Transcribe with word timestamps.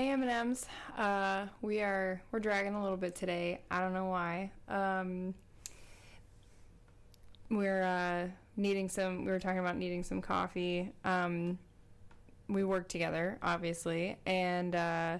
Hey 0.00 0.08
M&Ms. 0.12 0.64
Uh, 0.96 1.44
we 1.60 1.82
are 1.82 2.22
we're 2.32 2.38
dragging 2.38 2.74
a 2.74 2.82
little 2.82 2.96
bit 2.96 3.14
today. 3.14 3.60
I 3.70 3.80
don't 3.80 3.92
know 3.92 4.06
why. 4.06 4.50
Um, 4.66 5.34
we're 7.50 7.82
uh, 7.82 8.28
needing 8.56 8.88
some. 8.88 9.26
We 9.26 9.30
were 9.30 9.38
talking 9.38 9.58
about 9.58 9.76
needing 9.76 10.02
some 10.02 10.22
coffee. 10.22 10.90
Um, 11.04 11.58
we 12.48 12.64
work 12.64 12.88
together, 12.88 13.36
obviously, 13.42 14.16
and 14.24 14.74
uh, 14.74 15.18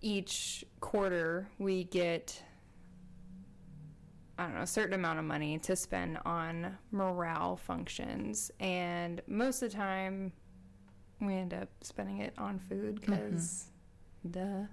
each 0.00 0.64
quarter 0.80 1.46
we 1.60 1.84
get 1.84 2.42
I 4.36 4.46
don't 4.46 4.56
know, 4.56 4.62
a 4.62 4.66
certain 4.66 4.94
amount 4.94 5.20
of 5.20 5.24
money 5.26 5.60
to 5.60 5.76
spend 5.76 6.18
on 6.24 6.76
morale 6.90 7.56
functions. 7.56 8.50
And 8.58 9.22
most 9.28 9.62
of 9.62 9.70
the 9.70 9.76
time, 9.76 10.32
we 11.20 11.34
end 11.34 11.54
up 11.54 11.68
spending 11.82 12.18
it 12.18 12.34
on 12.36 12.58
food 12.58 13.00
because, 13.00 13.68
duh. 14.26 14.64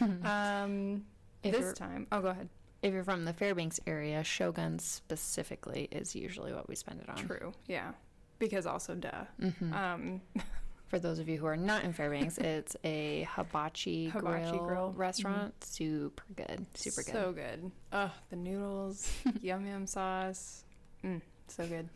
um, 0.28 1.04
If 1.42 1.52
this 1.56 1.72
time, 1.78 2.06
oh, 2.12 2.20
go 2.20 2.28
ahead. 2.28 2.48
If 2.82 2.92
you're 2.94 3.04
from 3.04 3.24
the 3.24 3.32
Fairbanks 3.32 3.80
area, 3.86 4.22
Shogun 4.22 4.78
specifically 4.78 5.88
is 5.90 6.14
usually 6.14 6.52
what 6.52 6.68
we 6.68 6.74
spend 6.76 7.00
it 7.00 7.08
on. 7.08 7.16
True, 7.16 7.52
yeah. 7.66 7.92
Because 8.38 8.66
also, 8.66 8.94
duh. 8.94 9.24
Mhm. 9.40 9.72
Um, 9.72 10.20
For 10.86 10.98
those 10.98 11.18
of 11.18 11.28
you 11.28 11.36
who 11.36 11.44
are 11.44 11.56
not 11.56 11.84
in 11.84 11.92
Fairbanks, 11.92 12.38
it's 12.38 12.74
a 12.82 13.28
hibachi, 13.34 14.08
Hibachi 14.12 14.52
grill, 14.52 14.64
grill. 14.64 14.88
Mm-hmm. 14.88 14.98
restaurant. 14.98 15.64
Super 15.64 16.24
good. 16.34 16.64
Super 16.74 17.02
good. 17.02 17.12
So 17.12 17.32
good. 17.32 17.70
Ugh, 17.92 18.10
the 18.30 18.36
noodles, 18.36 19.12
yum 19.42 19.66
yum 19.66 19.86
sauce. 19.86 20.64
Mm, 21.04 21.20
so 21.48 21.66
good. 21.66 21.90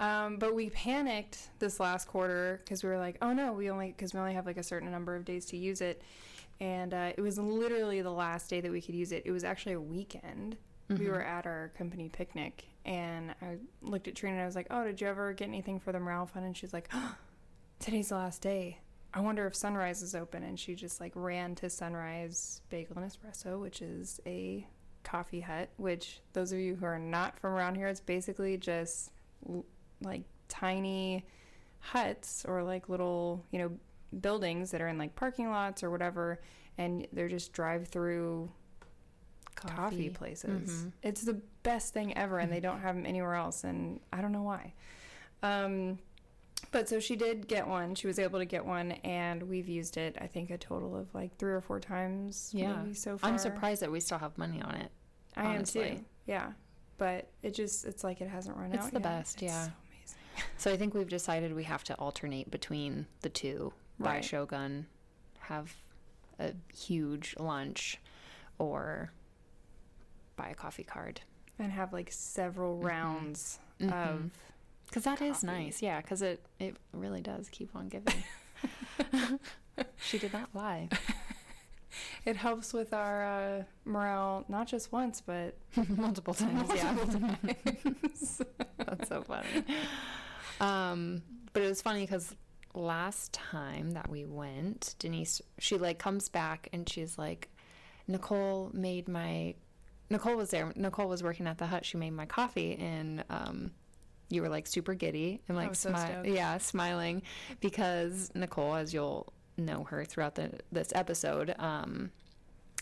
Um, 0.00 0.36
but 0.36 0.54
we 0.54 0.68
panicked 0.68 1.48
this 1.60 1.80
last 1.80 2.08
quarter 2.08 2.60
because 2.62 2.82
we 2.82 2.90
were 2.90 2.98
like, 2.98 3.16
oh 3.22 3.32
no, 3.32 3.54
we 3.54 3.70
only 3.70 3.86
because 3.88 4.12
we 4.12 4.20
only 4.20 4.34
have 4.34 4.44
like 4.44 4.58
a 4.58 4.62
certain 4.62 4.90
number 4.90 5.16
of 5.16 5.24
days 5.24 5.46
to 5.46 5.56
use 5.56 5.80
it, 5.80 6.02
and 6.60 6.92
uh, 6.94 7.12
it 7.16 7.20
was 7.20 7.38
literally 7.38 8.02
the 8.02 8.10
last 8.12 8.48
day 8.50 8.60
that 8.60 8.70
we 8.70 8.80
could 8.80 8.94
use 8.94 9.12
it. 9.12 9.22
It 9.26 9.30
was 9.32 9.44
actually 9.44 9.72
a 9.74 9.80
weekend. 9.80 10.56
We 10.88 10.96
Mhm. 10.96 11.06
were 11.08 11.22
at 11.22 11.46
our 11.46 11.72
company 11.76 12.08
picnic, 12.08 12.64
and 12.84 13.34
I 13.42 13.56
looked 13.82 14.06
at 14.08 14.14
Trina 14.14 14.36
and 14.36 14.42
I 14.42 14.46
was 14.46 14.54
like, 14.54 14.68
oh, 14.70 14.84
did 14.84 15.00
you 15.00 15.08
ever 15.08 15.32
get 15.32 15.48
anything 15.48 15.80
for 15.80 15.90
the 15.92 15.98
morale 15.98 16.26
fund? 16.26 16.46
And 16.46 16.56
she's 16.56 16.72
like, 16.72 16.88
oh, 16.94 17.16
today's 17.80 18.10
the 18.10 18.14
last 18.14 18.40
day. 18.40 18.78
I 19.12 19.20
wonder 19.20 19.46
if 19.46 19.54
Sunrise 19.56 20.02
is 20.02 20.14
open. 20.14 20.42
And 20.44 20.60
she 20.60 20.74
just 20.74 21.00
like 21.00 21.12
ran 21.16 21.54
to 21.56 21.70
Sunrise 21.70 22.60
Bagel 22.70 22.98
and 22.98 23.10
Espresso, 23.10 23.60
which 23.60 23.82
is 23.82 24.20
a 24.26 24.66
coffee 25.02 25.40
hut. 25.40 25.70
Which 25.76 26.20
those 26.34 26.52
of 26.52 26.58
you 26.58 26.76
who 26.76 26.84
are 26.86 26.98
not 26.98 27.38
from 27.40 27.54
around 27.54 27.74
here, 27.76 27.88
it's 27.88 28.00
basically 28.00 28.56
just 28.56 29.10
like 30.02 30.22
tiny 30.48 31.24
huts 31.80 32.44
or 32.46 32.62
like 32.62 32.88
little 32.88 33.44
you 33.50 33.58
know 33.58 33.70
buildings 34.20 34.70
that 34.70 34.80
are 34.80 34.88
in 34.88 34.98
like 34.98 35.14
parking 35.16 35.50
lots 35.50 35.82
or 35.82 35.90
whatever, 35.90 36.40
and 36.78 37.06
they're 37.12 37.28
just 37.28 37.52
drive 37.52 37.88
through 37.88 38.50
coffee, 39.54 40.10
places. 40.10 40.70
Mhm. 40.86 40.92
It's 41.02 41.22
the 41.22 41.40
best 41.62 41.94
thing 41.94 42.16
ever, 42.16 42.38
and 42.38 42.52
they 42.52 42.60
don't 42.60 42.80
have 42.80 42.94
them 42.94 43.06
anywhere 43.06 43.34
else, 43.34 43.64
and 43.64 44.00
I 44.12 44.20
don't 44.20 44.32
know 44.32 44.42
why. 44.42 44.74
Um, 45.42 45.98
but 46.72 46.88
so 46.88 47.00
she 47.00 47.16
did 47.16 47.48
get 47.48 47.66
one. 47.66 47.94
She 47.94 48.06
was 48.06 48.18
able 48.18 48.38
to 48.38 48.44
get 48.44 48.64
one, 48.64 48.92
and 48.92 49.42
we've 49.44 49.68
used 49.68 49.96
it. 49.96 50.16
I 50.20 50.26
think 50.26 50.50
a 50.50 50.58
total 50.58 50.96
of 50.96 51.14
like 51.14 51.36
three 51.36 51.52
or 51.52 51.60
four 51.60 51.80
times. 51.80 52.50
Yeah. 52.52 52.76
maybe 52.76 52.94
so 52.94 53.16
far. 53.18 53.30
I'm 53.30 53.38
surprised 53.38 53.82
that 53.82 53.90
we 53.90 54.00
still 54.00 54.18
have 54.18 54.36
money 54.38 54.60
on 54.60 54.74
it. 54.74 54.90
I 55.36 55.44
am 55.44 55.56
honestly. 55.56 55.96
too. 55.96 56.04
Yeah, 56.26 56.52
but 56.98 57.28
it 57.42 57.52
just 57.54 57.84
it's 57.84 58.02
like 58.04 58.20
it 58.20 58.28
hasn't 58.28 58.56
run 58.56 58.72
It's 58.72 58.78
out. 58.78 58.84
It's 58.84 58.92
the 58.92 58.98
yet. 59.00 59.02
best, 59.02 59.34
It's 59.34 59.42
yeah. 59.52 59.64
so 59.64 59.72
amazing. 59.90 60.44
So 60.58 60.72
I 60.72 60.76
think 60.76 60.94
we've 60.94 61.08
decided 61.08 61.54
we 61.54 61.64
have 61.64 61.84
to 61.84 61.94
alternate 61.94 62.50
between 62.50 63.06
the 63.22 63.28
two. 63.28 63.72
Buy 63.98 64.20
Shogun, 64.20 64.86
have 65.40 65.74
a 66.38 66.52
huge 66.74 67.34
lunch, 67.38 67.98
or 68.58 69.10
buy 70.36 70.48
a 70.50 70.54
coffee 70.54 70.84
card. 70.84 71.20
And 71.58 71.72
have 71.72 71.92
like 71.92 72.10
several 72.12 72.76
rounds 72.78 73.58
Mhm. 73.80 73.92
of 73.92 74.30
Because 74.86 75.04
that 75.04 75.20
is 75.22 75.36
Coffee. 75.36 75.46
nice, 75.46 75.82
yeah. 75.82 76.00
Because 76.00 76.20
it 76.22 76.44
it 76.58 76.76
really 76.92 77.20
does 77.22 77.48
keep 77.48 77.74
on 77.74 77.88
giving. 77.88 78.22
she 79.98 80.18
did 80.18 80.32
not 80.32 80.50
lie. 80.54 80.88
it 82.26 82.36
helps 82.36 82.72
with 82.74 82.92
our 82.92 83.24
uh, 83.24 83.62
morale 83.86 84.44
not 84.48 84.66
just 84.66 84.92
once 84.92 85.20
but 85.24 85.56
multiple 85.88 86.34
times. 86.34 86.68
multiple 86.68 87.20
yeah, 87.42 87.62
times. 87.82 88.42
that's 88.78 89.08
so 89.08 89.22
funny. 89.22 89.64
Um, 90.60 91.22
but 91.52 91.62
it 91.62 91.68
was 91.68 91.82
funny 91.82 92.02
because 92.02 92.34
last 92.76 93.32
time 93.32 93.92
that 93.92 94.08
we 94.08 94.24
went, 94.24 94.94
Denise, 94.98 95.40
she 95.58 95.78
like 95.78 95.98
comes 95.98 96.28
back 96.28 96.68
and 96.72 96.88
she's 96.88 97.18
like, 97.18 97.48
Nicole 98.06 98.70
made 98.72 99.08
my. 99.08 99.54
Nicole 100.08 100.36
was 100.36 100.50
there. 100.50 100.72
Nicole 100.76 101.08
was 101.08 101.22
working 101.22 101.48
at 101.48 101.58
the 101.58 101.66
hut. 101.66 101.84
She 101.84 101.96
made 101.96 102.12
my 102.12 102.26
coffee, 102.26 102.76
and 102.76 103.24
um, 103.28 103.72
you 104.28 104.42
were 104.42 104.48
like 104.48 104.66
super 104.66 104.94
giddy 104.94 105.40
and 105.48 105.56
like 105.56 105.70
was 105.70 105.80
so 105.80 106.22
yeah, 106.24 106.58
smiling 106.58 107.22
because 107.60 108.30
Nicole, 108.34 108.76
as 108.76 108.94
you'll 108.94 109.32
know 109.56 109.84
her 109.84 110.04
throughout 110.04 110.34
the 110.36 110.52
this 110.70 110.92
episode, 110.94 111.54
um, 111.58 112.10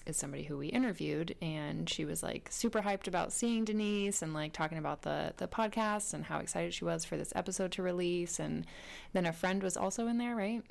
is 0.07 0.17
somebody 0.17 0.45
who 0.45 0.59
we 0.59 0.69
interviewed 0.69 1.35
and 1.41 1.89
she 1.89 2.05
was 2.05 2.23
like 2.23 2.49
super 2.51 2.83
hyped 2.83 3.09
about 3.09 3.33
seeing 3.33 3.65
Denise 3.65 4.23
and 4.23 4.35
like 4.35 4.53
talking 4.53 4.79
about 4.79 5.03
the 5.03 5.33
the 5.37 5.49
podcast 5.49 6.15
and 6.15 6.25
how 6.25 6.39
excited 6.39 6.75
she 6.75 6.85
was 6.85 7.05
for 7.05 7.17
this 7.17 7.33
episode 7.35 7.73
to 7.73 7.83
release 7.83 8.39
and 8.39 8.67
then 9.13 9.27
a 9.27 9.33
friend 9.33 9.63
was 9.63 9.77
also 9.77 10.07
in 10.07 10.19
there, 10.19 10.37
right? 10.37 10.63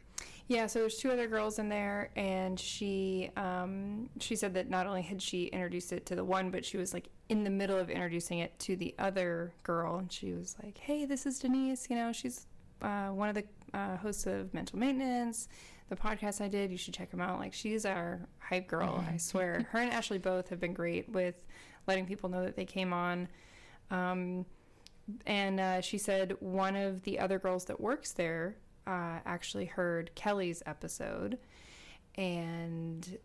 Yeah, 0.48 0.68
so 0.68 0.80
there's 0.80 0.98
two 0.98 1.10
other 1.10 1.28
girls 1.28 1.58
in 1.58 1.70
there, 1.70 2.10
and 2.16 2.60
she 2.60 3.30
um, 3.38 4.10
she 4.20 4.36
said 4.36 4.54
that 4.56 4.70
not 4.70 4.88
only 4.88 5.02
had 5.02 5.22
she 5.22 5.46
introduced 5.46 5.94
it 5.94 6.06
to 6.08 6.16
the 6.16 6.24
one, 6.24 6.52
but 6.52 6.66
she 6.66 6.78
was 6.78 6.94
like 6.94 7.08
in 7.30 7.46
the 7.46 7.50
middle 7.50 7.78
of 7.78 7.90
introducing 7.90 8.40
it 8.40 8.58
to 8.60 8.76
the 8.76 8.94
other 9.00 9.54
girl, 9.64 9.98
and 9.98 10.12
she 10.12 10.34
was 10.34 10.56
like, 10.62 10.78
"Hey, 10.78 11.06
this 11.06 11.26
is 11.26 11.40
Denise. 11.40 11.90
You 11.90 11.96
know, 11.96 12.12
she's 12.12 12.46
uh, 12.82 13.08
one 13.08 13.30
of 13.30 13.36
the 13.36 13.46
uh, 13.74 13.98
hosts 13.98 14.28
of 14.28 14.54
Mental 14.54 14.78
Maintenance, 14.78 15.48
the 15.90 15.96
podcast 15.96 16.42
I 16.42 16.48
did. 16.48 16.72
You 16.72 16.78
should 16.78 16.94
check 16.94 17.12
them 17.12 17.22
out. 17.22 17.40
Like, 17.40 17.54
she's 17.54 17.86
our 17.86 18.28
hype 18.40 18.68
girl. 18.68 19.04
I 19.12 19.18
swear. 19.18 19.68
Her 19.72 19.80
and 19.80 19.92
Ashley 19.92 20.18
both 20.18 20.50
have 20.50 20.60
been 20.60 20.74
great 20.74 21.10
with 21.10 21.36
letting 21.88 22.06
people 22.06 22.30
know 22.30 22.44
that 22.44 22.56
they 22.56 22.66
came 22.66 22.94
on." 22.94 23.28
Um, 23.92 24.46
and 25.26 25.60
uh, 25.60 25.82
she 25.82 25.98
said 25.98 26.36
one 26.40 26.76
of 26.76 27.04
the 27.04 27.20
other 27.20 27.40
girls 27.40 27.66
that 27.66 27.80
works 27.80 28.14
there 28.14 28.56
uh, 28.88 29.20
actually 29.26 29.66
heard 29.66 30.12
Kelly's 30.16 30.64
episode 30.66 31.38
and 32.16 33.18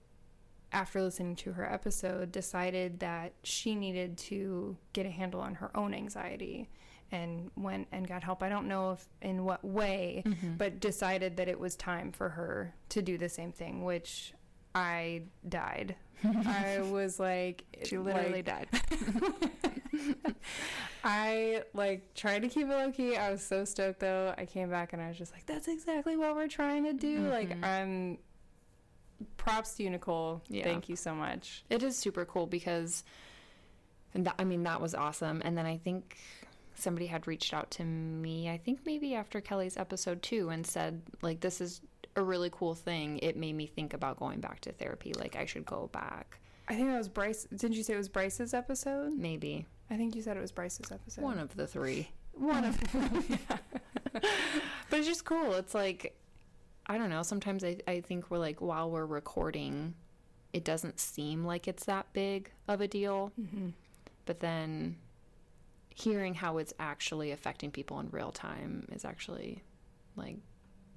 after 0.73 1.01
listening 1.01 1.35
to 1.37 1.53
her 1.53 1.71
episode 1.71 2.31
decided 2.31 3.01
that 3.01 3.33
she 3.43 3.75
needed 3.75 4.19
to 4.19 4.77
get 4.93 5.07
a 5.07 5.11
handle 5.11 5.41
on 5.41 5.55
her 5.55 5.75
own 5.77 5.95
anxiety 5.95 6.69
and 7.11 7.51
went 7.57 7.89
and 7.93 8.07
got 8.07 8.23
help. 8.23 8.43
I 8.43 8.49
don't 8.49 8.69
know 8.69 8.93
if 8.93 9.07
in 9.23 9.45
what 9.45 9.65
way, 9.65 10.23
but 10.59 10.81
decided 10.81 11.37
that 11.39 11.49
it 11.49 11.59
was 11.59 11.75
time 11.77 12.13
for 12.13 12.29
her 12.31 12.75
to 12.91 13.03
do 13.03 13.17
the 13.19 13.29
same 13.29 13.53
thing, 13.53 13.85
which 13.85 14.33
I 14.75 15.23
died. 15.49 15.97
I 16.47 16.81
was 16.83 17.19
like 17.21 17.65
She 17.85 17.97
literally 17.99 18.43
like, 18.43 18.71
died. 18.71 20.35
I 21.05 21.63
like 21.75 22.15
tried 22.15 22.43
to 22.43 22.49
keep 22.49 22.67
it 22.67 22.71
low 22.71 22.91
key. 22.91 23.17
I 23.17 23.31
was 23.31 23.43
so 23.45 23.65
stoked 23.65 24.01
though. 24.01 24.35
I 24.37 24.45
came 24.47 24.69
back 24.71 24.93
and 24.93 25.01
I 25.01 25.09
was 25.09 25.17
just 25.17 25.33
like, 25.33 25.47
that's 25.47 25.69
exactly 25.69 26.17
what 26.17 26.35
we're 26.35 26.49
trying 26.49 26.85
to 26.85 26.93
do. 26.93 27.21
Like, 27.29 27.51
Mhm. 27.51 27.65
I'm 27.65 28.19
props 29.37 29.75
to 29.77 29.83
you, 29.85 29.91
Nicole. 29.91 30.43
Yeah. 30.49 30.65
Thank 30.65 30.89
you 30.89 30.97
so 30.97 31.15
much. 31.15 31.65
It 31.71 31.83
is 31.83 31.97
super 31.97 32.25
cool 32.25 32.47
because, 32.47 33.05
and 34.15 34.27
that, 34.27 34.35
I 34.39 34.45
mean, 34.45 34.63
that 34.65 34.81
was 34.81 34.95
awesome. 34.95 35.41
And 35.45 35.57
then 35.57 35.67
I 35.67 35.77
think 35.79 36.17
somebody 36.79 37.07
had 37.07 37.27
reached 37.27 37.53
out 37.53 37.71
to 37.73 37.85
me, 37.85 38.49
I 38.49 38.59
think 38.59 38.81
maybe 38.87 39.15
after 39.15 39.41
Kelly's 39.41 39.77
episode 39.77 40.23
two, 40.23 40.49
and 40.51 40.67
said, 40.67 41.03
like, 41.23 41.41
this 41.41 41.61
is 41.61 41.81
a 42.17 42.23
really 42.23 42.51
cool 42.53 42.75
thing. 42.75 43.19
It 43.19 43.37
made 43.37 43.55
me 43.55 43.67
think 43.67 43.95
about 43.95 44.19
going 44.19 44.41
back 44.41 44.61
to 44.61 44.73
therapy. 44.73 45.13
Like, 45.13 45.37
I 45.37 45.45
should 45.47 45.67
go 45.67 45.89
back. 45.93 46.39
I 46.69 46.75
think 46.75 46.89
that 46.89 46.99
was 46.99 47.09
Bryce. 47.09 47.45
Didn't 47.45 47.75
you 47.77 47.83
say 47.83 47.95
it 47.95 47.99
was 47.99 48.09
Bryce's 48.09 48.53
episode? 48.55 49.13
Maybe. 49.15 49.67
I 49.91 49.97
think 49.97 50.15
you 50.15 50.23
said 50.23 50.37
it 50.37 50.41
was 50.41 50.53
Bryce's 50.53 50.93
episode. 50.93 51.23
One 51.23 51.39
of 51.39 51.57
the 51.57 51.67
three. 51.67 52.11
one 52.35 52.65
of 52.65 52.79
But 54.13 54.99
it's 55.01 55.07
just 55.07 55.25
cool. 55.25 55.55
It's 55.55 55.75
like, 55.75 56.17
I 56.87 56.99
don't 56.99 57.11
know. 57.11 57.23
Sometimes 57.23 57.65
I, 57.65 57.79
I 57.87 58.01
think 58.01 58.31
we're 58.31 58.39
like, 58.39 58.61
while 58.61 58.91
we're 58.91 59.07
recording, 59.07 59.95
it 60.53 60.65
doesn't 60.65 60.99
seem 61.01 61.45
like 61.45 61.69
it's 61.69 61.85
that 61.85 62.13
big 62.13 62.51
of 62.67 62.81
a 62.81 62.89
deal. 62.89 63.33
Mhm. 63.41 63.73
But 64.27 64.41
then 64.41 64.97
hearing 65.99 66.35
how 66.35 66.59
it's 66.59 66.73
actually 66.79 67.31
affecting 67.33 67.71
people 67.71 67.99
in 68.01 68.09
real 68.11 68.31
time 68.33 68.87
is 68.93 69.05
actually 69.05 69.63
like, 70.17 70.37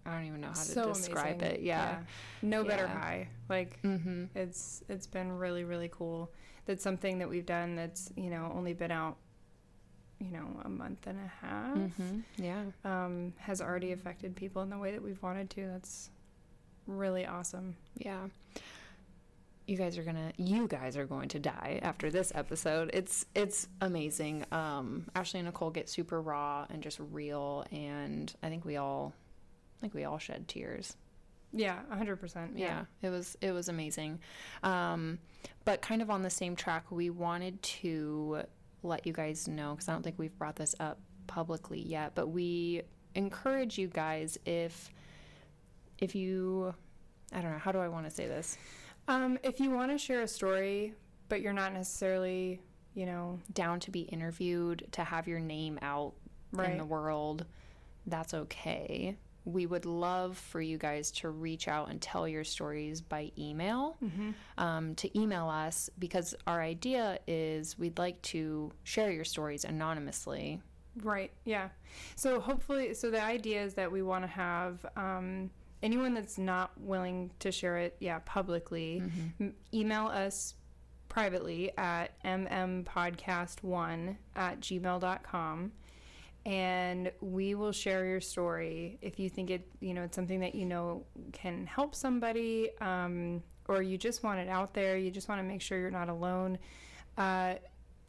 I 0.06 0.14
don't 0.16 0.26
even 0.28 0.42
know 0.42 0.48
how 0.48 0.54
to 0.54 0.60
so 0.60 0.88
describe 0.94 1.38
amazing. 1.42 1.56
it. 1.58 1.62
Yeah. 1.62 2.00
No 2.42 2.64
better 2.64 2.84
Yeah. 2.86 3.00
high. 3.00 3.28
Like 3.50 3.82
Mm-hmm. 3.84 4.26
it's 4.36 4.84
it's 4.90 5.08
been 5.08 5.32
really 5.32 5.64
really 5.64 5.90
cool. 5.92 6.32
That's 6.66 6.84
something 6.84 7.18
that 7.20 7.30
we've 7.30 7.46
done 7.46 7.76
that's, 7.76 8.12
you 8.16 8.30
know, 8.30 8.52
only 8.56 8.74
been 8.74 8.92
out 8.92 9.18
you 10.20 10.30
know, 10.30 10.48
a 10.64 10.70
month 10.70 11.08
and 11.08 11.18
a 11.20 11.46
half. 11.46 11.76
Mm-hmm. 11.76 12.20
Yeah. 12.38 12.62
um, 12.86 13.34
has 13.40 13.60
already 13.60 13.92
affected 13.92 14.36
people 14.36 14.62
in 14.62 14.70
the 14.70 14.78
way 14.78 14.92
that 14.92 15.02
we've 15.02 15.22
wanted 15.24 15.50
to. 15.52 15.66
That's 15.68 16.12
really 16.86 17.26
awesome. 17.26 17.76
Yeah. 17.98 18.28
You 19.68 19.78
guys 19.78 19.98
are 19.98 20.04
gonna 20.04 20.34
you 20.38 20.68
guys 20.68 20.98
are 20.98 21.06
going 21.06 21.30
to 21.30 21.40
die 21.40 21.80
after 21.82 22.10
this 22.10 22.32
episode. 22.36 22.90
It's 22.94 23.26
it's 23.36 23.68
amazing. 23.80 24.46
Um 24.52 25.06
Ashley 25.16 25.40
and 25.40 25.48
Nicole 25.48 25.70
get 25.70 25.90
super 25.90 26.22
raw 26.22 26.66
and 26.70 26.82
just 26.84 27.00
real 27.00 27.66
and 27.72 28.34
I 28.44 28.50
think 28.50 28.66
we 28.66 28.78
all 28.78 29.14
I 29.78 29.82
think 29.82 29.94
we 29.94 30.04
all 30.04 30.18
shed 30.18 30.48
tears. 30.48 30.96
Yeah, 31.54 31.80
100%. 31.92 32.52
Yeah. 32.56 32.86
Yeah. 33.02 33.10
it 33.10 33.12
was 33.12 33.38
it 33.42 33.52
was 33.52 33.70
amazing. 33.70 34.20
Um 34.64 35.20
but 35.64 35.82
kind 35.82 36.02
of 36.02 36.10
on 36.10 36.22
the 36.22 36.30
same 36.30 36.56
track, 36.56 36.92
we 36.92 37.10
wanted 37.10 37.62
to 37.62 38.44
let 38.84 39.06
you 39.06 39.14
guys 39.14 39.48
know 39.48 39.76
cuz 39.76 39.88
I 39.88 39.94
don't 39.94 40.02
think 40.02 40.18
we've 40.20 40.38
brought 40.38 40.56
this 40.56 40.76
up 40.80 41.00
publicly 41.28 41.82
yet, 41.82 42.14
but 42.16 42.28
we 42.28 42.82
encourage 43.16 43.78
you 43.78 43.88
guys 43.88 44.38
if 44.46 44.90
if 46.00 46.16
you 46.16 46.74
I 47.32 47.42
don't 47.42 47.52
know, 47.52 47.60
how 47.60 47.72
do 47.72 47.78
I 47.80 47.88
want 47.88 48.06
to 48.06 48.12
say 48.12 48.28
this? 48.28 48.58
Um, 49.12 49.38
if 49.44 49.60
you 49.60 49.72
want 49.72 49.92
to 49.92 49.98
share 49.98 50.22
a 50.22 50.28
story, 50.28 50.94
but 51.28 51.42
you're 51.42 51.52
not 51.52 51.74
necessarily, 51.74 52.62
you 52.94 53.06
know, 53.06 53.40
down 53.52 53.82
to 53.82 53.92
be 53.92 54.02
interviewed, 54.02 54.88
to 54.94 55.04
have 55.04 55.28
your 55.28 55.42
name 55.42 55.78
out 55.82 56.14
in 56.72 56.78
the 56.78 56.86
world, 56.86 57.46
that's 58.08 58.34
okay. 58.34 59.18
We 59.44 59.66
would 59.66 59.86
love 59.86 60.38
for 60.38 60.62
you 60.62 60.78
guys 60.78 61.12
to 61.12 61.30
reach 61.30 61.68
out 61.68 61.90
and 61.90 62.02
tell 62.02 62.26
your 62.26 62.46
stories 62.46 63.02
by 63.02 63.32
email. 63.38 63.98
Um, 64.58 64.96
to 64.96 65.20
email 65.20 65.50
us 65.50 65.90
because 66.00 66.34
our 66.48 66.62
idea 66.62 67.20
is 67.28 67.78
we'd 67.78 67.98
like 67.98 68.22
to 68.24 68.72
share 68.84 69.12
your 69.12 69.26
stories 69.26 69.66
anonymously. 69.66 70.62
Right. 71.04 71.32
Yeah. 71.44 71.70
So 72.16 72.40
hopefully, 72.40 72.94
so 72.94 73.12
the 73.12 73.22
idea 73.22 73.62
is 73.62 73.74
that 73.74 73.92
we 73.92 74.04
want 74.04 74.24
to 74.24 74.30
have 74.30 74.86
um, 74.96 75.50
anyone 75.84 76.14
that's 76.14 76.38
not 76.38 76.72
willing 76.80 77.32
to 77.40 77.52
share 77.52 77.78
it, 77.78 77.96
yeah, 78.00 78.20
publicly, 78.26 79.02
m- 79.40 79.54
email 79.74 80.08
us 80.08 80.56
privately 81.10 81.72
at 81.78 82.12
mmpodcast1 82.24 84.16
at 84.36 84.60
gmail.com 84.62 85.72
and 86.46 87.12
we 87.22 87.54
will 87.54 87.72
share 87.72 88.06
your 88.06 88.22
story 88.22 88.98
if 89.02 89.20
you 89.20 89.30
think 89.30 89.52
it 89.52 89.68
you 89.80 89.94
know 89.94 90.02
it's 90.04 90.16
something 90.16 90.40
that 90.40 90.56
you 90.56 90.66
know 90.66 91.06
can 91.34 91.68
help 91.68 91.94
somebody 91.94 92.70
um, 92.82 93.44
or 93.68 93.84
you 93.84 93.98
just 93.98 94.24
want 94.24 94.40
it 94.40 94.50
out 94.50 94.74
there 94.74 94.98
you 94.98 95.12
just 95.12 95.28
want 95.30 95.40
to 95.40 95.44
make 95.44 95.62
sure 95.62 95.78
you're 95.80 95.92
not 95.92 96.10
alone. 96.10 96.58
Uh, 97.18 97.56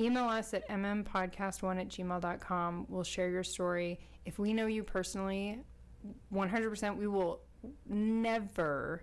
email 0.01 0.25
us 0.25 0.55
at 0.55 0.67
mmpodcast1 0.69 1.81
at 1.81 1.89
gmail.com 1.89 2.87
we'll 2.89 3.03
share 3.05 3.29
your 3.29 3.45
story. 3.45 3.99
If 4.25 4.39
we 4.39 4.53
know 4.53 4.67
you 4.67 4.83
personally 4.85 5.59
100% 6.33 6.97
we 6.97 7.07
will 7.07 7.41
never 7.89 9.03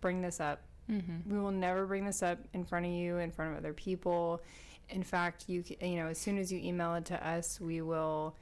bring 0.00 0.20
this 0.20 0.40
up. 0.40 0.62
We 1.28 1.38
will 1.38 1.50
never 1.50 1.86
bring 1.86 2.04
this 2.04 2.22
up 2.22 2.38
in 2.52 2.64
front 2.64 2.86
of 2.86 2.92
you 2.92 3.18
in 3.18 3.30
front 3.30 3.52
of 3.52 3.58
other 3.58 3.72
people. 3.72 4.40
In 4.88 5.02
fact 5.02 5.44
you 5.48 5.64
you 5.80 5.96
know 5.96 6.06
as 6.06 6.18
soon 6.18 6.38
as 6.38 6.52
you 6.52 6.60
email 6.62 6.94
it 6.94 7.04
to 7.06 7.26
us 7.28 7.60
we 7.60 7.82
will 7.82 8.36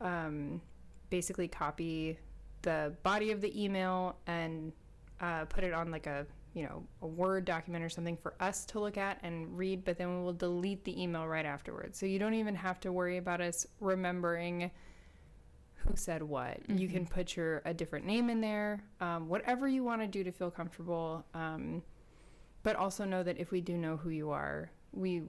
um, 0.00 0.60
basically 1.08 1.48
copy 1.48 2.18
the 2.62 2.92
body 3.02 3.30
of 3.30 3.40
the 3.40 3.62
email 3.62 4.16
and 4.26 4.72
uh, 5.20 5.46
put 5.46 5.64
it 5.64 5.72
on 5.72 5.90
like 5.90 6.06
a 6.06 6.26
you 6.54 6.64
know 6.64 6.82
a 7.02 7.06
word 7.06 7.44
document 7.44 7.84
or 7.84 7.88
something 7.88 8.16
for 8.16 8.34
us 8.40 8.64
to 8.66 8.80
look 8.80 8.98
at 8.98 9.18
and 9.22 9.56
read 9.56 9.84
but 9.84 9.96
then 9.96 10.18
we 10.18 10.22
will 10.22 10.32
delete 10.32 10.84
the 10.84 11.02
email 11.02 11.26
right 11.26 11.46
afterwards. 11.46 11.98
So 11.98 12.06
you 12.06 12.18
don't 12.18 12.34
even 12.34 12.54
have 12.54 12.80
to 12.80 12.92
worry 12.92 13.16
about 13.16 13.40
us 13.40 13.66
remembering 13.80 14.70
who 15.86 15.96
said 15.96 16.22
what. 16.22 16.58
You 16.68 16.88
can 16.88 17.06
put 17.06 17.36
your 17.36 17.62
a 17.64 17.74
different 17.74 18.06
name 18.06 18.30
in 18.30 18.40
there 18.40 18.82
um, 19.00 19.28
whatever 19.28 19.68
you 19.68 19.82
want 19.84 20.00
to 20.02 20.06
do 20.06 20.24
to 20.24 20.32
feel 20.32 20.50
comfortable 20.50 21.24
um, 21.34 21.82
but 22.62 22.76
also 22.76 23.04
know 23.04 23.22
that 23.22 23.38
if 23.38 23.50
we 23.50 23.60
do 23.60 23.76
know 23.76 23.96
who 23.96 24.10
you 24.10 24.30
are 24.30 24.70
we 24.92 25.22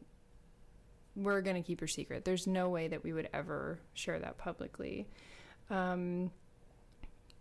we're 1.15 1.41
going 1.41 1.55
to 1.55 1.61
keep 1.61 1.81
your 1.81 1.87
secret. 1.87 2.25
There's 2.25 2.47
no 2.47 2.69
way 2.69 2.87
that 2.87 3.03
we 3.03 3.13
would 3.13 3.29
ever 3.33 3.79
share 3.93 4.19
that 4.19 4.37
publicly. 4.37 5.07
Um, 5.69 6.31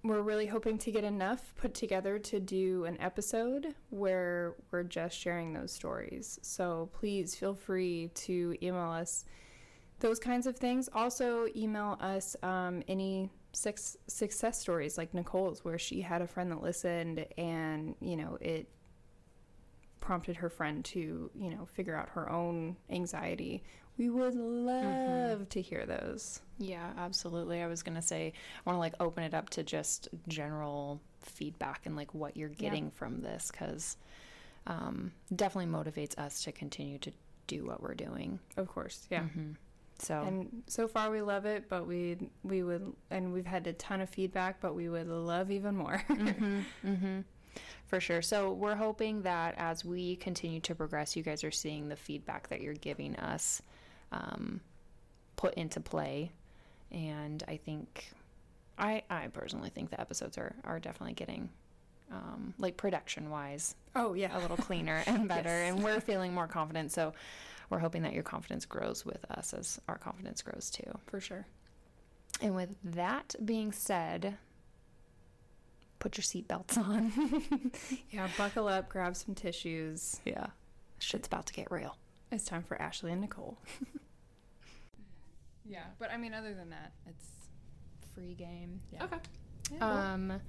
we're 0.02 0.22
really 0.22 0.46
hoping 0.46 0.78
to 0.78 0.90
get 0.90 1.04
enough 1.04 1.54
put 1.56 1.74
together 1.74 2.18
to 2.18 2.40
do 2.40 2.84
an 2.86 2.98
episode 3.00 3.74
where 3.90 4.54
we're 4.70 4.82
just 4.82 5.18
sharing 5.18 5.52
those 5.52 5.72
stories. 5.72 6.38
So 6.42 6.88
please 6.94 7.34
feel 7.34 7.54
free 7.54 8.10
to 8.14 8.56
email 8.62 8.90
us 8.90 9.24
those 10.00 10.18
kinds 10.18 10.46
of 10.46 10.56
things. 10.56 10.88
Also, 10.92 11.46
email 11.54 11.96
us 12.00 12.36
um, 12.42 12.82
any 12.88 13.30
six, 13.52 13.96
success 14.06 14.60
stories 14.60 14.98
like 14.98 15.14
Nicole's, 15.14 15.64
where 15.64 15.78
she 15.78 16.00
had 16.00 16.22
a 16.22 16.26
friend 16.26 16.50
that 16.50 16.62
listened 16.62 17.26
and, 17.38 17.94
you 18.00 18.16
know, 18.16 18.36
it 18.40 18.68
prompted 20.00 20.36
her 20.36 20.48
friend 20.48 20.84
to, 20.86 21.30
you 21.34 21.50
know, 21.50 21.66
figure 21.66 21.94
out 21.94 22.08
her 22.10 22.30
own 22.30 22.76
anxiety. 22.90 23.62
We 23.98 24.08
would 24.08 24.34
love 24.34 25.48
to 25.50 25.60
hear 25.60 25.84
those. 25.84 26.40
Yeah, 26.58 26.90
absolutely. 26.96 27.62
I 27.62 27.66
was 27.66 27.82
gonna 27.82 28.00
say 28.00 28.32
I 28.64 28.70
want 28.70 28.76
to 28.76 28.80
like 28.80 28.94
open 28.98 29.24
it 29.24 29.34
up 29.34 29.50
to 29.50 29.62
just 29.62 30.08
general 30.26 31.00
feedback 31.20 31.82
and 31.84 31.96
like 31.96 32.14
what 32.14 32.36
you're 32.36 32.48
getting 32.48 32.90
from 32.90 33.20
this 33.20 33.50
because 33.50 33.98
um, 34.66 35.12
definitely 35.36 35.70
motivates 35.70 36.18
us 36.18 36.42
to 36.44 36.52
continue 36.52 36.98
to 36.98 37.12
do 37.46 37.66
what 37.66 37.82
we're 37.82 37.94
doing. 37.94 38.38
Of 38.56 38.68
course, 38.68 39.06
yeah. 39.10 39.24
So 40.00 40.20
And 40.22 40.62
so 40.66 40.88
far 40.88 41.10
we 41.10 41.20
love 41.22 41.44
it, 41.44 41.68
but 41.68 41.86
we 41.86 42.16
we 42.42 42.62
would 42.62 42.92
and 43.10 43.32
we've 43.32 43.46
had 43.46 43.66
a 43.66 43.72
ton 43.74 44.00
of 44.00 44.08
feedback, 44.08 44.60
but 44.60 44.74
we 44.74 44.88
would 44.88 45.08
love 45.08 45.50
even 45.50 45.76
more. 45.76 46.02
Mm-hmm. 46.84 47.20
for 47.86 48.00
sure. 48.00 48.22
So 48.22 48.52
we're 48.52 48.76
hoping 48.76 49.22
that 49.22 49.54
as 49.58 49.84
we 49.84 50.16
continue 50.16 50.60
to 50.60 50.74
progress, 50.74 51.16
you 51.16 51.22
guys 51.22 51.42
are 51.44 51.50
seeing 51.50 51.88
the 51.88 51.96
feedback 51.96 52.48
that 52.48 52.60
you're 52.60 52.74
giving 52.74 53.16
us 53.16 53.60
um, 54.12 54.60
put 55.36 55.54
into 55.54 55.80
play, 55.80 56.30
and 56.92 57.42
I 57.48 57.56
think 57.56 58.10
I 58.78 59.02
I 59.10 59.26
personally 59.28 59.70
think 59.70 59.90
the 59.90 60.00
episodes 60.00 60.38
are 60.38 60.54
are 60.64 60.78
definitely 60.80 61.14
getting. 61.14 61.50
Um, 62.12 62.54
like 62.58 62.76
production 62.76 63.30
wise, 63.30 63.76
oh 63.94 64.14
yeah, 64.14 64.36
a 64.36 64.40
little 64.40 64.56
cleaner 64.56 65.00
and 65.06 65.28
better, 65.28 65.48
Yes. 65.48 65.72
and 65.74 65.84
we're 65.84 66.00
feeling 66.00 66.34
more 66.34 66.48
confident. 66.48 66.90
So, 66.90 67.12
we're 67.70 67.78
hoping 67.78 68.02
that 68.02 68.12
your 68.12 68.22
confidence 68.24 68.66
grows 68.66 69.06
with 69.06 69.24
us 69.30 69.54
as 69.54 69.80
our 69.88 69.96
confidence 69.96 70.42
grows 70.42 70.70
too. 70.70 70.90
for 71.06 71.20
sure. 71.20 71.46
And 72.42 72.54
with 72.54 72.70
that 72.84 73.34
being 73.44 73.72
said, 73.72 74.36
put 75.98 76.16
your 76.16 76.22
seatbelts 76.24 76.76
on. 76.78 77.70
Yeah, 78.10 78.28
buckle 78.36 78.66
up, 78.68 78.88
grab 78.88 79.14
some 79.16 79.34
tissues. 79.34 80.20
yeah. 80.24 80.46
Shit's 80.98 81.26
about 81.28 81.46
to 81.46 81.52
get 81.54 81.70
real. 81.70 81.96
It's 82.32 82.44
time 82.44 82.62
for 82.62 82.80
Ashley 82.80 83.12
and 83.12 83.20
Nicole. 83.20 83.56
yeah, 85.64 85.84
but 85.98 86.10
I 86.10 86.16
mean, 86.16 86.34
other 86.34 86.54
than 86.54 86.70
that, 86.70 86.92
it's 87.06 87.26
free 88.14 88.34
game. 88.34 88.80
Yeah. 88.92 89.04
Okay. 89.04 89.16
Um, 89.80 90.40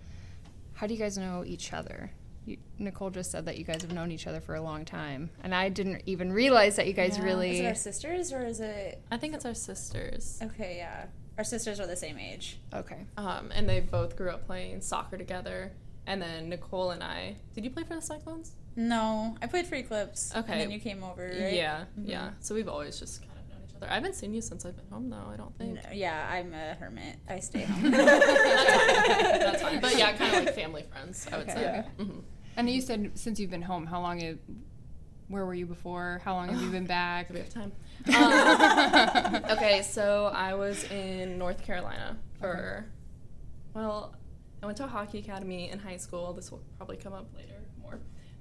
how 0.74 0.88
do 0.88 0.94
you 0.94 1.00
guys 1.00 1.18
know 1.18 1.44
each 1.46 1.74
other? 1.74 2.12
You, 2.46 2.58
Nicole 2.80 3.12
just 3.12 3.30
said 3.32 3.46
that 3.46 3.58
you 3.58 3.64
guys 3.64 3.82
have 3.84 3.94
known 3.94 4.12
each 4.12 4.26
other 4.26 4.42
for 4.42 4.56
a 4.56 4.62
long 4.62 4.84
time, 4.84 5.30
and 5.44 5.54
I 5.54 5.70
didn't 5.70 6.02
even 6.08 6.34
realize 6.34 6.76
that 6.78 6.88
you 6.88 6.94
guys 6.94 7.18
Yeah. 7.18 7.24
really. 7.26 7.52
Is 7.52 7.60
it 7.60 7.66
our 7.68 7.76
sisters 7.76 8.34
or 8.34 8.44
is 8.46 8.60
it? 8.60 9.00
I 9.12 9.18
think 9.18 9.36
it's 9.36 9.46
our 9.46 9.54
sisters. 9.54 10.40
Okay, 10.42 10.78
yeah. 10.78 11.06
Our 11.38 11.44
sisters 11.44 11.80
are 11.80 11.88
the 11.88 11.96
same 11.96 12.18
age. 12.18 12.60
okay. 12.74 13.06
Um, 13.18 13.52
and 13.54 13.68
they 13.70 13.80
both 13.80 14.16
grew 14.16 14.30
up 14.32 14.46
playing 14.48 14.82
soccer 14.82 15.18
together. 15.18 15.72
And 16.08 16.20
then 16.20 16.50
Nicole 16.50 16.92
and 16.92 17.04
I. 17.04 17.36
Did 17.54 17.64
you 17.64 17.70
play 17.70 17.84
for 17.84 17.94
the 17.94 18.02
Cyclones? 18.02 18.54
No, 18.76 19.38
I 19.40 19.46
played 19.46 19.68
for 19.68 19.76
Eclipse. 19.76 20.34
Okay. 20.36 20.52
And 20.52 20.62
then 20.62 20.72
you 20.72 20.80
came 20.80 21.04
over, 21.04 21.24
right? 21.28 21.54
Yeah, 21.54 21.86
yeah. 22.04 22.32
So 22.40 22.56
we've 22.56 22.68
always 22.68 23.00
just 23.00 23.22
other. 23.82 23.92
I 23.92 23.96
haven't 23.96 24.16
seen 24.16 24.34
you 24.34 24.42
since 24.42 24.66
I've 24.66 24.76
been 24.76 24.88
home, 24.92 25.10
though. 25.10 25.30
I 25.34 25.38
don't 25.38 25.58
think. 25.58 25.76
No, 25.76 25.82
yeah, 25.94 26.28
I'm 26.32 26.54
a 26.54 26.76
hermit. 26.76 27.18
I 27.30 27.40
stay 27.40 27.64
home. 27.64 27.92
That's 27.92 29.62
fine. 29.62 29.80
But 29.80 29.98
yeah, 29.98 30.14
kind 30.16 30.36
of 30.36 30.46
like 30.46 30.56
family 30.56 30.84
friends. 30.92 31.28
I 31.32 31.38
would 31.38 31.50
Okay. 31.50 31.54
say. 31.56 31.62
Yeah. 31.98 32.04
hmm 32.06 32.20
And 32.58 32.70
you 32.70 32.82
said 32.82 33.12
since 33.16 33.40
you've 33.40 33.52
been 33.52 33.62
home, 33.62 33.86
how 33.86 34.02
long? 34.02 34.20
Have, 34.20 34.38
where 35.28 35.46
were 35.46 35.54
you 35.54 35.66
before? 35.66 36.22
How 36.26 36.34
long 36.36 36.50
have 36.50 36.62
you 36.62 36.70
been 36.70 36.86
back? 36.86 37.28
Do 37.30 37.34
we 37.36 37.40
have 37.40 37.50
time? 37.50 37.72
Um, 38.08 39.46
okay, 39.58 39.84
so 39.84 40.32
I 40.34 40.56
was 40.56 40.84
in 40.92 41.38
North 41.38 41.64
Carolina 41.64 42.18
for, 42.40 42.86
well, 43.76 44.16
I 44.62 44.66
went 44.66 44.78
to 44.80 44.86
a 44.86 44.88
hockey 44.88 45.20
academy 45.20 45.70
in 45.70 45.78
high 45.80 45.98
school. 45.98 46.34
This 46.34 46.52
will 46.52 46.62
probably 46.78 46.98
come 46.98 47.14
up 47.14 47.28
later 47.36 47.51
more. 47.51 47.51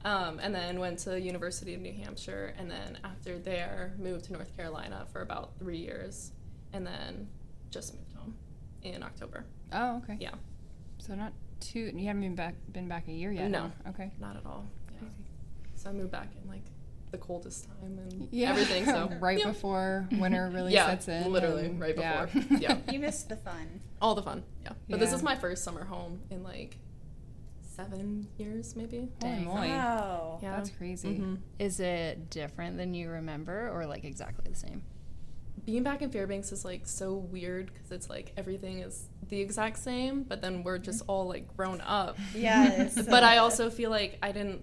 Um, 0.04 0.38
and 0.40 0.54
then 0.54 0.78
went 0.80 0.98
to 1.00 1.10
the 1.10 1.20
University 1.20 1.74
of 1.74 1.80
New 1.80 1.92
Hampshire. 1.92 2.54
And 2.58 2.70
then 2.70 2.98
after 3.04 3.38
there, 3.38 3.92
moved 3.98 4.24
to 4.26 4.32
North 4.32 4.56
Carolina 4.56 5.06
for 5.12 5.20
about 5.22 5.58
three 5.58 5.76
years. 5.78 6.32
And 6.72 6.86
then 6.86 7.28
just 7.70 7.94
moved 7.94 8.12
home 8.14 8.34
in 8.82 9.02
October. 9.02 9.44
Oh, 9.72 9.98
okay. 9.98 10.16
Yeah, 10.20 10.30
So 10.98 11.14
not 11.14 11.32
too. 11.60 11.92
You 11.94 12.06
haven't 12.06 12.22
been 12.22 12.34
back. 12.34 12.54
Been 12.72 12.88
back 12.88 13.08
a 13.08 13.12
year 13.12 13.30
yet. 13.32 13.50
No. 13.50 13.70
huh? 13.84 13.90
Okay. 13.90 14.10
not 14.18 14.36
at 14.36 14.46
all. 14.46 14.64
Yeah. 14.92 15.00
Crazy. 15.00 15.14
So 15.74 15.90
I 15.90 15.92
moved 15.92 16.10
back 16.12 16.28
in 16.42 16.48
like 16.48 16.62
the 17.10 17.18
coldest 17.18 17.66
time 17.66 17.98
and 17.98 18.28
Yeah. 18.30 18.50
everything. 18.50 18.84
So 18.86 19.10
right 19.20 19.38
yeah. 19.38 19.48
before 19.48 20.08
winter 20.12 20.48
really 20.54 20.72
yeah, 20.74 20.86
sets 20.86 21.08
in. 21.08 21.30
literally 21.32 21.66
and- 21.66 21.80
right 21.80 21.94
before. 21.94 22.28
Yeah. 22.58 22.78
you 22.90 22.98
missed 23.00 23.28
the 23.28 23.36
fun. 23.36 23.80
All 24.00 24.14
the 24.14 24.22
fun, 24.22 24.44
yeah. 24.62 24.72
But 24.88 24.98
this 25.00 25.12
is 25.12 25.22
my 25.22 25.34
first 25.36 25.62
summer 25.64 25.84
home 25.84 26.20
in 26.30 26.42
like 26.42 26.76
seven 27.82 28.26
years 28.38 28.76
maybe. 28.76 29.08
Holy 29.20 29.34
Dang. 29.34 29.44
moly. 29.44 29.68
Wow. 29.68 30.38
Yeah. 30.42 30.56
That's 30.56 30.70
crazy. 30.70 31.18
Mhm. 31.18 31.38
Is 31.58 31.80
it 31.80 32.30
different 32.30 32.76
than 32.76 32.94
you 32.94 33.10
remember, 33.10 33.70
or 33.70 33.86
like 33.86 34.04
exactly 34.04 34.50
the 34.50 34.56
same? 34.58 34.82
Being 35.64 35.82
back 35.82 36.02
in 36.02 36.10
Fairbanks 36.10 36.52
is 36.52 36.64
like 36.64 36.86
so 36.86 37.14
weird 37.14 37.72
because 37.72 37.92
it's 37.92 38.08
like 38.08 38.32
everything 38.36 38.78
is 38.78 39.08
the 39.28 39.40
exact 39.40 39.78
same, 39.78 40.22
but 40.22 40.40
then 40.40 40.62
we're 40.62 40.78
just 40.78 41.02
all 41.06 41.28
like 41.28 41.54
grown 41.56 41.80
up. 41.82 42.18
Yes. 42.34 42.94
but 43.08 43.22
I 43.22 43.38
also 43.38 43.70
feel 43.70 43.90
like 43.90 44.18
I 44.22 44.32
didn't 44.32 44.62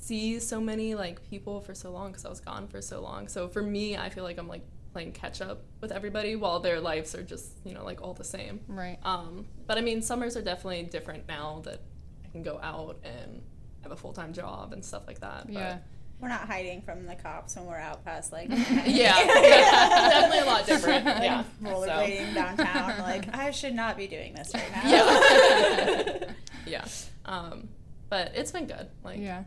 see 0.00 0.40
so 0.40 0.60
many 0.60 0.94
like 0.94 1.22
people 1.30 1.60
for 1.60 1.74
so 1.74 1.92
long 1.92 2.10
because 2.10 2.24
I 2.24 2.28
was 2.28 2.40
gone 2.40 2.66
for 2.66 2.82
so 2.82 3.00
long. 3.00 3.28
So 3.28 3.48
for 3.48 3.62
me, 3.62 3.96
I 3.96 4.10
feel 4.10 4.24
like 4.24 4.38
I'm 4.38 4.48
like 4.48 4.64
playing 4.92 5.12
catch 5.12 5.40
up 5.40 5.62
with 5.80 5.90
everybody 5.90 6.36
while 6.36 6.60
their 6.60 6.78
lives 6.78 7.14
are 7.14 7.22
just 7.22 7.52
you 7.64 7.72
know 7.72 7.84
like 7.84 8.02
all 8.02 8.12
the 8.12 8.24
same. 8.24 8.60
Right. 8.66 8.98
Um, 9.04 9.46
but 9.66 9.78
I 9.78 9.80
mean, 9.80 10.02
summers 10.02 10.36
are 10.36 10.42
definitely 10.42 10.82
different 10.82 11.28
now 11.28 11.62
that 11.64 11.76
I 11.76 11.91
can 12.32 12.42
go 12.42 12.58
out 12.62 12.98
and 13.04 13.42
have 13.82 13.92
a 13.92 13.96
full 13.96 14.12
time 14.12 14.32
job 14.32 14.72
and 14.72 14.84
stuff 14.84 15.02
like 15.06 15.20
that. 15.20 15.46
But 15.46 15.54
Yeah. 15.54 15.78
We're 16.20 16.28
not 16.28 16.46
hiding 16.46 16.82
from 16.82 17.04
the 17.06 17.16
cops 17.16 17.56
when 17.56 17.66
we're 17.66 17.76
out 17.78 18.04
past 18.04 18.30
like 18.32 18.48
yeah, 18.86 19.24
definitely 19.26 20.38
a 20.38 20.44
lot 20.44 20.64
different. 20.66 21.04
Yeah. 21.04 21.42
rollerblading 21.60 22.32
downtown. 22.34 22.98
Like 23.00 23.34
I 23.34 23.50
should 23.50 23.74
not 23.74 23.96
be 23.96 24.06
doing 24.06 24.32
this 24.34 24.52
right 24.54 24.70
now. 24.72 24.88
Yeah. 24.88 26.32
yeah. 26.66 26.84
Um, 27.24 27.68
but 28.08 28.32
it's 28.36 28.52
been 28.52 28.66
good. 28.66 28.88
Like, 29.02 29.18
Yeah. 29.20 29.44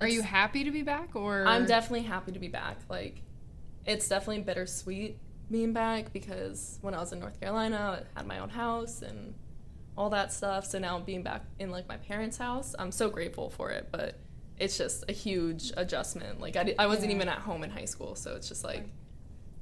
Are 0.00 0.08
you 0.08 0.22
happy 0.22 0.64
to 0.64 0.70
be 0.70 0.82
back 0.82 1.14
or 1.16 1.46
I'm 1.46 1.66
definitely 1.66 2.02
happy 2.02 2.32
to 2.32 2.38
be 2.38 2.48
back. 2.48 2.78
Like, 2.88 3.22
it's 3.86 4.08
definitely 4.08 4.42
bittersweet 4.42 5.18
being 5.50 5.72
back 5.72 6.12
because 6.12 6.78
when 6.82 6.92
I 6.94 6.98
was 6.98 7.12
in 7.12 7.20
North 7.20 7.38
Carolina, 7.40 8.04
I 8.14 8.18
had 8.18 8.26
my 8.26 8.38
own 8.40 8.48
house 8.50 9.00
and 9.02 9.34
all 9.96 10.10
that 10.10 10.32
stuff. 10.32 10.66
So 10.66 10.78
now 10.78 10.98
being 10.98 11.22
back 11.22 11.42
in 11.58 11.70
like 11.70 11.88
my 11.88 11.96
parents' 11.96 12.36
house, 12.38 12.74
I'm 12.78 12.92
so 12.92 13.08
grateful 13.08 13.50
for 13.50 13.70
it. 13.70 13.88
But 13.90 14.18
it's 14.58 14.76
just 14.78 15.04
a 15.08 15.12
huge 15.12 15.72
adjustment. 15.76 16.40
Like, 16.40 16.56
I, 16.56 16.64
di- 16.64 16.78
I 16.78 16.86
wasn't 16.86 17.10
Yeah. 17.10 17.16
even 17.16 17.28
at 17.28 17.38
home 17.38 17.62
in 17.64 17.70
high 17.70 17.84
school, 17.84 18.14
so 18.14 18.34
it's 18.36 18.48
just 18.48 18.64
like 18.64 18.86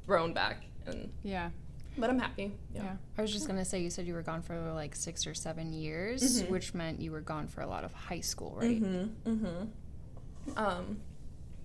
thrown 0.07 0.33
back. 0.33 0.65
And 0.87 1.13
Yeah. 1.23 1.51
but 1.99 2.11
I'm 2.11 2.19
happy. 2.19 2.53
Yeah. 2.75 2.83
Yeah. 2.85 2.97
I 3.19 3.23
was 3.23 3.33
just 3.33 3.47
gonna 3.47 3.65
say 3.65 3.81
you 3.83 3.91
said 3.91 4.07
you 4.07 4.15
were 4.15 4.23
gone 4.23 4.43
for 4.43 4.73
like 4.73 4.95
six 4.95 5.27
or 5.27 5.35
seven 5.35 5.73
years, 5.73 6.43
Mhm. 6.43 6.51
which 6.51 6.75
meant 6.75 7.01
you 7.01 7.11
were 7.13 7.21
gone 7.21 7.49
for 7.49 7.61
a 7.63 7.67
lot 7.67 7.85
of 7.85 7.93
high 7.93 8.21
school, 8.21 8.55
right? 8.57 8.81
Mm-hmm. 8.83 9.31
Mm-hmm. 9.31 10.59
Um, 10.59 11.01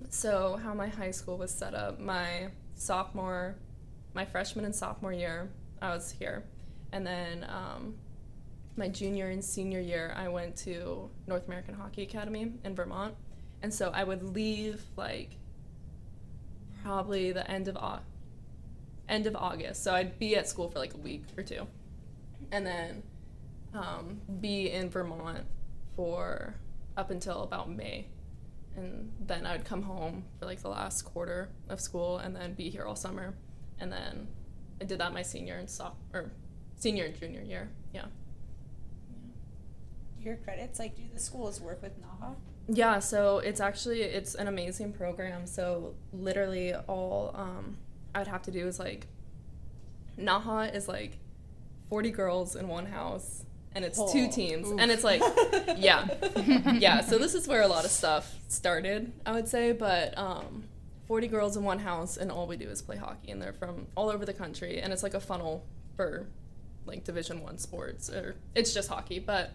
so 0.10 0.56
how 0.64 0.74
my 0.74 0.88
high 0.88 1.12
school 1.12 1.38
was 1.38 1.52
set 1.52 1.74
up, 1.76 2.00
my 2.00 2.50
sophomore, 2.76 3.56
my 4.14 4.26
freshman 4.26 4.66
and 4.66 4.74
sophomore 4.76 5.14
year, 5.14 5.50
I 5.82 5.90
was 5.94 6.12
here, 6.12 6.46
and 6.92 7.06
then 7.06 7.46
um, 7.50 7.96
my 8.80 8.88
junior 8.88 9.30
and 9.30 9.44
senior 9.44 9.82
year, 9.82 10.14
I 10.16 10.30
went 10.30 10.56
to 10.60 11.12
North 11.28 11.46
American 11.48 11.76
Hockey 11.76 12.02
Academy 12.02 12.54
in 12.64 12.76
Vermont, 12.76 13.14
and 13.62 13.72
so 13.72 13.92
I 13.94 14.04
would 14.04 14.24
leave 14.24 14.82
like 14.96 15.32
probably 16.82 17.32
the 17.34 17.50
end 17.52 17.68
of 17.68 17.76
Au- 17.78 18.00
end 19.08 19.28
of 19.28 19.36
August. 19.36 19.84
So 19.84 19.94
I'd 19.94 20.18
be 20.18 20.36
at 20.38 20.48
school 20.48 20.72
for 20.72 20.80
like 20.80 20.94
a 20.94 20.98
week 20.98 21.24
or 21.38 21.44
two, 21.44 21.68
and 22.52 22.66
then 22.66 23.04
um, 23.74 24.22
be 24.40 24.72
in 24.72 24.90
Vermont 24.90 25.46
for 25.96 26.56
up 26.98 27.12
until 27.12 27.44
about 27.44 27.70
May. 27.70 28.08
And 28.78 29.12
then 29.20 29.46
I 29.46 29.52
would 29.58 29.66
come 29.66 29.82
home 29.82 30.24
for 30.40 30.46
like 30.46 30.62
the 30.62 30.70
last 30.70 31.02
quarter 31.02 31.50
of 31.68 31.82
school 31.82 32.20
and 32.20 32.34
then 32.34 32.54
be 32.54 32.70
here 32.70 32.86
all 32.86 32.96
summer. 32.96 33.36
And 33.80 33.92
then 33.92 34.28
I 34.80 34.86
did 34.86 35.00
that 35.00 35.12
my 35.14 35.22
senior 35.22 35.56
and 35.56 35.70
soph- 35.70 35.98
or 36.14 36.32
senior 36.78 37.06
and 37.06 37.20
junior 37.20 37.42
year. 37.42 37.70
Yeah. 37.94 38.06
Your 40.22 40.36
credits, 40.38 40.80
like, 40.80 40.96
do 40.96 41.04
the 41.14 41.20
schools 41.20 41.62
work 41.62 41.82
with 41.82 41.94
NAHA? 42.02 42.36
Yeah, 42.72 43.00
so 43.00 43.40
it's 43.40 43.60
actually 43.60 44.04
it's 44.04 44.36
an 44.36 44.48
amazing 44.48 44.94
program. 44.94 45.48
So 45.48 45.96
literally 46.14 46.76
all 46.76 47.32
um, 47.34 47.78
I 48.14 48.20
would 48.20 48.28
have 48.28 48.44
to 48.44 48.52
do 48.52 48.68
is 48.68 48.78
like 48.78 49.08
NAHA 50.18 50.76
is 50.76 50.88
like 50.88 51.18
40 51.90 52.12
girls 52.12 52.56
in 52.56 52.68
one 52.68 52.86
house 52.86 53.44
and 53.74 53.84
it's 53.84 54.00
two 54.12 54.30
teams 54.30 54.70
and 54.70 54.92
it's 54.92 55.04
like 55.04 55.22
yeah. 55.78 56.08
yeah, 56.74 57.02
so 57.02 57.18
this 57.18 57.34
is 57.34 57.48
where 57.48 57.64
a 57.64 57.68
lot 57.68 57.86
of 57.86 57.92
stuff 57.92 58.38
started, 58.48 59.12
I 59.26 59.32
would 59.32 59.48
say, 59.48 59.72
but 59.72 60.16
um 60.18 60.66
40 61.08 61.28
girls 61.28 61.58
in 61.58 61.64
one 61.64 61.80
house 61.80 62.18
and 62.18 62.32
all 62.32 62.46
we 62.46 62.56
do 62.56 62.68
is 62.68 62.84
play 62.84 62.98
hockey 62.98 63.32
and 63.32 63.42
they're 63.42 63.54
from 63.54 63.88
all 63.96 64.12
over 64.12 64.26
the 64.26 64.34
country 64.34 64.80
and 64.80 64.94
it's 64.94 65.02
like 65.02 65.16
a 65.16 65.20
funnel 65.20 65.66
for 65.96 66.28
like 66.86 67.04
division 67.04 67.42
1 67.42 67.58
sports 67.58 68.12
or 68.12 68.36
it's 68.54 68.76
just 68.76 68.90
hockey, 68.90 69.18
but 69.18 69.54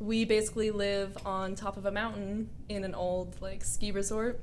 we 0.00 0.24
basically 0.24 0.70
live 0.70 1.16
on 1.26 1.54
top 1.54 1.76
of 1.76 1.84
a 1.86 1.90
mountain 1.92 2.48
in 2.68 2.84
an 2.84 2.94
old 2.94 3.36
like 3.40 3.62
ski 3.62 3.92
resort 3.92 4.40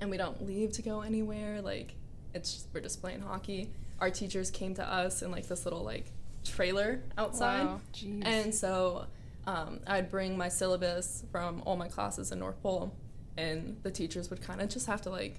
and 0.00 0.10
we 0.10 0.16
don't 0.16 0.44
leave 0.46 0.72
to 0.72 0.82
go 0.82 1.02
anywhere 1.02 1.60
like 1.60 1.94
it's 2.34 2.54
just, 2.54 2.68
we're 2.72 2.80
just 2.80 3.00
playing 3.00 3.20
hockey 3.20 3.70
our 4.00 4.10
teachers 4.10 4.50
came 4.50 4.74
to 4.74 4.82
us 4.92 5.22
in 5.22 5.30
like 5.30 5.46
this 5.46 5.64
little 5.64 5.82
like 5.84 6.10
trailer 6.44 7.02
outside 7.18 7.64
Wow. 7.66 7.80
Jeez. 7.92 8.22
and 8.24 8.54
so 8.54 9.06
um, 9.46 9.78
i'd 9.86 10.10
bring 10.10 10.36
my 10.38 10.48
syllabus 10.48 11.24
from 11.30 11.62
all 11.66 11.76
my 11.76 11.88
classes 11.88 12.32
in 12.32 12.38
north 12.38 12.60
pole 12.62 12.94
and 13.36 13.76
the 13.82 13.90
teachers 13.90 14.30
would 14.30 14.40
kind 14.42 14.60
of 14.62 14.68
just 14.70 14.86
have 14.86 15.02
to 15.02 15.10
like 15.10 15.38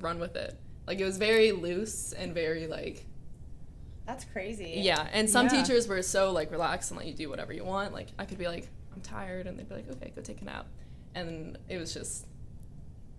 run 0.00 0.18
with 0.18 0.34
it 0.36 0.58
like 0.86 0.98
it 0.98 1.04
was 1.04 1.18
very 1.18 1.52
loose 1.52 2.12
and 2.14 2.32
very 2.34 2.66
like 2.66 3.04
That's 4.10 4.24
crazy. 4.24 4.74
yeah, 4.76 5.06
and 5.12 5.28
some 5.30 5.46
Yeah. 5.46 5.62
teachers 5.62 5.86
were 5.88 6.02
so 6.02 6.32
like 6.32 6.50
relaxed 6.50 6.90
and 6.90 6.98
let 6.98 7.06
you 7.06 7.14
do 7.14 7.28
whatever 7.30 7.52
you 7.52 7.64
want. 7.64 7.92
Like 7.92 8.08
I 8.18 8.24
could 8.24 8.38
be 8.38 8.48
like, 8.48 8.68
I'm 8.94 9.00
tired, 9.02 9.46
and 9.46 9.58
they'd 9.58 9.68
be 9.68 9.74
like, 9.76 9.90
okay, 9.90 10.12
go 10.14 10.20
take 10.22 10.42
a 10.42 10.44
nap, 10.44 10.66
and 11.14 11.56
it 11.68 11.78
was 11.78 11.94
just, 11.94 12.26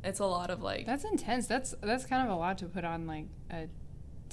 it's 0.04 0.20
a 0.20 0.26
lot 0.26 0.50
of 0.50 0.62
like, 0.62 0.86
That's 0.86 1.04
intense. 1.06 1.48
That's 1.48 1.74
that's 1.82 2.06
kind 2.06 2.28
of 2.28 2.34
a 2.36 2.38
lot 2.40 2.58
to 2.60 2.66
put 2.66 2.84
on 2.84 3.08
like 3.08 3.26
a 3.52 3.68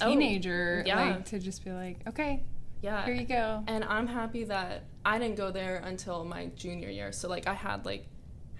Oh, 0.00 0.10
teenager 0.10 0.82
yeah. 0.86 1.00
like 1.16 1.24
to 1.26 1.38
just 1.40 1.64
be 1.64 1.72
like, 1.72 1.98
"Okay, 2.06 2.44
yeah. 2.82 3.04
here 3.04 3.14
you 3.14 3.24
go." 3.26 3.64
And 3.66 3.82
I'm 3.84 4.06
happy 4.06 4.44
that 4.44 4.84
I 5.04 5.18
didn't 5.18 5.36
go 5.36 5.50
there 5.50 5.76
until 5.84 6.24
my 6.24 6.46
junior 6.54 6.88
year. 6.88 7.10
So 7.12 7.28
like 7.28 7.46
I 7.48 7.54
had 7.54 7.84
like 7.84 8.06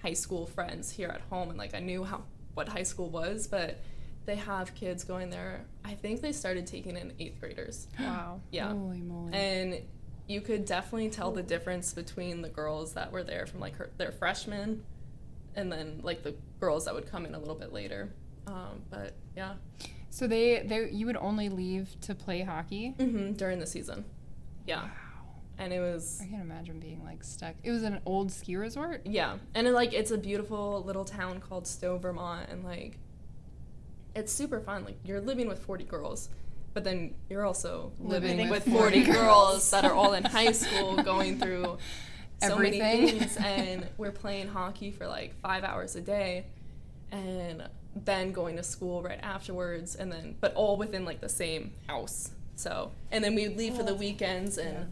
high 0.01 0.13
school 0.13 0.45
friends 0.45 0.89
here 0.91 1.07
at 1.09 1.21
home, 1.29 1.49
and 1.49 1.57
like 1.57 1.73
I 1.73 1.79
knew 1.79 2.03
how 2.03 2.23
what 2.55 2.67
high 2.69 2.83
school 2.83 3.09
was, 3.09 3.47
but 3.47 3.79
they 4.29 4.35
have 4.35 4.75
kids 4.75 5.03
going 5.03 5.29
there. 5.31 5.65
I 5.83 5.95
think 5.95 6.21
they 6.21 6.31
started 6.31 6.67
taking 6.67 6.95
in 6.97 7.13
eighth 7.19 7.39
graders. 7.39 7.87
Wow. 7.99 8.41
Yeah. 8.51 8.69
Holy 8.69 9.01
moly. 9.01 9.33
and 9.33 9.81
you 10.27 10.41
could 10.41 10.65
definitely 10.65 11.09
tell 11.09 11.31
the 11.31 11.41
difference 11.41 11.93
between 11.93 12.43
the 12.43 12.49
girls 12.49 12.93
that 12.93 13.11
were 13.11 13.23
there 13.23 13.47
from 13.47 13.59
like 13.59 13.75
her, 13.77 13.89
their 13.97 14.11
freshmen 14.11 14.83
and 15.55 15.71
then 15.71 16.01
like 16.03 16.21
the 16.21 16.35
girls 16.59 16.85
that 16.85 16.93
would 16.93 17.09
come 17.09 17.25
in 17.25 17.33
a 17.33 17.39
little 17.39 17.55
bit 17.55 17.73
later 17.73 18.13
um, 18.45 18.83
but 18.91 19.15
yeah 19.35 19.53
so 20.11 20.27
they 20.27 20.61
they 20.67 20.87
you 20.91 21.07
would 21.07 21.17
only 21.17 21.49
leave 21.49 21.99
to 22.01 22.13
play 22.13 22.41
hockey? 22.41 22.93
hmm 22.99 23.31
during 23.33 23.57
the 23.59 23.65
season 23.65 24.05
yeah 24.67 24.83
Wow. 24.83 24.89
and 25.57 25.73
it 25.73 25.79
was 25.79 26.19
I 26.21 26.27
can't 26.27 26.43
imagine 26.43 26.79
being 26.79 27.03
like 27.03 27.23
stuck. 27.23 27.55
It 27.63 27.71
was 27.71 27.81
an 27.83 27.99
old 28.05 28.31
ski 28.31 28.55
resort. 28.55 29.01
yeah 29.05 29.37
and 29.55 29.65
it, 29.67 29.73
like 29.73 29.93
it's 29.93 30.11
a 30.11 30.17
beautiful 30.17 30.83
little 30.85 31.05
town 31.05 31.39
called 31.39 31.65
stowe 31.65 31.97
vermont 31.97 32.49
and 32.51 32.63
like 32.63 32.99
it's 34.19 34.31
super 34.31 34.59
fun 34.59 34.83
like 34.83 34.97
you're 35.03 35.21
living 35.21 35.47
with 35.47 35.59
40 35.59 35.85
girls 35.85 36.29
but 36.73 36.83
then 36.83 37.15
you're 37.29 37.45
also 37.45 37.91
living, 37.99 38.37
Living 38.37 38.49
with 38.49 38.65
with 38.65 38.73
40 38.73 39.03
40 39.05 39.11
girls. 39.19 39.71
that 39.71 39.85
are 39.85 39.93
all 39.93 40.13
in 40.13 40.23
high 40.23 40.51
school 40.51 40.95
going 41.03 41.39
through 41.39 41.77
so 42.41 42.57
many 42.57 42.79
things 42.79 43.37
and 43.43 43.87
we're 43.97 44.11
playing 44.11 44.47
hockey 44.47 44.91
for 44.91 45.07
like 45.07 45.33
five 45.41 45.63
hours 45.63 45.95
a 45.95 46.01
day 46.01 46.45
and 47.11 47.63
then 47.95 48.31
going 48.31 48.55
to 48.55 48.63
school 48.63 49.01
right 49.01 49.19
afterwards 49.23 49.95
and 49.95 50.11
then 50.11 50.35
but 50.39 50.53
all 50.53 50.77
within 50.77 51.05
like 51.05 51.21
the 51.21 51.29
same 51.29 51.73
house. 51.87 52.31
So 52.55 52.91
and 53.11 53.23
then 53.23 53.35
we'd 53.35 53.57
leave 53.57 53.75
for 53.75 53.83
the 53.83 53.93
oh, 53.93 53.95
weekends 53.95 54.57
and 54.57 54.91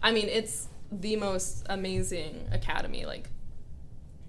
i 0.00 0.12
mean 0.12 0.28
it's 0.28 0.68
the 0.92 1.16
most 1.16 1.66
amazing 1.68 2.48
academy 2.52 3.04
like 3.04 3.28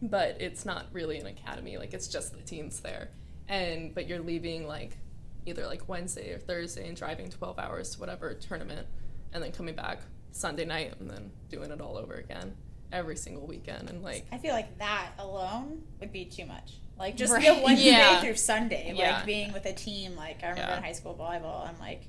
but 0.02 0.36
it's 0.42 0.66
not 0.66 0.88
really 0.92 1.20
an 1.20 1.28
academy 1.28 1.78
like 1.78 1.94
it's 1.94 2.08
just 2.08 2.34
the 2.34 2.42
teens 2.42 2.80
there 2.80 3.10
and 3.48 3.94
but 3.94 4.08
you're 4.08 4.20
leaving 4.22 4.68
like 4.68 4.98
either 5.46 5.66
like 5.68 5.88
wednesday 5.90 6.34
or 6.34 6.40
thursday 6.40 6.88
and 6.88 6.96
driving 6.98 7.30
12 7.30 7.58
hours 7.60 7.92
to 7.96 8.00
whatever 8.00 8.34
tournament 8.36 8.88
and 9.34 9.44
then 9.44 9.52
coming 9.52 9.76
back 9.76 10.00
sunday 10.32 10.66
night 10.66 10.94
and 11.00 11.10
then 11.10 11.32
doing 11.50 11.72
it 11.72 11.82
all 11.82 11.98
over 11.98 12.14
again 12.14 12.54
every 12.92 13.16
single 13.16 13.48
weekend 13.48 13.90
and 13.90 14.04
like 14.04 14.26
I 14.32 14.38
feel 14.38 14.54
like 14.54 14.78
that 14.80 15.12
alone 15.18 15.82
would 16.02 16.12
be 16.12 16.26
too 16.26 16.46
much. 16.46 16.74
Like 17.00 17.16
just 17.16 17.32
Right. 17.32 17.46
the 17.46 17.54
one 17.64 17.78
Yeah. 17.78 18.20
through 18.20 18.36
Sunday, 18.36 18.92
Yeah. 18.94 19.16
like 19.16 19.26
being 19.26 19.54
with 19.54 19.66
a 19.66 19.72
team. 19.72 20.18
Like 20.18 20.44
I 20.44 20.50
remember 20.50 20.72
Yeah. 20.72 20.78
in 20.78 20.84
high 20.84 20.92
school 20.92 21.16
volleyball, 21.16 21.66
I'm 21.70 21.80
like, 21.80 22.02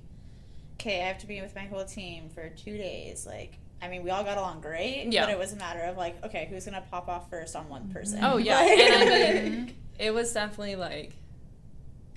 okay, 0.74 1.02
I 1.02 1.06
have 1.06 1.18
to 1.18 1.28
be 1.28 1.40
with 1.40 1.54
my 1.54 1.62
whole 1.66 1.84
team 1.84 2.30
for 2.30 2.48
two 2.48 2.76
days. 2.76 3.24
Like, 3.24 3.58
I 3.80 3.86
mean, 3.86 4.02
we 4.02 4.10
all 4.10 4.24
got 4.24 4.38
along 4.38 4.60
great, 4.60 5.06
Yeah. 5.12 5.24
but 5.24 5.30
it 5.32 5.38
was 5.38 5.52
a 5.52 5.56
matter 5.56 5.82
of 5.82 5.96
like, 5.96 6.22
okay, 6.24 6.46
who's 6.50 6.64
gonna 6.64 6.84
pop 6.90 7.08
off 7.08 7.30
first 7.30 7.54
on 7.54 7.68
one 7.68 7.88
person? 7.92 8.18
Oh 8.24 8.38
yeah, 8.38 8.56
Like- 8.60 8.78
and 8.80 8.92
I 9.08 9.42
mean, 9.50 9.76
it 10.00 10.12
was 10.12 10.32
definitely 10.32 10.74
like, 10.74 11.12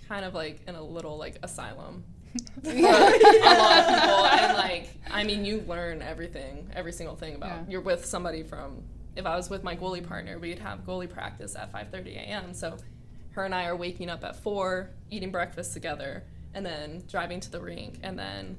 kind 0.07 0.25
of 0.25 0.33
like 0.33 0.61
in 0.67 0.75
a 0.75 0.83
little 0.83 1.17
like 1.17 1.37
asylum 1.43 2.03
a 2.65 2.81
lot 2.81 3.79
of 3.79 3.87
people, 3.87 4.25
and 4.25 4.57
like 4.57 4.89
I 5.09 5.23
mean, 5.23 5.45
you 5.45 5.63
learn 5.67 6.01
everything, 6.01 6.69
every 6.75 6.91
single 6.91 7.15
thing 7.15 7.35
about. 7.35 7.61
Yeah. 7.61 7.63
You're 7.69 7.81
with 7.81 8.05
somebody 8.05 8.43
from. 8.43 8.83
If 9.15 9.25
I 9.25 9.37
was 9.37 9.49
with 9.49 9.63
my 9.63 9.75
goalie 9.77 10.05
partner, 10.05 10.37
we'd 10.37 10.59
have 10.59 10.79
goalie 10.85 11.09
practice 11.09 11.55
at 11.55 11.71
5:30 11.71 12.17
a.m. 12.17 12.53
So, 12.53 12.77
her 13.31 13.45
and 13.45 13.55
I 13.55 13.67
are 13.67 13.75
waking 13.75 14.09
up 14.09 14.25
at 14.25 14.35
four, 14.35 14.89
eating 15.09 15.31
breakfast 15.31 15.71
together, 15.73 16.23
and 16.53 16.65
then 16.65 17.03
driving 17.09 17.39
to 17.39 17.51
the 17.51 17.61
rink, 17.61 17.99
and 18.03 18.19
then 18.19 18.57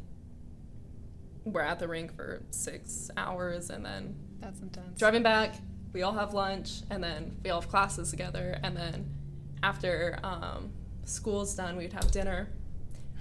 we're 1.44 1.60
at 1.60 1.78
the 1.78 1.88
rink 1.88 2.14
for 2.16 2.42
six 2.50 3.10
hours, 3.16 3.68
and 3.68 3.84
then 3.84 4.16
That's 4.40 4.60
intense. 4.60 4.98
driving 4.98 5.22
back, 5.22 5.56
we 5.92 6.02
all 6.02 6.12
have 6.14 6.32
lunch, 6.32 6.80
and 6.90 7.04
then 7.04 7.36
we 7.44 7.50
all 7.50 7.60
have 7.60 7.70
classes 7.70 8.10
together. 8.10 8.58
And 8.62 8.76
then 8.76 9.14
after 9.62 10.18
um, 10.24 10.70
school's 11.06 11.54
done, 11.54 11.76
we'd 11.76 11.92
have 11.94 12.10
dinner. 12.10 12.48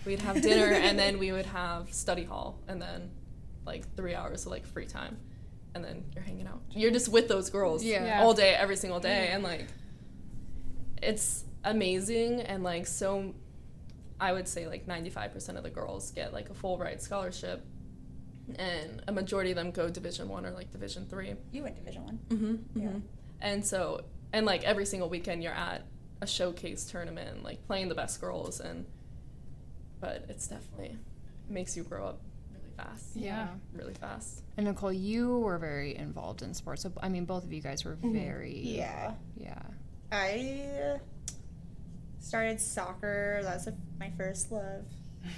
We'd 0.06 0.20
have 0.20 0.42
dinner, 0.42 0.65
and 0.74 1.00
then 1.00 1.18
we 1.18 1.32
would 1.32 1.46
have 1.48 1.92
study 1.94 2.24
hall, 2.25 2.60
and 2.68 2.82
then 2.82 3.10
like 3.65 3.96
three 3.96 4.13
hours 4.13 4.46
of 4.46 4.51
like 4.51 4.65
free 4.65 4.86
time, 4.86 5.18
and 5.74 5.84
then 5.84 6.04
you're 6.13 6.24
hanging 6.24 6.46
out. 6.48 6.62
You're 6.72 6.92
just 6.92 7.08
with 7.10 7.27
those 7.27 7.50
girls 7.50 7.84
Yeah. 7.84 8.06
Yeah. 8.06 8.22
all 8.22 8.34
day, 8.34 8.54
every 8.54 8.75
single 8.75 9.00
day, 9.00 9.30
and 9.32 9.42
like 9.44 9.65
it's 11.01 11.46
amazing 11.63 12.42
and 12.42 12.63
like 12.63 12.88
so. 12.88 13.34
I 14.20 14.32
would 14.32 14.48
say 14.48 14.65
like 14.65 14.88
95% 14.88 15.58
of 15.58 15.63
the 15.63 15.70
girls 15.70 16.12
get 16.12 16.32
like 16.32 16.50
a 16.50 16.54
full 16.54 16.77
ride 16.77 17.01
scholarship, 17.01 17.65
and 18.58 19.01
a 19.08 19.12
majority 19.12 19.51
of 19.51 19.58
them 19.58 19.72
go 19.72 19.89
Division 19.89 20.30
One 20.30 20.46
or 20.46 20.51
like 20.51 20.72
Division 20.72 21.06
Three. 21.10 21.34
You 21.51 21.63
went 21.63 21.75
Division 21.75 22.06
One. 22.06 22.20
Mm-hmm. 22.30 22.80
Yeah. 22.80 22.89
And 23.42 23.65
so, 23.65 24.01
and 24.32 24.46
like 24.46 24.63
every 24.63 24.86
single 24.86 25.10
weekend, 25.10 25.44
you're 25.44 25.51
at 25.54 25.84
a 26.22 26.27
showcase 26.27 26.86
tournament, 26.86 27.43
like 27.43 27.65
playing 27.67 27.89
the 27.89 27.95
best 27.95 28.22
girls, 28.22 28.60
and 28.60 28.86
but 30.00 30.25
it's 30.29 30.48
definitely 30.48 30.98
it 31.48 31.51
makes 31.51 31.75
you 31.75 31.84
grow 31.84 32.05
up 32.07 32.22
really 32.51 32.72
fast. 32.77 33.15
Yeah. 33.15 33.48
really 33.74 33.93
fast. 33.93 34.41
And 34.57 34.67
Nicole, 34.67 34.93
you 34.93 35.39
were 35.39 35.57
very 35.57 35.95
involved 35.95 36.41
in 36.41 36.53
sports. 36.53 36.84
So 36.84 36.91
I 37.01 37.10
mean, 37.10 37.25
both 37.25 37.43
of 37.43 37.53
you 37.53 37.62
guys 37.62 37.84
were 37.84 37.95
mm-hmm. 37.95 38.13
very. 38.13 38.57
Yeah. 38.57 39.13
Yeah. 39.38 39.62
I 40.12 41.00
started 42.19 42.60
soccer. 42.60 43.41
That 43.43 43.55
was 43.55 43.69
my 44.00 44.12
first 44.17 44.51
love. 44.51 44.86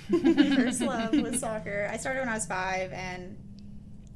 my 0.10 0.56
first 0.56 0.82
love 0.82 1.14
was 1.14 1.40
soccer. 1.40 1.90
I 1.92 1.98
started 1.98 2.20
when 2.20 2.30
I 2.30 2.36
was 2.36 2.46
five, 2.46 2.92
and 2.94 3.38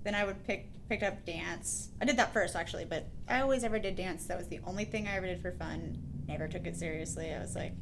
then 0.04 0.16
I 0.16 0.24
would 0.24 0.44
pick 0.46 0.68
picked 0.90 1.04
up 1.04 1.26
dance. 1.26 1.90
I 2.02 2.06
did 2.06 2.18
that 2.18 2.34
first 2.34 2.56
actually, 2.56 2.84
but 2.84 3.08
I 3.28 3.42
always 3.42 3.64
ever 3.64 3.80
did 3.80 3.96
dance. 3.96 4.26
That 4.26 4.38
was 4.38 4.48
the 4.48 4.60
only 4.66 4.84
thing 4.84 5.08
I 5.08 5.16
ever 5.16 5.26
did 5.26 5.42
for 5.42 5.52
fun. 5.54 5.98
Never 6.28 6.48
took 6.48 6.66
it 6.66 6.76
seriously. 6.78 7.34
I 7.34 7.40
was 7.40 7.56
like 7.56 7.74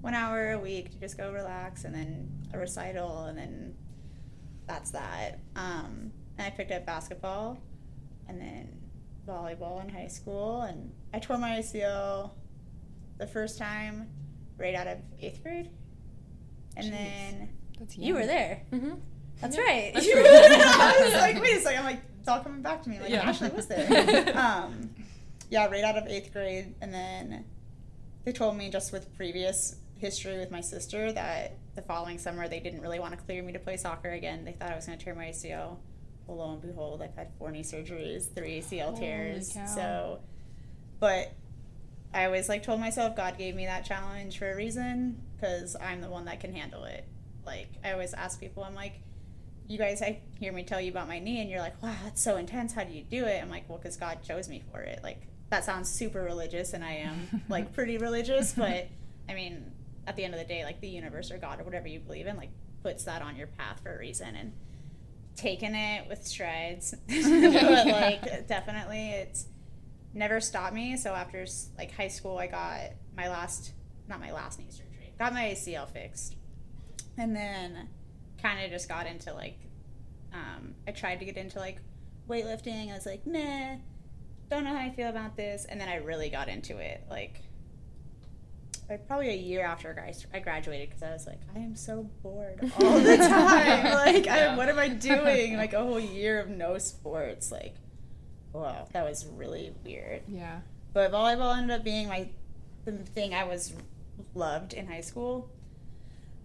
one 0.00 0.14
hour 0.14 0.52
a 0.52 0.58
week 0.58 0.90
to 0.92 0.98
just 1.00 1.16
go 1.16 1.32
relax, 1.32 1.84
and 1.84 1.94
then 1.94 2.30
a 2.52 2.58
recital, 2.58 3.24
and 3.24 3.36
then 3.38 3.74
that's 4.66 4.90
that. 4.92 5.40
Um, 5.56 6.12
and 6.38 6.46
I 6.46 6.50
picked 6.50 6.70
up 6.72 6.84
basketball, 6.86 7.58
and 8.28 8.40
then 8.40 8.68
volleyball 9.26 9.82
in 9.82 9.88
high 9.88 10.08
school, 10.08 10.62
and 10.62 10.92
I 11.14 11.18
tore 11.18 11.38
my 11.38 11.58
ACL 11.58 12.32
the 13.18 13.26
first 13.26 13.58
time 13.58 14.08
right 14.58 14.74
out 14.74 14.86
of 14.86 14.98
eighth 15.20 15.42
grade, 15.42 15.70
and 16.76 16.86
Jeez. 16.86 16.90
then 16.90 17.48
That's 17.78 17.96
you 17.98 18.14
were 18.14 18.26
there. 18.26 18.62
Mm-hmm. 18.72 18.94
That's 19.40 19.56
Yeah, 19.56 19.62
right. 19.62 19.90
that's 19.94 20.06
You 20.08 20.16
were 20.16 20.22
right. 20.22 20.48
there. 20.48 20.62
I 20.64 21.00
was 21.04 21.14
like, 21.14 21.40
wait 21.42 21.56
a 21.56 21.60
second. 21.60 21.78
I'm 21.80 21.84
like, 21.84 22.00
it's 22.20 22.28
all 22.28 22.40
coming 22.40 22.62
back 22.62 22.82
to 22.84 22.88
me. 22.90 23.00
Like, 23.00 23.10
Yeah. 23.10 23.28
Ashley 23.28 23.50
was 23.50 23.66
there. 23.66 24.32
um, 24.38 24.90
yeah, 25.50 25.66
right 25.66 25.84
out 25.84 25.96
of 25.98 26.06
eighth 26.06 26.32
grade. 26.32 26.74
And 26.80 26.92
then 26.92 27.44
they 28.26 28.32
told 28.32 28.56
me 28.56 28.68
just 28.68 28.92
with 28.92 29.16
previous 29.16 29.76
history 29.98 30.36
with 30.36 30.50
my 30.50 30.60
sister 30.60 31.12
that 31.12 31.56
the 31.76 31.82
following 31.82 32.18
summer 32.18 32.48
they 32.48 32.58
didn't 32.60 32.82
really 32.82 32.98
want 32.98 33.16
to 33.16 33.24
clear 33.24 33.40
me 33.42 33.52
to 33.52 33.58
play 33.58 33.76
soccer 33.76 34.10
again. 34.10 34.44
They 34.44 34.52
thought 34.52 34.72
I 34.72 34.74
was 34.74 34.84
going 34.84 34.98
to 34.98 35.04
tear 35.04 35.14
my 35.14 35.26
ACL. 35.26 35.76
Well, 36.26 36.38
lo 36.38 36.52
and 36.52 36.60
behold, 36.60 37.02
I've 37.02 37.14
had 37.14 37.28
four 37.38 37.52
knee 37.52 37.62
surgeries, 37.62 38.34
three 38.34 38.60
ACL 38.60 38.98
tears. 38.98 39.56
So, 39.72 40.18
but 40.98 41.32
I 42.12 42.24
always 42.24 42.48
like 42.48 42.64
told 42.64 42.80
myself 42.80 43.14
God 43.16 43.38
gave 43.38 43.54
me 43.54 43.66
that 43.66 43.84
challenge 43.84 44.38
for 44.38 44.50
a 44.50 44.56
reason 44.56 45.22
because 45.36 45.76
I'm 45.80 46.00
the 46.00 46.10
one 46.10 46.24
that 46.24 46.40
can 46.40 46.52
handle 46.52 46.84
it. 46.84 47.06
Like 47.46 47.68
I 47.84 47.92
always 47.92 48.12
ask 48.12 48.40
people, 48.40 48.64
I'm 48.64 48.74
like, 48.74 49.02
you 49.68 49.78
guys, 49.78 50.02
I 50.02 50.18
hear 50.40 50.52
me 50.52 50.64
tell 50.64 50.80
you 50.80 50.90
about 50.90 51.06
my 51.06 51.20
knee, 51.20 51.40
and 51.40 51.50
you're 51.50 51.60
like, 51.60 51.80
wow, 51.80 51.94
that's 52.02 52.22
so 52.22 52.36
intense. 52.36 52.72
How 52.72 52.82
do 52.82 52.92
you 52.92 53.04
do 53.04 53.24
it? 53.24 53.40
I'm 53.40 53.50
like, 53.50 53.68
well, 53.68 53.78
because 53.78 53.96
God 53.96 54.18
chose 54.26 54.48
me 54.48 54.64
for 54.72 54.80
it. 54.80 55.00
Like 55.04 55.28
that 55.50 55.64
sounds 55.64 55.88
super 55.88 56.22
religious, 56.22 56.72
and 56.72 56.84
I 56.84 56.92
am 56.92 57.42
like 57.48 57.72
pretty 57.72 57.98
religious, 57.98 58.52
but 58.52 58.88
I 59.28 59.34
mean, 59.34 59.72
at 60.06 60.16
the 60.16 60.24
end 60.24 60.34
of 60.34 60.40
the 60.40 60.46
day, 60.46 60.64
like 60.64 60.80
the 60.80 60.88
universe 60.88 61.30
or 61.30 61.38
God 61.38 61.60
or 61.60 61.64
whatever 61.64 61.88
you 61.88 62.00
believe 62.00 62.26
in, 62.26 62.36
like 62.36 62.50
puts 62.82 63.04
that 63.04 63.22
on 63.22 63.36
your 63.36 63.46
path 63.46 63.80
for 63.82 63.94
a 63.94 63.98
reason, 63.98 64.34
and 64.36 64.52
taking 65.36 65.74
it 65.74 66.08
with 66.08 66.26
strides. 66.26 66.94
but 67.08 67.86
like 67.86 68.48
definitely, 68.48 69.10
it's 69.10 69.46
never 70.14 70.40
stopped 70.40 70.74
me. 70.74 70.96
So 70.96 71.14
after 71.14 71.46
like 71.78 71.92
high 71.92 72.08
school, 72.08 72.38
I 72.38 72.46
got 72.46 72.80
my 73.16 73.28
last, 73.28 73.72
not 74.08 74.20
my 74.20 74.32
last 74.32 74.58
knee 74.58 74.66
surgery, 74.70 75.14
got 75.18 75.32
my 75.32 75.44
ACL 75.44 75.88
fixed, 75.88 76.36
and 77.16 77.36
then 77.36 77.88
kind 78.42 78.64
of 78.64 78.70
just 78.70 78.88
got 78.88 79.06
into 79.06 79.32
like, 79.32 79.58
um, 80.32 80.74
I 80.86 80.90
tried 80.90 81.20
to 81.20 81.24
get 81.24 81.36
into 81.36 81.58
like 81.58 81.78
weightlifting. 82.28 82.90
I 82.90 82.94
was 82.94 83.06
like, 83.06 83.26
nah, 83.26 83.76
don't 84.50 84.64
know 84.64 84.70
how 84.70 84.80
I 84.84 84.90
feel 84.90 85.08
about 85.08 85.36
this, 85.36 85.64
and 85.64 85.80
then 85.80 85.88
I 85.88 85.96
really 85.96 86.28
got 86.28 86.48
into 86.48 86.78
it. 86.78 87.04
Like, 87.10 87.40
like 88.88 89.06
probably 89.08 89.30
a 89.30 89.36
year 89.36 89.64
after 89.64 89.96
I 89.98 90.14
I 90.36 90.40
graduated 90.40 90.88
because 90.90 91.02
I 91.02 91.10
was 91.12 91.26
like, 91.26 91.40
I 91.54 91.58
am 91.58 91.74
so 91.74 92.08
bored 92.22 92.60
all 92.80 93.00
the 93.00 93.16
time. 93.16 93.84
like, 94.14 94.26
I, 94.28 94.56
what 94.56 94.68
am 94.68 94.78
I 94.78 94.88
doing? 94.88 95.56
Like 95.56 95.72
a 95.72 95.80
whole 95.82 95.98
year 96.00 96.38
of 96.40 96.48
no 96.48 96.78
sports. 96.78 97.50
Like, 97.50 97.74
wow, 98.52 98.86
that 98.92 99.04
was 99.04 99.26
really 99.26 99.72
weird. 99.84 100.22
Yeah. 100.28 100.60
But 100.92 101.12
volleyball 101.12 101.56
ended 101.56 101.76
up 101.78 101.84
being 101.84 102.08
my 102.08 102.28
the 102.84 102.92
thing 102.92 103.34
I 103.34 103.44
was 103.44 103.74
loved 104.34 104.72
in 104.72 104.86
high 104.86 105.00
school. 105.00 105.50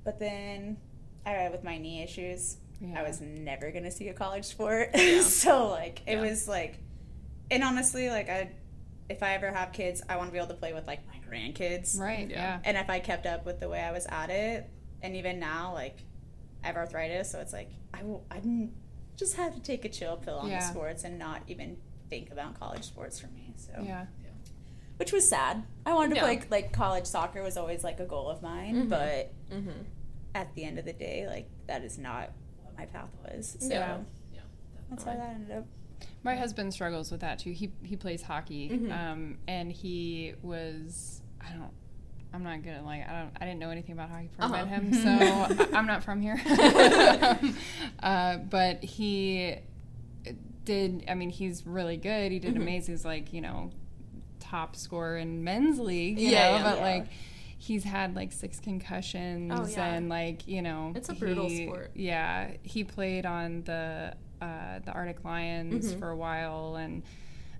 But 0.04 0.18
then, 0.20 0.78
I 1.26 1.50
with 1.50 1.64
my 1.64 1.78
knee 1.78 2.02
issues, 2.02 2.58
Yeah. 2.82 3.00
I 3.00 3.04
was 3.04 3.22
never 3.22 3.70
gonna 3.70 3.92
see 3.92 4.08
a 4.08 4.14
college 4.14 4.46
sport. 4.46 4.90
Yeah. 4.96 5.22
so 5.22 5.68
like, 5.70 6.02
it 6.08 6.14
Yeah. 6.16 6.22
was 6.22 6.48
like, 6.48 6.80
and 7.52 7.64
honestly, 7.64 8.10
like 8.10 8.30
I, 8.30 8.50
if 9.10 9.22
I 9.22 9.34
ever 9.36 9.52
have 9.52 9.72
kids, 9.74 10.02
I 10.10 10.16
want 10.18 10.30
to 10.30 10.32
be 10.32 10.38
able 10.40 10.48
to 10.48 10.54
play 10.56 10.74
with 10.74 10.88
like 10.88 11.02
my 11.08 11.20
grandkids. 11.30 12.00
Right. 12.00 12.30
Yeah. 12.30 12.38
Yeah. 12.38 12.60
And 12.64 12.78
if 12.78 12.90
I 12.90 13.00
kept 13.00 13.26
up 13.28 13.46
with 13.46 13.60
the 13.60 13.70
way 13.70 13.82
I 13.82 13.92
was 13.92 14.06
at 14.08 14.30
it, 14.32 14.70
and 15.04 15.16
even 15.16 15.40
now, 15.40 15.74
like, 15.74 15.98
I 16.64 16.68
have 16.68 16.76
arthritis, 16.78 17.30
so 17.32 17.40
it's 17.40 17.54
like 17.54 17.70
I 17.94 18.04
will. 18.04 18.26
I 18.32 18.36
didn't- 18.36 18.74
just 19.18 19.36
have 19.36 19.54
to 19.54 19.62
take 19.62 19.86
a 19.86 19.90
chill 19.90 20.18
pill 20.18 20.40
on 20.40 20.50
Yeah. 20.50 20.60
the 20.62 20.66
sports 20.66 21.04
and 21.04 21.20
not 21.20 21.44
even 21.48 21.78
think 22.10 22.32
about 22.32 22.60
college 22.60 22.84
sports 22.86 23.20
for 23.20 23.28
me. 23.28 23.54
So 23.56 23.72
Yeah. 23.84 24.06
which 24.98 25.12
was 25.12 25.28
sad. 25.28 25.64
I 25.86 25.94
wanted 25.94 26.12
to 26.12 26.16
Yeah. 26.16 26.22
play 26.22 26.42
like 26.50 26.72
college 26.74 27.06
soccer 27.06 27.44
was 27.44 27.56
always 27.58 27.84
like 27.84 28.00
a 28.00 28.06
goal 28.06 28.30
of 28.30 28.42
mine, 28.42 28.86
Mhm. 28.86 28.90
but 28.90 29.34
Mm-hmm. 29.52 29.82
at 30.34 30.54
the 30.56 30.64
end 30.64 30.80
of 30.80 30.86
the 30.86 30.94
day, 30.94 31.28
like 31.28 31.50
that 31.68 31.84
is 31.84 31.98
not 32.00 32.32
what 32.64 32.76
my 32.78 32.86
path 32.86 33.10
was. 33.24 33.58
So 33.60 33.68
Yeah. 33.70 34.00
Yeah. 34.34 34.42
that's 34.90 35.04
how 35.04 35.14
that 35.14 35.30
ended 35.36 35.58
up. 35.58 35.66
My 36.24 36.36
husband 36.36 36.74
struggles 36.74 37.12
with 37.12 37.22
that 37.22 37.40
too. 37.40 37.52
He 37.52 37.72
he 37.84 37.96
plays 37.96 38.22
hockey, 38.22 38.70
Mhm. 38.70 38.92
um, 38.92 39.38
and 39.48 39.72
he 39.72 40.34
was 40.44 41.22
I 41.40 41.52
don't. 41.54 41.72
I'm 42.34 42.44
not 42.44 42.64
gonna 42.64 42.84
like 42.84 43.08
I 43.10 43.12
don't 43.22 43.32
I 43.42 43.46
didn't 43.46 43.60
know 43.60 43.72
anything 43.72 43.94
about 43.94 44.10
hockey 44.10 44.30
before 44.38 44.46
I 44.56 44.64
met 44.64 44.64
Uh-huh. 44.64 44.82
him, 44.82 44.94
so 45.58 45.66
I- 45.74 45.78
I'm 45.78 45.88
not 45.88 46.04
from 46.04 46.22
here. 46.22 46.40
uh, 48.04 48.38
but 48.38 48.84
he 48.84 49.56
did. 50.66 51.04
I 51.08 51.16
mean, 51.16 51.30
he's 51.30 51.66
really 51.66 51.98
good. 51.98 52.32
He 52.32 52.40
did 52.40 52.54
Mhm. 52.56 52.62
amazing. 52.62 52.94
He's 52.94 53.06
like 53.06 53.34
you 53.34 53.42
know 53.42 53.72
top 54.40 54.76
scorer 54.76 55.18
in 55.18 55.44
men's 55.44 55.80
league. 55.80 56.20
You 56.20 56.30
Yeah, 56.30 56.52
know, 56.52 56.58
yeah. 56.58 56.64
but 56.64 56.78
Yeah. 56.78 56.84
like 56.84 57.08
he's 57.58 57.84
had 57.84 58.16
like 58.16 58.32
six 58.32 58.60
concussions 58.60 59.52
Oh, 59.54 59.66
yeah. 59.68 59.94
and 59.94 60.10
like 60.10 60.48
you 60.48 60.62
know 60.62 60.94
It's 60.96 61.10
a 61.10 61.14
brutal 61.14 61.48
he- 61.50 61.66
sport. 61.66 61.92
Yeah, 61.96 62.52
he 62.64 62.84
played 62.84 63.26
on 63.26 63.64
the 63.64 64.14
uh, 64.42 64.80
the 64.84 64.92
Arctic 64.92 65.24
Lions 65.24 65.94
Mhm. 65.94 66.00
for 66.00 66.10
a 66.10 66.16
while 66.16 66.76
and 66.76 67.04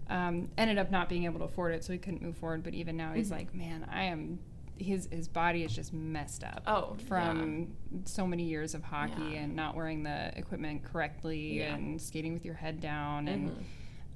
um, 0.10 0.50
ended 0.58 0.78
up 0.78 0.92
not 0.92 1.08
being 1.08 1.24
able 1.24 1.40
to 1.40 1.46
afford 1.46 1.74
it, 1.74 1.84
so 1.86 1.94
he 1.94 2.00
couldn't 2.00 2.22
move 2.22 2.36
forward. 2.36 2.64
But 2.64 2.74
even 2.74 2.98
now, 2.98 3.14
he's 3.14 3.30
Mhm. 3.30 3.38
like, 3.38 3.56
man, 3.56 3.88
I 3.90 4.04
am. 4.06 4.40
His 4.78 5.08
his 5.12 5.28
body 5.28 5.64
is 5.64 5.74
just 5.76 5.94
messed 5.94 6.44
up 6.44 6.64
Oh, 6.66 6.96
from 7.08 7.68
so 8.06 8.26
many 8.26 8.44
years 8.46 8.74
of 8.74 8.84
hockey 8.84 9.34
Yeah. 9.34 9.42
and 9.42 9.56
not 9.56 9.76
wearing 9.76 10.02
the 10.04 10.36
equipment 10.38 10.84
correctly 10.84 11.60
Yeah. 11.60 11.76
and 11.76 12.02
skating 12.02 12.34
with 12.34 12.44
your 12.44 12.56
head 12.56 12.80
down 12.82 13.28
and 13.28 13.52
Mhm. 13.52 13.62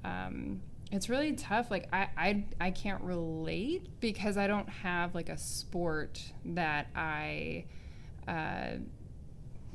um, 0.04 0.60
it's 0.90 1.08
really 1.08 1.34
tough. 1.34 1.70
Like 1.70 1.88
I, 1.92 2.08
I, 2.16 2.44
I 2.60 2.70
can't 2.72 3.00
relate 3.02 3.88
because 4.00 4.36
I 4.36 4.48
don't 4.48 4.68
have 4.68 5.14
like 5.14 5.28
a 5.28 5.38
sport 5.38 6.32
that 6.44 6.88
I 6.96 7.66
uh, 8.26 8.78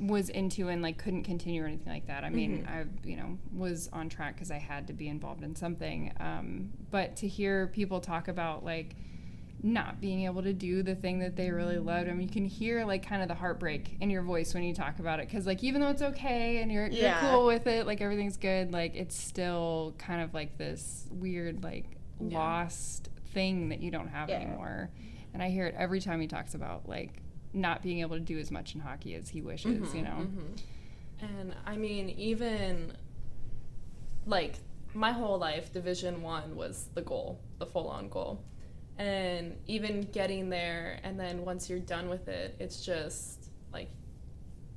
was 0.00 0.28
into 0.30 0.68
and 0.68 0.82
like 0.82 0.98
couldn't 0.98 1.22
continue 1.22 1.62
or 1.62 1.66
anything 1.66 1.92
like 1.92 2.06
that. 2.06 2.24
I 2.24 2.30
mean, 2.30 2.64
Mhm. 2.64 2.68
I, 2.68 2.84
you 3.08 3.16
know, 3.16 3.38
was 3.54 3.88
on 3.92 4.08
track 4.08 4.34
because 4.34 4.50
I 4.50 4.58
had 4.58 4.86
to 4.88 4.92
be 4.92 5.08
involved 5.08 5.44
in 5.44 5.54
something. 5.54 6.12
Um, 6.18 6.72
but 6.90 7.16
to 7.16 7.28
hear 7.28 7.68
people 7.68 8.00
talk 8.00 8.26
about 8.28 8.64
like 8.64 8.96
not 9.64 10.00
being 10.00 10.24
able 10.24 10.42
to 10.42 10.52
do 10.52 10.82
the 10.82 10.94
thing 10.96 11.20
that 11.20 11.36
they 11.36 11.48
really 11.52 11.78
loved. 11.78 12.08
I 12.08 12.12
mean, 12.14 12.26
you 12.26 12.32
can 12.32 12.44
hear 12.46 12.84
like 12.84 13.06
kind 13.06 13.22
of 13.22 13.28
the 13.28 13.34
heartbreak 13.36 13.96
in 14.00 14.10
your 14.10 14.22
voice 14.22 14.54
when 14.54 14.64
you 14.64 14.74
talk 14.74 14.98
about 14.98 15.20
it 15.20 15.28
because 15.28 15.46
like 15.46 15.62
even 15.62 15.80
though 15.80 15.90
it's 15.90 16.02
okay 16.02 16.60
and 16.62 16.72
you're 16.72 16.88
Yeah. 16.88 17.22
you're 17.22 17.30
cool 17.30 17.46
with 17.46 17.68
it, 17.68 17.86
like 17.86 18.00
everything's 18.00 18.36
good, 18.36 18.72
like 18.72 18.96
it's 18.96 19.14
still 19.16 19.94
kind 19.98 20.20
of 20.20 20.34
like 20.34 20.58
this 20.58 21.06
weird 21.12 21.62
like 21.62 21.96
Yeah. 22.20 22.38
lost 22.38 23.08
thing 23.34 23.68
that 23.68 23.80
you 23.80 23.92
don't 23.92 24.08
have 24.08 24.28
Yeah. 24.30 24.40
anymore. 24.40 24.90
And 25.32 25.40
I 25.40 25.50
hear 25.50 25.66
it 25.66 25.76
every 25.78 26.00
time 26.00 26.20
he 26.20 26.26
talks 26.26 26.54
about 26.56 26.88
like 26.88 27.21
not 27.54 27.82
being 27.82 28.00
able 28.00 28.16
to 28.16 28.20
do 28.20 28.38
as 28.38 28.50
much 28.50 28.74
in 28.74 28.80
hockey 28.80 29.14
as 29.14 29.28
he 29.28 29.42
wishes, 29.42 29.94
you 29.94 30.02
mm-hmm, 30.02 30.04
know. 30.04 30.26
Mm-hmm. 30.26 31.24
And 31.40 31.54
I 31.66 31.76
mean, 31.76 32.10
even 32.10 32.92
like 34.26 34.54
my 34.94 35.12
whole 35.12 35.38
life, 35.38 35.72
Division 35.72 36.22
One 36.22 36.56
was 36.56 36.88
the 36.94 37.02
goal, 37.02 37.40
the 37.58 37.66
full-on 37.66 38.08
goal, 38.08 38.42
and 38.98 39.56
even 39.66 40.02
getting 40.12 40.48
there, 40.48 40.98
and 41.02 41.18
then 41.18 41.44
once 41.44 41.68
you're 41.68 41.78
done 41.78 42.08
with 42.08 42.28
it, 42.28 42.56
it's 42.58 42.84
just 42.84 43.50
like 43.72 43.88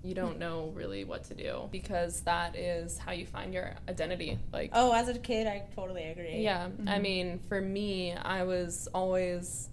you 0.04 0.14
don't 0.14 0.34
hmm. 0.34 0.40
know 0.40 0.72
really 0.76 1.04
what 1.04 1.24
to 1.26 1.34
do 1.34 1.68
because 1.72 2.22
that 2.22 2.56
is 2.56 2.98
how 2.98 3.12
you 3.12 3.26
find 3.26 3.54
your 3.54 3.74
identity. 3.90 4.38
Like, 4.54 4.70
Oh, 4.74 4.94
as 4.94 5.10
a 5.10 5.18
kid, 5.18 5.48
I 5.48 5.64
totally 5.76 6.04
agree. 6.04 6.42
yeah, 6.42 6.66
I 6.66 6.70
mm-hmm. 6.70 7.02
mean, 7.02 7.40
for 7.50 7.60
me, 7.60 8.14
I 8.14 8.44
was 8.44 8.88
always 8.94 9.70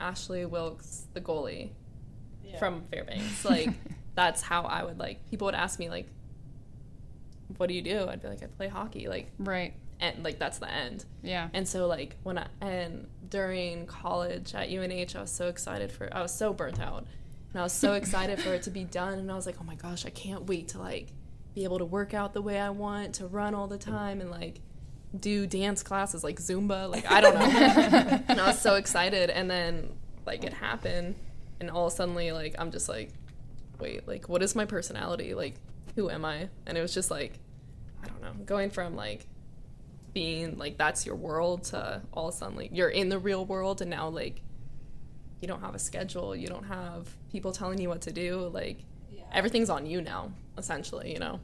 Ashley 0.00 0.44
Wilkes, 0.44 1.06
the 1.14 1.20
goalie 1.20 1.70
Yeah. 2.46 2.58
from 2.58 2.82
Fairbanks. 2.90 3.44
Like 3.44 3.70
that's 4.14 4.40
how 4.42 4.62
I 4.62 4.84
would 4.84 4.98
like 4.98 5.28
people 5.30 5.46
would 5.46 5.54
ask 5.54 5.78
me 5.78 5.88
like 5.90 6.08
what 7.58 7.68
do 7.68 7.74
you 7.74 7.82
do? 7.82 8.06
I'd 8.08 8.20
be 8.22 8.28
like 8.28 8.42
I 8.42 8.46
play 8.46 8.68
hockey 8.68 9.08
like 9.08 9.30
Right. 9.38 9.74
and 10.00 10.24
like 10.24 10.38
that's 10.38 10.58
the 10.58 10.70
end. 10.70 11.04
Yeah. 11.22 11.48
And 11.52 11.66
so 11.68 11.86
like 11.86 12.16
when 12.22 12.38
I 12.38 12.46
and 12.60 13.06
during 13.28 13.86
college 13.86 14.54
at 14.54 14.68
UNH 14.70 15.16
I 15.16 15.20
was 15.20 15.30
so 15.30 15.48
excited 15.48 15.90
for 15.92 16.08
I 16.12 16.22
was 16.22 16.34
so 16.34 16.52
burnt 16.52 16.80
out. 16.80 17.06
And 17.52 17.60
I 17.60 17.62
was 17.62 17.72
so 17.72 17.94
excited 17.94 18.40
for 18.40 18.52
it 18.54 18.62
to 18.62 18.70
be 18.70 18.84
done 19.00 19.18
and 19.18 19.30
I 19.30 19.34
was 19.34 19.46
like, 19.46 19.56
"Oh 19.60 19.64
my 19.64 19.76
gosh, 19.76 20.04
I 20.04 20.10
can't 20.10 20.46
wait 20.46 20.68
to 20.68 20.78
like 20.78 21.08
be 21.54 21.64
able 21.64 21.78
to 21.78 21.84
work 21.86 22.12
out 22.12 22.34
the 22.34 22.42
way 22.42 22.58
I 22.60 22.70
want, 22.70 23.14
to 23.16 23.26
run 23.26 23.54
all 23.54 23.66
the 23.66 23.78
time 23.78 24.20
and 24.20 24.30
like 24.30 24.60
do 25.18 25.46
dance 25.46 25.82
classes 25.82 26.22
like 26.22 26.38
Zumba, 26.38 26.90
like 26.90 27.10
I 27.10 27.20
don't 27.20 27.34
know." 27.34 27.40
and 28.28 28.40
I 28.40 28.46
was 28.48 28.60
so 28.60 28.74
excited 28.74 29.30
and 29.30 29.50
then 29.50 29.90
like 30.26 30.44
it 30.44 30.52
happened 30.52 31.14
and 31.60 31.70
all 31.70 31.90
suddenly 31.90 32.32
like 32.32 32.54
I'm 32.58 32.70
just 32.70 32.88
like, 32.88 33.12
"Wait, 33.80 34.06
like 34.06 34.28
what 34.28 34.42
is 34.42 34.54
my 34.54 34.64
personality? 34.64 35.34
Like 35.34 35.54
who 35.94 36.10
am 36.10 36.24
I?" 36.24 36.48
And 36.66 36.76
it 36.76 36.82
was 36.82 36.92
just 36.94 37.10
like 37.10 37.38
I 38.02 38.06
don't 38.08 38.22
know, 38.22 38.32
going 38.44 38.70
from 38.70 38.94
like 38.96 39.26
being 40.12 40.56
like 40.56 40.78
that's 40.78 41.04
your 41.04 41.16
world 41.16 41.64
to 41.64 42.00
all 42.12 42.28
of 42.28 42.34
a 42.34 42.36
sudden 42.38 42.56
like 42.56 42.70
you're 42.72 42.88
in 42.88 43.10
the 43.10 43.18
real 43.18 43.44
world 43.44 43.82
and 43.82 43.90
now 43.90 44.08
like 44.08 44.40
you 45.42 45.48
don't 45.48 45.60
have 45.60 45.74
a 45.74 45.78
schedule 45.78 46.34
you 46.34 46.46
don't 46.46 46.64
have 46.64 47.06
people 47.30 47.52
telling 47.52 47.78
you 47.78 47.90
what 47.90 48.00
to 48.00 48.10
do 48.12 48.48
like 48.54 48.78
Yeah. 49.10 49.24
everything's 49.30 49.68
on 49.68 49.84
you 49.84 50.00
now 50.00 50.32
essentially 50.56 51.12
you 51.12 51.18
know 51.18 51.38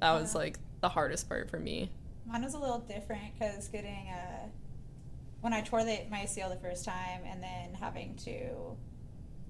that 0.00 0.12
was 0.12 0.32
like 0.32 0.58
the 0.80 0.88
hardest 0.88 1.28
part 1.28 1.50
for 1.50 1.58
me 1.58 1.90
Mine 2.24 2.44
was 2.44 2.54
a 2.54 2.58
little 2.58 2.78
different 2.78 3.36
because 3.36 3.66
getting 3.66 4.08
a 4.10 4.48
when 5.40 5.52
I 5.52 5.60
tore 5.60 5.82
the, 5.84 5.98
my 6.10 6.20
ACL 6.20 6.48
the 6.48 6.56
first 6.56 6.86
time, 6.86 7.20
and 7.26 7.42
then 7.42 7.74
having 7.78 8.14
to 8.24 8.76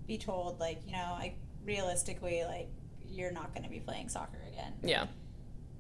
be 0.07 0.19
told 0.19 0.61
like 0.61 0.81
you 0.87 0.93
know 0.93 1.17
like 1.19 1.37
realistically 1.65 2.43
like 2.45 2.69
you're 3.09 3.33
not 3.33 3.53
going 3.55 3.63
to 3.65 3.71
be 3.71 3.81
playing 3.81 4.09
soccer 4.09 4.39
again. 4.53 4.73
yeah 4.83 5.07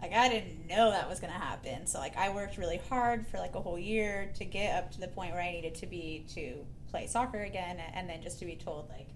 Like 0.00 0.12
I 0.12 0.28
didn't 0.28 0.66
know 0.66 0.90
that 0.90 1.08
was 1.08 1.20
going 1.20 1.32
to 1.32 1.38
happen, 1.38 1.86
so 1.86 1.98
like 1.98 2.16
I 2.16 2.30
worked 2.30 2.58
really 2.58 2.80
hard 2.88 3.26
for 3.26 3.38
like 3.38 3.54
a 3.54 3.60
whole 3.60 3.78
year 3.78 4.30
to 4.36 4.44
get 4.44 4.76
up 4.76 4.92
to 4.92 5.00
the 5.00 5.08
point 5.08 5.32
where 5.32 5.42
I 5.42 5.50
needed 5.52 5.74
to 5.76 5.86
be 5.86 6.24
to 6.34 6.64
play 6.90 7.06
soccer 7.06 7.42
again, 7.42 7.80
and 7.94 8.08
then 8.08 8.22
just 8.22 8.38
to 8.40 8.44
be 8.46 8.56
told 8.56 8.88
like. 8.88 9.08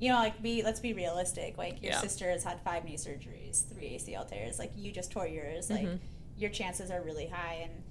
You 0.00 0.10
know, 0.10 0.18
like 0.18 0.40
be 0.40 0.62
let's 0.62 0.78
be 0.78 0.92
realistic. 0.92 1.58
Like 1.58 1.82
your 1.82 1.90
Yeah. 1.90 2.00
sister 2.00 2.30
has 2.30 2.44
had 2.44 2.60
five 2.60 2.84
knee 2.84 2.96
surgeries, 2.96 3.68
three 3.68 3.96
ACL 3.98 4.24
tears. 4.30 4.56
Like 4.56 4.70
you 4.76 4.92
just 4.92 5.10
tore 5.10 5.26
yours. 5.26 5.68
Like 5.68 5.86
Mhm. 5.88 5.98
your 6.36 6.50
chances 6.50 6.92
are 6.92 7.02
really 7.02 7.26
high. 7.26 7.54
And 7.64 7.82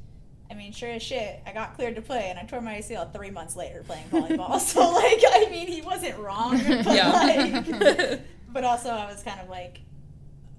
I 0.49 0.53
mean, 0.53 0.71
sure 0.71 0.89
as 0.89 1.03
shit, 1.03 1.41
I 1.45 1.51
got 1.51 1.75
cleared 1.75 1.95
to 1.95 2.01
play, 2.01 2.29
and 2.29 2.39
I 2.39 2.43
tore 2.43 2.61
my 2.61 2.75
ACL 2.75 3.11
three 3.13 3.31
months 3.31 3.55
later 3.55 3.83
playing 3.85 4.07
volleyball. 4.09 4.59
so 4.59 4.79
like, 4.91 5.21
I 5.29 5.47
mean, 5.51 5.67
he 5.67 5.81
wasn't 5.81 6.17
wrong, 6.19 6.57
but 6.57 6.85
Yeah. 6.95 7.11
like, 7.11 8.21
but 8.49 8.63
also 8.63 8.89
I 8.89 9.05
was 9.11 9.23
kind 9.23 9.39
of 9.41 9.49
like 9.49 9.79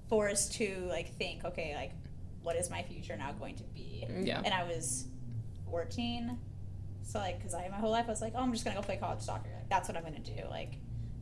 forced 0.09 0.53
to 0.55 0.85
like 0.89 1.13
think, 1.15 1.43
okay, 1.45 1.73
like, 1.75 1.91
what 2.43 2.55
is 2.55 2.69
my 2.69 2.83
future 2.83 3.15
now 3.17 3.31
going 3.33 3.55
to 3.55 3.63
be? 3.63 4.05
yeah 4.21 4.41
And 4.45 4.53
I 4.53 4.63
was 4.63 5.05
14, 5.69 6.37
so 7.03 7.19
like, 7.19 7.37
because 7.39 7.53
I 7.53 7.67
my 7.69 7.77
whole 7.77 7.91
life 7.91 8.05
I 8.07 8.11
was 8.11 8.21
like, 8.21 8.33
oh, 8.35 8.41
I'm 8.41 8.51
just 8.53 8.63
gonna 8.63 8.75
go 8.75 8.81
play 8.83 8.97
college 8.97 9.21
soccer. 9.21 9.49
Like, 9.55 9.69
that's 9.69 9.87
what 9.87 9.97
I'm 9.97 10.03
gonna 10.03 10.19
do. 10.19 10.43
Like, 10.49 10.73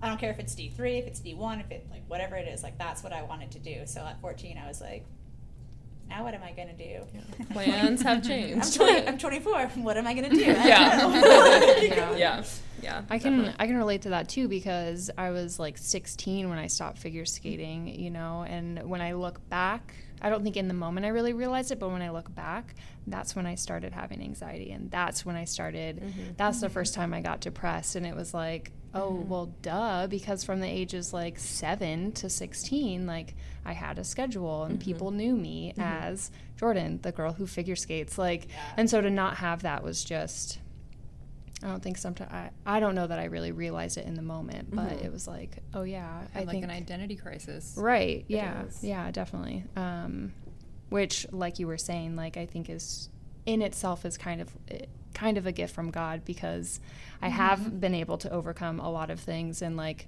I 0.01 0.09
don't 0.09 0.19
care 0.19 0.29
if 0.31 0.39
it's 0.39 0.53
D 0.53 0.69
three, 0.69 0.97
if 0.97 1.07
it's 1.07 1.19
D 1.21 1.33
one, 1.33 1.59
if 1.59 1.71
it 1.71 1.87
like 1.89 2.03
whatever 2.07 2.35
it 2.35 2.47
is. 2.47 2.63
Like, 2.63 2.77
that's 2.77 3.01
what 3.03 3.13
I 3.13 3.23
wanted 3.23 3.51
to 3.51 3.59
do. 3.59 3.81
So 3.85 4.01
at 4.01 4.19
14, 4.21 4.59
I 4.63 4.67
was 4.67 4.79
like, 4.81 5.05
now 6.09 6.23
what 6.23 6.33
am 6.33 6.43
I 6.43 6.51
gonna 6.51 6.73
do? 6.73 7.01
plans 7.51 8.01
have 8.01 8.17
I'm, 8.17 8.21
changed 8.21 8.75
20, 8.75 9.07
I'm 9.07 9.17
24. 9.17 9.67
What 9.67 9.97
am 9.97 10.07
I 10.07 10.13
gonna 10.13 10.29
do? 10.29 10.37
Yeah. 10.37 11.07
Yeah. 11.87 12.15
yeah 12.15 12.43
yeah 12.81 13.01
I 13.09 13.17
can 13.17 13.37
definitely. 13.37 13.55
I 13.59 13.67
can 13.67 13.77
relate 13.77 14.03
to 14.03 14.09
that 14.09 14.29
too 14.29 14.47
because 14.47 15.09
I 15.17 15.31
was 15.31 15.59
like 15.59 15.77
16 15.77 16.49
when 16.49 16.57
I 16.57 16.67
stopped 16.67 16.97
figure 16.99 17.25
skating, 17.25 17.87
you 17.87 18.11
know, 18.11 18.45
and 18.47 18.87
when 18.87 19.01
I 19.01 19.13
look 19.13 19.47
back, 19.49 19.95
I 20.21 20.29
don't 20.29 20.43
think 20.43 20.57
in 20.57 20.67
the 20.67 20.73
moment 20.73 21.05
I 21.05 21.09
really 21.09 21.33
realized 21.33 21.71
it, 21.71 21.79
but 21.79 21.89
when 21.89 22.01
I 22.01 22.11
look 22.11 22.33
back, 22.33 22.75
that's 23.07 23.35
when 23.35 23.45
I 23.45 23.55
started 23.55 23.93
having 23.93 24.21
anxiety 24.21 24.71
and 24.71 24.91
that's 24.91 25.25
when 25.25 25.35
I 25.35 25.45
started 25.45 26.01
mm-hmm. 26.01 26.21
that's 26.37 26.59
the 26.59 26.67
mm-hmm. 26.67 26.73
first 26.73 26.93
time 26.93 27.13
I 27.13 27.21
got 27.21 27.41
depressed 27.41 27.95
and 27.95 28.05
it 28.05 28.15
was 28.15 28.33
like, 28.33 28.71
oh, 28.93 29.11
mm-hmm. 29.11 29.29
well 29.29 29.53
duh, 29.61 30.07
because 30.07 30.43
from 30.43 30.59
the 30.59 30.67
ages 30.67 31.13
like 31.13 31.39
7 31.39 32.11
to 32.13 32.29
16, 32.29 33.05
like 33.05 33.35
I 33.65 33.73
had 33.73 33.99
a 33.99 34.03
schedule 34.03 34.63
and 34.63 34.79
mm-hmm. 34.79 34.85
people 34.85 35.11
knew 35.11 35.35
me 35.35 35.71
mm-hmm. 35.71 35.81
as 35.81 36.31
Jordan, 36.57 36.99
the 37.01 37.11
girl 37.11 37.33
who 37.33 37.47
figure 37.47 37.75
skates, 37.75 38.17
like 38.17 38.47
and 38.75 38.89
so 38.89 39.01
to 39.01 39.09
not 39.09 39.37
have 39.37 39.63
that 39.63 39.83
was 39.83 40.03
just 40.03 40.59
I 41.63 41.67
don't 41.67 41.81
think 41.81 41.97
sometimes 41.97 42.31
I, 42.31 42.51
I 42.65 42.79
don't 42.79 42.93
know 42.93 43.07
that 43.07 43.17
I 43.17 43.25
really 43.25 43.51
realized 43.51 43.97
it 43.97 44.05
in 44.05 44.13
the 44.13 44.21
moment, 44.21 44.69
but 44.75 44.91
it 44.91 45.11
was 45.11 45.27
like, 45.27 45.57
oh 45.73 45.83
yeah, 45.83 46.21
I 46.35 46.39
like 46.39 46.49
think 46.49 46.63
an 46.63 46.69
identity 46.69 47.15
crisis. 47.15 47.73
right, 47.75 48.25
yeah, 48.27 48.65
yeah, 48.81 49.09
definitely. 49.09 49.63
Um, 49.75 50.33
which, 50.89 51.25
like 51.31 51.57
you 51.57 51.65
were 51.67 51.77
saying, 51.77 52.15
like 52.15 52.37
I 52.37 52.45
think 52.45 52.69
is 52.69 53.09
in 53.47 53.63
itself 53.63 54.05
is 54.05 54.15
kind 54.17 54.41
of 54.41 54.49
eh, 54.69 54.81
kind 55.15 55.37
of 55.39 55.47
a 55.47 55.51
gift 55.51 55.73
from 55.73 55.89
God 55.89 56.23
because 56.25 56.79
I 57.23 57.29
have 57.29 57.79
been 57.81 57.95
able 57.95 58.19
to 58.19 58.29
overcome 58.31 58.79
a 58.79 58.91
lot 58.91 59.09
of 59.09 59.19
things 59.19 59.63
and 59.63 59.75
like. 59.75 60.07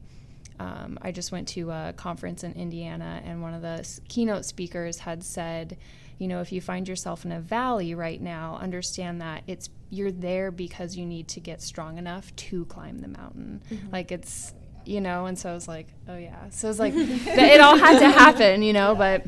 Um, 0.62 0.99
I 1.02 1.13
just 1.13 1.32
went 1.32 1.47
to 1.49 1.71
a 1.71 1.93
conference 1.95 2.43
in 2.43 2.52
Indiana, 2.52 3.21
and 3.23 3.41
one 3.41 3.54
of 3.54 3.62
the 3.62 3.80
s- 3.80 4.02
keynote 4.10 4.43
speakers 4.43 4.97
had 4.99 5.23
said, 5.23 5.78
you 6.17 6.28
know, 6.28 6.41
if 6.41 6.52
you 6.52 6.60
find 6.60 6.86
yourself 6.86 7.23
in 7.23 7.32
a 7.32 7.39
valley 7.39 7.95
right 7.95 8.21
now, 8.21 8.58
understand 8.62 9.21
that 9.21 9.43
it's 9.47 9.69
you're 9.89 10.12
there 10.12 10.52
because 10.52 10.97
you 10.97 11.06
need 11.06 11.30
to 11.30 11.39
get 11.39 11.62
strong 11.62 11.97
enough 11.97 12.36
to 12.36 12.65
climb 12.65 12.99
the 12.99 13.08
mountain. 13.08 13.63
Like 13.89 14.12
it's, 14.12 14.54
you 14.86 14.99
know, 14.99 15.28
and 15.28 15.39
so 15.39 15.49
I 15.49 15.54
was 15.54 15.69
like, 15.69 15.88
oh 16.10 16.17
yeah. 16.17 16.49
So 16.49 16.69
it's 16.69 16.78
like 16.80 16.93
it 16.97 17.62
all 17.62 17.78
had 17.78 17.99
to 17.99 18.10
happen, 18.10 18.62
you 18.62 18.73
know, 18.73 18.95
but 18.95 19.23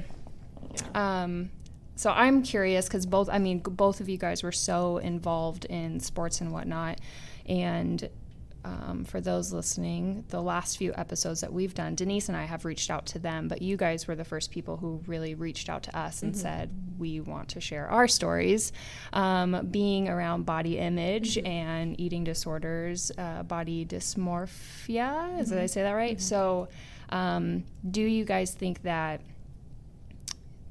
um 0.93 1.49
so 2.01 2.09
I'm 2.09 2.41
curious 2.41 2.87
because 2.87 3.05
both, 3.05 3.29
I 3.29 3.37
mean, 3.37 3.59
both 3.59 3.99
of 3.99 4.09
you 4.09 4.17
guys 4.17 4.41
were 4.41 4.51
so 4.51 4.97
involved 4.97 5.65
in 5.65 5.99
sports 5.99 6.41
and 6.41 6.51
whatnot. 6.51 6.97
And 7.45 8.09
um, 8.65 9.05
for 9.05 9.21
those 9.21 9.53
listening, 9.53 10.25
the 10.29 10.41
last 10.41 10.79
few 10.79 10.93
episodes 10.95 11.41
that 11.41 11.53
we've 11.53 11.75
done, 11.75 11.93
Denise 11.93 12.27
and 12.27 12.35
I 12.35 12.45
have 12.45 12.65
reached 12.65 12.89
out 12.89 13.05
to 13.05 13.19
them, 13.19 13.47
but 13.47 13.61
you 13.61 13.77
guys 13.77 14.07
were 14.07 14.15
the 14.15 14.25
first 14.25 14.49
people 14.49 14.77
who 14.77 14.99
really 15.05 15.35
reached 15.35 15.69
out 15.69 15.83
to 15.83 15.95
us 15.95 16.23
and 16.23 16.35
said, 16.35 16.71
we 16.97 17.19
want 17.19 17.49
to 17.49 17.61
share 17.61 17.87
our 17.87 18.07
stories. 18.07 18.71
Um, 19.13 19.67
being 19.69 20.09
around 20.09 20.47
body 20.47 20.79
image 20.79 21.37
and 21.37 21.99
eating 21.99 22.23
disorders, 22.23 23.11
uh, 23.15 23.43
body 23.43 23.85
dysmorphia, 23.85 25.39
is 25.39 25.49
did 25.49 25.59
I 25.59 25.67
say 25.67 25.83
that 25.83 25.91
right? 25.91 26.19
So, 26.19 26.67
um, 27.09 27.63
do 27.91 28.01
you 28.01 28.25
guys 28.25 28.55
think 28.55 28.81
that 28.81 29.21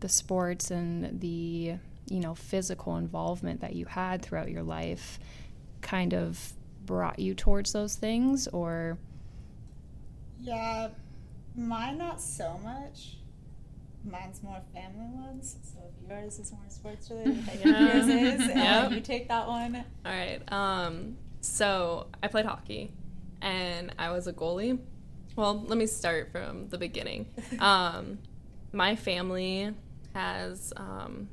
the 0.00 0.08
sports 0.08 0.70
and 0.70 1.20
the 1.20 1.74
you 2.08 2.20
know 2.20 2.34
physical 2.34 2.96
involvement 2.96 3.60
that 3.60 3.74
you 3.74 3.86
had 3.86 4.22
throughout 4.22 4.50
your 4.50 4.62
life 4.62 5.18
kind 5.82 6.12
of 6.14 6.52
brought 6.86 7.18
you 7.18 7.34
towards 7.34 7.72
those 7.72 7.94
things 7.94 8.48
or 8.48 8.98
Yeah, 10.40 10.88
mine 11.54 11.98
not 11.98 12.20
so 12.20 12.58
much. 12.64 13.16
Mine's 14.04 14.42
more 14.42 14.60
family 14.74 15.06
ones. 15.14 15.56
So 15.62 15.78
if 16.02 16.08
yours 16.08 16.38
is 16.38 16.52
more 16.52 16.60
sports 16.68 17.10
related, 17.10 17.44
I 17.48 17.52
Yeah. 17.54 17.94
yours 17.96 18.08
is. 18.08 18.40
and 18.48 18.58
Yep. 18.58 18.92
you 18.92 19.00
take 19.02 19.28
that 19.28 19.46
one. 19.46 19.76
All 19.76 20.12
right. 20.12 20.40
Um, 20.50 21.16
so 21.42 22.06
I 22.22 22.28
played 22.28 22.46
hockey, 22.46 22.92
and 23.42 23.94
I 23.98 24.10
was 24.10 24.26
a 24.26 24.32
goalie. 24.32 24.78
Well, 25.36 25.60
let 25.66 25.76
me 25.78 25.86
start 25.86 26.32
from 26.32 26.68
the 26.70 26.78
beginning. 26.78 27.26
Um, 27.58 28.18
my 28.72 28.96
family 28.96 29.74
has 30.14 30.72
um, 30.76 31.28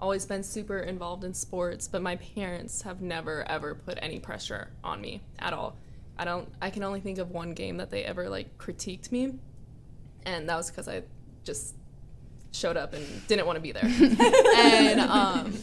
always 0.00 0.26
been 0.26 0.42
super 0.42 0.78
involved 0.78 1.24
in 1.24 1.34
sports, 1.34 1.88
but 1.88 2.02
my 2.02 2.16
parents 2.16 2.82
have 2.82 3.00
never 3.00 3.48
ever 3.48 3.74
put 3.74 3.98
any 4.02 4.18
pressure 4.18 4.70
on 4.82 5.00
me 5.00 5.22
at 5.38 5.52
all. 5.52 5.76
I 6.18 6.24
don't 6.24 6.48
I 6.60 6.70
can 6.70 6.82
only 6.82 7.00
think 7.00 7.18
of 7.18 7.30
one 7.30 7.54
game 7.54 7.78
that 7.78 7.90
they 7.90 8.04
ever 8.04 8.28
like 8.28 8.58
critiqued 8.58 9.10
me, 9.10 9.34
and 10.24 10.48
that 10.48 10.56
was 10.56 10.70
because 10.70 10.88
I 10.88 11.02
just 11.42 11.74
showed 12.52 12.76
up 12.76 12.94
and 12.94 13.26
didn't 13.26 13.46
want 13.46 13.56
to 13.56 13.60
be 13.60 13.72
there. 13.72 13.84
and 14.56 15.00
um 15.00 15.54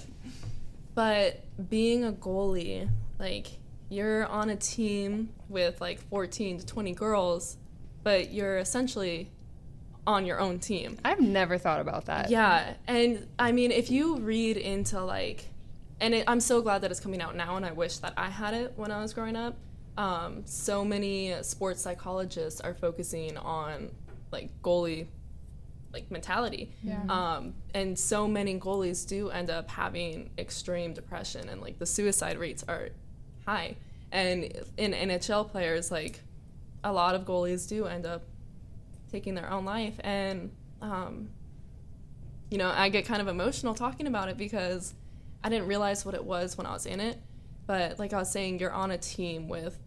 but 0.94 1.44
being 1.70 2.04
a 2.04 2.12
goalie, 2.12 2.90
like 3.20 3.48
you're 3.90 4.26
on 4.26 4.50
a 4.50 4.56
team 4.56 5.30
with 5.50 5.80
like 5.82 6.00
14 6.10 6.60
to 6.60 6.66
20 6.66 6.94
girls, 6.94 7.58
but 8.04 8.32
you're 8.34 8.58
essentially 8.58 9.30
on 10.08 10.26
your 10.26 10.40
own 10.40 10.60
team. 10.60 10.98
I've 11.06 11.20
never 11.20 11.58
thought 11.58 11.80
about 11.80 12.06
that. 12.06 12.30
Yeah, 12.30 12.74
and 12.88 13.28
I 13.38 13.52
mean, 13.52 13.72
if 13.72 13.92
you 13.92 14.18
read 14.18 14.58
into 14.58 15.04
like, 15.04 15.46
and 16.00 16.14
it, 16.14 16.24
I'm 16.28 16.40
so 16.40 16.62
glad 16.62 16.82
that 16.82 16.92
it's 16.92 17.00
coming 17.00 17.22
out 17.22 17.36
now, 17.36 17.56
and 17.56 17.66
I 17.66 17.72
wish 17.72 17.98
that 18.00 18.14
I 18.18 18.30
had 18.30 18.54
it 18.54 18.74
when 18.76 18.92
I 18.92 19.02
was 19.02 19.14
growing 19.14 19.36
up. 19.36 19.56
Um, 19.98 20.44
so 20.46 20.86
many 20.86 21.36
sports 21.44 21.82
psychologists 21.82 22.62
are 22.62 22.74
focusing 22.74 23.38
on 23.38 23.92
like 24.32 24.50
goalie 24.62 25.08
like 25.94 26.10
mentality. 26.10 26.72
Yeah. 26.84 27.04
Um, 27.10 27.54
and 27.74 27.98
so 27.98 28.28
many 28.28 28.60
goalies 28.60 29.08
do 29.08 29.30
end 29.30 29.50
up 29.50 29.70
having 29.70 30.32
extreme 30.38 30.94
depression 30.94 31.50
and 31.50 31.62
like 31.62 31.80
the 31.80 31.86
suicide 31.86 32.38
rates 32.38 32.64
are 32.68 32.90
high. 33.46 33.76
And 34.12 34.44
in 34.78 34.94
NHL 34.94 35.50
players, 35.50 35.92
like 35.92 36.22
a 36.84 36.92
lot 36.92 37.16
of 37.16 37.24
goalies 37.26 37.68
do 37.68 37.86
end 37.86 38.06
up 38.06 38.24
taking 39.12 39.36
their 39.36 39.50
own 39.52 39.66
life. 39.66 39.96
And, 40.04 40.52
um, 40.82 41.30
you 42.50 42.58
know, 42.58 42.70
I 42.70 42.90
get 42.90 43.06
kind 43.06 43.22
of 43.22 43.28
emotional 43.28 43.74
talking 43.74 44.08
about 44.08 44.30
it 44.30 44.38
because 44.38 44.94
I 45.44 45.50
didn't 45.50 45.68
realize 45.68 46.06
what 46.06 46.16
it 46.16 46.24
was 46.24 46.58
when 46.58 46.66
I 46.68 46.74
was 46.74 46.86
in 46.86 47.00
it. 47.00 47.20
But 47.68 48.00
like 48.00 48.14
I 48.14 48.18
was 48.18 48.32
saying, 48.32 48.60
you're 48.60 48.72
on 48.74 48.92
a 48.92 48.98
team 48.98 49.48
with 49.48 49.78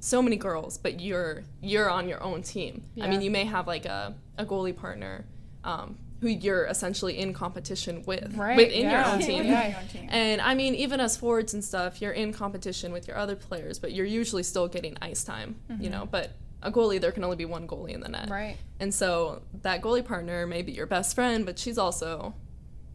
so 0.00 0.20
many 0.20 0.36
girls, 0.36 0.76
but 0.78 1.00
you're 1.00 1.42
you're 1.62 1.90
on 1.90 2.08
your 2.08 2.22
own 2.22 2.42
team. 2.42 2.84
I 3.00 3.08
mean, 3.08 3.22
you 3.22 3.30
may 3.30 3.44
have 3.44 3.66
like 3.66 3.86
a, 3.86 4.14
a 4.36 4.44
goalie 4.44 4.76
partner 4.76 5.24
um, 5.64 5.96
who 6.20 6.28
you're 6.28 6.66
essentially 6.66 7.18
in 7.18 7.32
competition 7.32 8.02
with 8.06 8.36
Right, 8.36 8.56
within 8.56 8.82
yeah. 8.82 9.06
your 9.06 9.14
own 9.14 9.20
team. 9.26 9.44
Yeah. 9.44 9.68
Your 9.68 9.78
own 9.78 9.88
team. 9.88 10.08
And 10.10 10.40
I 10.40 10.54
mean, 10.54 10.74
even 10.74 11.00
as 11.00 11.16
forwards 11.16 11.54
and 11.54 11.64
stuff, 11.64 12.02
you're 12.02 12.12
in 12.12 12.32
competition 12.32 12.92
with 12.92 13.08
your 13.08 13.16
other 13.16 13.34
players, 13.34 13.78
but 13.78 13.92
you're 13.92 14.06
usually 14.06 14.42
still 14.42 14.68
getting 14.68 14.96
ice 15.02 15.24
time, 15.24 15.56
you 15.80 15.88
know. 15.90 16.06
But 16.08 16.32
a 16.64 16.72
goalie, 16.72 17.00
there 17.00 17.12
can 17.12 17.22
only 17.24 17.36
be 17.36 17.44
one 17.44 17.68
goalie 17.68 17.92
in 17.94 18.00
the 18.00 18.08
net. 18.08 18.28
Right. 18.30 18.56
And 18.80 18.92
so 18.92 19.42
that 19.62 19.82
goalie 19.82 20.04
partner 20.04 20.46
may 20.46 20.62
be 20.62 20.72
your 20.72 20.86
best 20.86 21.14
friend, 21.14 21.46
but 21.46 21.58
she's 21.58 21.78
also, 21.78 22.34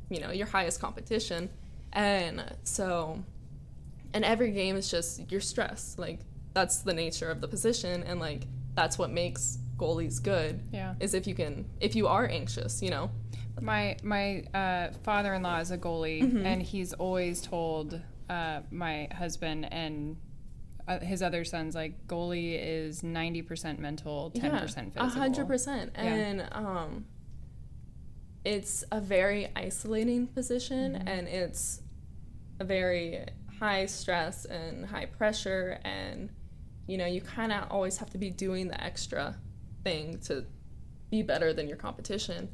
you 0.10 0.20
know, 0.20 0.32
your 0.32 0.48
highest 0.48 0.82
competition. 0.82 1.50
And 1.94 2.44
so, 2.64 3.24
and 4.14 4.26
every 4.26 4.52
game 4.52 4.76
is 4.76 4.90
just 4.92 5.32
you're 5.32 5.42
stressed. 5.42 6.00
Like, 6.00 6.20
that's 6.54 6.80
the 6.80 6.94
nature 6.94 7.30
of 7.32 7.42
the 7.42 7.48
position. 7.48 8.04
And 8.04 8.20
like, 8.20 8.44
that's 8.76 8.98
what 8.98 9.12
makes 9.12 9.60
goalies 9.78 10.22
good 10.22 10.62
Yeah. 10.74 10.96
is 11.00 11.14
if 11.14 11.26
you 11.28 11.36
can, 11.36 11.66
if 11.80 11.96
you 11.96 12.08
are 12.08 12.28
anxious, 12.28 12.82
you 12.82 12.90
know. 12.90 13.10
My 13.62 13.98
my 14.04 14.44
uh, 14.54 14.92
father-in-law 15.04 15.60
is 15.60 15.72
a 15.72 15.78
goalie, 15.78 16.46
and 16.46 16.62
he's 16.62 16.94
always 16.94 17.42
told 17.42 18.00
uh, 18.30 18.62
my 18.72 19.10
husband 19.14 19.68
and 19.74 20.16
his 20.98 21.22
other 21.22 21.44
sons 21.46 21.76
like 21.76 22.08
goalie 22.08 22.58
is 22.60 23.04
ninety 23.04 23.42
percent 23.42 23.80
mental, 23.80 24.32
ten 24.32 24.52
percent 24.58 24.90
A 24.96 25.04
physical. 25.04 25.22
hundred 25.22 25.48
percent. 25.48 25.92
Yeah. 25.96 26.04
And 26.04 26.48
um, 26.52 27.06
it's 28.46 28.84
a 28.92 29.00
very 29.02 29.50
isolating 29.56 30.28
position, 30.28 30.94
Mm-hmm. 30.94 31.08
and 31.08 31.28
it's 31.28 31.82
a 32.60 32.64
very 32.64 33.26
high 33.60 33.86
stress 33.86 34.46
and 34.46 34.86
high 34.86 35.06
pressure, 35.06 35.80
and 35.84 36.30
you 36.88 36.98
know 36.98 37.06
you 37.06 37.22
kind 37.22 37.52
of 37.52 37.66
always 37.70 37.98
have 37.98 38.10
to 38.12 38.18
be 38.18 38.30
doing 38.30 38.68
the 38.68 38.82
extra 38.84 39.36
thing 39.84 40.20
to 40.20 40.46
be 41.12 41.22
better 41.22 41.54
than 41.54 41.68
your 41.68 41.78
competition, 41.78 42.50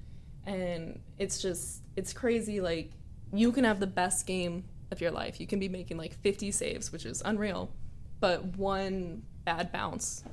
and 0.45 0.99
it's 1.17 1.41
just 1.41 1.83
it's 1.95 2.13
crazy. 2.13 2.59
Like 2.61 2.91
you 3.33 3.51
can 3.51 3.63
have 3.63 3.79
the 3.79 3.87
best 3.87 4.25
game 4.27 4.65
of 4.91 5.01
your 5.01 5.11
life, 5.11 5.39
you 5.39 5.47
can 5.47 5.59
be 5.59 5.67
making 5.67 5.97
like 5.97 6.13
50 6.21 6.51
saves, 6.51 6.91
which 6.91 7.05
is 7.05 7.21
unreal, 7.25 7.71
but 8.19 8.57
one 8.57 9.23
bad 9.43 9.71
bounce, 9.71 10.23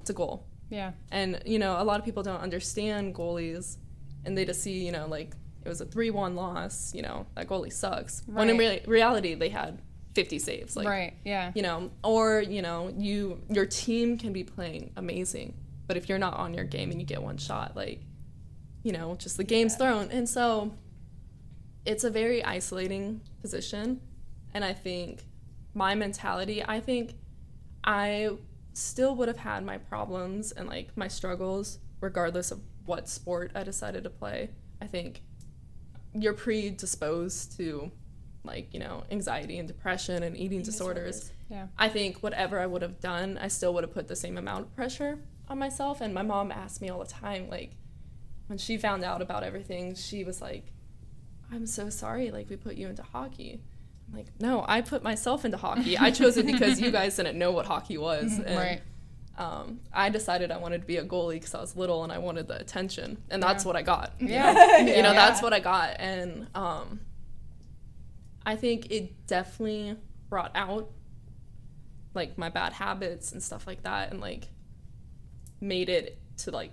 it's 0.00 0.10
a 0.10 0.14
goal. 0.14 0.46
Yeah. 0.70 0.92
And 1.10 1.42
you 1.44 1.58
know, 1.58 1.80
a 1.80 1.84
lot 1.84 1.98
of 1.98 2.04
people 2.04 2.22
don't 2.22 2.40
understand 2.40 3.14
goalies, 3.14 3.76
and 4.24 4.36
they 4.36 4.44
just 4.44 4.62
see 4.62 4.84
you 4.84 4.92
know 4.92 5.06
like 5.06 5.34
it 5.64 5.68
was 5.68 5.80
a 5.80 5.84
three-one 5.86 6.34
loss. 6.34 6.94
You 6.94 7.02
know 7.02 7.26
that 7.34 7.48
goalie 7.48 7.72
sucks. 7.72 8.22
Right. 8.26 8.38
When 8.38 8.50
in 8.50 8.58
rea- 8.58 8.82
reality, 8.86 9.34
they 9.34 9.50
had 9.50 9.80
50 10.14 10.38
saves. 10.38 10.76
Like 10.76 10.86
right. 10.86 11.14
Yeah. 11.24 11.52
you 11.54 11.62
know, 11.62 11.90
or 12.02 12.40
you 12.40 12.62
know, 12.62 12.92
you 12.96 13.40
your 13.48 13.66
team 13.66 14.18
can 14.18 14.32
be 14.32 14.44
playing 14.44 14.92
amazing, 14.96 15.54
but 15.86 15.96
if 15.96 16.08
you're 16.08 16.18
not 16.18 16.34
on 16.34 16.54
your 16.54 16.64
game 16.64 16.90
and 16.90 17.00
you 17.00 17.06
get 17.06 17.22
one 17.22 17.36
shot, 17.36 17.76
like 17.76 18.00
you 18.82 18.92
know, 18.92 19.14
just 19.16 19.36
the 19.36 19.44
game's 19.44 19.76
thrown. 19.76 20.10
And 20.10 20.28
so 20.28 20.72
it's 21.84 22.04
a 22.04 22.10
very 22.10 22.44
isolating 22.44 23.20
position, 23.40 24.00
and 24.54 24.64
I 24.64 24.72
think 24.72 25.24
my 25.74 25.94
mentality, 25.94 26.64
I 26.64 26.80
think 26.80 27.14
I 27.84 28.30
still 28.74 29.14
would 29.16 29.28
have 29.28 29.38
had 29.38 29.64
my 29.64 29.78
problems 29.78 30.52
and 30.52 30.68
like 30.68 30.96
my 30.96 31.08
struggles 31.08 31.78
regardless 32.00 32.50
of 32.50 32.60
what 32.86 33.08
sport 33.08 33.52
I 33.54 33.62
decided 33.62 34.04
to 34.04 34.10
play. 34.10 34.50
I 34.80 34.86
think 34.86 35.22
you're 36.14 36.32
predisposed 36.34 37.56
to 37.58 37.92
like, 38.44 38.72
you 38.74 38.80
know, 38.80 39.04
anxiety 39.10 39.58
and 39.58 39.68
depression 39.68 40.22
and 40.22 40.36
eating 40.36 40.62
disorders. 40.62 41.30
Yeah. 41.48 41.68
I 41.78 41.88
think 41.88 42.22
whatever 42.22 42.58
I 42.58 42.66
would 42.66 42.82
have 42.82 43.00
done, 43.00 43.38
I 43.38 43.48
still 43.48 43.72
would 43.74 43.84
have 43.84 43.92
put 43.92 44.08
the 44.08 44.16
same 44.16 44.36
amount 44.36 44.66
of 44.66 44.74
pressure 44.74 45.18
on 45.48 45.58
myself. 45.58 46.00
And 46.00 46.12
my 46.12 46.22
mom 46.22 46.50
asked 46.50 46.80
me 46.80 46.88
all 46.88 46.98
the 46.98 47.06
time, 47.06 47.48
like, 47.48 47.76
when 48.48 48.58
she 48.58 48.78
found 48.78 49.04
out 49.04 49.22
about 49.22 49.44
everything, 49.44 49.94
she 49.94 50.24
was 50.24 50.40
like, 50.40 50.72
I'm 51.52 51.66
so 51.66 51.88
sorry, 51.90 52.30
like, 52.30 52.50
we 52.50 52.56
put 52.56 52.76
you 52.76 52.88
into 52.88 53.02
hockey. 53.02 53.62
Like, 54.12 54.26
no, 54.40 54.64
I 54.68 54.80
put 54.82 55.02
myself 55.02 55.44
into 55.44 55.56
hockey. 55.56 55.96
I 55.96 56.10
chose 56.10 56.36
it 56.36 56.46
because 56.46 56.80
you 56.80 56.90
guys 56.90 57.16
didn't 57.16 57.38
know 57.38 57.50
what 57.52 57.66
hockey 57.66 57.96
was. 57.98 58.38
And, 58.38 58.56
Right. 58.56 58.82
Um, 59.38 59.80
I 59.92 60.10
decided 60.10 60.50
I 60.50 60.58
wanted 60.58 60.82
to 60.82 60.86
be 60.86 60.98
a 60.98 61.04
goalie 61.04 61.34
because 61.34 61.54
I 61.54 61.60
was 61.62 61.74
little 61.74 62.04
and 62.04 62.12
I 62.12 62.18
wanted 62.18 62.48
the 62.48 62.60
attention, 62.60 63.16
and 63.30 63.42
that's 63.42 63.64
Yeah. 63.64 63.68
what 63.68 63.76
I 63.76 63.82
got. 63.82 64.12
you 64.20 64.28
Yeah. 64.28 64.52
know? 64.52 64.60
Yeah. 64.60 64.78
you 64.96 65.02
know, 65.02 65.12
Yeah. 65.12 65.26
that's 65.26 65.40
what 65.42 65.54
I 65.54 65.60
got, 65.60 65.96
and 65.98 66.46
um, 66.54 67.00
I 68.44 68.56
think 68.56 68.90
it 68.90 69.26
definitely 69.26 69.96
brought 70.28 70.52
out 70.54 70.90
like 72.14 72.36
my 72.36 72.50
bad 72.50 72.74
habits 72.74 73.32
and 73.32 73.42
stuff 73.42 73.66
like 73.66 73.82
that, 73.84 74.10
and 74.12 74.20
like 74.20 74.48
made 75.60 75.88
it 75.88 76.18
to 76.38 76.50
like 76.50 76.72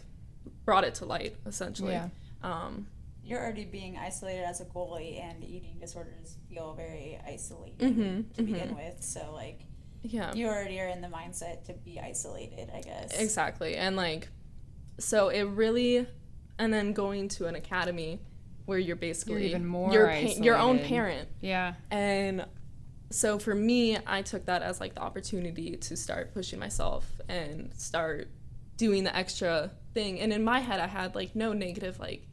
brought 0.66 0.84
it 0.84 0.96
to 0.96 1.06
light 1.06 1.38
essentially. 1.46 1.94
Yeah. 1.94 2.10
Um, 2.44 2.88
You're 3.30 3.40
already 3.40 3.66
being 3.66 3.98
isolated 3.98 4.44
as 4.44 4.60
a 4.60 4.66
goalie, 4.66 5.22
and 5.22 5.44
eating 5.44 5.78
disorders 5.80 6.38
feel 6.50 6.74
very 6.74 7.20
isolating 7.26 7.78
Mhm, 7.96 8.34
to 8.36 8.44
begin 8.44 8.70
mhm. 8.70 8.76
with. 8.76 9.04
So, 9.04 9.32
like, 9.34 9.62
yeah. 10.02 10.34
you 10.34 10.48
already 10.48 10.80
are 10.80 10.88
in 10.88 11.02
the 11.02 11.08
mindset 11.08 11.66
to 11.66 11.74
be 11.74 12.00
isolated, 12.00 12.70
I 12.74 12.82
guess. 12.82 13.20
Exactly. 13.20 13.76
And 13.76 13.96
like 13.96 14.30
so 14.98 15.30
it 15.30 15.44
really 15.44 16.08
and 16.58 16.74
then 16.74 16.94
going 16.94 17.30
to 17.30 17.46
an 17.46 17.56
academy 17.56 18.20
where 18.66 18.78
you're 18.78 18.96
basically 18.96 19.48
even 19.48 19.66
more 19.66 19.92
your, 19.92 20.12
your 20.12 20.58
own 20.58 20.80
parent. 20.80 21.30
Yeah. 21.42 21.76
And 21.90 22.46
so 23.10 23.40
for 23.40 23.56
me, 23.56 23.98
I 24.06 24.22
took 24.22 24.46
that 24.46 24.62
as 24.62 24.80
like 24.80 24.94
the 24.94 25.02
opportunity 25.02 25.76
to 25.78 25.98
start 25.98 26.34
pushing 26.34 26.60
myself 26.60 27.10
and 27.28 27.74
start 27.76 28.30
doing 28.78 29.04
the 29.04 29.16
extra 29.16 29.72
thing. 29.94 30.20
And 30.20 30.32
in 30.32 30.44
my 30.44 30.60
head 30.60 30.80
I 30.80 30.88
had 30.88 31.16
like 31.16 31.36
no 31.36 31.54
negative 31.54 32.00
like 32.00 32.28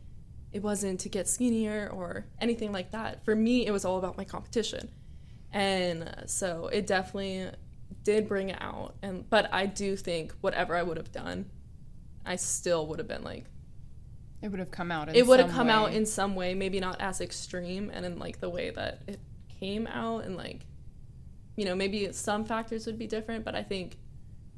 it 0.56 0.62
wasn't 0.62 1.00
to 1.00 1.10
get 1.10 1.28
skinnier 1.28 1.90
or 1.92 2.24
anything 2.40 2.72
like 2.72 2.92
that. 2.92 3.22
For 3.26 3.36
me, 3.36 3.66
it 3.66 3.72
was 3.72 3.84
all 3.84 3.98
about 3.98 4.16
my 4.16 4.24
competition. 4.24 4.90
And 5.52 6.04
uh, 6.04 6.26
so 6.26 6.68
it 6.68 6.86
definitely 6.86 7.50
did 8.04 8.26
bring 8.26 8.48
it 8.48 8.58
out. 8.62 8.94
And 9.02 9.28
but 9.28 9.52
I 9.52 9.66
do 9.66 9.96
think 9.96 10.32
whatever 10.40 10.74
I 10.74 10.82
would 10.82 10.96
have 10.96 11.12
done, 11.12 11.50
I 12.24 12.36
still 12.36 12.86
would 12.86 12.98
have 12.98 13.06
been 13.06 13.22
like 13.22 13.44
It 14.40 14.48
would 14.48 14.60
have 14.60 14.70
come 14.70 14.90
out. 14.90 15.10
In 15.10 15.14
it 15.14 15.26
would 15.26 15.40
have 15.40 15.50
come 15.50 15.68
out 15.68 15.92
in 15.92 16.06
some 16.06 16.34
way, 16.34 16.54
maybe 16.54 16.80
not 16.80 17.02
as 17.02 17.20
extreme 17.20 17.90
and 17.92 18.06
in 18.06 18.18
like 18.18 18.40
the 18.40 18.48
way 18.48 18.70
that 18.70 19.02
it 19.06 19.20
came 19.60 19.86
out 19.86 20.24
and 20.24 20.36
like 20.36 20.64
you 21.56 21.66
know, 21.66 21.74
maybe 21.74 22.10
some 22.12 22.44
factors 22.46 22.86
would 22.86 22.98
be 22.98 23.06
different, 23.06 23.44
but 23.44 23.54
I 23.54 23.62
think 23.62 23.98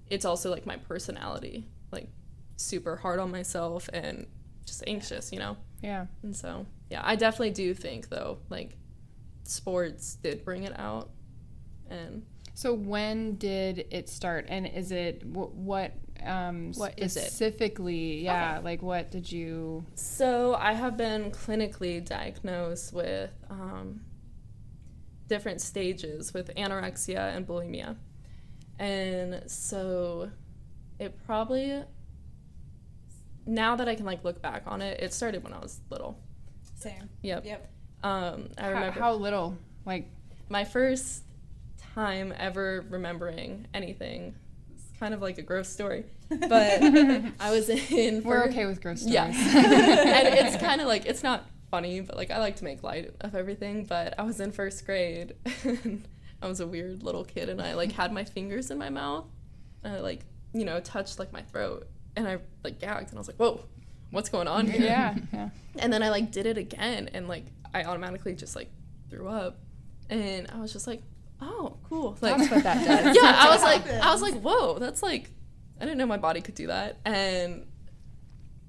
it's 0.08 0.24
also 0.24 0.50
like 0.50 0.64
my 0.64 0.76
personality, 0.76 1.66
like 1.90 2.08
super 2.56 2.96
hard 2.96 3.18
on 3.18 3.30
myself 3.32 3.88
and 3.92 4.26
just 4.64 4.84
anxious, 4.87 5.32
you 5.32 5.38
know? 5.40 5.56
Yeah. 5.82 6.06
And 6.22 6.34
so, 6.36 6.66
yeah, 6.90 7.02
I 7.04 7.16
definitely 7.16 7.50
do 7.52 7.72
think 7.74 8.08
though, 8.08 8.38
like 8.50 8.76
sports 9.44 10.16
did 10.16 10.44
bring 10.44 10.64
it 10.64 10.78
out. 10.78 11.10
And 11.90 12.24
So 12.54 12.72
when 12.74 13.36
did 13.36 13.86
it 13.90 14.08
start? 14.08 14.46
And 14.48 14.66
is 14.66 14.90
it 14.92 15.22
wh- 15.22 15.54
what? 15.54 15.92
Um, 16.24 16.72
What 16.74 16.98
is 16.98 17.16
it? 17.16 17.20
specifically? 17.20 18.24
Yeah. 18.24 18.60
Like 18.62 18.82
what 18.82 19.10
did 19.10 19.30
you? 19.30 19.86
so 19.94 20.54
I 20.54 20.72
have 20.72 20.96
been 20.96 21.30
clinically 21.30 22.04
diagnosed 22.04 22.92
with 22.92 23.30
um, 23.48 24.00
different 25.28 25.60
stages 25.60 26.34
with 26.34 26.52
anorexia 26.56 27.36
and 27.36 27.46
bulimia. 27.46 27.96
And 28.80 29.42
so 29.50 30.30
it 30.98 31.16
probably 31.24 31.82
now 33.48 33.76
that 33.76 33.88
I 33.88 33.94
can 33.94 34.06
like 34.06 34.22
look 34.24 34.40
back 34.42 34.62
on 34.66 34.82
it, 34.82 35.00
it 35.02 35.12
started 35.12 35.42
when 35.42 35.52
I 35.52 35.58
was 35.58 35.80
little. 35.90 36.18
Same. 36.76 37.08
Yep. 37.22 37.44
Yep. 37.44 37.70
Um, 38.04 38.48
I 38.56 38.62
How- 38.62 38.68
remember 38.70 39.00
how, 39.00 39.14
little? 39.14 39.56
Like 39.84 40.08
my 40.48 40.64
first 40.64 41.24
time 41.94 42.32
ever 42.38 42.84
remembering 42.88 43.66
anything. 43.74 44.34
It's 44.74 44.98
kind 45.00 45.14
of 45.14 45.20
like 45.22 45.38
a 45.38 45.42
gross 45.42 45.68
story, 45.68 46.04
but 46.28 46.82
I 47.40 47.50
was 47.50 47.68
in. 47.68 48.22
we're 48.22 48.44
okay 48.48 48.66
with 48.66 48.80
gross 48.80 49.00
stories. 49.00 49.14
Yeah, 49.14 49.24
and 49.26 50.28
it's 50.46 50.56
kind 50.62 50.80
of 50.80 50.87
like 50.87 51.06
it's 51.06 51.22
not 51.22 51.46
funny, 51.70 52.00
but 52.00 52.16
like 52.16 52.30
I 52.30 52.38
like 52.38 52.56
to 52.56 52.64
make 52.64 52.82
light 52.82 53.14
of 53.22 53.34
everything. 53.34 53.84
But 53.84 54.14
I 54.18 54.22
was 54.22 54.38
in 54.40 54.52
first 54.52 54.84
grade. 54.87 55.34
and 55.64 56.06
I 56.40 56.46
was 56.46 56.61
a 56.61 56.66
weird 56.66 57.02
little 57.02 57.24
kid, 57.24 57.48
and 57.48 57.61
I 57.61 57.74
like 57.74 57.92
had 57.92 58.12
my 58.12 58.24
fingers 58.24 58.70
in 58.70 58.78
my 58.78 58.90
mouth, 58.90 59.24
and 59.82 59.94
I 59.94 60.00
like 60.00 60.20
you 60.52 60.64
know 60.64 60.78
touched 60.80 61.18
like 61.18 61.32
my 61.32 61.42
throat, 61.42 61.88
and 62.18 62.28
I 62.28 62.38
like 62.64 62.78
gagged, 62.78 63.11
and 63.11 63.18
I 63.18 63.20
was 63.20 63.28
like, 63.28 63.37
whoa. 63.37 63.64
What's 64.11 64.31
going 64.31 64.48
on 64.48 64.66
here? 64.66 64.81
yeah, 64.81 65.14
yeah. 65.33 65.50
And 65.78 65.92
then 65.92 66.02
I 66.02 66.09
like 66.09 66.33
did 66.33 66.46
it 66.46 66.57
again 66.57 67.11
and 67.12 67.28
like 67.28 67.44
I 67.74 67.85
automatically 67.85 68.35
just 68.35 68.57
like 68.57 68.70
threw 69.11 69.28
up. 69.28 69.59
And 70.09 70.50
I 70.50 70.61
was 70.61 70.72
just 70.72 70.87
like, 70.87 71.02
oh, 71.42 71.76
cool. 71.90 72.16
Like 72.22 72.38
That's 72.38 72.50
what 72.50 72.62
that 72.62 72.87
does. 72.87 73.16
Yeah, 73.22 73.37
I 73.37 73.50
was 73.50 73.61
what 73.61 73.87
like 73.87 74.02
I 74.02 74.11
was 74.11 74.22
like, 74.22 74.35
whoa, 74.40 74.78
that's 74.78 75.02
like 75.02 75.31
I 75.78 75.85
didn't 75.85 75.98
know 75.98 76.07
my 76.07 76.16
body 76.16 76.40
could 76.40 76.54
do 76.54 76.68
that. 76.68 76.98
And 77.04 77.66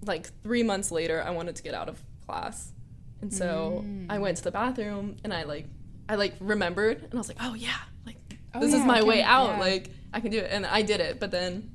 like 0.06 0.30
3 0.44 0.64
months 0.64 0.92
later 0.92 1.24
I 1.26 1.30
wanted 1.30 1.56
to 1.56 1.64
get 1.64 1.74
out 1.74 1.88
of 1.88 2.04
class. 2.26 2.74
And 3.22 3.34
so 3.34 3.86
I 4.10 4.18
mm. 4.18 4.20
went 4.20 4.38
to 4.38 4.44
the 4.44 4.52
bathroom 4.52 5.18
and 5.24 5.34
I 5.34 5.44
like 5.44 5.68
I 6.10 6.16
like 6.16 6.36
remembered 6.42 7.02
and 7.02 7.14
I 7.14 7.18
was 7.18 7.30
like, 7.30 7.38
"Oh 7.40 7.54
yeah, 7.54 7.78
like 8.06 8.18
Oh, 8.54 8.60
this 8.60 8.74
is 8.74 8.84
my 8.84 9.00
okay, 9.00 9.08
way 9.08 9.22
out. 9.22 9.52
yeah. 9.52 9.60
Like 9.60 9.90
I 10.12 10.20
can 10.20 10.32
do 10.32 10.40
it." 10.40 10.50
And 10.52 10.66
I 10.66 10.82
did 10.82 11.00
it, 11.00 11.20
but 11.20 11.32
then 11.32 11.72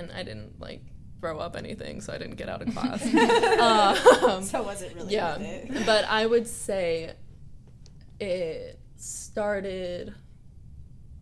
and 0.00 0.12
I 0.12 0.22
didn't 0.22 0.60
like 0.60 0.82
throw 1.20 1.38
up 1.38 1.56
anything, 1.56 2.00
so 2.00 2.12
I 2.12 2.18
didn't 2.18 2.36
get 2.36 2.48
out 2.48 2.62
of 2.62 2.72
class. 2.74 3.02
um, 4.24 4.42
So 4.42 4.62
was 4.62 4.82
it 4.82 4.94
really 4.94 5.12
yeah, 5.12 5.36
it? 5.38 5.86
but 5.86 6.04
I 6.06 6.26
would 6.26 6.46
say 6.46 7.12
it 8.18 8.78
started. 8.96 10.14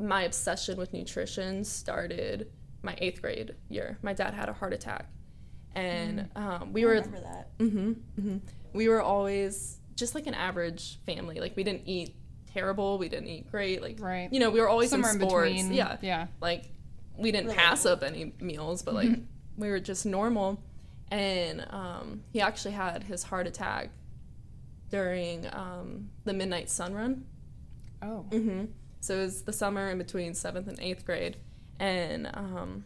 My 0.01 0.23
obsession 0.23 0.77
with 0.79 0.93
nutrition 0.93 1.65
started 1.65 2.53
my 2.83 2.95
eighth 2.99 3.21
grade 3.21 3.57
year. 3.69 3.99
My 4.03 4.13
dad 4.13 4.33
had 4.33 4.49
a 4.49 4.53
heart 4.53 4.73
attack, 4.73 5.07
and 5.75 6.29
um, 6.37 6.73
we 6.73 6.83
I 6.85 6.87
were 6.87 6.93
remember 6.93 7.21
that. 7.21 7.51
hmm 7.59 7.93
hmm 8.21 8.37
We 8.73 8.89
were 8.89 9.03
always 9.03 9.79
just 9.97 10.15
like 10.15 10.29
an 10.29 10.35
average 10.35 11.01
family. 11.05 11.41
Like 11.41 11.57
we 11.57 11.65
didn't 11.65 11.83
eat 11.89 12.15
terrible. 12.53 12.99
We 12.99 13.09
didn't 13.09 13.27
eat 13.29 13.51
great. 13.51 13.83
Like 13.83 13.99
Right. 14.01 14.29
you 14.33 14.39
know, 14.39 14.51
we 14.51 14.61
were 14.61 14.69
always 14.69 14.91
Somewhere 14.91 15.11
in 15.13 15.21
in 15.21 15.29
sports. 15.29 15.51
between. 15.51 15.73
Yeah, 15.73 15.97
Yeah. 16.01 16.27
like 16.41 16.71
we 17.19 17.33
didn't 17.33 17.55
pass 17.55 17.85
up 17.85 18.03
any 18.03 18.33
meals, 18.41 18.83
but 18.83 18.95
like 18.95 19.19
we 19.57 19.69
were 19.69 19.81
just 19.81 20.07
normal. 20.07 20.63
And 21.11 21.67
um, 21.71 22.23
he 22.33 22.41
actually 22.41 22.73
had 22.73 23.03
his 23.05 23.23
heart 23.25 23.47
attack 23.47 23.91
during 24.91 25.47
um, 25.53 26.11
the 26.25 26.33
midnight 26.33 26.71
sun 26.71 26.95
run. 26.95 27.25
Oh. 28.03 28.21
hmm 28.31 28.65
So 29.01 29.15
it 29.17 29.23
was 29.23 29.43
the 29.43 29.53
summer 29.53 29.91
in 29.91 29.99
between 29.99 30.35
seventh 30.35 30.69
and 30.69 30.79
eighth 30.81 31.05
grade, 31.05 31.37
and 31.81 32.27
um, 32.35 32.85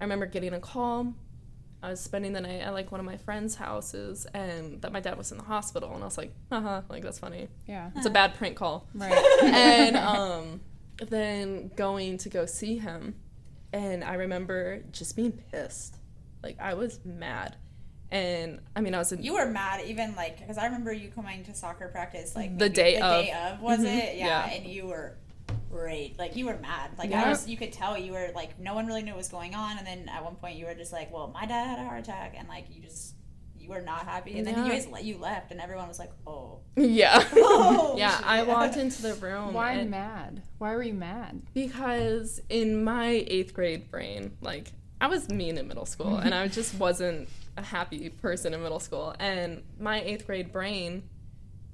I 0.00 0.04
remember 0.04 0.26
getting 0.26 0.52
a 0.52 0.60
call. 0.60 1.14
I 1.82 1.90
was 1.90 2.00
spending 2.00 2.34
the 2.34 2.42
night 2.42 2.60
at 2.60 2.74
like 2.74 2.90
one 2.92 3.00
of 3.00 3.06
my 3.06 3.16
friends' 3.16 3.54
houses, 3.54 4.26
and 4.34 4.82
that 4.82 4.92
my 4.92 5.00
dad 5.00 5.16
was 5.16 5.32
in 5.32 5.38
the 5.38 5.44
hospital, 5.44 5.94
and 5.94 6.02
I 6.02 6.06
was 6.06 6.18
like, 6.18 6.32
uh 6.50 6.60
huh, 6.60 6.82
like 6.90 7.02
that's 7.02 7.18
funny. 7.18 7.48
Yeah. 7.66 7.90
It's 7.96 8.04
a 8.06 8.10
bad 8.10 8.34
prank 8.34 8.56
call. 8.56 8.86
Right. 8.94 9.12
and 9.44 9.96
um, 9.96 10.60
then 11.08 11.70
going 11.76 12.18
to 12.18 12.28
go 12.28 12.44
see 12.46 12.76
him, 12.78 13.14
and 13.72 14.04
I 14.04 14.14
remember 14.14 14.80
just 14.92 15.16
being 15.16 15.32
pissed. 15.52 15.96
Like 16.42 16.58
I 16.60 16.74
was 16.74 17.00
mad, 17.04 17.56
and 18.10 18.60
I 18.74 18.80
mean 18.80 18.94
I 18.94 18.98
was 18.98 19.12
in 19.12 19.22
You 19.22 19.34
were 19.34 19.46
mad 19.46 19.82
even 19.86 20.14
like 20.16 20.38
because 20.40 20.58
I 20.58 20.64
remember 20.66 20.92
you 20.92 21.08
coming 21.10 21.44
to 21.44 21.54
soccer 21.54 21.88
practice 21.88 22.34
like 22.34 22.58
The 22.58 22.68
day 22.68 22.96
the 22.98 23.04
of. 23.06 23.24
day 23.24 23.32
of 23.32 23.60
was 23.60 23.78
Mhm. 23.80 23.84
it 23.84 24.16
yeah, 24.16 24.26
Yeah. 24.46 24.50
and 24.52 24.66
you 24.66 24.86
were 24.86 25.16
great 25.70 26.18
like 26.18 26.34
you 26.34 26.46
were 26.46 26.58
mad 26.58 26.90
like 26.98 27.10
Yeah. 27.10 27.24
I 27.24 27.28
was 27.28 27.48
you 27.48 27.56
could 27.56 27.72
tell 27.72 27.96
you 27.96 28.10
were 28.12 28.30
like 28.34 28.58
no 28.58 28.74
one 28.74 28.86
really 28.88 29.02
knew 29.02 29.12
what 29.12 29.18
was 29.18 29.28
going 29.28 29.54
on 29.54 29.78
and 29.78 29.86
then 29.86 30.08
at 30.08 30.24
one 30.24 30.34
point 30.34 30.56
you 30.56 30.66
were 30.66 30.74
just 30.74 30.92
like 30.92 31.12
well 31.12 31.28
my 31.28 31.46
dad 31.46 31.64
had 31.68 31.78
a 31.78 31.84
heart 31.84 32.00
attack 32.00 32.34
and 32.36 32.48
like 32.48 32.64
you 32.74 32.82
just 32.82 33.14
you 33.60 33.68
were 33.68 33.80
not 33.80 34.04
happy 34.06 34.36
and 34.38 34.46
then 34.46 34.64
you 34.64 34.70
guys 34.70 34.86
le- 34.88 35.00
you 35.00 35.18
left 35.18 35.50
and 35.52 35.60
everyone 35.60 35.86
was 35.86 35.98
like 35.98 36.10
oh 36.26 36.58
yeah 36.76 37.22
Oh, 37.34 37.94
yeah. 37.96 38.20
I 38.24 38.42
walked 38.42 38.76
into 38.76 39.02
the 39.02 39.14
room. 39.14 39.52
Why 39.52 39.72
and- 39.72 39.90
mad? 39.90 40.42
Why 40.58 40.74
were 40.74 40.82
you 40.82 40.94
mad? 40.94 41.42
Because 41.54 42.40
in 42.48 42.82
my 42.84 43.24
eighth 43.26 43.52
grade 43.54 43.90
brain, 43.90 44.36
like 44.40 44.72
I 45.00 45.06
was 45.06 45.28
mean 45.28 45.56
in 45.58 45.68
middle 45.68 45.86
school 45.86 46.16
and 46.16 46.34
I 46.34 46.46
just 46.48 46.74
wasn't 46.74 47.28
a 47.56 47.62
happy 47.62 48.08
person 48.10 48.54
in 48.54 48.62
middle 48.62 48.80
school. 48.80 49.14
And 49.18 49.62
my 49.78 50.00
eighth 50.00 50.26
grade 50.26 50.52
brain, 50.52 51.02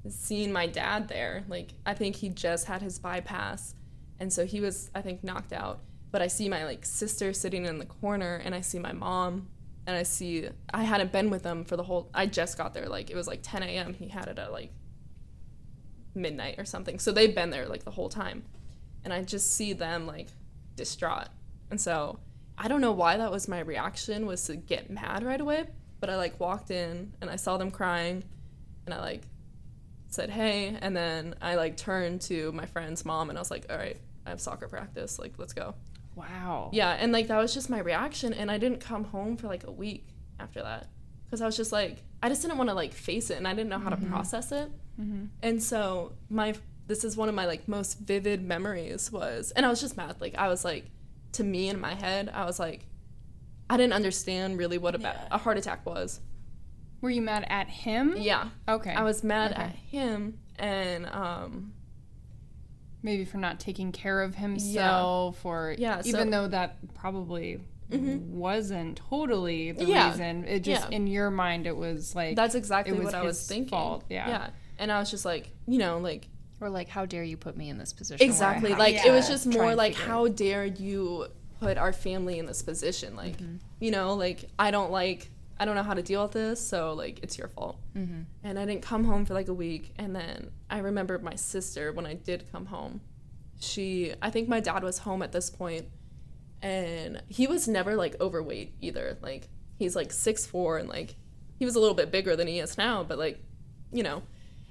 seeing 0.09 0.53
my 0.53 0.66
dad 0.66 1.09
there, 1.09 1.44
like 1.49 1.70
I 1.85 1.94
think 1.94 2.16
he 2.16 2.29
just 2.29 2.66
had 2.66 2.83
his 2.83 2.99
bypass. 2.99 3.75
And 4.18 4.33
so 4.33 4.46
he 4.46 4.61
was, 4.61 4.90
I 4.94 5.03
think, 5.03 5.22
knocked 5.25 5.53
out. 5.53 5.81
But 6.11 6.22
I 6.22 6.29
see 6.29 6.49
my 6.49 6.64
like 6.64 6.85
sister 6.87 7.33
sitting 7.33 7.66
in 7.66 7.79
the 7.79 7.85
corner 7.85 8.40
and 8.44 8.55
I 8.55 8.61
see 8.61 8.79
my 8.79 8.92
mom 8.92 9.49
and 9.87 9.96
I 9.96 10.03
see 10.03 10.49
I 10.72 10.83
hadn't 10.83 11.12
been 11.12 11.31
with 11.31 11.42
them 11.42 11.64
for 11.64 11.77
the 11.77 11.83
whole 11.83 12.11
I 12.12 12.27
just 12.27 12.59
got 12.59 12.75
there. 12.75 12.88
Like 12.88 13.11
it 13.11 13.16
was 13.16 13.27
like 13.27 13.40
ten 13.42 13.62
AM. 13.62 13.94
He 13.94 14.09
had 14.09 14.29
it 14.29 14.38
at 14.38 14.53
like 14.53 14.72
midnight 16.14 16.57
or 16.59 16.64
something. 16.64 16.99
So 16.99 17.12
they've 17.12 17.35
been 17.35 17.51
there 17.51 17.66
like 17.66 17.85
the 17.85 17.90
whole 17.90 18.09
time. 18.09 18.42
And 19.05 19.12
I 19.12 19.22
just 19.22 19.55
see 19.55 19.72
them 19.72 20.07
like 20.07 20.29
distraught. 20.75 21.29
And 21.70 21.81
so 21.81 22.18
I 22.59 22.68
don't 22.68 22.81
know 22.81 22.92
why 22.92 23.16
that 23.16 23.31
was 23.31 23.49
my 23.49 23.61
reaction 23.61 24.27
was 24.27 24.44
to 24.44 24.57
get 24.57 24.90
mad 24.90 25.22
right 25.22 25.40
away, 25.40 25.66
but 26.01 26.11
I 26.11 26.16
like 26.16 26.40
walked 26.40 26.70
in 26.70 27.12
and 27.20 27.31
I 27.31 27.37
saw 27.37 27.57
them 27.57 27.70
crying 27.70 28.25
and 28.87 28.94
I 28.94 29.01
like 29.01 29.22
said 30.09 30.31
hey 30.31 30.77
and 30.81 30.96
then 30.96 31.35
I 31.42 31.57
like 31.57 31.77
turned 31.77 32.22
to 32.22 32.51
my 32.53 32.64
friend's 32.64 33.05
mom 33.05 33.29
and 33.29 33.38
I 33.38 33.40
was 33.40 33.51
like, 33.51 33.66
"All 33.70 33.77
right, 33.77 33.99
I 34.25 34.31
have 34.31 34.40
soccer 34.40 34.68
practice. 34.68 35.18
Like, 35.18 35.35
let's 35.38 35.53
go." 35.53 35.75
Wow. 36.16 36.70
Yeah, 36.72 36.90
and 36.92 37.12
like 37.12 37.29
that 37.29 37.38
was 37.38 37.55
just 37.55 37.70
my 37.70 37.79
reaction 37.79 38.33
and 38.33 38.50
I 38.50 38.59
didn't 38.59 38.81
come 38.81 39.05
home 39.05 39.37
for 39.37 39.46
like 39.46 39.64
a 39.66 39.70
week 39.70 40.09
after 40.40 40.62
that 40.62 40.88
cuz 41.31 41.40
I 41.40 41.46
was 41.46 41.57
just 41.57 41.70
like 41.72 42.02
I 42.22 42.29
just 42.29 42.42
didn't 42.42 42.57
want 42.59 42.70
to 42.70 42.74
like 42.74 42.92
face 42.94 43.31
it 43.31 43.37
and 43.37 43.46
I 43.46 43.52
didn't 43.55 43.68
know 43.68 43.79
how 43.79 43.90
to 43.90 43.96
process 43.96 44.50
it. 44.52 44.70
And 45.42 45.62
so 45.62 46.12
my 46.31 46.55
this 46.87 47.05
is 47.05 47.16
one 47.16 47.29
of 47.29 47.35
my 47.35 47.44
like 47.46 47.68
most 47.68 47.98
vivid 47.98 48.42
memories 48.42 49.12
was 49.12 49.50
and 49.52 49.66
I 49.66 49.68
was 49.68 49.81
just 49.81 49.96
mad. 49.96 50.16
Like 50.20 50.35
I 50.37 50.48
was 50.48 50.64
like 50.64 50.87
to 51.33 51.44
me 51.44 51.68
in 51.68 51.79
my 51.79 51.94
head, 51.94 52.31
I 52.33 52.44
was 52.46 52.59
like 52.59 52.87
I 53.68 53.76
didn't 53.76 53.92
understand 53.92 54.57
really 54.59 54.79
what 54.79 54.94
a, 54.94 55.00
Yeah. 55.00 55.29
a 55.31 55.38
heart 55.38 55.59
attack 55.59 55.85
was. 55.85 56.20
Were 57.02 57.11
you 57.11 57.20
mad 57.20 57.44
at 57.50 57.68
him? 57.68 58.14
Yeah. 58.16 58.48
Okay. 58.66 58.94
I 58.94 59.02
was 59.02 59.22
mad 59.22 59.52
Okay. 59.52 59.62
at 59.62 59.74
him 59.74 60.38
and 60.59 61.05
um 61.07 61.74
maybe 63.07 63.25
for 63.25 63.38
not 63.38 63.59
taking 63.59 63.90
care 63.92 64.21
of 64.21 64.35
himself 64.35 65.42
or 65.47 65.75
Yeah, 65.79 66.03
so- 66.03 66.09
even 66.11 66.29
though 66.31 66.49
that 66.49 66.77
probably 66.95 67.61
wasn't 67.88 68.97
totally 69.09 69.73
the 69.73 69.85
Yeah. 69.85 70.11
reason 70.11 70.45
it 70.45 70.61
just 70.61 70.90
Yeah. 70.90 70.97
in 70.97 71.07
your 71.07 71.31
mind 71.31 71.66
it 71.66 71.77
was 71.77 72.14
like 72.14 72.37
that's 72.37 72.55
exactly 72.55 72.95
it 72.95 72.99
was 72.99 73.07
what 73.07 73.14
I 73.14 73.23
was 73.23 73.47
thinking. 73.47 73.71
fault, 73.71 74.05
yeah. 74.11 74.29
Yeah. 74.29 74.51
And 74.79 74.92
I 74.92 74.99
was 74.99 75.11
just 75.11 75.25
like, 75.25 75.51
you 75.66 75.79
know, 75.79 75.99
like 75.99 76.29
Or 76.61 76.69
like, 76.69 76.88
how 76.88 77.07
dare 77.07 77.23
you 77.23 77.37
put 77.37 77.57
me 77.57 77.69
in 77.71 77.79
this 77.79 77.92
position? 77.92 78.27
exactly 78.27 78.75
like 78.75 79.01
to 79.03 79.09
it 79.09 79.12
was 79.12 79.29
just 79.29 79.47
more 79.47 79.75
like 79.75 79.95
how 79.95 80.27
dare 80.29 80.64
you 80.64 81.27
put 81.61 81.79
our 81.79 81.92
family 81.92 82.38
in 82.38 82.47
this 82.47 82.61
position 82.62 83.14
like 83.16 83.37
Mm-hmm. 83.38 83.57
you 83.81 83.90
know 83.90 84.14
like 84.14 84.45
i 84.59 84.71
don't 84.71 84.90
like 84.90 85.31
i 85.59 85.64
don't 85.64 85.75
know 85.75 85.83
how 85.83 85.95
to 85.95 86.03
deal 86.03 86.23
with 86.23 86.33
this 86.33 86.66
so 86.66 86.92
like 86.92 87.21
it's 87.23 87.37
your 87.38 87.49
fault 87.49 87.79
Mm-hmm. 87.97 88.23
and 88.45 88.59
i 88.59 88.64
didn't 88.64 88.83
come 88.83 89.05
home 89.05 89.25
for 89.25 89.35
like 89.35 89.49
a 89.49 89.55
week 89.55 89.92
and 89.97 90.14
then 90.14 90.51
i 90.71 90.79
remember 90.79 91.19
my 91.19 91.35
sister 91.35 91.92
when 91.92 92.07
i 92.07 92.14
did 92.14 92.51
come 92.53 92.66
home 92.66 93.01
she 93.61 94.12
i 94.23 94.31
think 94.31 94.49
my 94.49 94.61
dad 94.61 94.83
was 94.83 94.99
home 94.99 95.23
at 95.23 95.33
this 95.33 95.49
point 95.51 95.87
and 96.62 97.23
he 97.29 97.47
was 97.47 97.69
never 97.69 97.97
like 97.97 98.21
overweight 98.21 98.75
either 98.81 99.16
like 99.23 99.49
he's 99.79 99.95
like 99.97 100.12
six 100.12 100.47
four 100.47 100.79
and 100.79 100.88
like 100.88 101.16
he 101.59 101.64
was 101.64 101.75
a 101.77 101.81
little 101.81 101.95
bit 101.95 102.11
bigger 102.11 102.37
than 102.37 102.47
he 102.47 102.59
is 102.59 102.77
now 102.79 103.03
but 103.03 103.19
like 103.19 103.42
you 103.92 104.02
know 104.02 104.23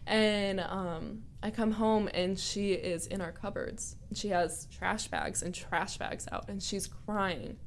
and 0.07 0.59
um, 0.59 1.23
I 1.41 1.49
come 1.49 1.71
home 1.71 2.07
and 2.13 2.37
she 2.37 2.73
is 2.73 3.07
in 3.07 3.21
our 3.21 3.31
cupboards. 3.31 3.95
She 4.13 4.27
has 4.27 4.67
trash 4.67 5.07
bags 5.07 5.41
and 5.41 5.51
trash 5.51 5.97
bags 5.97 6.27
out, 6.31 6.47
and 6.47 6.61
she's 6.61 6.85
crying. 6.85 7.57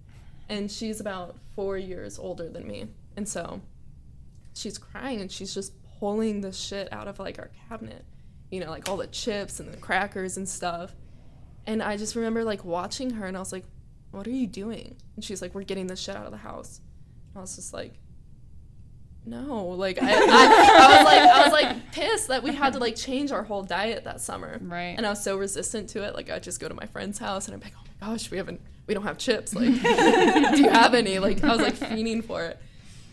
And 0.49 0.71
she's 0.71 1.01
about 1.01 1.35
four 1.57 1.77
years 1.77 2.17
older 2.17 2.49
than 2.49 2.65
me, 2.69 2.87
and 3.19 3.29
so 3.29 3.61
she's 4.55 4.79
crying 4.79 5.21
and 5.21 5.31
she's 5.31 5.53
just 5.53 5.73
pulling 5.99 6.41
the 6.41 6.53
shit 6.53 6.91
out 6.93 7.09
of 7.09 7.19
like 7.19 7.41
our 7.41 7.51
cabinet, 7.69 8.05
you 8.49 8.61
know, 8.61 8.71
like 8.71 8.89
all 8.89 8.97
the 8.97 9.09
chips 9.09 9.59
and 9.59 9.73
the 9.73 9.77
crackers 9.77 10.37
and 10.37 10.49
stuff. 10.49 10.95
And 11.67 11.83
I 11.83 11.97
just 11.97 12.15
remember 12.15 12.45
like 12.45 12.65
watching 12.65 13.11
her, 13.11 13.27
and 13.27 13.37
I 13.37 13.41
was 13.41 13.53
like, 13.53 13.65
"What 14.13 14.27
are 14.29 14.31
you 14.31 14.47
doing?" 14.47 14.97
And 15.17 15.25
she's 15.25 15.43
like, 15.43 15.53
"We're 15.53 15.65
getting 15.65 15.89
this 15.89 16.01
shit 16.01 16.15
out 16.15 16.27
of 16.27 16.31
the 16.31 16.39
house." 16.39 16.81
And 17.31 17.39
I 17.39 17.41
was 17.41 17.57
just 17.57 17.75
like, 17.75 17.95
no, 19.27 19.67
like 19.67 20.01
I, 20.01 20.13
I, 20.13 20.15
I 20.15 20.97
was 20.97 21.05
like 21.05 21.21
I 21.21 21.43
was 21.43 21.53
like 21.53 21.93
pissed 21.93 22.29
that 22.29 22.45
we 22.45 22.55
had 22.55 22.73
to 22.75 22.79
like 22.79 22.95
change 22.95 23.33
our 23.33 23.43
whole 23.43 23.65
diet 23.65 24.05
that 24.05 24.21
summer. 24.21 24.59
Right. 24.63 24.95
And 24.97 25.05
I 25.05 25.11
was 25.11 25.23
so 25.23 25.37
resistant 25.37 25.91
to 25.91 26.05
it. 26.05 26.15
Like 26.15 26.31
I 26.31 26.39
just 26.39 26.61
go 26.61 26.69
to 26.69 26.75
my 26.75 26.87
friend's 26.87 27.19
house 27.19 27.49
and 27.49 27.55
I'm 27.55 27.61
like, 27.61 27.75
oh 27.77 27.83
my 27.85 28.07
gosh, 28.07 28.31
we 28.31 28.39
haven't 28.39 28.61
we 28.87 28.95
don't 28.95 29.03
have 29.03 29.19
chips. 29.19 29.55
Like, 29.55 29.67
do 29.83 30.63
you 30.63 30.71
have 30.71 30.95
any? 30.95 31.19
Like 31.19 31.45
I 31.45 31.49
was 31.49 31.61
like 31.61 31.75
fiending 31.75 32.25
for 32.25 32.45
it. 32.45 32.59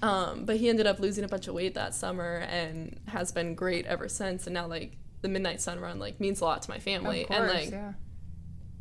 Um, 0.05 0.45
but 0.45 0.57
he 0.57 0.69
ended 0.69 0.87
up 0.87 0.99
losing 0.99 1.23
a 1.23 1.27
bunch 1.27 1.47
of 1.47 1.53
weight 1.53 1.73
that 1.75 1.93
summer 1.95 2.45
and 2.49 2.99
has 3.07 3.31
been 3.31 3.55
great 3.55 3.85
ever 3.85 4.07
since. 4.07 4.45
And 4.47 4.53
now 4.53 4.67
like 4.67 4.97
the 5.25 5.29
midnight 5.29 5.59
sun 5.59 5.79
run 5.79 5.97
like 5.97 6.19
means 6.19 6.39
a 6.39 6.45
lot 6.45 6.61
to 6.61 6.69
my 6.69 6.77
family. 6.77 7.25
course, 7.25 7.39
and 7.39 7.47
like 7.47 7.71
yeah. 7.71 7.93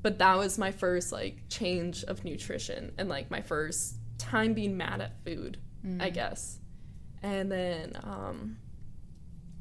but 0.03 0.19
that 0.19 0.37
was 0.37 0.59
my 0.59 0.71
first 0.71 1.11
like 1.11 1.39
change 1.49 2.05
of 2.05 2.23
nutrition 2.23 2.93
and 2.99 3.09
like 3.09 3.31
my 3.31 3.41
first 3.41 3.95
time 4.19 4.53
being 4.53 4.77
mad 4.77 5.01
at 5.01 5.25
food 5.25 5.57
i 6.01 6.11
guess 6.11 6.59
and 7.23 7.51
then 7.51 7.93
um, 8.03 8.57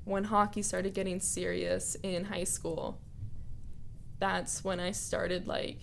when 0.03 0.25
hockey 0.25 0.61
started 0.61 0.93
getting 0.93 1.19
serious 1.19 1.95
in 2.03 2.25
high 2.25 2.43
school 2.43 2.99
that's 4.19 4.63
when 4.63 4.79
i 4.79 4.91
started 4.91 5.47
like 5.47 5.79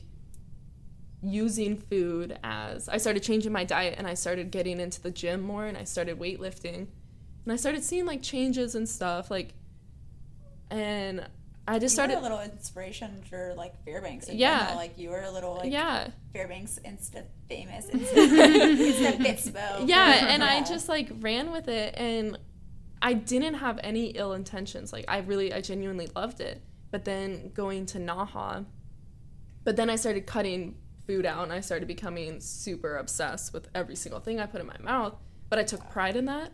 using 1.22 1.76
food 1.76 2.38
as 2.42 2.88
i 2.88 2.96
started 2.96 3.22
changing 3.22 3.52
my 3.52 3.62
diet 3.64 3.94
and 3.98 4.06
i 4.06 4.14
started 4.14 4.50
getting 4.50 4.80
into 4.80 5.00
the 5.02 5.10
gym 5.10 5.40
more 5.42 5.66
and 5.66 5.76
i 5.76 5.84
started 5.84 6.18
weightlifting 6.18 6.86
and 7.44 7.52
i 7.52 7.56
started 7.56 7.82
seeing 7.84 8.06
like 8.06 8.22
changes 8.22 8.74
and 8.74 8.88
stuff 8.88 9.30
like 9.30 9.52
and 10.70 11.26
i 11.68 11.74
just 11.78 11.92
You 11.92 11.96
started 11.96 12.18
a 12.18 12.20
little 12.20 12.40
inspiration 12.40 13.22
for 13.28 13.54
like 13.56 13.74
Fairbanks. 13.84 14.28
In 14.28 14.38
Yeah. 14.38 14.58
general. 14.60 14.76
like 14.76 14.98
you 14.98 15.10
were 15.10 15.20
a 15.22 15.30
little 15.30 15.54
like 15.56 15.70
yeah 15.72 16.08
Fairbanks 16.32 16.78
Insta 16.84 17.24
famous, 17.48 17.86
Insta, 17.90 18.76
Insta 18.76 19.16
Fitspo. 19.18 19.88
yeah 19.88 20.26
and 20.28 20.42
i 20.42 20.62
just 20.62 20.88
like 20.88 21.10
ran 21.20 21.50
with 21.50 21.68
it 21.68 21.94
and 21.96 22.38
i 23.02 23.12
didn't 23.12 23.54
have 23.54 23.78
any 23.82 24.06
ill 24.10 24.32
intentions 24.32 24.92
like 24.92 25.04
i 25.08 25.18
really 25.18 25.52
i 25.52 25.60
genuinely 25.60 26.08
loved 26.16 26.40
it 26.40 26.62
but 26.90 27.04
then 27.04 27.50
going 27.54 27.86
to 27.86 27.98
NAHA 27.98 28.64
but 29.64 29.76
then 29.76 29.90
i 29.90 29.96
started 29.96 30.26
cutting 30.26 30.76
food 31.10 31.26
out 31.26 31.42
and 31.42 31.52
i 31.52 31.60
started 31.60 31.86
becoming 31.86 32.40
super 32.40 32.98
obsessed 32.98 33.52
with 33.52 33.68
every 33.74 33.96
single 33.96 34.20
thing 34.20 34.38
i 34.38 34.46
put 34.46 34.60
in 34.60 34.66
my 34.66 34.78
mouth 34.80 35.14
but 35.48 35.58
i 35.58 35.62
took 35.62 35.88
pride 35.90 36.16
in 36.16 36.26
that 36.26 36.52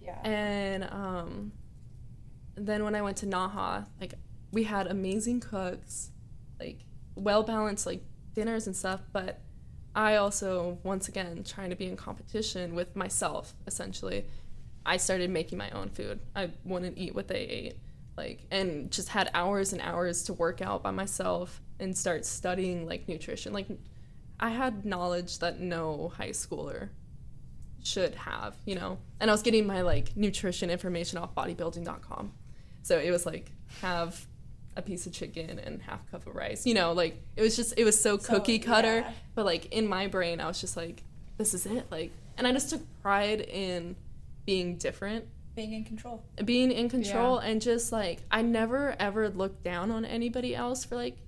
yeah. 0.00 0.18
and 0.24 0.84
um, 0.84 1.52
then 2.56 2.84
when 2.84 2.94
I 2.94 3.02
went 3.02 3.16
to 3.18 3.26
NAHA, 3.26 3.86
like 4.00 4.14
we 4.52 4.64
had 4.64 4.86
amazing 4.86 5.40
cooks, 5.40 6.10
like 6.60 6.80
well 7.14 7.42
balanced 7.42 7.86
like 7.86 8.02
dinners 8.34 8.66
and 8.66 8.76
stuff. 8.76 9.00
But 9.12 9.40
I 9.94 10.16
also, 10.16 10.78
once 10.82 11.08
again, 11.08 11.44
trying 11.44 11.70
to 11.70 11.76
be 11.76 11.86
in 11.86 11.96
competition 11.96 12.74
with 12.74 12.94
myself. 12.96 13.54
Essentially, 13.66 14.26
I 14.84 14.96
started 14.96 15.30
making 15.30 15.58
my 15.58 15.70
own 15.70 15.90
food. 15.90 16.20
I 16.34 16.50
wouldn't 16.64 16.98
eat 16.98 17.14
what 17.14 17.28
they 17.28 17.40
ate, 17.40 17.76
like, 18.16 18.46
and 18.50 18.90
just 18.90 19.08
had 19.08 19.30
hours 19.34 19.72
and 19.72 19.82
hours 19.82 20.24
to 20.24 20.32
work 20.32 20.60
out 20.60 20.82
by 20.82 20.90
myself 20.90 21.60
and 21.78 21.96
start 21.96 22.24
studying 22.24 22.86
like 22.86 23.08
nutrition. 23.08 23.52
Like, 23.52 23.68
I 24.42 24.50
had 24.50 24.84
knowledge 24.84 25.38
that 25.38 25.60
no 25.60 26.12
high 26.16 26.30
schooler 26.30 26.88
should 27.84 28.16
have, 28.16 28.56
you 28.64 28.74
know. 28.74 28.98
And 29.20 29.30
I 29.30 29.34
was 29.34 29.42
getting 29.42 29.66
my 29.66 29.82
like 29.82 30.16
nutrition 30.16 30.68
information 30.68 31.16
off 31.18 31.32
bodybuilding.com. 31.34 32.32
So 32.82 32.98
it 32.98 33.12
was 33.12 33.24
like 33.24 33.52
have 33.80 34.26
a 34.76 34.82
piece 34.82 35.06
of 35.06 35.12
chicken 35.12 35.60
and 35.60 35.80
half 35.80 36.10
cup 36.10 36.26
of 36.26 36.34
rice. 36.34 36.66
You 36.66 36.74
know, 36.74 36.92
like 36.92 37.22
it 37.36 37.42
was 37.42 37.54
just 37.54 37.74
it 37.76 37.84
was 37.84 37.98
so 37.98 38.18
So, 38.18 38.34
cookie 38.34 38.58
cutter, 38.58 38.98
yeah. 38.98 39.12
but 39.36 39.44
like 39.44 39.66
in 39.66 39.86
my 39.86 40.08
brain 40.08 40.40
I 40.40 40.48
was 40.48 40.60
just 40.60 40.76
like 40.76 41.04
this 41.38 41.54
is 41.54 41.64
it. 41.64 41.86
Like 41.92 42.10
and 42.36 42.44
I 42.44 42.52
just 42.52 42.68
took 42.68 42.82
pride 43.00 43.42
in 43.42 43.94
being 44.44 44.76
different 44.76 45.26
being 45.54 45.72
in 45.72 45.84
control. 45.84 46.24
being 46.44 46.72
in 46.72 46.88
control 46.88 47.38
and 47.38 47.60
just 47.62 47.92
like 47.92 48.22
I 48.30 48.42
never 48.42 48.96
ever 48.98 49.28
looked 49.28 49.62
down 49.62 49.92
on 49.92 50.04
anybody 50.04 50.56
else 50.56 50.84
for 50.84 50.96
like 50.96 51.18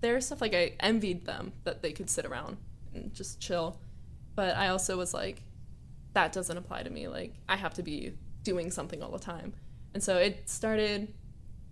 their 0.00 0.20
stuff. 0.20 0.40
Like 0.40 0.54
I 0.54 0.72
envied 0.80 1.24
them 1.24 1.52
that 1.64 1.82
they 1.82 1.92
could 1.92 2.10
sit 2.10 2.24
around 2.24 2.56
and 2.94 3.12
just 3.14 3.40
chill. 3.40 3.78
But 4.34 4.56
I 4.56 4.68
also 4.68 4.96
was 4.96 5.14
like, 5.14 5.42
that 6.12 6.32
doesn't 6.32 6.56
apply 6.56 6.82
to 6.82 6.90
me. 6.90 7.08
Like 7.08 7.34
I 7.48 7.56
have 7.56 7.74
to 7.74 7.82
be 7.82 8.14
doing 8.42 8.70
something 8.70 9.02
all 9.02 9.10
the 9.10 9.18
time. 9.18 9.52
And 9.94 10.02
so 10.02 10.16
it 10.16 10.48
started 10.48 11.12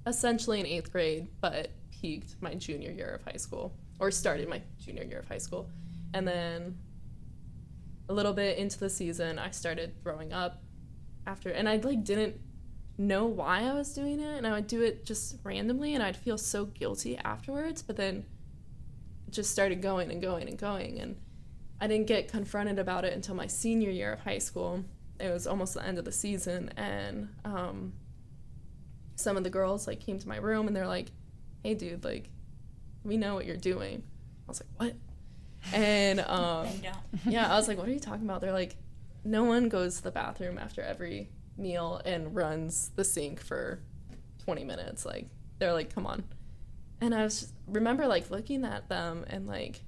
essentially 0.06 0.60
in 0.60 0.66
eighth 0.66 0.92
grade, 0.92 1.28
but 1.40 1.70
peaked 1.90 2.36
my 2.40 2.54
junior 2.54 2.90
year 2.90 3.14
of 3.14 3.24
high 3.30 3.38
school. 3.38 3.74
Or 4.00 4.10
started 4.10 4.48
my 4.48 4.60
junior 4.84 5.04
year 5.04 5.20
of 5.20 5.28
high 5.28 5.38
school. 5.38 5.70
And 6.12 6.26
then 6.26 6.76
a 8.08 8.12
little 8.12 8.32
bit 8.32 8.58
into 8.58 8.78
the 8.78 8.90
season 8.90 9.38
I 9.38 9.50
started 9.50 9.94
throwing 10.02 10.32
up 10.32 10.62
after 11.26 11.50
and 11.50 11.68
I 11.68 11.76
like 11.76 12.04
didn't 12.04 12.36
know 12.96 13.26
why 13.26 13.62
I 13.62 13.74
was 13.74 13.92
doing 13.92 14.20
it 14.20 14.36
and 14.36 14.46
I 14.46 14.52
would 14.52 14.66
do 14.66 14.82
it 14.82 15.04
just 15.04 15.36
randomly 15.42 15.94
and 15.94 16.02
I'd 16.02 16.16
feel 16.16 16.38
so 16.38 16.66
guilty 16.66 17.18
afterwards 17.18 17.82
but 17.82 17.96
then 17.96 18.24
just 19.30 19.50
started 19.50 19.82
going 19.82 20.10
and 20.10 20.22
going 20.22 20.48
and 20.48 20.56
going 20.56 21.00
and 21.00 21.16
I 21.80 21.88
didn't 21.88 22.06
get 22.06 22.28
confronted 22.28 22.78
about 22.78 23.04
it 23.04 23.12
until 23.12 23.34
my 23.34 23.48
senior 23.48 23.90
year 23.90 24.12
of 24.12 24.20
high 24.20 24.38
school. 24.38 24.84
It 25.18 25.30
was 25.30 25.46
almost 25.46 25.74
the 25.74 25.84
end 25.84 25.98
of 25.98 26.04
the 26.04 26.12
season 26.12 26.70
and 26.76 27.28
um, 27.44 27.94
some 29.16 29.36
of 29.36 29.44
the 29.44 29.50
girls 29.50 29.86
like 29.86 30.00
came 30.00 30.18
to 30.18 30.28
my 30.28 30.36
room 30.36 30.66
and 30.66 30.74
they're 30.76 30.86
like, 30.86 31.10
"Hey 31.62 31.74
dude, 31.74 32.04
like 32.04 32.30
we 33.04 33.16
know 33.16 33.34
what 33.34 33.44
you're 33.44 33.56
doing." 33.56 34.02
I 34.46 34.50
was 34.50 34.60
like, 34.60 34.70
"What?" 34.88 34.96
And 35.72 36.20
um 36.26 36.68
yeah, 37.26 37.52
I 37.52 37.56
was 37.56 37.68
like, 37.68 37.78
what 37.78 37.88
are 37.88 37.92
you 37.92 38.00
talking 38.00 38.24
about? 38.24 38.40
They're 38.40 38.52
like, 38.52 38.76
no 39.24 39.44
one 39.44 39.68
goes 39.68 39.96
to 39.96 40.02
the 40.02 40.10
bathroom 40.10 40.58
after 40.58 40.82
every 40.82 41.28
meal 41.56 42.00
and 42.04 42.34
runs 42.34 42.90
the 42.96 43.04
sink 43.04 43.40
for 43.40 43.80
20 44.44 44.64
minutes. 44.64 45.04
Like, 45.06 45.28
they're 45.58 45.72
like, 45.72 45.94
come 45.94 46.06
on. 46.06 46.24
And 47.00 47.14
I 47.14 47.22
was 47.22 47.40
just, 47.40 47.54
remember 47.66 48.06
like 48.06 48.30
looking 48.30 48.64
at 48.64 48.88
them 48.88 49.24
and 49.28 49.46
like 49.46 49.82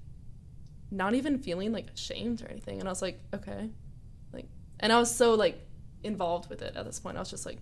not 0.90 1.14
even 1.14 1.38
feeling 1.38 1.72
like 1.72 1.90
ashamed 1.90 2.42
or 2.42 2.48
anything. 2.48 2.78
And 2.78 2.88
I 2.88 2.92
was 2.92 3.02
like, 3.02 3.20
okay. 3.34 3.70
Like, 4.32 4.46
and 4.80 4.92
I 4.92 4.98
was 4.98 5.14
so 5.14 5.34
like 5.34 5.60
involved 6.02 6.48
with 6.48 6.62
it 6.62 6.76
at 6.76 6.84
this 6.84 7.00
point. 7.00 7.16
I 7.16 7.20
was 7.20 7.30
just 7.30 7.46
like, 7.46 7.58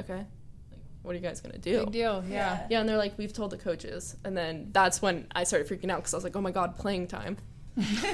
okay, 0.00 0.26
like, 0.70 0.80
what 1.02 1.12
are 1.12 1.14
you 1.14 1.22
guys 1.22 1.40
gonna 1.40 1.58
do? 1.58 1.80
Big 1.84 1.92
deal. 1.92 2.24
Yeah. 2.28 2.66
Yeah, 2.70 2.80
and 2.80 2.88
they're 2.88 2.96
like, 2.96 3.16
we've 3.18 3.32
told 3.32 3.50
the 3.50 3.58
coaches. 3.58 4.16
And 4.24 4.36
then 4.36 4.70
that's 4.72 5.00
when 5.00 5.26
I 5.34 5.44
started 5.44 5.68
freaking 5.68 5.90
out 5.90 5.98
because 5.98 6.14
I 6.14 6.16
was 6.16 6.24
like, 6.24 6.36
oh 6.36 6.40
my 6.40 6.50
God, 6.50 6.76
playing 6.76 7.06
time. 7.06 7.36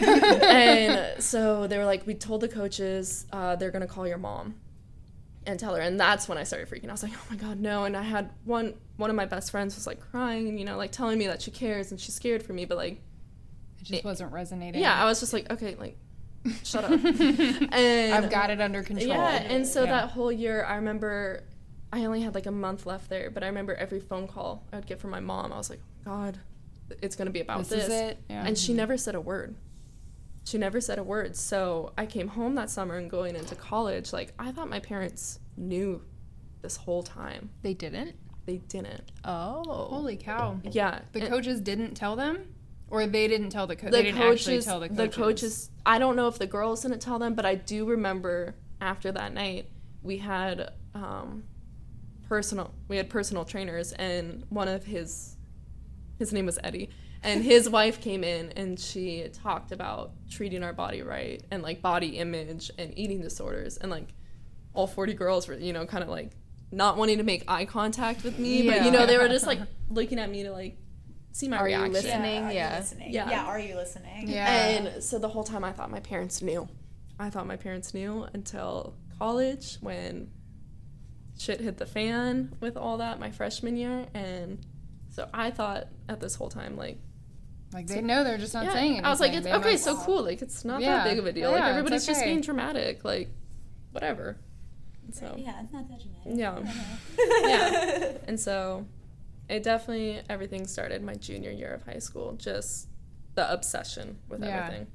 and 0.43 1.23
so 1.23 1.67
they 1.67 1.79
were 1.79 1.87
like, 1.87 2.07
we 2.07 2.15
told 2.15 2.43
the 2.43 2.49
coaches 2.49 3.25
uh, 3.33 3.57
they're 3.57 3.71
going 3.71 3.81
to 3.81 3.89
call 3.89 4.07
your 4.07 4.19
mom 4.19 4.55
and 5.47 5.59
tell 5.59 5.75
her. 5.75 5.81
And 5.81 5.99
that's 5.99 6.29
when 6.29 6.39
I 6.39 6.45
started 6.45 6.69
freaking 6.69 6.85
out. 6.85 6.91
I 6.91 6.93
was 6.93 7.03
like, 7.03 7.13
oh 7.15 7.27
my 7.31 7.37
God, 7.37 7.61
no. 7.61 7.85
And 7.85 7.97
I 7.97 8.03
had 8.03 8.31
one, 8.45 8.75
one 8.97 9.11
of 9.11 9.17
my 9.17 9.27
best 9.27 9.51
friends 9.51 9.75
was 9.75 9.87
like 9.87 10.01
crying 10.01 10.49
and, 10.49 10.59
you 10.59 10.65
know, 10.65 10.77
like 10.77 10.93
telling 10.93 11.19
me 11.19 11.27
that 11.27 11.43
she 11.43 11.51
cares 11.51 11.91
and 11.91 12.01
she's 12.01 12.15
scared 12.15 12.43
for 12.43 12.53
me. 12.53 12.65
But 12.65 12.77
like, 12.79 13.01
It 13.81 13.85
just 13.85 14.05
wasn't 14.05 14.33
resonating. 14.33 14.81
yeah, 14.81 15.01
I 15.01 15.05
was 15.05 15.21
just 15.21 15.33
like, 15.33 15.51
okay, 15.51 15.75
like, 15.77 15.97
shut 16.63 16.85
up. 16.85 16.91
and 17.05 18.15
I've 18.15 18.31
got 18.31 18.51
it 18.51 18.61
under 18.61 18.83
control. 18.83 19.09
yeah, 19.09 19.43
and 19.43 19.67
so 19.67 19.85
Yeah. 19.85 19.93
that 19.93 20.11
whole 20.11 20.33
year, 20.33 20.65
I 20.65 20.77
remember 20.77 21.45
I 21.93 22.07
only 22.07 22.23
had 22.23 22.35
like 22.35 22.47
a 22.47 22.51
month 22.51 22.87
left 22.87 23.09
there, 23.09 23.31
but 23.31 23.45
I 23.45 23.47
remember 23.47 23.75
every 23.75 24.01
phone 24.01 24.27
call 24.27 24.65
I 24.73 24.77
would 24.77 24.87
get 24.87 24.99
from 25.01 25.11
my 25.11 25.21
mom. 25.21 25.53
I 25.53 25.57
was 25.57 25.71
like, 25.71 25.81
oh 26.07 26.11
God, 26.11 26.39
it's 27.01 27.15
gonna 27.15 27.31
be 27.31 27.41
about 27.41 27.59
This 27.61 27.69
this. 27.69 27.85
is 27.85 27.91
it? 27.91 28.19
Yeah. 28.29 28.45
And 28.45 28.59
she 28.59 28.73
mm-hmm. 28.73 28.79
never 28.79 28.97
said 28.97 29.15
a 29.15 29.21
word. 29.21 29.55
She 30.45 30.59
never 30.59 30.81
said 30.81 30.99
a 30.99 31.03
word. 31.03 31.37
So 31.37 31.93
I 31.97 32.07
came 32.07 32.29
home 32.29 32.55
that 32.57 32.71
summer 32.71 32.97
and 32.99 33.11
going 33.11 33.35
into 33.35 33.55
college, 33.55 34.13
like 34.13 34.33
I 34.39 34.53
thought 34.53 34.69
my 34.69 34.81
parents 34.81 35.41
knew 35.57 36.03
this 36.63 36.77
whole 36.77 37.03
time. 37.03 37.51
They 37.63 37.75
didn't. 37.75 38.15
They 38.47 38.59
didn't. 38.59 39.11
Oh. 39.25 39.63
Holy 39.89 40.17
cow. 40.17 40.61
Yeah. 40.63 41.01
The 41.13 41.21
and- 41.21 41.29
coaches 41.29 41.61
didn't 41.61 41.95
tell 41.95 42.15
them? 42.17 42.55
Or 42.89 43.07
they 43.07 43.27
didn't 43.27 43.49
tell 43.51 43.67
the, 43.67 43.75
co- 43.75 43.87
the 43.87 43.93
they 43.93 44.03
didn't 44.03 44.21
coaches, 44.21 44.41
actually 44.47 44.61
tell 44.63 44.79
the 44.81 44.89
coaches. 44.91 45.15
the 45.17 45.23
coaches. 45.23 45.71
I 45.87 45.99
don't 45.99 46.15
know 46.17 46.29
if 46.29 46.39
the 46.39 46.47
girls 46.47 46.83
didn't 46.83 47.01
tell 47.01 47.19
them, 47.19 47.35
but 47.35 47.47
I 47.47 47.55
do 47.55 47.87
remember 47.87 48.55
after 48.81 49.11
that 49.11 49.33
night 49.33 49.71
we 50.03 50.19
had 50.19 50.71
um, 50.95 51.45
personal. 52.29 52.73
We 52.89 52.99
had 52.99 53.09
personal 53.09 53.45
trainers, 53.47 53.93
and 53.93 54.45
one 54.51 54.69
of 54.69 54.85
his, 54.85 55.37
his 56.19 56.33
name 56.33 56.45
was 56.47 56.59
Eddie, 56.63 56.91
and 57.25 57.43
his 57.43 57.69
wife 57.69 58.01
came 58.01 58.23
in 58.23 58.51
and 58.53 58.79
she 58.79 59.29
talked 59.43 59.73
about 59.73 60.13
treating 60.31 60.63
our 60.63 60.73
body 60.73 61.03
right 61.03 61.43
and 61.51 61.63
like 61.63 61.83
body 61.83 62.19
image 62.19 62.71
and 62.79 62.97
eating 62.99 63.21
disorders, 63.21 63.77
and 63.79 63.91
like 63.91 64.09
all 64.73 64.87
forty 64.87 65.15
girls 65.15 65.49
were 65.49 65.55
you 65.55 65.73
know 65.73 65.87
kind 65.87 66.05
of 66.05 66.11
like 66.11 66.33
not 66.71 66.97
wanting 66.97 67.19
to 67.19 67.25
make 67.25 67.45
eye 67.49 67.65
contact 67.65 68.23
with 68.25 68.39
me, 68.39 68.69
but 68.69 68.85
you 68.85 68.91
know 68.91 69.07
they 69.07 69.19
were 69.19 69.29
just 69.29 69.47
like 69.47 69.61
looking 69.89 70.19
at 70.19 70.31
me 70.31 70.43
to 70.45 70.51
like 70.53 70.77
see 71.33 71.49
my 71.49 71.57
Are 71.59 71.69
you 71.69 71.77
reaction. 71.77 71.93
listening? 71.93 72.45
are 72.45 72.53
you 72.53 72.61
listening? 72.79 73.13
Yeah. 73.13 73.31
Yeah. 73.31 73.45
Are 73.47 73.59
you 73.59 73.75
listening? 73.75 74.29
Yeah. 74.29 74.47
And 74.69 75.03
so 75.03 75.19
the 75.19 75.29
whole 75.29 75.43
time 75.45 75.65
I 75.65 75.73
thought 75.73 75.91
my 75.91 76.01
parents 76.01 76.41
knew. 76.43 76.69
I 77.19 77.31
thought 77.31 77.47
my 77.47 77.57
parents 77.57 77.93
knew 77.95 78.27
until 78.33 78.95
college 79.19 79.77
when 79.81 80.31
shit 81.39 81.61
hit 81.61 81.79
the 81.79 81.87
fan 81.87 82.55
with 82.61 82.77
all 82.77 82.99
that 82.99 83.19
my 83.21 83.31
freshman 83.31 83.77
year. 83.77 84.07
And 84.15 84.65
so 85.11 85.29
I 85.35 85.51
thought 85.51 85.89
at 86.09 86.21
this 86.21 86.35
whole 86.37 86.49
time, 86.49 86.77
like, 86.77 86.99
like 87.75 87.87
they 87.89 88.01
know 88.01 88.25
they're 88.25 88.39
just 88.39 88.55
not 88.55 88.65
yeah, 88.65 88.73
saying 88.73 88.87
anything. 88.93 89.05
I 89.05 89.11
was 89.11 89.21
like, 89.21 89.33
it's 89.35 89.45
They 89.45 89.53
okay, 89.53 89.73
must- 89.73 89.85
so 89.85 89.97
cool. 89.99 90.23
Like, 90.23 90.41
it's 90.41 90.65
not 90.65 90.81
Yeah. 90.81 90.99
that 90.99 91.05
big 91.11 91.19
of 91.19 91.27
a 91.27 91.33
deal. 91.33 91.51
Yeah, 91.51 91.57
like, 91.57 91.63
it's 91.65 91.71
everybody's 91.71 92.07
just 92.07 92.25
being 92.25 92.41
dramatic. 92.41 93.05
Like, 93.05 93.29
whatever. 93.93 94.39
So 95.13 95.35
yeah, 95.37 95.61
it's 95.63 95.73
not 95.73 95.89
that 95.89 96.01
dramatic. 96.01 96.39
Yeah. 96.39 97.49
yeah. 97.49 98.13
And 98.29 98.41
so 98.41 98.87
it 99.49 99.63
definitely 99.63 100.23
everything 100.31 100.67
started 100.67 101.03
my 101.03 101.15
junior 101.15 101.51
year 101.51 101.75
of 101.75 101.83
high 101.83 101.99
school. 101.99 102.33
Just 102.35 102.89
the 103.35 103.53
obsession 103.53 104.19
with 104.29 104.43
Yeah. 104.43 104.65
everything. 104.65 104.87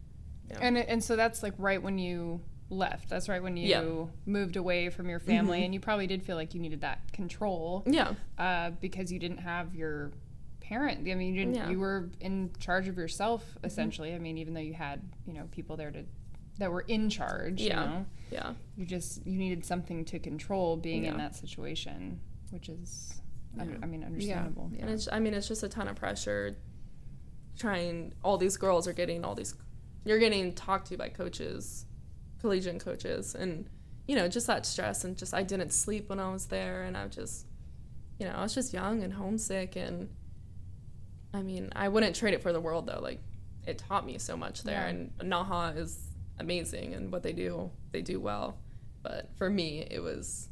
Yeah. 0.50 0.58
And 0.62 0.78
it- 0.80 0.88
and 0.90 1.04
so 1.04 1.16
that's 1.16 1.44
like 1.44 1.54
right 1.58 1.82
when 1.82 1.98
you 2.00 2.42
left. 2.72 3.10
That's 3.10 3.28
right 3.30 3.42
when 3.44 3.58
you 3.58 3.68
Yeah. 3.68 4.06
moved 4.26 4.56
away 4.56 4.90
from 4.90 5.10
your 5.10 5.20
family, 5.20 5.64
and 5.66 5.74
you 5.74 5.80
probably 5.80 6.08
did 6.08 6.24
feel 6.24 6.36
like 6.36 6.54
you 6.54 6.60
needed 6.62 6.82
that 6.82 7.00
control 7.14 7.84
yeah. 7.88 8.14
uh, 8.38 8.72
because 8.80 9.12
you 9.12 9.18
didn't 9.20 9.40
have 9.40 9.74
your 9.76 10.12
parent. 10.70 11.00
I 11.10 11.16
mean, 11.16 11.34
you 11.34 11.40
didn't. 11.42 11.56
Yeah. 11.56 11.70
You 11.70 11.80
were 11.80 12.10
in 12.22 12.52
charge 12.60 12.88
of 12.88 12.96
yourself 12.98 13.44
essentially. 13.64 14.14
I 14.14 14.20
mean, 14.20 14.38
even 14.38 14.54
though 14.54 14.60
you 14.62 14.74
had 14.74 15.02
you 15.26 15.34
know 15.34 15.46
people 15.52 15.76
there 15.76 15.92
to 15.92 16.04
that 16.60 16.72
were 16.72 16.86
in 16.88 17.10
charge. 17.10 17.62
Yeah. 17.62 17.68
You 17.84 17.90
know, 17.90 18.06
Yeah. 18.32 18.54
you 18.78 18.86
just 18.86 19.26
you 19.26 19.38
needed 19.38 19.66
something 19.66 20.06
to 20.06 20.20
control 20.20 20.78
being 20.78 21.06
in 21.06 21.18
that 21.18 21.36
situation, 21.36 22.20
which 22.52 22.68
is, 22.70 23.22
Yeah. 23.56 23.64
I 23.82 23.86
mean, 23.86 24.04
understandable. 24.04 24.70
Yeah. 24.74 24.82
And 24.82 24.90
it's, 24.92 25.08
I 25.12 25.20
mean, 25.20 25.34
it's 25.34 25.48
just 25.48 25.64
a 25.64 25.70
ton 25.70 25.88
of 25.88 25.96
pressure. 25.96 26.58
Trying, 27.58 28.14
all 28.24 28.38
these 28.38 28.56
girls 28.56 28.88
are 28.88 28.94
getting 28.94 29.26
all 29.26 29.36
these, 29.36 29.54
you're 30.06 30.20
getting 30.20 30.54
talked 30.54 30.88
to 30.90 30.98
by 30.98 31.10
coaches, 31.10 31.86
collegiate 32.40 32.80
coaches, 32.80 33.36
and 33.36 33.66
you 34.08 34.16
know, 34.16 34.28
just 34.30 34.48
that 34.48 34.66
stress 34.66 35.04
and 35.04 35.18
just 35.18 35.34
I 35.34 35.44
didn't 35.44 35.72
sleep 35.72 36.10
when 36.10 36.20
I 36.20 36.32
was 36.32 36.46
there, 36.48 36.84
and 36.84 36.96
I 36.98 37.08
just, 37.08 37.46
you 38.18 38.26
know, 38.26 38.32
I 38.34 38.42
was 38.44 38.54
just 38.56 38.74
young 38.74 39.04
and 39.04 39.14
homesick, 39.14 39.76
and 39.76 40.10
I 41.34 41.42
mean, 41.42 41.70
I 41.76 41.88
wouldn't 41.88 42.16
trade 42.16 42.34
it 42.34 42.42
for 42.42 42.54
the 42.54 42.60
world 42.60 42.88
though. 42.88 43.00
Like, 43.02 43.20
it 43.66 43.78
taught 43.78 44.06
me 44.06 44.18
so 44.18 44.36
much 44.36 44.64
there, 44.64 44.82
Yeah. 44.82 44.88
and 44.88 45.12
NAHA 45.22 45.78
is 45.78 46.08
amazing, 46.40 46.94
and 46.94 47.12
what 47.12 47.24
they 47.24 47.34
do, 47.34 47.70
they 47.92 48.02
do 48.02 48.20
well. 48.20 48.58
But 49.04 49.30
for 49.36 49.50
me, 49.50 49.88
it 49.90 50.00
was 50.02 50.50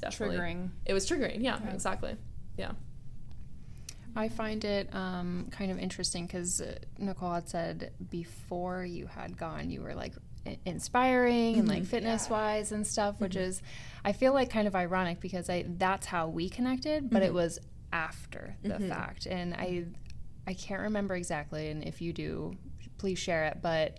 definitely 0.00 0.36
Triggering. 0.36 0.70
It 0.84 0.92
was 0.92 1.08
triggering. 1.08 1.42
Yeah, 1.42 1.58
Yeah. 1.62 1.72
exactly. 1.72 2.16
Yeah. 2.56 2.72
I 4.16 4.28
find 4.28 4.64
it 4.64 4.92
um, 4.94 5.48
kind 5.50 5.70
of 5.70 5.78
interesting 5.78 6.26
because 6.26 6.60
uh, 6.60 6.74
Nicole 6.98 7.32
had 7.32 7.48
said 7.48 7.92
before 8.10 8.84
you 8.84 9.06
had 9.06 9.36
gone, 9.36 9.70
you 9.70 9.80
were 9.80 9.94
like 9.94 10.14
inspiring 10.64 11.58
and 11.58 11.68
like 11.68 11.82
mm-hmm. 11.82 11.90
fitness 11.90 12.28
wise 12.28 12.72
and 12.72 12.86
stuff, 12.86 13.20
which 13.20 13.34
mm-hmm. 13.34 13.44
is, 13.44 13.62
I 14.04 14.12
feel 14.12 14.32
like 14.32 14.50
kind 14.50 14.66
of 14.66 14.74
ironic 14.74 15.20
because 15.20 15.48
I 15.48 15.66
that's 15.68 16.06
how 16.06 16.28
we 16.28 16.48
connected, 16.48 17.10
but 17.10 17.22
it 17.22 17.26
mm-hmm. 17.26 17.36
was 17.36 17.58
after 17.92 18.56
the 18.62 18.78
fact, 18.80 19.26
and 19.26 19.54
I 19.54 19.84
I 20.48 20.54
can't 20.54 20.80
remember 20.82 21.14
exactly, 21.14 21.68
and 21.70 21.84
if 21.84 22.00
you 22.00 22.12
do, 22.12 22.54
please 22.98 23.18
share 23.18 23.44
it, 23.44 23.58
but. 23.62 23.98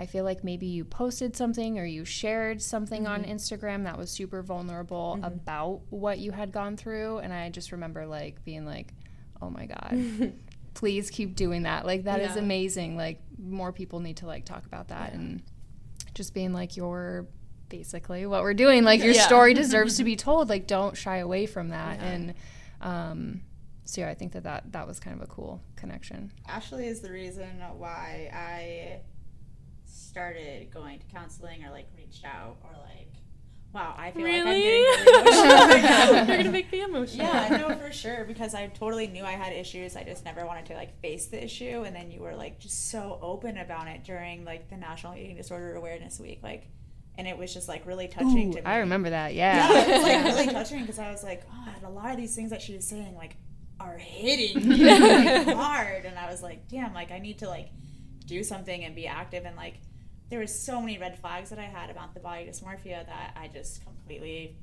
I 0.00 0.06
feel 0.06 0.22
like 0.22 0.44
maybe 0.44 0.66
you 0.66 0.84
posted 0.84 1.34
something 1.34 1.76
or 1.76 1.84
you 1.84 2.04
shared 2.04 2.62
something 2.62 3.08
on 3.08 3.24
Instagram 3.24 3.82
that 3.82 3.98
was 3.98 4.12
super 4.12 4.44
vulnerable 4.44 5.18
about 5.24 5.80
what 5.90 6.20
you 6.20 6.30
had 6.30 6.52
gone 6.52 6.76
through. 6.76 7.18
And 7.18 7.32
I 7.32 7.50
just 7.50 7.72
remember 7.72 8.06
like 8.06 8.44
being 8.44 8.64
like, 8.64 8.94
oh 9.42 9.50
my 9.50 9.66
God, 9.66 10.34
please 10.74 11.10
keep 11.10 11.34
doing 11.34 11.64
that. 11.64 11.84
Like, 11.84 12.04
that 12.04 12.20
is 12.20 12.36
Yeah. 12.36 12.42
amazing. 12.42 12.96
Like, 12.96 13.20
more 13.42 13.72
people 13.72 13.98
need 13.98 14.18
to 14.18 14.26
like 14.26 14.44
talk 14.44 14.64
about 14.66 14.86
that 14.90 15.14
and 15.14 15.42
just 16.14 16.32
being 16.32 16.52
like, 16.52 16.76
you're 16.76 17.26
basically 17.68 18.24
what 18.24 18.42
we're 18.42 18.54
doing. 18.54 18.84
Like, 18.84 19.02
your 19.02 19.12
Yeah. 19.14 19.26
story 19.26 19.52
deserves 19.52 19.96
to 19.96 20.04
be 20.04 20.14
told. 20.28 20.48
Like, 20.48 20.68
don't 20.68 20.96
shy 20.96 21.16
away 21.16 21.46
from 21.46 21.70
that. 21.70 21.98
Yeah. 21.98 22.06
And, 22.06 22.34
um, 22.82 23.40
so 23.90 24.02
yeah, 24.02 24.10
I 24.10 24.14
think 24.14 24.32
that, 24.32 24.42
that 24.44 24.70
that 24.72 24.86
was 24.86 25.00
kind 25.00 25.16
of 25.16 25.22
a 25.22 25.32
cool 25.32 25.62
connection. 25.76 26.30
Ashley 26.46 26.86
is 26.88 27.00
the 27.00 27.10
reason 27.10 27.48
why 27.78 28.30
I 28.34 29.00
started 29.86 30.70
going 30.72 30.98
to 30.98 31.06
counseling 31.06 31.64
or 31.64 31.70
like 31.70 31.86
reached 31.96 32.24
out 32.24 32.56
or 32.64 32.70
like 32.72 33.08
wow 33.72 33.94
I 33.98 34.10
feel 34.10 34.22
like 34.24 34.34
I'm 34.34 34.46
Really? 34.46 34.62
getting 34.62 34.82
really 34.82 35.20
emotional 35.20 36.14
right. 36.14 36.28
You're 36.28 36.36
gonna 36.38 36.50
make 36.50 36.72
me 36.72 36.80
emotional. 36.82 37.26
yeah 37.26 37.48
no 37.68 37.76
for 37.76 37.92
sure 37.92 38.24
because 38.24 38.54
I 38.54 38.66
totally 38.68 39.06
knew 39.06 39.24
I 39.24 39.32
had 39.32 39.52
issues 39.52 39.96
I 39.96 40.04
just 40.04 40.24
never 40.24 40.44
wanted 40.46 40.66
to 40.66 40.74
like 40.74 41.00
face 41.00 41.26
the 41.26 41.42
issue 41.42 41.84
and 41.86 41.94
then 41.94 42.10
you 42.10 42.20
were 42.20 42.34
like 42.34 42.58
just 42.58 42.90
so 42.90 43.18
open 43.22 43.58
about 43.58 43.88
it 43.88 44.04
during 44.04 44.44
like 44.44 44.68
the 44.70 44.76
National 44.76 45.14
Eating 45.14 45.36
Disorder 45.36 45.74
Awareness 45.74 46.18
Week 46.20 46.40
like 46.42 46.66
and 47.16 47.26
it 47.26 47.36
was 47.36 47.52
just 47.52 47.68
like 47.68 47.84
really 47.86 48.08
touching 48.08 48.50
Ooh, 48.50 48.52
to 48.54 48.60
me 48.60 48.64
I 48.66 48.78
remember 48.78 49.10
that. 49.10 49.34
yeah, 49.34 49.70
Yeah. 49.70 49.80
it 49.82 49.88
was 49.88 50.02
like 50.02 50.24
really 50.24 50.46
touching 50.54 50.80
because 50.82 50.98
I 50.98 51.10
was 51.10 51.22
like, 51.24 51.42
God, 51.50 51.82
a 51.84 51.90
lot 51.90 52.10
of 52.12 52.16
these 52.16 52.34
things 52.34 52.50
that 52.50 52.62
she 52.62 52.74
was 52.76 52.84
saying 52.86 53.14
like 53.16 53.36
are 53.80 53.96
hitting 53.98 54.68
me 54.68 54.76
like, 54.84 55.46
hard, 55.56 56.04
and 56.04 56.18
I 56.18 56.30
was 56.30 56.42
like, 56.42 56.68
damn, 56.68 56.94
like 56.94 57.10
I 57.10 57.18
need 57.18 57.38
to 57.38 57.48
like 57.48 57.70
do 58.26 58.42
something 58.42 58.84
and 58.84 58.94
be 58.94 59.06
active, 59.06 59.44
and 59.44 59.56
like 59.56 59.74
there 60.30 60.40
was 60.40 60.56
so 60.56 60.80
many 60.80 60.98
red 60.98 61.18
flags 61.18 61.50
that 61.50 61.58
I 61.58 61.64
had 61.64 61.90
about 61.90 62.14
the 62.14 62.20
body 62.20 62.44
dysmorphia 62.44 63.06
that 63.06 63.36
I 63.36 63.48
just 63.48 63.82
completely, 63.84 64.56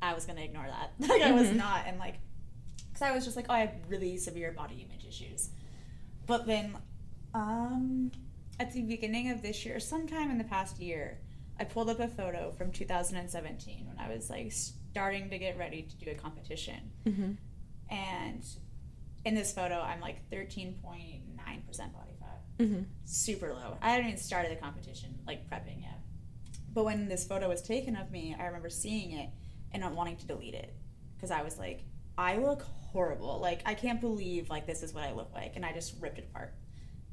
I 0.00 0.14
was 0.14 0.24
gonna 0.24 0.42
ignore 0.42 0.66
that, 0.66 0.92
like 1.08 1.22
I 1.22 1.32
was 1.32 1.50
not, 1.50 1.84
and 1.86 1.98
like, 1.98 2.16
because 2.88 3.02
I 3.02 3.12
was 3.12 3.24
just 3.24 3.36
like, 3.36 3.46
oh, 3.48 3.54
I 3.54 3.60
have 3.60 3.74
really 3.88 4.16
severe 4.16 4.52
body 4.52 4.86
image 4.88 5.06
issues, 5.06 5.50
but 6.26 6.46
then, 6.46 6.76
um, 7.34 8.10
at 8.58 8.72
the 8.72 8.82
beginning 8.82 9.30
of 9.30 9.42
this 9.42 9.64
year, 9.64 9.80
sometime 9.80 10.30
in 10.30 10.38
the 10.38 10.44
past 10.44 10.80
year. 10.80 11.18
I 11.60 11.64
pulled 11.64 11.90
up 11.90 12.00
a 12.00 12.08
photo 12.08 12.50
from 12.50 12.72
2017 12.72 13.86
when 13.86 13.98
I 13.98 14.12
was 14.12 14.30
like 14.30 14.50
starting 14.50 15.30
to 15.30 15.38
get 15.38 15.56
ready 15.58 15.82
to 15.82 15.96
do 15.96 16.10
a 16.10 16.14
competition. 16.14 16.90
Mm-hmm. 17.06 17.32
And 17.92 18.42
in 19.24 19.34
this 19.34 19.52
photo, 19.52 19.80
I'm 19.80 20.00
like 20.00 20.28
13.9% 20.30 20.80
body 20.82 22.16
fat. 22.18 22.40
Mm-hmm. 22.58 22.82
Super 23.04 23.52
low. 23.52 23.76
I 23.82 23.90
hadn't 23.90 24.06
even 24.06 24.18
started 24.18 24.50
the 24.50 24.56
competition, 24.56 25.14
like 25.26 25.48
prepping 25.48 25.82
yet. 25.82 26.00
But 26.72 26.84
when 26.84 27.08
this 27.08 27.26
photo 27.26 27.48
was 27.48 27.60
taken 27.60 27.94
of 27.96 28.10
me, 28.10 28.34
I 28.38 28.46
remember 28.46 28.70
seeing 28.70 29.12
it 29.12 29.28
and 29.72 29.82
not 29.82 29.94
wanting 29.94 30.16
to 30.16 30.26
delete 30.26 30.54
it 30.54 30.74
because 31.14 31.30
I 31.30 31.42
was 31.42 31.58
like, 31.58 31.84
I 32.16 32.38
look 32.38 32.62
horrible. 32.62 33.38
Like, 33.40 33.60
I 33.66 33.74
can't 33.74 34.00
believe 34.00 34.48
like 34.48 34.66
this 34.66 34.82
is 34.82 34.94
what 34.94 35.04
I 35.04 35.12
look 35.12 35.30
like. 35.34 35.52
And 35.56 35.64
I 35.64 35.72
just 35.72 36.00
ripped 36.00 36.18
it 36.18 36.28
apart. 36.30 36.54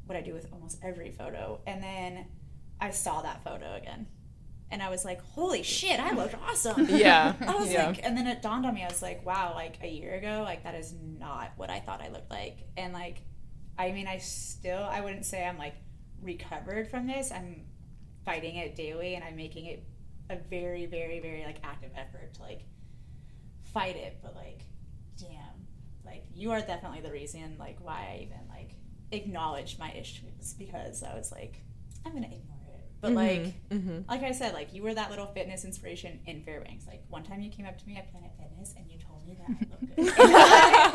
What 0.05 0.17
I 0.17 0.21
do 0.21 0.33
with 0.33 0.47
almost 0.53 0.79
every 0.81 1.11
photo. 1.11 1.59
And 1.67 1.83
then 1.83 2.25
I 2.79 2.91
saw 2.91 3.21
that 3.21 3.43
photo 3.43 3.75
again. 3.75 4.07
And 4.71 4.83
I 4.83 4.89
was 4.89 5.03
like, 5.03 5.21
holy 5.31 5.63
shit, 5.63 5.99
I 5.99 6.11
looked 6.11 6.35
awesome. 6.47 6.85
Yeah. 6.89 7.33
I 7.41 7.55
was 7.55 7.71
yeah. 7.71 7.87
like, 7.87 8.03
and 8.03 8.15
then 8.15 8.27
it 8.27 8.41
dawned 8.41 8.65
on 8.65 8.73
me. 8.75 8.83
I 8.83 8.87
was 8.87 9.01
like, 9.01 9.25
wow, 9.25 9.53
like 9.55 9.79
a 9.81 9.87
year 9.87 10.15
ago, 10.15 10.41
like 10.43 10.63
that 10.63 10.75
is 10.75 10.93
not 11.19 11.51
what 11.57 11.69
I 11.69 11.79
thought 11.79 12.01
I 12.01 12.09
looked 12.09 12.29
like. 12.29 12.67
And 12.77 12.93
like, 12.93 13.21
I 13.77 13.91
mean, 13.91 14.07
I 14.07 14.17
still, 14.17 14.83
I 14.83 15.01
wouldn't 15.01 15.25
say 15.25 15.43
I'm 15.45 15.57
like 15.57 15.75
recovered 16.21 16.89
from 16.89 17.07
this. 17.07 17.31
I'm 17.31 17.63
fighting 18.25 18.57
it 18.57 18.75
daily, 18.75 19.15
and 19.15 19.23
I'm 19.23 19.35
making 19.35 19.65
it 19.65 19.83
a 20.29 20.35
very, 20.35 20.85
very, 20.85 21.19
very 21.19 21.43
like 21.43 21.57
active 21.63 21.91
effort 21.95 22.33
to 22.35 22.41
like 22.41 22.61
fight 23.73 23.95
it. 23.95 24.17
But 24.21 24.35
like, 24.35 24.61
damn, 25.17 25.67
like 26.05 26.25
you 26.33 26.51
are 26.51 26.59
definitely 26.59 27.01
the 27.01 27.11
reason 27.11 27.55
like 27.57 27.77
why 27.81 28.09
I 28.11 28.23
even 28.23 28.47
like 28.49 28.75
acknowledged 29.11 29.79
my 29.79 29.91
issues 29.93 30.53
because 30.57 31.03
I 31.03 31.15
was 31.15 31.31
like, 31.31 31.63
I'm 32.05 32.13
gonna 32.13 32.27
ignore 32.27 32.58
But 33.01 33.09
mm-hmm. 33.09 33.17
like 33.17 33.69
mm-hmm. 33.69 34.09
like 34.09 34.23
I 34.23 34.31
said, 34.31 34.53
like 34.53 34.73
you 34.73 34.83
were 34.83 34.93
that 34.93 35.09
little 35.09 35.27
fitness 35.27 35.63
inspiration 35.63 36.19
in 36.25 36.43
Fairbanks. 36.43 36.85
Like 36.85 37.03
one 37.07 37.23
time 37.23 37.41
you 37.41 37.49
came 37.49 37.65
up 37.65 37.77
to 37.77 37.87
me 37.87 37.95
at 37.95 38.11
Planet 38.11 38.31
Fitness 38.37 38.73
and 38.75 38.85
you 38.89 38.97
told 38.97 39.25
me 39.25 39.37
that 39.39 39.45
I 39.47 39.53
looked 39.71 39.95
good. 39.95 40.13
I, 40.17 40.89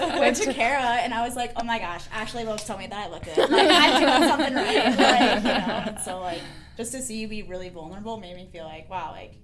like, 0.10 0.20
went 0.20 0.36
to 0.36 0.52
Kara 0.52 0.82
and 0.82 1.14
I 1.14 1.26
was 1.26 1.34
like, 1.34 1.52
oh 1.56 1.64
my 1.64 1.78
gosh, 1.78 2.04
Ashley 2.12 2.44
Wilkes 2.44 2.64
told 2.64 2.80
me 2.80 2.86
that 2.88 3.06
I 3.06 3.10
look 3.10 3.24
good. 3.24 3.38
Like 3.50 3.70
I'm 3.70 4.00
doing 4.00 4.28
something 4.28 4.54
right. 4.54 4.98
Like, 4.98 5.36
you 5.38 5.48
know, 5.48 5.82
and 5.86 6.00
so 6.00 6.20
like 6.20 6.40
just 6.76 6.92
to 6.92 7.00
see 7.00 7.20
you 7.20 7.28
be 7.28 7.42
really 7.42 7.70
vulnerable 7.70 8.18
made 8.18 8.36
me 8.36 8.48
feel 8.52 8.64
like, 8.64 8.90
wow, 8.90 9.12
like 9.12 9.36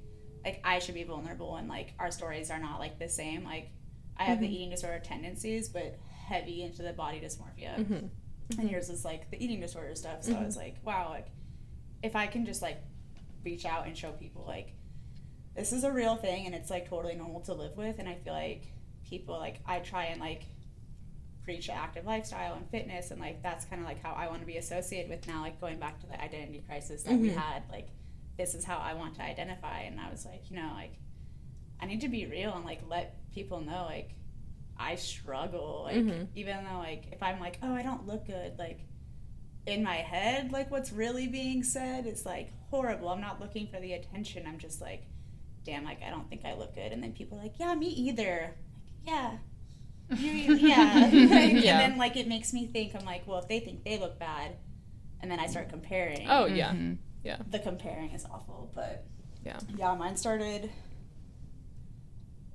like 0.45 0.61
I 0.65 0.79
should 0.81 0.95
be 0.95 1.05
vulnerable 1.05 1.57
and 1.57 1.67
like 1.69 1.95
our 1.99 2.11
stories 2.11 2.51
are 2.51 2.59
not 2.59 2.79
like 2.79 2.99
the 2.99 3.09
same. 3.09 3.43
Like 3.43 3.71
I 4.19 4.25
have 4.25 4.39
the 4.39 4.47
mm-hmm. 4.47 4.55
eating 4.55 4.71
disorder 4.71 5.01
tendencies, 5.03 5.69
but 5.71 5.99
heavy 6.27 6.63
into 6.63 6.83
the 6.83 6.93
body 6.93 7.21
dysmorphia 7.21 7.79
mm-hmm. 7.79 8.07
Mm-hmm. 8.49 8.61
and 8.61 8.71
yours 8.71 8.91
is 8.91 9.05
like 9.05 9.31
the 9.31 9.43
eating 9.43 9.61
disorder 9.61 9.95
stuff. 9.97 10.23
So 10.23 10.35
I 10.37 10.45
was 10.45 10.57
like, 10.57 10.77
wow, 10.85 11.09
like 11.11 11.27
if 12.03 12.15
I 12.15 12.27
can 12.29 12.45
just 12.47 12.63
like 12.63 12.79
reach 13.45 13.65
out 13.65 13.87
and 13.87 13.97
show 13.97 14.13
people 14.13 14.45
like 14.47 14.73
this 15.55 15.73
is 15.73 15.85
a 15.85 15.91
real 15.93 16.17
thing 16.17 16.47
and 16.47 16.55
it's 16.55 16.71
like 16.71 16.89
totally 16.89 17.15
normal 17.17 17.41
to 17.43 17.55
live 17.55 17.77
with, 17.77 17.99
and 17.99 18.09
I 18.09 18.15
feel 18.15 18.35
like 18.35 18.63
people 19.09 19.37
like 19.39 19.61
I 19.67 19.79
try 19.81 20.05
and 20.07 20.21
like 20.21 20.43
preach 21.43 21.69
an 21.69 21.77
active 21.77 22.05
lifestyle 22.05 22.55
and 22.55 22.69
fitness, 22.71 23.11
and 23.11 23.21
like 23.21 23.43
that's 23.43 23.65
kind 23.65 23.81
of 23.81 23.87
like 23.89 24.03
how 24.03 24.13
I 24.13 24.29
want 24.29 24.41
to 24.41 24.47
be 24.47 24.57
associated 24.59 25.11
with 25.11 25.27
now. 25.27 25.41
Like 25.43 25.61
going 25.61 25.79
back 25.79 25.99
to 26.01 26.07
the 26.07 26.21
identity 26.23 26.63
crisis 26.67 27.03
that 27.05 27.19
we 27.19 27.31
Mhm. 27.31 27.37
had, 27.37 27.63
like 27.71 27.89
this 28.37 28.55
is 28.55 28.65
how 28.65 28.77
I 28.79 28.95
want 28.95 29.15
to 29.17 29.23
identify, 29.23 29.81
and 29.81 29.99
I 30.01 30.11
was 30.11 30.25
like, 30.27 30.51
you 30.51 30.57
know, 30.57 30.71
like 30.75 30.93
I 31.81 31.87
need 31.87 32.03
to 32.03 32.09
be 32.09 32.27
real 32.27 32.53
and 32.55 32.65
like 32.65 32.81
let 32.89 33.17
people 33.33 33.61
know 33.61 33.85
like 33.89 34.11
I 34.79 34.95
struggle. 34.97 35.83
Like 35.85 35.97
Mhm. 35.97 36.29
even 36.35 36.65
though 36.65 36.79
like 36.79 37.05
if 37.13 37.23
I'm 37.23 37.41
like, 37.41 37.59
oh, 37.63 37.75
I 37.75 37.83
don't 37.83 38.07
look 38.07 38.27
good, 38.27 38.59
like 38.59 38.81
in 39.67 39.83
my 39.83 39.97
head, 39.97 40.53
like 40.53 40.71
what's 40.71 40.93
really 40.93 41.27
being 41.27 41.63
said 41.63 42.07
is 42.07 42.25
like 42.27 42.53
horrible. 42.71 43.09
I'm 43.09 43.21
not 43.21 43.41
looking 43.41 43.67
for 43.69 43.81
the 43.81 43.93
attention. 43.95 44.45
I'm 44.47 44.59
just 44.59 44.81
like, 44.81 45.05
damn, 45.65 45.85
like 45.85 46.03
I 46.03 46.11
don't 46.11 46.29
think 46.29 46.45
I 46.45 46.55
look 46.55 46.75
good. 46.75 46.93
And 46.93 47.03
then 47.03 47.13
people 47.13 47.39
are 47.39 47.43
like, 47.43 47.59
yeah, 47.59 47.75
me 47.75 47.89
either. 47.89 48.55
Like, 49.07 49.15
yeah. 49.15 49.39
You, 50.17 50.31
yeah. 50.55 51.11
Like, 51.13 51.13
Yeah. 51.65 51.81
And 51.81 51.93
then 51.93 51.99
like 51.99 52.17
it 52.17 52.29
makes 52.29 52.53
me 52.53 52.67
think, 52.67 52.95
I'm 52.95 53.05
like, 53.05 53.27
well, 53.27 53.39
if 53.39 53.49
they 53.49 53.61
think 53.61 53.83
they 53.85 53.99
look 53.99 54.19
bad, 54.19 54.57
and 55.21 55.31
then 55.31 55.41
I 55.41 55.47
start 55.47 55.69
comparing. 55.71 56.27
Oh 56.29 56.47
yeah. 56.47 56.73
Mhm. 56.73 56.99
Yeah. 57.25 57.39
The 57.51 57.59
comparing 57.59 58.13
is 58.13 58.25
awful, 58.27 58.71
but 58.75 59.05
Yeah. 59.45 59.59
Yeah, 59.77 59.95
mine 59.95 60.17
started. 60.17 60.71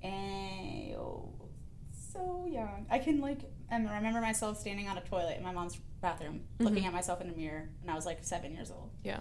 And 0.03 0.95
oh, 0.95 1.30
so 2.13 2.45
young. 2.51 2.85
I 2.89 2.99
can 2.99 3.21
like, 3.21 3.39
and 3.69 3.89
remember 3.89 4.21
myself 4.21 4.59
standing 4.59 4.87
on 4.87 4.97
a 4.97 5.01
toilet 5.01 5.37
in 5.37 5.43
my 5.43 5.51
mom's 5.51 5.77
bathroom, 6.01 6.41
looking 6.59 6.85
at 6.85 6.93
myself 6.93 7.21
in 7.21 7.29
a 7.29 7.33
mirror, 7.33 7.69
and 7.81 7.91
I 7.91 7.95
was 7.95 8.05
like 8.05 8.19
seven 8.23 8.53
years 8.53 8.71
old 8.71 8.89
Yeah. 9.03 9.19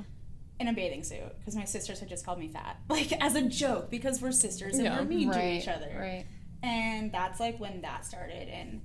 in 0.59 0.69
a 0.69 0.73
bathing 0.73 1.03
suit 1.03 1.39
because 1.39 1.55
my 1.57 1.65
sisters 1.65 2.01
had 2.01 2.09
just 2.09 2.25
called 2.25 2.39
me 2.39 2.49
fat, 2.49 2.79
like 2.89 3.13
as 3.23 3.35
a 3.35 3.43
joke 3.43 3.91
because 3.91 4.21
we're 4.23 4.33
sisters 4.33 4.75
and 4.77 4.85
Yeah. 4.85 4.99
we're 4.99 5.05
mean 5.07 5.31
to 5.33 5.47
each 5.53 5.69
other. 5.69 5.91
Right. 5.99 6.27
And 6.63 7.11
that's 7.13 7.41
like 7.41 7.59
when 7.61 7.81
that 7.83 8.05
started. 8.07 8.49
And 8.49 8.81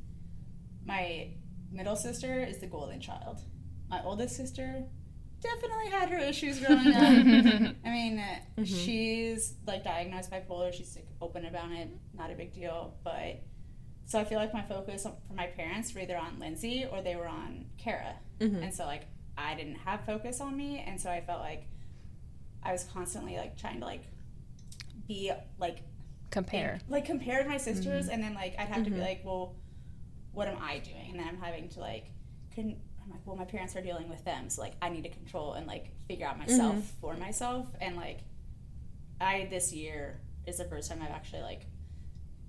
my 0.85 1.29
middle 1.71 1.95
sister 1.95 2.43
is 2.43 2.59
the 2.59 2.67
golden 2.67 2.99
child. 3.01 3.39
My 3.89 4.01
oldest 4.03 4.35
sister 4.37 4.83
definitely 5.41 5.89
had 5.91 6.09
her 6.09 6.17
issues 6.17 6.59
growing 6.59 6.87
up. 6.87 6.95
I 7.85 7.89
mean, 7.91 8.19
uh, 8.19 8.63
she's 8.63 9.55
like 9.67 9.83
diagnosed 9.83 10.31
bipolar. 10.31 10.73
She's 10.73 10.95
like, 10.95 11.07
open 11.21 11.45
about 11.45 11.71
it. 11.71 11.89
Not 12.17 12.31
a 12.31 12.35
big 12.35 12.53
deal. 12.53 12.95
But 13.03 13.41
so 14.05 14.19
I 14.19 14.23
feel 14.23 14.37
like 14.37 14.53
my 14.53 14.61
focus 14.61 15.03
for 15.03 15.33
my 15.33 15.47
parents 15.47 15.93
were 15.93 16.01
either 16.01 16.17
on 16.17 16.39
Lindsay 16.39 16.85
or 16.89 17.01
they 17.01 17.15
were 17.15 17.27
on 17.27 17.65
Kara. 17.77 18.15
Mm-hmm. 18.39 18.63
And 18.63 18.73
so 18.73 18.85
like 18.85 19.07
I 19.37 19.55
didn't 19.55 19.75
have 19.75 20.05
focus 20.05 20.39
on 20.41 20.55
me, 20.55 20.83
and 20.85 20.99
so 20.99 21.09
I 21.09 21.21
felt 21.21 21.41
like 21.41 21.67
I 22.63 22.71
was 22.71 22.83
constantly 22.83 23.37
like 23.37 23.57
trying 23.57 23.79
to 23.79 23.85
like 23.85 24.03
be 25.07 25.31
like 25.59 25.79
Compare. 26.31 26.79
like 26.89 27.05
compare 27.05 27.43
to 27.43 27.49
my 27.49 27.57
sisters. 27.57 28.05
Mm-hmm. 28.05 28.13
And 28.13 28.23
then 28.23 28.33
like 28.33 28.55
i'd 28.59 28.67
have 28.67 28.83
to 28.83 28.89
be 28.89 28.97
mm-hmm. 28.97 29.05
like 29.05 29.21
well 29.23 29.55
what 30.33 30.47
am 30.47 30.57
i 30.61 30.79
doing? 30.79 31.11
And 31.11 31.19
then 31.19 31.27
i'm 31.27 31.37
having 31.37 31.69
to 31.69 31.79
like 31.79 32.07
couldn't 32.53 32.77
i'm 33.03 33.11
like 33.11 33.21
well 33.25 33.35
my 33.35 33.45
parents 33.45 33.75
are 33.75 33.81
dealing 33.81 34.09
with 34.09 34.23
them. 34.25 34.49
So 34.49 34.61
like 34.61 34.73
i 34.81 34.89
need 34.89 35.03
to 35.03 35.09
control 35.09 35.53
and 35.53 35.65
like 35.65 35.91
figure 36.07 36.27
out 36.27 36.37
myself 36.37 36.91
for 36.99 37.15
myself. 37.15 37.67
And 37.79 37.95
like 37.95 38.19
i 39.21 39.47
this 39.49 39.71
year 39.71 40.19
is 40.45 40.57
the 40.57 40.65
first 40.65 40.89
time 40.89 41.01
i've 41.01 41.11
actually 41.11 41.41
like 41.41 41.67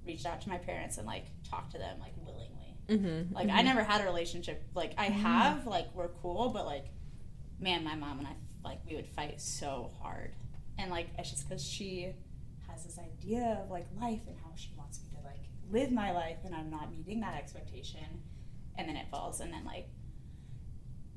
reached 0.04 0.26
out 0.26 0.40
to 0.40 0.48
my 0.48 0.58
parents 0.58 0.98
and 0.98 1.06
like 1.06 1.26
talked 1.50 1.72
to 1.72 1.78
them 1.78 1.98
like 2.00 2.12
willingly. 2.24 2.52
Mm-hmm. 2.88 3.34
like 3.34 3.48
i 3.48 3.62
never 3.62 3.82
had 3.82 4.00
a 4.00 4.04
relationship 4.04 4.62
like 4.74 4.92
i 4.96 5.06
have 5.06 5.66
like 5.66 5.88
we're 5.92 6.06
cool 6.22 6.50
but 6.50 6.66
like 6.66 6.84
man 7.58 7.82
my 7.82 7.96
mom 7.96 8.20
and 8.20 8.28
i 8.28 8.36
like 8.66 8.80
we 8.88 8.96
would 8.96 9.06
fight 9.06 9.40
so 9.40 9.90
hard. 10.02 10.34
And 10.78 10.90
like 10.90 11.08
it's 11.18 11.30
just 11.30 11.48
because 11.48 11.64
she 11.64 12.12
has 12.68 12.84
this 12.84 12.98
idea 12.98 13.60
of 13.62 13.70
like 13.70 13.86
life 13.98 14.20
and 14.26 14.36
how 14.44 14.50
she 14.56 14.70
wants 14.76 15.00
me 15.00 15.16
to 15.16 15.24
like 15.24 15.40
live 15.70 15.90
my 15.90 16.12
life 16.12 16.38
and 16.44 16.54
i'm 16.54 16.70
not 16.70 16.92
meeting 16.92 17.20
that 17.20 17.34
expectation. 17.34 18.22
And 18.76 18.86
then 18.86 18.96
it 18.96 19.06
falls 19.10 19.40
and 19.40 19.52
then 19.52 19.64
like 19.64 19.88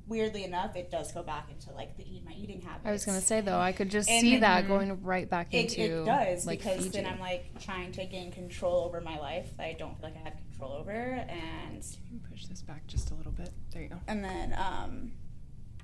weirdly 0.10 0.44
enough 0.44 0.76
it 0.76 0.90
does 0.92 1.12
go 1.12 1.22
back 1.24 1.48
into 1.52 1.72
like 1.74 1.96
the 1.96 2.04
eat 2.04 2.26
my 2.26 2.34
eating 2.34 2.62
habits 2.62 2.86
I 2.86 2.92
was 2.92 3.06
gonna 3.06 3.22
say 3.22 3.42
though, 3.42 3.60
I 3.60 3.72
could 3.72 3.90
just 3.90 4.10
And 4.10 4.22
see 4.22 4.32
then- 4.32 4.42
that 4.42 4.68
going 4.68 5.02
right 5.04 5.30
back 5.30 5.54
it, 5.54 5.78
into 5.78 6.02
it 6.02 6.06
does 6.06 6.46
like 6.48 6.60
because 6.60 6.78
Fiji. 6.86 6.90
then 6.90 7.06
i'm 7.06 7.20
like 7.20 7.60
trying 7.62 7.92
to 7.94 8.06
gain 8.06 8.32
control 8.32 8.84
over 8.86 9.00
my 9.02 9.18
life 9.20 9.56
that 9.58 9.66
i 9.66 9.74
don't 9.74 9.96
feel 10.00 10.10
like 10.10 10.18
i 10.18 10.24
have 10.30 10.34
control 10.50 10.74
over 10.74 10.92
and 10.92 11.84
You 12.12 12.20
can 12.20 12.30
push 12.32 12.46
this 12.48 12.62
back 12.62 12.86
just 12.88 13.12
a 13.12 13.14
little 13.14 13.32
bit. 13.32 13.50
There 13.72 13.82
you 13.84 13.90
go. 13.90 14.00
and 14.08 14.24
then 14.24 14.54
um 14.58 15.12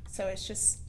so 0.10 0.28
it's 0.28 0.48
just 0.48 0.80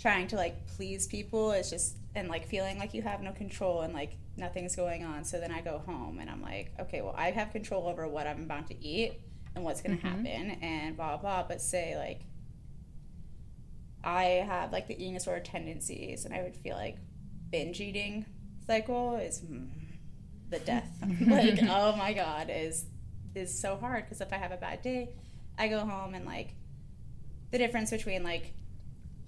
trying 0.00 0.26
to 0.28 0.36
like 0.36 0.66
please 0.76 1.06
people 1.06 1.52
it's 1.52 1.70
just 1.70 1.96
and 2.14 2.28
like 2.28 2.46
feeling 2.48 2.78
like 2.78 2.94
you 2.94 3.02
have 3.02 3.20
no 3.20 3.32
control 3.32 3.82
and 3.82 3.92
like 3.92 4.16
nothing's 4.36 4.74
going 4.74 5.04
on 5.04 5.22
so 5.24 5.38
then 5.38 5.52
i 5.52 5.60
go 5.60 5.82
home 5.86 6.18
and 6.18 6.30
i'm 6.30 6.40
like 6.42 6.72
okay 6.80 7.02
well 7.02 7.14
i 7.16 7.30
have 7.30 7.52
control 7.52 7.86
over 7.86 8.08
what 8.08 8.26
i'm 8.26 8.42
about 8.44 8.66
to 8.68 8.84
eat 8.84 9.20
and 9.54 9.64
what's 9.64 9.82
going 9.82 9.98
to 9.98 10.06
happen 10.06 10.56
and 10.62 10.96
blah 10.96 11.16
blah 11.16 11.42
but 11.42 11.60
say 11.60 11.96
like 11.98 12.20
i 14.04 14.24
have 14.24 14.72
like 14.72 14.86
the 14.86 14.94
eating 14.94 15.14
disorder 15.14 15.40
tendencies 15.40 16.24
and 16.24 16.34
i 16.34 16.42
would 16.42 16.56
feel 16.56 16.76
like 16.76 16.96
binge 17.50 17.80
eating 17.80 18.24
cycle 18.66 19.16
is 19.16 19.40
mm, 19.40 19.68
the 20.48 20.58
death. 20.60 20.88
Like 21.26 21.58
oh 21.62 21.96
my 21.96 22.12
god 22.12 22.50
is 22.50 22.86
is 23.34 23.56
so 23.56 23.76
hard 23.76 24.04
because 24.04 24.20
if 24.20 24.32
i 24.32 24.36
have 24.36 24.52
a 24.52 24.56
bad 24.56 24.82
day 24.82 25.10
i 25.58 25.68
go 25.68 25.80
home 25.80 26.14
and 26.14 26.24
like 26.24 26.54
the 27.52 27.58
difference 27.58 27.90
between 27.90 28.24
like 28.24 28.52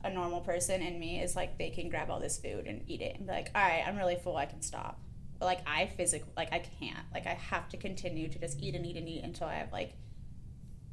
a 0.05 0.11
normal 0.11 0.41
person 0.41 0.83
and 0.83 0.99
me 0.99 1.21
is 1.21 1.37
like 1.37 1.59
they 1.59 1.71
can 1.71 1.89
grab 1.89 2.11
all 2.11 2.19
this 2.19 2.39
food 2.39 2.67
and 2.67 2.83
eat 2.89 3.01
it 3.01 3.17
and 3.17 3.27
be 3.27 3.33
like 3.33 3.51
all 3.55 3.63
right 3.63 3.85
i'm 3.87 3.97
really 3.97 4.17
full 4.17 4.37
i 4.37 4.47
can 4.47 4.63
stop. 4.63 5.01
But 5.39 5.47
like 5.47 5.61
i 5.67 5.87
physically 5.87 6.33
like 6.37 6.53
i 6.53 6.59
can't. 6.59 7.07
Like 7.13 7.27
i 7.27 7.35
have 7.35 7.69
to 7.71 7.77
continue 7.77 8.29
to 8.29 8.39
just 8.39 8.61
eat 8.61 8.75
and 8.75 8.87
eat 8.87 8.97
and 8.97 9.09
eat 9.09 9.23
until 9.23 9.47
i 9.47 9.55
have 9.55 9.73
like 9.73 9.95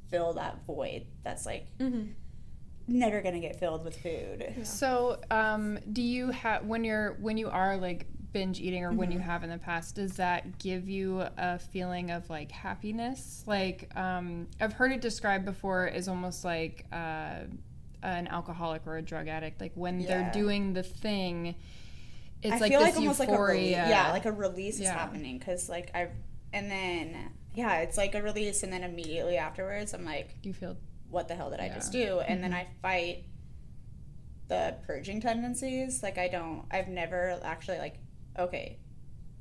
fill 0.10 0.34
that 0.34 0.66
void 0.66 1.06
that's 1.24 1.46
like 1.46 1.68
never 2.90 3.22
gonna 3.22 3.40
get 3.40 3.60
filled 3.60 3.84
with 3.86 3.98
food 3.98 4.54
So, 4.64 5.20
um, 5.32 5.80
do 5.94 6.02
you 6.02 6.32
have 6.32 6.66
when 6.66 6.84
you're 6.84 7.14
when 7.22 7.38
you 7.38 7.50
are 7.50 7.78
like 7.78 8.08
binge 8.32 8.60
eating 8.60 8.84
or 8.84 8.90
Mm-hmm. 8.90 8.98
when 8.98 9.12
you 9.12 9.20
have 9.20 9.44
in 9.44 9.50
the 9.50 9.58
past, 9.58 9.96
does 9.96 10.14
that 10.18 10.60
give 10.60 10.88
you 10.88 11.24
a 11.38 11.58
feeling 11.60 12.12
of 12.12 12.30
like 12.30 12.52
happiness? 12.52 13.44
Like, 13.48 13.90
um, 13.98 14.48
I've 14.62 14.74
heard 14.74 14.92
it 14.92 15.02
described 15.02 15.46
before 15.46 15.88
as 15.88 16.08
almost 16.08 16.46
like 16.46 16.86
uh, 16.92 17.40
an 18.04 18.28
alcoholic 18.28 18.86
or 18.86 18.98
a 18.98 19.02
drug 19.02 19.28
addict. 19.28 19.60
Like 19.60 19.72
when 19.76 20.06
they're 20.06 20.30
doing 20.32 20.74
the 20.74 20.84
thing, 20.84 21.56
it's 22.44 22.54
I 22.54 22.58
like 22.60 22.72
feel 22.72 22.80
this 22.82 22.90
like 22.90 22.98
almost 22.98 23.20
like 23.20 23.30
a 23.30 23.32
euphoria. 23.32 23.56
release. 23.58 23.72
Yeah, 23.90 24.12
like 24.12 24.26
a 24.26 24.32
release 24.32 24.80
Yeah. 24.80 24.86
is 24.86 24.92
happening 24.92 25.38
because 25.40 25.68
like 25.68 25.90
I've 25.96 26.12
and 26.54 26.70
then 26.70 27.32
yeah, 27.56 27.80
it's 27.80 27.98
like 27.98 28.14
a 28.16 28.22
release, 28.22 28.62
and 28.64 28.72
then 28.72 28.84
immediately 28.84 29.38
afterwards, 29.38 29.94
I'm 29.96 30.06
like, 30.06 30.30
you 30.44 30.54
feel 30.54 30.78
what 31.10 31.28
the 31.28 31.36
hell 31.36 31.50
did 31.50 31.60
I 31.60 31.68
Yeah. 31.68 31.76
just 31.76 31.92
do? 31.92 32.20
And 32.20 32.44
then 32.44 32.52
mm-hmm. 32.52 32.60
I 32.60 32.68
fight 32.82 33.26
the 34.48 34.76
purging 34.86 35.22
tendencies. 35.22 36.04
Like 36.04 36.18
I 36.18 36.28
don't, 36.28 36.66
I've 36.72 36.88
never 36.88 37.40
actually 37.44 37.80
like, 37.80 37.96
okay, 38.38 38.80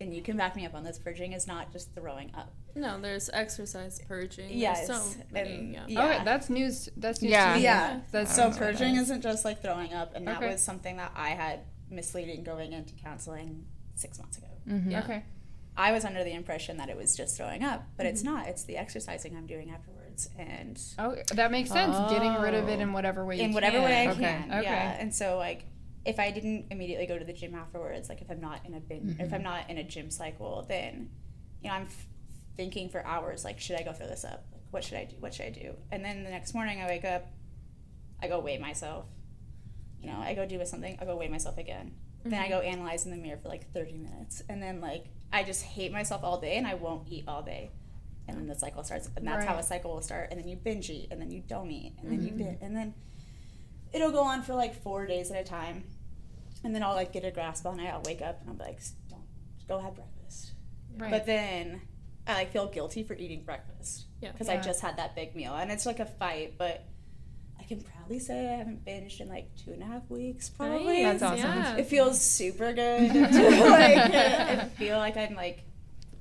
and 0.00 0.14
you 0.14 0.22
can 0.22 0.36
back 0.36 0.54
me 0.54 0.64
up 0.64 0.74
on 0.74 0.84
this. 0.84 0.98
Purging 0.98 1.32
is 1.32 1.46
not 1.46 1.72
just 1.72 1.94
throwing 1.94 2.30
up. 2.34 2.54
No, 2.74 3.00
there's 3.00 3.28
exercise 3.32 4.00
purging. 4.06 4.50
Yes, 4.50 4.86
so 4.86 5.02
many. 5.32 5.54
and- 5.54 5.74
yeah. 5.74 5.84
yeah. 5.88 6.04
Okay, 6.04 6.24
that's 6.24 6.48
news. 6.48 6.88
That's 6.96 7.20
news 7.20 7.32
Yeah. 7.32 7.52
to 7.52 7.56
me. 7.58 7.64
Yeah. 7.64 8.00
That's 8.12 8.34
So 8.34 8.42
I 8.42 8.44
don't 8.44 8.52
know. 8.52 8.66
purging 8.66 8.96
isn't 8.96 9.22
just 9.22 9.44
like 9.44 9.60
throwing 9.62 9.92
up, 9.92 10.14
and 10.14 10.26
that 10.28 10.40
was 10.40 10.62
something 10.62 10.96
that 10.98 11.12
I 11.16 11.30
had 11.30 11.60
misleading 11.90 12.44
going 12.44 12.72
into 12.72 12.94
counseling 12.94 13.64
six 13.94 14.18
months 14.18 14.38
ago. 14.38 14.46
Mm-hmm. 14.68 14.90
Yeah. 14.90 15.00
Okay. 15.00 15.24
I 15.76 15.92
was 15.92 16.04
under 16.04 16.24
the 16.24 16.32
impression 16.32 16.76
that 16.78 16.88
it 16.88 16.96
was 16.96 17.16
just 17.16 17.36
throwing 17.36 17.62
up, 17.62 17.84
but 17.96 18.04
it's 18.04 18.22
mm-hmm. 18.22 18.34
not. 18.34 18.48
It's 18.48 18.64
the 18.64 18.76
exercising 18.76 19.36
I'm 19.36 19.46
doing 19.46 19.70
afterwards, 19.70 19.97
and 20.38 20.80
Oh, 20.98 21.16
that 21.34 21.50
makes 21.50 21.70
sense. 21.70 21.96
Getting 22.10 22.34
rid 22.34 22.54
of 22.54 22.68
it 22.68 22.78
Oh. 22.78 22.82
in 22.82 22.92
whatever 22.92 23.24
way 23.24 23.36
you 23.36 23.44
in 23.44 23.52
whatever 23.52 23.80
way 23.80 24.02
I 24.02 24.06
can. 24.06 24.12
Okay, 24.12 24.22
can. 24.22 24.52
okay. 24.52 24.62
Yeah. 24.62 24.96
And 24.98 25.14
so 25.14 25.36
like 25.36 25.64
if 26.04 26.18
I 26.18 26.30
didn't 26.30 26.66
immediately 26.70 27.06
go 27.06 27.18
to 27.18 27.24
the 27.24 27.32
gym 27.32 27.54
afterwards, 27.54 28.08
like 28.08 28.22
if 28.22 28.30
I'm 28.30 28.40
not 28.40 28.64
in 28.64 28.74
a 28.74 28.80
bin, 28.80 29.16
if 29.18 29.32
I'm 29.32 29.40
mm-hmm. 29.40 29.42
not 29.42 29.70
in 29.70 29.78
a 29.78 29.84
gym 29.84 30.10
cycle, 30.10 30.64
then 30.68 31.10
you 31.62 31.68
know 31.68 31.74
I'm 31.74 31.82
f- 31.82 32.06
thinking 32.56 32.88
for 32.88 33.04
hours 33.04 33.44
like 33.44 33.60
should 33.60 33.78
I 33.78 33.82
go 33.82 33.92
throw 33.92 34.06
this 34.06 34.24
up? 34.24 34.46
Like, 34.52 34.62
what 34.70 34.84
should 34.84 34.98
I 34.98 35.04
do? 35.04 35.16
What 35.20 35.34
should 35.34 35.46
I 35.46 35.50
do? 35.50 35.74
And 35.90 36.04
then 36.04 36.24
the 36.24 36.30
next 36.30 36.54
morning 36.54 36.80
I 36.80 36.86
wake 36.86 37.04
up, 37.04 37.26
I 38.22 38.28
go 38.28 38.40
weigh 38.40 38.58
myself. 38.58 39.06
You 40.00 40.10
know, 40.10 40.18
I 40.18 40.34
go 40.34 40.46
do 40.46 40.58
with 40.58 40.68
something. 40.68 40.96
I 41.00 41.04
go 41.04 41.16
weigh 41.16 41.28
myself 41.28 41.58
again. 41.58 41.92
Then 42.24 42.40
I 42.40 42.48
go 42.48 42.60
mm-hmm. 42.60 42.72
analyze 42.72 43.04
in 43.04 43.10
the 43.10 43.16
mirror 43.16 43.38
for 43.42 43.48
like 43.48 43.72
30 43.72 43.98
minutes, 43.98 44.42
and 44.48 44.62
then 44.62 44.80
like 44.80 45.06
I 45.32 45.44
just 45.44 45.62
hate 45.62 45.92
myself 45.92 46.22
all 46.24 46.40
day, 46.40 46.56
and 46.56 46.66
I 46.66 46.74
won't 46.74 47.08
eat 47.08 47.24
all 47.28 47.42
day. 47.42 47.70
And 48.28 48.36
then 48.36 48.46
the 48.46 48.54
cycle 48.54 48.84
starts, 48.84 49.08
and 49.16 49.26
that's 49.26 49.44
how 49.44 49.56
a 49.56 49.62
cycle 49.62 49.94
will 49.94 50.02
start. 50.02 50.28
And 50.30 50.38
then 50.38 50.46
you 50.46 50.56
binge 50.56 50.90
eat, 50.90 51.08
and 51.10 51.20
then 51.20 51.30
you 51.30 51.42
don't 51.46 51.70
eat, 51.70 51.94
and 52.00 52.12
then 52.12 52.22
you 52.22 52.28
mm-hmm. 52.28 52.38
bin, 52.38 52.58
and 52.60 52.76
then 52.76 52.94
it'll 53.92 54.12
go 54.12 54.22
on 54.22 54.42
for 54.42 54.54
like 54.54 54.82
four 54.82 55.06
days 55.06 55.30
at 55.30 55.40
a 55.40 55.44
time, 55.44 55.84
and 56.64 56.74
then 56.74 56.82
I'll 56.82 56.94
like 56.94 57.12
get 57.12 57.24
a 57.24 57.30
grasp 57.30 57.66
on 57.66 57.80
it. 57.80 57.88
I'll 57.88 58.02
wake 58.02 58.22
up 58.22 58.40
and 58.40 58.50
I'll 58.50 58.56
be 58.56 58.64
like, 58.64 58.80
"Don't 59.08 59.22
go 59.66 59.78
have 59.78 59.94
breakfast." 59.94 60.52
Right. 60.96 61.10
But 61.10 61.26
then 61.26 61.80
I 62.26 62.34
like 62.34 62.52
feel 62.52 62.66
guilty 62.66 63.02
for 63.02 63.14
eating 63.14 63.44
breakfast 63.44 64.06
Yeah. 64.20 64.32
because 64.32 64.48
Yeah. 64.48 64.54
I 64.54 64.56
just 64.58 64.80
had 64.80 64.96
that 64.98 65.14
big 65.14 65.34
meal, 65.34 65.54
and 65.54 65.70
it's 65.70 65.86
like 65.86 66.00
a 66.00 66.06
fight. 66.06 66.58
But 66.58 66.84
I 67.58 67.62
can 67.64 67.80
proudly 67.82 68.18
say 68.18 68.52
I 68.52 68.56
haven't 68.56 68.84
binged 68.84 69.20
in 69.20 69.28
like 69.28 69.48
two 69.56 69.72
and 69.72 69.82
a 69.82 69.86
half 69.86 70.08
weeks. 70.10 70.48
Probably 70.50 71.02
Nice, 71.02 71.20
That's 71.20 71.22
awesome. 71.22 71.58
Yeah. 71.58 71.76
it 71.76 71.86
feels 71.86 72.20
super 72.20 72.72
good. 72.72 73.14
like, 73.14 74.14
I 74.14 74.68
feel 74.76 74.98
like 74.98 75.16
I'm 75.16 75.34
like 75.34 75.64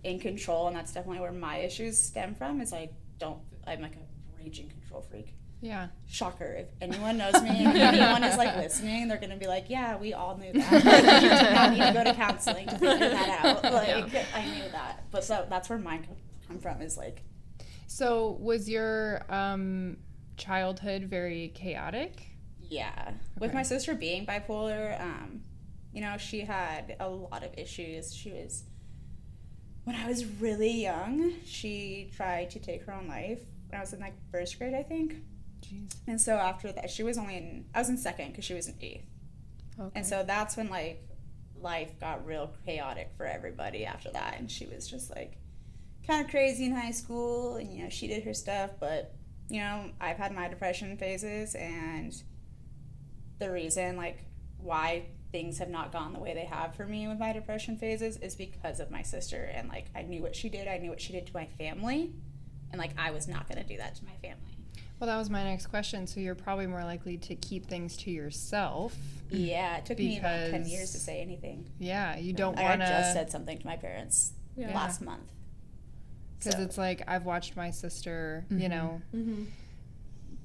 in 0.08 0.20
control, 0.20 0.68
and 0.68 0.76
that's 0.76 0.94
definitely 0.94 1.20
where 1.22 1.32
my 1.32 1.58
issues 1.58 1.98
stem 1.98 2.34
from. 2.36 2.62
Is 2.62 2.74
I 2.74 2.90
don't. 3.20 3.40
I'm 3.68 3.82
like 3.82 3.96
a 3.96 4.42
raging 4.42 4.70
control 4.70 5.02
freak. 5.02 5.34
yeah. 5.62 5.88
Shocker! 6.08 6.46
If 6.54 6.68
anyone 6.82 7.18
knows 7.18 7.34
me, 7.42 7.50
if 7.50 7.76
anyone 7.76 8.24
is 8.24 8.38
like 8.38 8.56
listening, 8.56 9.08
they're 9.08 9.18
gonna 9.18 9.38
be 9.38 9.48
like, 9.48 9.66
"Yeah, 9.70 9.98
we 9.98 10.14
all 10.14 10.38
knew 10.38 10.54
that. 10.54 10.72
Like, 10.84 11.22
you 11.24 11.30
did 11.30 11.54
not 11.54 11.72
need 11.72 11.86
to 11.86 11.94
go 11.94 12.04
to 12.04 12.14
counseling 12.14 12.68
to 12.68 12.78
figure 12.78 13.10
that 13.10 13.46
out." 13.46 13.64
Like 13.64 14.16
I 14.36 14.46
knew 14.46 14.70
that, 14.72 15.04
but 15.12 15.24
so 15.24 15.46
that's 15.50 15.70
where 15.70 15.78
mine 15.80 16.04
come- 16.06 16.16
come 16.48 16.60
from. 16.60 16.82
Is 16.82 16.98
like 16.98 17.22
So 17.88 18.38
was 18.40 18.70
your 18.70 19.24
um, 19.34 19.98
childhood 20.38 21.04
very 21.04 21.50
chaotic? 21.54 22.24
Yeah. 22.62 23.12
With 23.40 23.54
my 23.54 23.64
sister 23.64 23.94
being 23.96 24.26
bipolar, 24.26 25.00
um, 25.02 25.42
you 25.94 26.02
know, 26.02 26.18
she 26.18 26.42
had 26.42 26.96
a 27.00 27.10
lot 27.10 27.44
of 27.44 27.52
issues. 27.58 28.14
She 28.14 28.32
was, 28.32 28.64
when 29.88 29.96
I 29.96 30.06
was 30.06 30.26
really 30.26 30.82
young, 30.82 31.32
she 31.46 32.12
tried 32.14 32.50
to 32.50 32.60
take 32.60 32.84
her 32.84 32.94
own 32.94 33.08
life 33.08 33.40
when 33.70 33.78
I 33.78 33.82
was 33.82 33.94
in 33.94 34.02
like 34.02 34.16
first 34.34 34.60
grade, 34.60 34.74
I 34.74 34.84
think. 34.84 35.16
Jeez. 35.62 35.96
And 36.08 36.20
so 36.20 36.34
after 36.34 36.74
that, 36.74 36.90
she 36.90 37.04
was 37.04 37.18
only 37.18 37.38
in, 37.38 37.66
I 37.74 37.80
was 37.80 37.88
in 37.88 37.96
second 37.96 38.32
because 38.32 38.44
she 38.44 38.54
was 38.54 38.68
in 38.68 38.76
eighth. 38.82 39.06
Okay. 39.80 39.92
And 39.96 40.06
so 40.06 40.26
that's 40.28 40.58
when 40.58 40.70
like 40.70 41.08
life 41.62 41.98
got 42.02 42.26
real 42.26 42.52
chaotic 42.66 43.12
for 43.16 43.26
everybody 43.26 43.86
after 43.86 44.12
that 44.12 44.36
and 44.38 44.52
she 44.52 44.66
was 44.66 44.88
just 44.88 45.10
like 45.16 45.38
kind 46.06 46.24
of 46.24 46.30
crazy 46.30 46.66
in 46.66 46.76
high 46.76 46.92
school 46.92 47.56
and 47.56 47.74
you 47.74 47.84
know 47.84 47.90
she 47.90 48.08
did 48.08 48.24
her 48.24 48.34
stuff 48.34 48.70
but 48.80 49.16
you 49.50 49.60
know 49.60 49.90
i've 50.00 50.18
had 50.18 50.32
my 50.36 50.48
depression 50.48 50.96
phases 50.98 51.56
and 51.56 52.22
the 53.40 53.50
reason 53.50 53.98
like 53.98 54.20
why 54.60 55.04
things 55.32 55.58
have 55.60 55.70
not 55.70 55.92
gone 55.92 56.14
the 56.14 56.20
way 56.20 56.34
they 56.34 56.46
have 56.46 56.74
for 56.76 56.86
me 56.86 57.08
with 57.08 57.20
my 57.20 57.34
depression 57.34 57.78
phases 57.78 58.18
is 58.18 58.36
because 58.36 58.80
of 58.80 58.90
my 58.90 59.02
sister 59.02 59.50
and 59.54 59.68
like 59.70 59.86
i 59.96 60.02
knew 60.02 60.22
what 60.22 60.36
she 60.36 60.48
did 60.50 60.68
i 60.68 60.78
knew 60.78 60.90
what 60.90 61.02
she 61.02 61.12
did 61.12 61.28
to 61.28 61.34
my 61.34 61.46
family 61.58 62.12
and 62.72 62.80
like 62.80 62.92
i 62.98 63.12
was 63.12 63.28
not 63.28 63.48
going 63.50 63.62
to 63.62 63.68
do 63.68 63.78
that 63.78 63.96
to 63.96 64.06
my 64.06 64.14
family 64.22 64.56
Well, 65.00 65.08
that 65.08 65.18
was 65.18 65.30
my 65.30 65.44
next 65.44 65.68
question. 65.68 66.08
So 66.08 66.20
you're 66.20 66.34
probably 66.34 66.66
more 66.66 66.84
likely 66.84 67.18
to 67.18 67.36
keep 67.36 67.68
things 67.68 67.96
to 67.98 68.12
yourself. 68.12 68.96
yeah 69.30 69.78
it 69.78 69.86
took 69.86 70.00
me 70.00 70.18
about 70.18 70.50
10 70.50 70.66
years 70.66 70.92
to 70.94 70.98
say 70.98 71.22
anything 71.22 71.66
Yeah, 71.78 72.18
you 72.18 72.34
don't 72.34 72.58
I 72.58 72.64
want 72.64 72.82
to. 72.82 72.88
I 72.88 73.02
just 73.02 73.14
said 73.14 73.30
something 73.32 73.58
to 73.60 73.66
my 73.68 73.76
parents 73.78 74.32
Yeah. 74.56 74.74
last 74.74 75.02
month. 75.02 75.30
because 76.40 76.54
So- 76.54 76.62
it's 76.62 76.78
like 76.78 77.04
I've 77.08 77.26
watched 77.26 77.56
my 77.56 77.70
sister, 77.72 78.46
you 78.50 78.70
know, 78.70 79.02
Mm-hmm. 79.16 79.44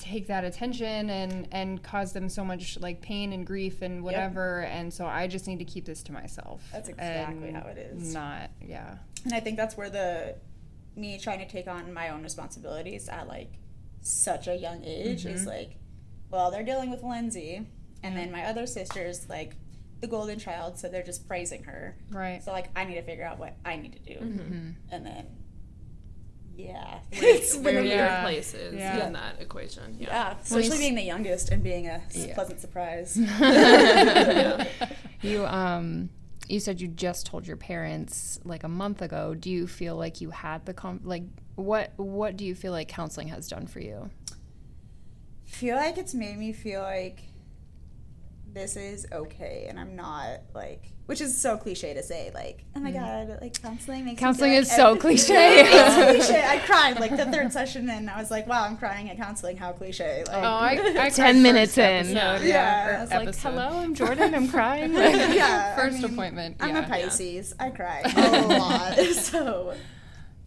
Take 0.03 0.27
that 0.27 0.43
attention 0.45 1.09
and 1.09 1.49
and 1.53 1.83
cause 1.83 2.13
them 2.13 2.29
so 2.29 2.45
much 2.45 2.79
like 2.81 3.01
pain 3.01 3.33
and 3.33 3.47
grief 3.47 3.83
and 3.83 4.03
whatever, 4.03 4.63
and 4.63 4.93
so 4.93 5.07
I 5.07 5.29
just 5.29 5.47
need 5.47 5.61
to 5.61 5.65
keep 5.65 5.85
this 5.85 6.03
to 6.05 6.13
myself. 6.13 6.63
That's 6.73 6.89
exactly 6.89 7.53
how 7.53 7.67
it 7.69 7.79
is. 7.79 8.13
Not 8.13 8.51
yeah. 8.61 8.97
And 9.25 9.33
I 9.33 9.41
think 9.41 9.57
that's 9.57 9.77
where 9.77 9.89
the 9.89 10.35
me 10.97 11.19
trying 11.19 11.39
to 11.39 11.49
take 11.49 11.69
on 11.69 11.93
my 11.95 12.09
own 12.11 12.23
responsibilities 12.23 13.09
at 13.09 13.29
like 13.29 13.53
such 14.01 14.49
a 14.49 14.57
young 14.57 14.85
age 14.85 15.25
is 15.25 15.43
mm-hmm. 15.43 15.51
like, 15.51 15.77
well, 16.31 16.51
they're 16.51 16.65
dealing 16.65 16.91
with 16.91 17.03
Lindsay, 17.05 17.65
and 18.03 18.17
then 18.17 18.33
my 18.33 18.45
other 18.45 18.67
sister's 18.67 19.29
like 19.29 19.55
the 20.01 20.09
golden 20.09 20.41
child, 20.41 20.79
so 20.79 20.89
they're 20.89 21.05
just 21.05 21.29
praising 21.29 21.63
her. 21.63 21.97
Right. 22.11 22.43
So 22.43 22.51
like, 22.51 22.71
I 22.75 22.85
need 22.85 22.97
to 22.97 23.03
figure 23.03 23.25
out 23.25 23.39
what 23.39 23.55
I 23.65 23.77
need 23.77 23.93
to 23.93 24.01
do, 24.01 24.19
mm-hmm. 24.21 24.71
and 24.91 25.07
then 25.07 25.27
yeah, 26.65 26.99
It's 27.13 27.57
where 27.57 27.83
Yeah. 27.83 28.17
your 28.21 28.23
place 28.25 28.55
is 28.55 28.75
Yeah. 28.75 29.07
in 29.07 29.13
that 29.15 29.41
equation. 29.41 29.97
Yeah. 29.99 30.09
yeah, 30.09 30.35
especially 30.43 30.79
being 30.79 30.95
the 30.95 31.03
youngest 31.03 31.51
and 31.51 31.63
being 31.63 31.87
a 31.89 32.03
Yeah. 32.13 32.35
pleasant 32.35 32.61
surprise. 32.61 33.19
You 35.23 35.47
um 35.47 36.11
you 36.49 36.59
said 36.59 36.81
you 36.81 36.89
just 36.89 37.27
told 37.27 37.47
your 37.47 37.57
parents 37.57 38.41
like 38.45 38.65
a 38.65 38.69
month 38.69 39.01
ago. 39.03 39.35
Do 39.35 39.49
you 39.51 39.67
feel 39.69 39.95
like 39.97 40.21
you 40.21 40.31
had 40.31 40.67
the 40.67 40.75
com- 40.75 41.01
like 41.05 41.23
what 41.55 41.93
what 41.97 42.37
do 42.37 42.45
you 42.45 42.55
feel 42.57 42.73
like 42.73 42.89
counseling 42.89 43.29
has 43.29 43.47
done 43.49 43.67
for 43.67 43.81
you? 43.81 44.11
feel 45.45 45.77
like 45.77 45.99
it's 45.99 46.15
made 46.15 46.39
me 46.39 46.51
feel 46.53 46.81
like 46.81 47.23
this 48.53 48.77
is 48.77 49.07
okay 49.13 49.67
and 49.69 49.79
I'm 49.81 49.97
not 49.97 50.41
like 50.55 50.93
which 51.07 51.21
is 51.21 51.39
so 51.41 51.57
cliche 51.57 51.95
to 51.95 52.03
say 52.03 52.31
like 52.35 52.65
oh 52.77 52.81
my 52.81 52.93
mm. 52.93 52.95
god 52.95 53.39
like 53.41 53.61
counseling 53.61 54.05
makes 54.05 54.21
Counseling 54.21 54.53
feel 54.53 54.61
is 54.61 54.71
so 54.71 54.97
cliche. 54.97 55.35
it's 55.65 56.27
cliche 56.27 56.45
I 56.45 56.59
cried 56.59 57.01
like 57.01 57.17
the 57.17 57.27
third 57.27 57.53
session 57.53 57.89
and 57.89 58.11
I 58.11 58.19
was 58.19 58.31
like 58.31 58.47
wow 58.47 58.65
I'm 58.65 58.77
crying 58.77 59.09
at 59.11 59.17
counseling 59.17 59.57
how 59.57 59.73
cliche 59.73 60.25
like 60.27 60.37
Oh, 60.37 60.41
I, 60.43 60.95
I 60.99 61.11
Ten 61.15 61.43
minutes 61.43 61.75
first 61.75 62.11
in. 62.11 62.17
episode, 62.17 62.47
Yeah, 62.47 62.89
or 62.89 62.97
I 62.97 63.01
was 63.01 63.11
Like, 63.11 63.37
hello, 63.37 63.79
I'm 63.79 63.95
Jordan. 63.95 64.35
I'm 64.35 64.49
crying. 64.49 64.93
yeah 64.93 65.75
I 65.77 65.81
First 65.81 66.03
mean, 66.03 66.13
appointment. 66.13 66.57
I'm 66.61 66.77
yeah. 66.77 66.85
a 66.85 66.89
Pisces 66.89 67.55
I 67.59 67.71
cry 67.71 68.03
a 68.05 68.59
lot 68.59 68.99
so 69.15 69.75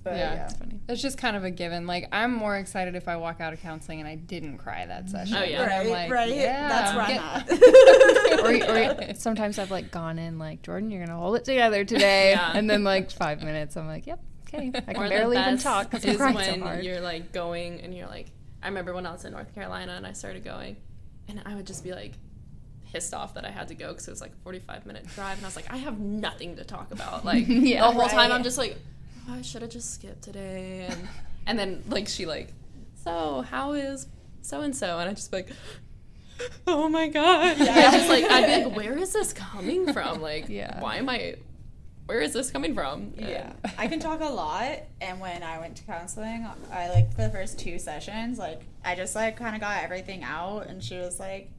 but 0.06 0.14
Yeah. 0.16 0.20
yeah, 0.20 0.36
That's 0.36 0.53
funny. 0.56 0.80
It's 0.88 1.01
just 1.01 1.18
kind 1.18 1.36
of 1.36 1.43
a 1.43 1.51
given. 1.51 1.86
Like 1.88 2.08
I'm 2.14 2.32
more 2.34 2.56
excited 2.56 2.95
if 2.95 3.08
I 3.10 3.18
walk 3.18 3.41
out 3.41 3.51
of 3.51 3.60
counseling 3.60 3.99
and 3.99 4.08
I 4.08 4.16
didn't 4.16 4.60
cry 4.60 4.86
that 4.86 5.08
mm-hmm. 5.08 5.12
session. 5.12 5.36
Oh, 5.36 5.43
yeah. 5.43 5.66
Right 5.66 5.89
like, 5.89 6.12
right 6.12 6.34
yeah, 6.34 6.70
that's 6.70 6.95
where 6.95 8.38
get- 8.38 8.99
or, 9.03 9.10
or 9.12 9.14
sometimes 9.16 9.60
I've 9.60 9.72
like 9.72 9.91
gone 9.91 10.20
in 10.20 10.38
like 10.39 10.62
Jordan, 10.62 10.91
you're 10.91 11.06
gonna 11.06 11.20
hold 11.20 11.36
it 11.36 11.43
together 11.43 11.84
today, 11.84 12.32
Yeah. 12.32 12.51
and 12.53 12.70
then 12.70 12.84
like 12.84 13.12
five 13.12 13.41
minutes, 13.43 13.76
I'm 13.76 13.88
like, 13.88 14.06
yep, 14.08 14.20
okay, 14.47 14.72
I 14.88 14.93
can 14.93 15.03
Or 15.03 15.10
barely 15.10 15.38
even 15.38 15.58
talk 15.58 15.89
because 15.89 16.06
I'm 16.06 16.16
crying 16.18 16.36
when 16.36 16.60
so 16.60 16.66
hard. 16.66 16.84
you're 16.86 17.01
like 17.01 17.32
going 17.34 17.82
and 17.82 17.93
you're 17.93 18.08
like, 18.08 18.28
I 18.64 18.68
remember 18.68 18.93
when 18.93 19.06
I 19.06 19.12
was 19.12 19.26
in 19.26 19.34
North 19.34 19.53
Carolina 19.53 19.93
and 19.93 20.06
I 20.08 20.14
started 20.14 20.43
going, 20.43 20.78
and 21.28 21.41
I 21.45 21.56
would 21.56 21.66
just 21.68 21.84
be 21.84 21.91
like 21.91 22.14
pissed 22.91 23.14
off 23.14 23.34
that 23.34 23.43
I 23.43 23.49
had 23.51 23.68
to 23.70 23.76
go 23.76 23.89
because 23.89 24.08
it 24.08 24.12
was 24.12 24.22
like 24.22 24.32
a 24.32 24.43
45 24.43 24.86
minute 24.86 25.08
drive, 25.16 25.38
and 25.38 25.45
I 25.45 25.49
was 25.49 25.56
like, 25.56 25.72
I 25.74 25.78
have 25.78 25.99
nothing 25.99 26.56
to 26.58 26.64
talk 26.64 26.91
about. 26.91 27.26
Like 27.26 27.45
Yeah. 27.47 27.88
the 27.88 27.91
whole 27.91 28.08
time, 28.08 28.32
I'm 28.32 28.43
just 28.43 28.58
like, 28.60 28.78
Oh, 29.30 29.34
I 29.34 29.41
should 29.41 29.61
have 29.61 29.71
just 29.71 29.93
skipped 29.93 30.21
today, 30.21 30.88
and 30.89 31.07
and 31.47 31.59
then 31.59 31.84
like 31.88 32.07
she 32.07 32.26
like, 32.26 32.53
so 33.03 33.41
how 33.49 33.73
is 33.73 34.07
so 34.41 34.61
and 34.61 34.76
so, 34.76 34.99
and 34.99 35.09
I 35.09 35.13
just 35.13 35.32
like. 35.34 35.49
Oh 36.67 36.89
my 36.89 37.07
god! 37.07 37.57
Yeah, 37.59 37.91
just 37.91 38.09
like 38.09 38.26
I'd 38.26 38.45
be 38.59 38.65
like, 38.65 38.76
where 38.76 38.97
is 38.97 39.13
this 39.13 39.32
coming 39.32 39.93
from? 39.93 40.21
Like, 40.21 40.49
Yeah. 40.49 40.82
why 40.82 40.97
am 40.97 41.07
I? 41.07 41.36
Where 42.07 42.19
is 42.19 42.34
this 42.34 42.51
coming 42.51 42.73
from? 42.76 43.13
Yeah, 43.17 43.53
And- 43.63 43.73
I 43.78 43.88
can 43.88 44.01
talk 44.01 44.19
a 44.19 44.26
lot. 44.26 44.80
And 44.99 45.21
when 45.21 45.43
I 45.43 45.59
went 45.59 45.78
to 45.78 45.84
counseling, 45.86 46.45
I 46.73 46.89
like 46.89 47.11
for 47.15 47.21
the 47.21 47.30
first 47.30 47.57
two 47.57 47.80
sessions, 47.80 48.38
like 48.38 48.63
I 48.84 48.95
just 48.95 49.15
like 49.15 49.38
kind 49.38 49.55
of 49.55 49.61
got 49.61 49.82
everything 49.82 50.23
out. 50.26 50.67
And 50.67 50.84
she 50.84 50.97
was 50.97 51.21
like, 51.21 51.51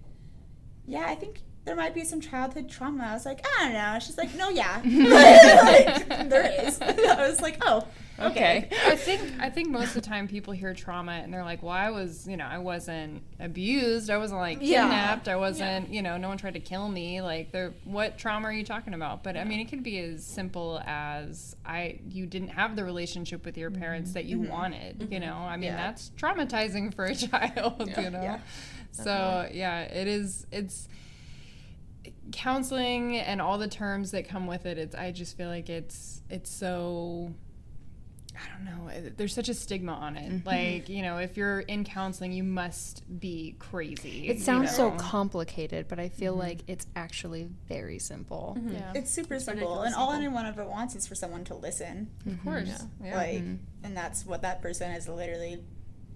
"Yeah, 0.86 1.06
I 1.06 1.14
think 1.14 1.40
there 1.66 1.76
might 1.76 1.94
be 1.94 2.04
some 2.04 2.20
childhood 2.20 2.70
trauma." 2.70 3.04
I 3.04 3.12
was 3.12 3.26
like, 3.26 3.44
"I 3.58 3.64
don't 3.64 3.72
know." 3.74 3.98
She's 4.00 4.16
like, 4.16 4.34
"No, 4.34 4.48
yeah, 4.48 4.80
like, 4.84 6.30
there 6.30 6.66
is." 6.66 6.80
I 6.80 7.28
was 7.28 7.42
like, 7.42 7.58
"Oh, 7.60 7.86
okay." 8.18 8.68
I 8.86 8.96
think 8.96 9.20
I 9.40 9.50
think 9.50 9.68
most 9.68 9.88
of 9.88 9.94
the 9.94 10.00
time 10.08 10.28
people 10.28 10.54
hear 10.54 10.72
trauma 10.72 11.12
and 11.12 11.34
they're 11.34 11.44
like, 11.44 11.62
"Well, 11.62 11.72
I 11.72 11.90
was, 11.90 12.26
you 12.26 12.36
know, 12.36 12.46
I 12.46 12.58
wasn't 12.58 13.22
abused. 13.40 14.08
I 14.08 14.16
wasn't 14.16 14.40
like 14.40 14.58
Yeah. 14.60 14.82
kidnapped. 14.82 15.28
I 15.28 15.36
wasn't, 15.36 15.90
you 15.90 16.02
know, 16.02 16.16
no 16.16 16.28
one 16.28 16.38
tried 16.38 16.54
to 16.54 16.60
kill 16.60 16.88
me. 16.88 17.20
Like, 17.20 17.50
they're, 17.50 17.74
what 17.84 18.16
trauma 18.16 18.48
are 18.48 18.52
you 18.52 18.64
talking 18.64 18.94
about?" 18.94 19.22
But 19.24 19.36
I 19.36 19.44
mean, 19.44 19.60
it 19.60 19.66
could 19.66 19.82
be 19.82 19.98
as 19.98 20.24
simple 20.24 20.80
as 20.86 21.56
I 21.66 21.98
you 22.08 22.26
didn't 22.26 22.48
have 22.48 22.76
the 22.76 22.84
relationship 22.84 23.44
with 23.44 23.58
your 23.58 23.70
mm-hmm. 23.70 23.80
parents 23.80 24.12
that 24.12 24.24
you 24.24 24.38
mm-hmm. 24.38 24.52
wanted. 24.52 25.08
You 25.10 25.18
mm-hmm. 25.18 25.28
know, 25.28 25.34
I 25.36 25.56
mean, 25.56 25.72
Yeah. 25.72 25.76
that's 25.76 26.12
traumatizing 26.16 26.94
for 26.94 27.06
a 27.06 27.14
child. 27.14 27.90
You 27.96 28.10
know, 28.10 28.22
Yeah. 28.22 28.38
so 28.92 29.48
yeah, 29.52 29.80
it 29.80 30.06
is. 30.06 30.46
It's 30.52 30.88
counseling 32.32 33.16
and 33.16 33.40
all 33.40 33.58
the 33.58 33.68
terms 33.68 34.10
that 34.10 34.28
come 34.28 34.46
with 34.46 34.66
it. 34.66 34.78
It's 34.78 34.94
I 34.94 35.12
just 35.12 35.36
feel 35.36 35.48
like 35.48 35.68
it's 35.68 36.22
it's 36.28 36.50
so 36.50 37.32
I 38.36 38.48
don't 38.54 38.64
know. 38.64 38.88
Eh, 38.88 39.10
there's 39.16 39.34
such 39.34 39.48
a 39.48 39.54
stigma 39.54 39.92
on 39.92 40.16
it. 40.16 40.30
Mm-hmm. 40.30 40.48
Like, 40.48 40.88
you 40.88 41.02
know, 41.02 41.18
if 41.18 41.36
you're 41.36 41.60
in 41.60 41.84
counseling, 41.84 42.32
you 42.32 42.44
must 42.44 43.02
be 43.18 43.56
crazy. 43.58 44.28
It 44.28 44.36
you 44.36 44.42
sounds 44.42 44.74
so 44.74 44.90
complicated, 44.92 45.88
but 45.88 45.98
I 45.98 46.08
feel 46.08 46.32
mm-hmm. 46.32 46.42
like 46.42 46.58
it's 46.66 46.86
actually 46.94 47.48
very 47.68 47.98
simple. 47.98 48.56
Mm-hmm. 48.58 48.74
Yeah, 48.74 48.92
It's 48.94 49.10
super 49.10 49.38
simple, 49.38 49.68
ridiculous 49.68 49.86
and 49.86 49.94
all 49.94 50.12
anyone 50.12 50.46
ever 50.46 50.64
wants 50.64 50.94
is 50.94 51.06
for 51.06 51.14
someone 51.14 51.44
to 51.44 51.54
listen. 51.54 52.10
of 52.26 52.32
mm-hmm. 52.32 52.48
course. 52.48 52.68
Yeah. 52.68 53.08
Yeah. 53.08 53.16
Like, 53.16 53.42
and 53.84 53.96
that's 53.96 54.26
what 54.26 54.42
that 54.42 54.60
person 54.60 54.90
is 54.92 55.08
literally 55.08 55.62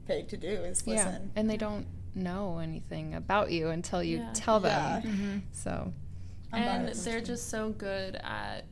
paid 0.07 0.29
to 0.31 0.37
do 0.37 0.49
is 0.49 0.87
listen. 0.87 1.31
Yeah, 1.35 1.41
and 1.41 1.49
they 1.49 1.57
don't 1.57 1.87
know 2.15 2.59
anything 2.59 3.15
about 3.15 3.51
you 3.51 3.69
until 3.69 4.03
you 4.03 4.19
Yeah. 4.19 4.31
tell 4.35 4.61
them. 4.61 5.03
Yeah. 5.05 5.11
Mm-hmm. 5.11 5.39
So 5.53 5.93
and 6.53 6.89
they're 6.89 7.21
just 7.21 7.49
so 7.49 7.71
good 7.71 8.17
at 8.17 8.65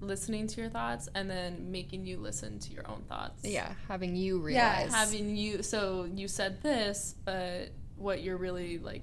listening 0.00 0.46
to 0.46 0.60
your 0.60 0.70
thoughts 0.70 1.08
and 1.14 1.28
then 1.28 1.70
making 1.70 2.06
you 2.06 2.16
listen 2.18 2.58
to 2.60 2.72
your 2.72 2.88
own 2.88 3.02
thoughts. 3.08 3.44
yeah, 3.44 3.72
having 3.88 4.16
you 4.16 4.36
Yeah, 4.48 4.76
realize. 4.84 4.94
Having 4.94 5.36
you 5.36 5.62
so 5.62 6.08
you 6.14 6.28
said 6.28 6.62
this, 6.62 7.16
but 7.24 7.70
what 7.96 8.22
you're 8.22 8.38
really 8.38 8.78
like 8.78 9.02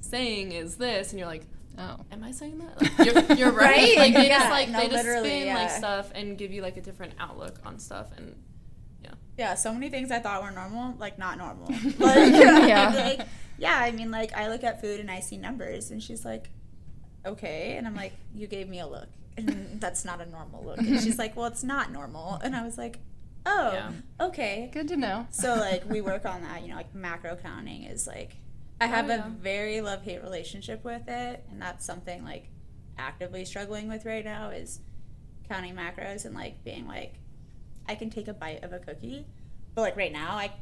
saying 0.00 0.52
is 0.52 0.76
this 0.76 1.10
and 1.10 1.18
you're 1.18 1.28
like, 1.28 1.46
oh, 1.78 1.96
Am 2.10 2.22
I 2.24 2.32
saying 2.32 2.58
that? 2.58 2.82
Like, 2.98 2.98
you're, 3.28 3.36
you're 3.38 3.52
right. 3.52 3.70
Right? 3.76 3.96
Like 3.98 4.14
they 4.14 4.28
Yeah, 4.28 4.38
just 4.40 4.50
like 4.50 4.68
no, 4.68 4.78
they 4.80 4.88
just 4.88 5.04
literally, 5.04 5.28
spin 5.42 5.54
like 5.54 5.70
stuff 5.70 6.10
and 6.14 6.36
give 6.36 6.52
you 6.52 6.60
like 6.60 6.76
a 6.76 6.82
different 6.82 7.14
outlook 7.18 7.58
on 7.64 7.78
stuff 7.78 8.08
and 8.16 8.34
Yeah, 9.38 9.54
so 9.54 9.72
many 9.72 9.88
things 9.88 10.10
I 10.10 10.18
thought 10.18 10.42
were 10.42 10.50
normal, 10.50 10.94
like 10.98 11.18
not 11.18 11.38
normal. 11.38 11.68
Like, 11.98 12.32
yeah. 12.32 12.92
like, 12.94 13.26
yeah, 13.58 13.78
I 13.78 13.90
mean, 13.90 14.10
like 14.10 14.32
I 14.36 14.48
look 14.48 14.62
at 14.64 14.80
food 14.80 15.00
and 15.00 15.10
I 15.10 15.20
see 15.20 15.36
numbers, 15.36 15.90
and 15.90 16.02
she's 16.02 16.24
like, 16.24 16.50
"Okay," 17.24 17.76
and 17.76 17.86
I'm 17.86 17.94
like, 17.96 18.12
"You 18.34 18.46
gave 18.46 18.68
me 18.68 18.80
a 18.80 18.86
look, 18.86 19.08
and 19.36 19.80
that's 19.80 20.04
not 20.04 20.20
a 20.20 20.26
normal 20.26 20.64
look." 20.64 20.78
And 20.78 21.00
she's 21.00 21.18
like, 21.18 21.36
"Well, 21.36 21.46
it's 21.46 21.64
not 21.64 21.90
normal," 21.92 22.40
and 22.44 22.54
I 22.54 22.62
was 22.64 22.76
like, 22.76 22.98
"Oh, 23.46 23.72
Yeah. 23.72 23.92
okay." 24.20 24.70
Good 24.72 24.88
to 24.88 24.96
know. 24.96 25.26
So 25.30 25.54
like 25.54 25.88
we 25.88 26.00
work 26.00 26.26
on 26.26 26.42
that, 26.42 26.62
you 26.62 26.68
know, 26.68 26.76
like 26.76 26.94
macro 26.94 27.36
counting 27.36 27.84
is 27.84 28.06
like 28.06 28.36
I 28.80 28.86
have 28.86 29.06
oh, 29.06 29.14
yeah. 29.14 29.26
a 29.26 29.30
very 29.30 29.80
love 29.80 30.02
hate 30.02 30.22
relationship 30.22 30.84
with 30.84 31.08
it, 31.08 31.44
and 31.50 31.62
that's 31.62 31.84
something 31.86 32.24
like 32.24 32.48
actively 32.98 33.44
struggling 33.44 33.88
with 33.88 34.04
right 34.04 34.24
now 34.24 34.50
is 34.50 34.80
counting 35.48 35.74
macros 35.74 36.24
and 36.24 36.34
like 36.34 36.62
being 36.64 36.86
like 36.86 37.14
I 37.88 37.94
can 37.94 38.10
take 38.10 38.28
a 38.28 38.34
bite 38.34 38.62
of 38.64 38.72
a 38.72 38.78
cookie, 38.78 39.26
but 39.74 39.82
like 39.82 39.96
right 39.96 40.12
now 40.12 40.36
I 40.36 40.52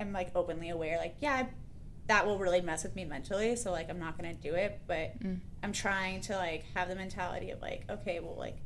am 0.00 0.12
like 0.12 0.30
openly 0.34 0.68
aware 0.68 0.98
like 0.98 1.16
yeah 1.20 1.46
that 2.08 2.24
will 2.26 2.38
really 2.38 2.60
mess 2.60 2.84
with 2.84 2.94
me 2.94 3.04
mentally, 3.04 3.56
so 3.56 3.72
like 3.72 3.90
I'm 3.90 3.98
not 3.98 4.16
gonna 4.16 4.34
do 4.34 4.54
it, 4.54 4.80
but 4.86 5.18
Mm. 5.20 5.40
I'm 5.62 5.72
trying 5.72 6.20
to 6.22 6.36
like 6.36 6.64
have 6.74 6.88
the 6.88 6.94
mentality 6.94 7.50
of 7.50 7.60
like 7.60 7.84
okay 7.90 8.20
well 8.20 8.36
like 8.38 8.58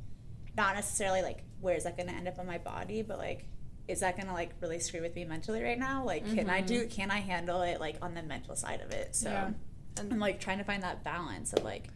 not 0.56 0.74
necessarily 0.74 1.22
like 1.22 1.44
where 1.60 1.74
is 1.76 1.84
that 1.84 1.96
gonna 1.96 2.12
end 2.12 2.28
up 2.28 2.38
on 2.38 2.46
my 2.46 2.58
body, 2.58 3.02
but 3.02 3.18
like 3.18 3.46
is 3.88 4.00
that 4.00 4.16
gonna 4.16 4.32
like 4.34 4.50
really 4.60 4.78
screw 4.78 5.00
with 5.00 5.14
me 5.16 5.24
mentally 5.24 5.62
right 5.62 5.78
now? 5.78 6.04
Like, 6.04 6.24
can 6.34 6.48
I 6.48 6.60
do? 6.60 6.86
Can 6.86 7.10
I 7.10 7.18
handle 7.18 7.62
it 7.62 7.80
like 7.80 7.96
on 8.02 8.14
the 8.14 8.22
mental 8.22 8.54
side 8.54 8.80
of 8.82 8.92
it? 8.92 9.16
So 9.16 9.30
Yeah. 9.30 9.50
and 9.98 10.12
I'm 10.12 10.18
like 10.20 10.38
trying 10.38 10.58
to 10.58 10.64
find 10.64 10.82
that 10.82 11.02
balance 11.02 11.52
of 11.54 11.64
like 11.64 11.88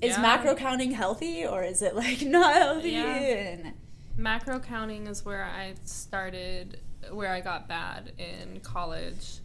is 0.00 0.16
Yeah. 0.16 0.22
macro 0.22 0.54
counting 0.54 0.90
healthy 0.92 1.46
or 1.46 1.62
is 1.62 1.80
it 1.82 1.94
like 1.94 2.22
not 2.26 2.54
healthy? 2.54 2.90
Yeah. 2.90 3.14
And 3.16 3.72
Macro 4.18 4.58
counting 4.58 5.06
is 5.06 5.24
where 5.24 5.44
I 5.44 5.74
started, 5.84 6.80
where 7.10 7.30
I 7.30 7.40
got 7.40 7.68
bad 7.68 8.12
in 8.18 8.60
college. 8.60 9.40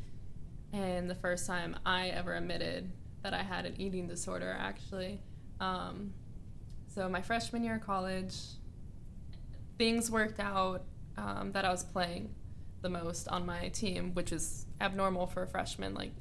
And 0.72 1.10
the 1.10 1.16
first 1.16 1.46
time 1.46 1.76
I 1.86 2.08
ever 2.08 2.36
admitted 2.36 2.90
that 3.22 3.34
I 3.34 3.44
had 3.44 3.66
an 3.66 3.76
eating 3.78 4.08
disorder, 4.08 4.56
actually. 4.58 5.20
Um, 5.60 6.14
so, 6.88 7.10
my 7.10 7.22
freshman 7.22 7.64
year 7.66 7.76
of 7.76 7.82
college, 7.82 8.34
things 9.78 10.10
worked 10.10 10.40
out 10.40 10.84
um, 11.18 11.52
that 11.52 11.66
I 11.66 11.70
was 11.70 11.84
playing 11.84 12.34
the 12.82 12.90
most 12.90 13.28
on 13.28 13.46
my 13.46 13.68
team, 13.70 14.14
which 14.14 14.32
is 14.32 14.66
abnormal 14.80 15.28
for 15.28 15.44
a 15.44 15.48
freshman. 15.48 15.94
Like, 15.94 16.14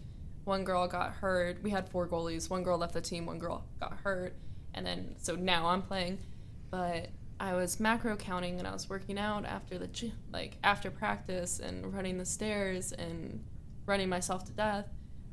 one 0.45 0.65
girl 0.65 0.89
got 0.89 1.13
hurt. 1.13 1.63
We 1.63 1.71
had 1.71 1.89
four 1.89 2.09
goalies. 2.09 2.51
One 2.51 2.65
girl 2.65 2.79
left 2.79 2.95
the 2.95 3.01
team, 3.01 3.27
one 3.27 3.39
girl 3.39 3.65
got 3.79 3.99
hurt. 4.03 4.35
And 4.75 4.85
then, 4.85 5.15
so 5.19 5.37
now 5.37 5.67
I'm 5.67 5.83
playing. 5.83 6.19
But 6.71 7.11
I 7.41 7.55
was 7.55 7.81
macro 7.81 8.17
counting 8.17 8.59
and 8.59 8.69
I 8.69 8.73
was 8.73 8.91
working 8.91 9.19
out 9.19 9.47
after 9.47 9.79
the 9.79 9.87
gy- 9.87 10.13
like 10.31 10.59
after 10.63 10.91
practice 10.91 11.59
and 11.59 11.93
running 11.93 12.19
the 12.19 12.27
stairs 12.27 12.93
and 12.93 13.43
running 13.87 14.11
myself 14.11 14.45
to 14.45 14.53
death. 14.53 14.87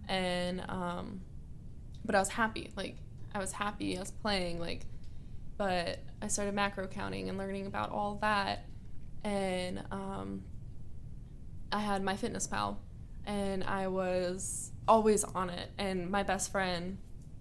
And 0.07 0.63
um 0.69 1.19
but 2.05 2.15
I 2.15 2.19
was 2.19 2.29
happy 2.29 2.71
like 2.77 2.95
I 3.35 3.39
was 3.39 3.51
happy 3.51 3.97
I 3.97 3.99
was 3.99 4.11
playing 4.11 4.57
like 4.61 4.85
but 5.57 5.99
I 6.21 6.27
started 6.27 6.53
macro 6.53 6.87
counting 6.87 7.27
and 7.27 7.37
learning 7.37 7.67
about 7.67 7.91
all 7.91 8.15
that. 8.21 8.63
And 9.25 9.83
um 9.91 10.43
I 11.73 11.81
had 11.81 12.03
MyFitnessPal 12.03 12.77
and 13.25 13.65
I 13.65 13.89
was 13.89 14.71
always 14.87 15.25
on 15.25 15.49
it. 15.49 15.71
And 15.77 16.09
my 16.09 16.23
best 16.23 16.53
friend 16.53 16.99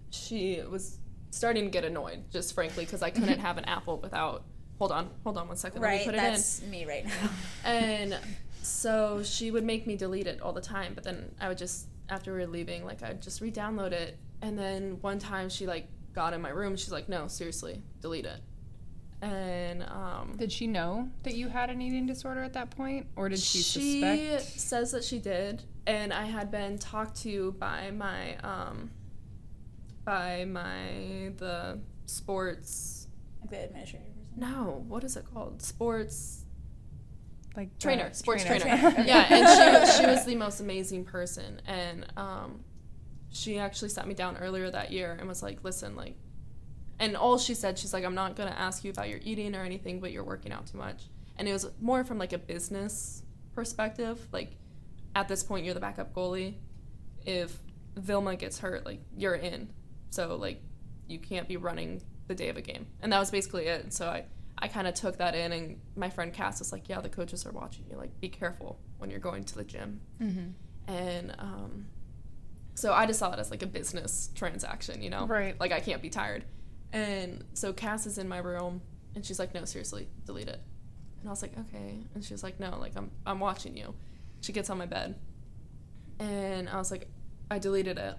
she 0.09 0.61
was 0.69 0.99
starting 1.29 1.63
to 1.63 1.69
get 1.69 1.85
annoyed 1.85 2.29
just 2.31 2.53
frankly 2.53 2.83
because 2.83 3.01
I 3.01 3.11
couldn't 3.11 3.39
have 3.47 3.57
an 3.57 3.63
apple 3.63 3.97
without 4.01 4.43
hold 4.77 4.91
on 4.91 5.09
hold 5.23 5.37
on 5.37 5.47
one 5.47 5.57
second 5.57 5.81
let 5.81 5.89
me 5.89 5.97
right, 5.97 6.05
put 6.05 6.13
it 6.15 6.17
in 6.17 6.23
that's 6.23 6.61
me 6.63 6.85
right 6.85 7.05
now. 7.05 7.29
and 7.63 8.17
so 8.61 9.21
she 9.23 9.49
would 9.51 9.63
make 9.63 9.87
me 9.87 9.95
delete 9.95 10.27
it 10.27 10.41
all 10.41 10.53
the 10.53 10.61
time 10.61 10.93
but 10.93 11.03
then 11.03 11.31
i 11.39 11.47
would 11.47 11.57
just 11.57 11.87
after 12.09 12.33
we 12.33 12.39
were 12.39 12.47
leaving 12.47 12.85
like 12.85 13.01
i'd 13.03 13.21
just 13.21 13.41
re-download 13.41 13.91
it 13.91 14.17
and 14.41 14.57
then 14.57 14.97
one 15.01 15.19
time 15.19 15.49
she 15.49 15.65
like 15.65 15.87
got 16.13 16.33
in 16.33 16.41
my 16.41 16.49
room 16.49 16.75
she's 16.75 16.91
like 16.91 17.07
no 17.09 17.27
seriously 17.27 17.81
delete 18.01 18.25
it 18.25 18.41
and 19.21 19.81
um 19.83 20.35
Did 20.37 20.51
she 20.51 20.67
know 20.67 21.09
that 21.23 21.33
you 21.33 21.47
had 21.47 21.71
an 21.71 21.81
eating 21.81 22.05
disorder 22.05 22.43
at 22.43 22.53
that 22.53 22.69
point, 22.69 23.07
or 23.15 23.29
did 23.29 23.39
she, 23.39 23.59
she 23.63 24.01
suspect? 24.01 24.53
She 24.53 24.59
says 24.59 24.91
that 24.91 25.03
she 25.03 25.17
did 25.17 25.63
and 25.87 26.13
i 26.13 26.25
had 26.25 26.51
been 26.51 26.77
talked 26.77 27.15
to 27.23 27.53
by 27.53 27.89
my 27.91 28.35
um 28.37 28.91
by 30.05 30.45
my 30.45 31.31
the 31.37 31.79
sports 32.05 33.07
Like 33.41 33.49
the 33.49 33.63
administrator 33.65 34.05
person. 34.05 34.16
No 34.37 34.85
what 34.87 35.03
is 35.03 35.17
it 35.17 35.25
called 35.33 35.61
sports 35.61 36.45
Like 37.55 37.77
trainer, 37.79 38.13
sports 38.13 38.43
trainer. 38.45 38.65
Trainer. 38.65 39.03
yeah, 39.05 39.25
and 39.33 39.91
she, 39.91 39.97
she 39.99 40.05
was 40.05 40.25
the 40.25 40.35
most 40.35 40.59
amazing 40.59 41.05
person. 41.05 41.59
And 41.65 42.05
um, 42.15 42.63
she 43.29 43.57
actually 43.57 43.89
sat 43.89 44.07
me 44.07 44.13
down 44.13 44.37
earlier 44.37 44.69
that 44.69 44.91
year 44.91 45.15
and 45.19 45.27
was 45.27 45.41
like, 45.41 45.63
listen, 45.63 45.95
like, 45.95 46.15
and 46.99 47.17
all 47.17 47.37
she 47.39 47.53
said, 47.55 47.77
she's 47.79 47.93
like, 47.93 48.03
I'm 48.05 48.15
not 48.15 48.35
going 48.35 48.47
to 48.47 48.57
ask 48.57 48.83
you 48.83 48.91
about 48.91 49.09
your 49.09 49.19
eating 49.23 49.55
or 49.55 49.63
anything, 49.63 49.99
but 49.99 50.11
you're 50.11 50.23
working 50.23 50.51
out 50.51 50.67
too 50.67 50.77
much. 50.77 51.05
And 51.37 51.47
it 51.47 51.53
was 51.53 51.67
more 51.81 52.03
from 52.03 52.17
like 52.19 52.33
a 52.33 52.37
business 52.37 53.23
perspective. 53.53 54.19
Like, 54.31 54.51
at 55.15 55.27
this 55.27 55.43
point, 55.43 55.65
you're 55.65 55.73
the 55.73 55.79
backup 55.79 56.13
goalie. 56.13 56.55
If 57.25 57.57
Vilma 57.95 58.35
gets 58.35 58.59
hurt, 58.59 58.85
like, 58.85 59.01
you're 59.15 59.35
in. 59.35 59.69
So, 60.11 60.35
like, 60.35 60.61
you 61.07 61.19
can't 61.19 61.47
be 61.47 61.57
running 61.57 62.01
the 62.27 62.35
day 62.35 62.49
of 62.49 62.57
a 62.57 62.61
game. 62.61 62.87
And 63.01 63.11
that 63.13 63.19
was 63.19 63.31
basically 63.31 63.65
it. 63.65 63.83
And 63.83 63.93
so 63.93 64.07
I, 64.07 64.25
I 64.57 64.67
kind 64.67 64.87
of 64.87 64.93
took 64.93 65.17
that 65.17 65.35
in, 65.35 65.51
and 65.51 65.79
my 65.95 66.09
friend 66.09 66.33
Cass 66.33 66.59
was 66.59 66.71
like, 66.71 66.89
"Yeah, 66.89 66.99
the 67.01 67.09
coaches 67.09 67.45
are 67.45 67.51
watching 67.51 67.85
you. 67.89 67.97
Like, 67.97 68.19
be 68.19 68.29
careful 68.29 68.79
when 68.97 69.09
you're 69.09 69.19
going 69.19 69.43
to 69.45 69.55
the 69.55 69.63
gym." 69.63 70.01
Mm-hmm. 70.19 70.91
And 70.91 71.35
um, 71.37 71.87
so 72.73 72.93
I 72.93 73.05
just 73.05 73.19
saw 73.19 73.31
it 73.33 73.39
as 73.39 73.51
like 73.51 73.61
a 73.61 73.67
business 73.67 74.29
transaction, 74.35 75.01
you 75.01 75.09
know? 75.09 75.27
Right. 75.27 75.59
Like 75.59 75.71
I 75.71 75.79
can't 75.79 76.01
be 76.01 76.09
tired. 76.09 76.45
And 76.93 77.43
so 77.53 77.73
Cass 77.73 78.05
is 78.05 78.17
in 78.17 78.27
my 78.27 78.37
room, 78.37 78.81
and 79.13 79.25
she's 79.25 79.39
like, 79.39 79.53
"No, 79.53 79.65
seriously, 79.65 80.07
delete 80.25 80.47
it." 80.47 80.61
And 81.19 81.29
I 81.29 81.31
was 81.31 81.41
like, 81.41 81.57
"Okay." 81.59 81.99
And 82.15 82.23
she's 82.23 82.43
like, 82.43 82.59
"No, 82.59 82.77
like 82.79 82.93
I'm 82.95 83.11
I'm 83.25 83.39
watching 83.39 83.75
you." 83.77 83.93
She 84.41 84.53
gets 84.53 84.69
on 84.69 84.77
my 84.77 84.85
bed, 84.85 85.15
and 86.19 86.69
I 86.69 86.77
was 86.77 86.89
like, 86.89 87.09
"I 87.51 87.59
deleted 87.59 87.97
it." 87.97 88.15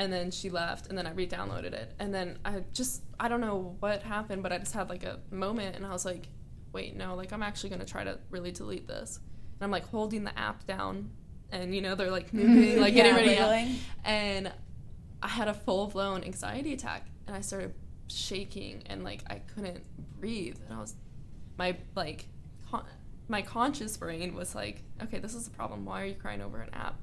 And 0.00 0.10
then 0.10 0.30
she 0.30 0.48
left, 0.48 0.86
and 0.88 0.96
then 0.96 1.06
I 1.06 1.12
re-downloaded 1.12 1.74
it, 1.74 1.92
and 1.98 2.12
then 2.14 2.38
I 2.42 2.64
just 2.72 3.02
I 3.20 3.28
don't 3.28 3.42
know 3.42 3.76
what 3.80 4.02
happened, 4.02 4.42
but 4.42 4.50
I 4.50 4.58
just 4.58 4.72
had 4.72 4.88
like 4.88 5.04
a 5.04 5.18
moment, 5.30 5.76
and 5.76 5.84
I 5.84 5.90
was 5.92 6.06
like, 6.06 6.28
"Wait, 6.72 6.96
no, 6.96 7.14
like 7.14 7.32
I'm 7.34 7.42
actually 7.42 7.68
gonna 7.70 7.84
try 7.84 8.02
to 8.04 8.18
really 8.30 8.50
delete 8.50 8.88
this." 8.88 9.18
And 9.18 9.64
I'm 9.64 9.70
like 9.70 9.86
holding 9.86 10.24
the 10.24 10.36
app 10.38 10.66
down, 10.66 11.10
and 11.52 11.74
you 11.74 11.82
know 11.82 11.94
they're 11.94 12.10
like 12.10 12.32
moving, 12.40 12.80
like 12.80 12.94
getting 12.94 13.14
ready, 13.14 13.36
and 14.04 14.50
I 15.22 15.28
had 15.28 15.48
a 15.48 15.54
full 15.54 15.88
blown 15.88 16.24
anxiety 16.24 16.72
attack, 16.72 17.06
and 17.26 17.36
I 17.36 17.42
started 17.42 17.74
shaking, 18.08 18.82
and 18.86 19.04
like 19.04 19.22
I 19.28 19.40
couldn't 19.54 19.84
breathe, 20.18 20.56
and 20.66 20.78
I 20.78 20.80
was 20.80 20.94
my 21.58 21.76
like 21.94 22.24
con- 22.70 22.86
my 23.28 23.42
conscious 23.42 23.98
brain 23.98 24.34
was 24.34 24.54
like, 24.54 24.82
okay, 25.02 25.18
this 25.18 25.34
is 25.34 25.46
a 25.46 25.50
problem. 25.50 25.84
Why 25.84 26.02
are 26.02 26.06
you 26.06 26.14
crying 26.14 26.40
over 26.40 26.60
an 26.62 26.70
app? 26.72 26.98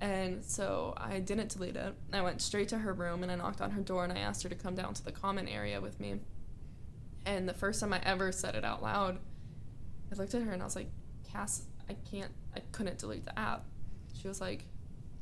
And 0.00 0.44
so 0.44 0.92
I 0.96 1.20
didn't 1.20 1.50
delete 1.50 1.76
it. 1.76 1.94
I 2.12 2.20
went 2.20 2.42
straight 2.42 2.68
to 2.68 2.78
her 2.78 2.92
room 2.92 3.22
and 3.22 3.32
I 3.32 3.36
knocked 3.36 3.60
on 3.62 3.70
her 3.70 3.80
door 3.80 4.04
and 4.04 4.12
I 4.12 4.18
asked 4.18 4.42
her 4.42 4.48
to 4.48 4.54
come 4.54 4.74
down 4.74 4.92
to 4.94 5.04
the 5.04 5.12
common 5.12 5.48
area 5.48 5.80
with 5.80 5.98
me. 6.00 6.20
And 7.24 7.48
the 7.48 7.54
first 7.54 7.80
time 7.80 7.92
I 7.92 8.00
ever 8.04 8.30
said 8.30 8.54
it 8.54 8.64
out 8.64 8.82
loud, 8.82 9.18
I 10.12 10.16
looked 10.16 10.34
at 10.34 10.42
her 10.42 10.52
and 10.52 10.60
I 10.62 10.64
was 10.64 10.76
like, 10.76 10.88
Cass, 11.32 11.62
I 11.88 11.94
can't, 12.10 12.30
I 12.54 12.60
couldn't 12.72 12.98
delete 12.98 13.24
the 13.24 13.38
app. 13.38 13.64
She 14.20 14.28
was 14.28 14.40
like, 14.40 14.64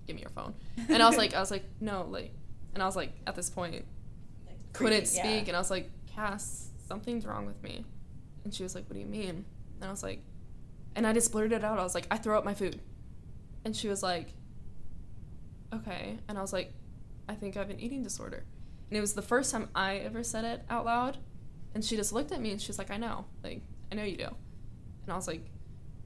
give 0.07 0.17
me 0.17 0.23
your 0.23 0.31
phone. 0.31 0.55
And 0.89 1.03
I 1.03 1.07
was 1.07 1.17
like, 1.17 1.35
I 1.35 1.41
was 1.41 1.51
like, 1.51 1.65
no, 1.81 2.03
like, 2.09 2.33
and 2.75 2.83
I 2.83 2.87
was 2.87 2.97
like, 2.97 3.13
at 3.27 3.37
this 3.37 3.49
point, 3.51 3.85
couldn't 4.73 5.05
Freaking- 5.05 5.17
yeah. 5.17 5.23
speak. 5.23 5.49
And 5.49 5.57
I 5.57 5.61
was 5.61 5.71
like, 5.71 5.89
Cass, 6.15 6.71
something's 6.89 7.25
wrong 7.25 7.47
with 7.47 7.63
me. 7.63 7.85
And 8.45 8.53
she 8.53 8.63
was 8.65 8.75
like, 8.75 8.85
what 8.89 8.95
do 8.95 9.01
you 9.01 9.07
mean? 9.07 9.45
And 9.81 9.85
I 9.85 9.91
was 9.91 10.03
like, 10.03 10.21
and 10.97 11.07
I 11.07 11.13
just 11.13 11.33
blurted 11.33 11.53
it 11.53 11.65
out. 11.65 11.79
I 11.79 11.83
was 11.83 11.95
like, 11.95 12.07
I 12.11 12.19
throw 12.19 12.37
up 12.37 12.45
my 12.45 12.55
food. 12.55 12.81
And 13.65 13.75
she 13.75 13.89
was 13.89 14.03
like, 14.03 14.29
okay. 15.77 16.19
And 16.29 16.39
I 16.39 16.41
was 16.41 16.53
like, 16.53 16.73
I 17.29 17.35
think 17.35 17.57
I 17.57 17.61
have 17.61 17.71
an 17.71 17.81
eating 17.81 18.03
disorder. 18.03 18.45
And 18.91 18.99
it 18.99 19.01
was 19.01 19.15
the 19.15 19.23
first 19.23 19.51
time 19.51 19.69
I 19.75 19.97
ever 19.97 20.23
said 20.23 20.45
it 20.45 20.63
out 20.69 20.85
loud. 20.85 21.19
And 21.75 21.85
she 21.85 21.97
just 21.97 22.13
looked 22.13 22.33
at 22.33 22.41
me 22.41 22.51
and 22.53 22.61
she's 22.61 22.79
like, 22.79 22.91
I 22.91 22.97
know. 22.97 23.25
Like, 23.43 23.63
I 23.91 23.95
know 23.95 24.05
you 24.05 24.17
do. 24.17 24.29
And 25.05 25.13
I 25.13 25.17
was 25.17 25.27
like, 25.27 25.41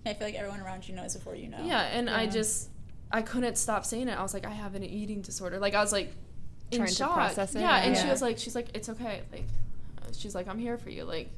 I 0.07 0.15
feel 0.15 0.27
like 0.29 0.37
everyone 0.37 0.61
around 0.61 0.89
you 0.89 0.95
knows 0.95 1.15
before 1.15 1.35
you 1.35 1.49
know. 1.49 1.63
yeah. 1.63 1.83
And 1.83 2.09
I 2.09 2.27
just, 2.27 2.71
I 3.13 3.23
couldn't 3.23 3.59
stop 3.59 3.85
saying 3.85 4.09
it. 4.09 4.19
I 4.19 4.23
was 4.23 4.33
like, 4.33 4.47
I 4.47 4.51
have 4.51 4.75
an 4.75 4.85
eating 4.85 5.21
disorder. 5.23 5.59
Like, 5.59 5.75
I 5.75 5.81
was 5.81 5.93
like, 5.93 6.13
in 6.71 6.79
Trying 6.79 6.89
to 6.89 6.95
shock. 6.95 7.15
process 7.15 7.55
it, 7.55 7.61
Yeah. 7.61 7.77
And 7.79 7.97
she 7.97 8.07
was 8.09 8.21
like, 8.23 8.39
she's 8.39 8.55
like, 8.55 8.69
it's 8.75 8.89
okay. 8.91 9.23
Like, 9.33 9.45
uh, 10.03 10.13
she's 10.13 10.35
like, 10.35 10.49
I'm 10.49 10.59
here 10.59 10.77
for 10.79 10.91
you. 10.91 11.05
Like, 11.05 11.31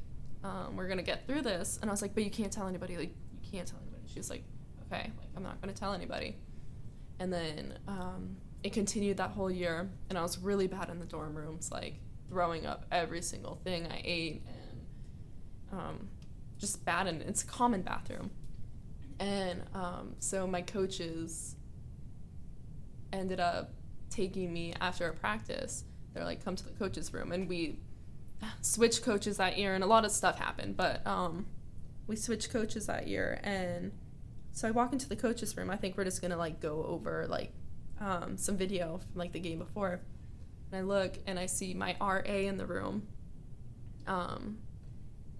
um, 0.43 0.75
we're 0.75 0.87
gonna 0.87 1.03
get 1.03 1.25
through 1.25 1.41
this. 1.43 1.79
And 1.81 1.89
I 1.89 1.93
was 1.93 2.01
like, 2.01 2.13
but 2.13 2.23
you 2.23 2.31
can't 2.31 2.51
tell 2.51 2.67
anybody. 2.67 2.97
Like, 2.97 3.11
you 3.41 3.51
can't 3.51 3.67
tell 3.67 3.79
anybody. 3.81 4.03
She 4.11 4.19
was 4.19 4.29
like, 4.29 4.43
okay. 4.87 5.03
Like, 5.17 5.29
I'm 5.37 5.43
not 5.43 5.61
gonna 5.61 5.73
tell 5.73 5.93
anybody. 5.93 6.35
And 7.21 7.31
then 7.31 7.77
um, 7.87 8.35
it 8.63 8.73
continued 8.73 9.17
that 9.17 9.29
whole 9.29 9.51
year, 9.51 9.87
and 10.09 10.17
I 10.17 10.23
was 10.23 10.39
really 10.39 10.65
bad 10.65 10.89
in 10.89 10.97
the 10.97 11.05
dorm 11.05 11.35
rooms, 11.35 11.71
like 11.71 11.99
throwing 12.27 12.65
up 12.65 12.87
every 12.91 13.21
single 13.21 13.61
thing 13.63 13.85
I 13.85 14.01
ate, 14.03 14.41
and 14.47 15.79
um, 15.79 16.07
just 16.57 16.83
bad. 16.83 17.05
And 17.05 17.21
it's 17.21 17.43
a 17.43 17.45
common 17.45 17.83
bathroom. 17.83 18.31
And 19.19 19.61
um, 19.75 20.15
so 20.17 20.47
my 20.47 20.63
coaches 20.63 21.55
ended 23.13 23.39
up 23.39 23.71
taking 24.09 24.51
me 24.51 24.73
after 24.81 25.07
a 25.07 25.13
practice. 25.13 25.83
They're 26.15 26.25
like, 26.25 26.43
come 26.43 26.55
to 26.55 26.65
the 26.65 26.71
coaches' 26.71 27.13
room. 27.13 27.31
And 27.31 27.47
we 27.47 27.81
switched 28.61 29.03
coaches 29.03 29.37
that 29.37 29.59
year, 29.59 29.75
and 29.75 29.83
a 29.83 29.87
lot 29.87 30.05
of 30.05 30.11
stuff 30.11 30.39
happened. 30.39 30.75
But 30.75 31.05
um, 31.05 31.45
we 32.07 32.15
switched 32.15 32.51
coaches 32.51 32.87
that 32.87 33.07
year. 33.07 33.39
And 33.43 33.91
so 34.53 34.67
I 34.67 34.71
walk 34.71 34.93
into 34.93 35.07
the 35.09 35.15
coaches' 35.15 35.55
room. 35.57 35.69
I 35.69 35.77
think 35.77 35.97
we're 35.97 36.03
just 36.05 36.21
going 36.21 36.31
to 36.31 36.37
like 36.37 36.59
go 36.59 36.83
over 36.83 37.25
like 37.29 37.51
um, 37.99 38.37
some 38.37 38.57
video 38.57 38.97
from 38.99 39.19
like 39.19 39.31
the 39.31 39.39
game 39.39 39.59
before. 39.59 39.99
And 40.71 40.79
I 40.79 40.81
look 40.81 41.17
and 41.27 41.37
I 41.39 41.45
see 41.45 41.73
my 41.73 41.95
RA 42.01 42.21
in 42.23 42.57
the 42.57 42.65
room. 42.65 43.07
Um, 44.07 44.57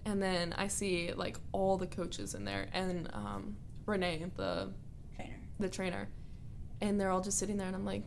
and 0.04 0.22
then 0.22 0.52
I 0.56 0.68
see 0.68 1.12
like 1.12 1.38
all 1.52 1.76
the 1.76 1.86
coaches 1.86 2.34
in 2.34 2.44
there 2.44 2.68
and 2.72 3.08
um, 3.12 3.56
Renee, 3.86 4.24
the 4.36 4.70
Trainer. 5.16 5.34
the 5.58 5.68
trainer, 5.68 6.08
and 6.80 7.00
they're 7.00 7.10
all 7.10 7.20
just 7.20 7.38
sitting 7.38 7.56
there, 7.56 7.66
and 7.66 7.76
I'm 7.76 7.84
like, 7.84 8.02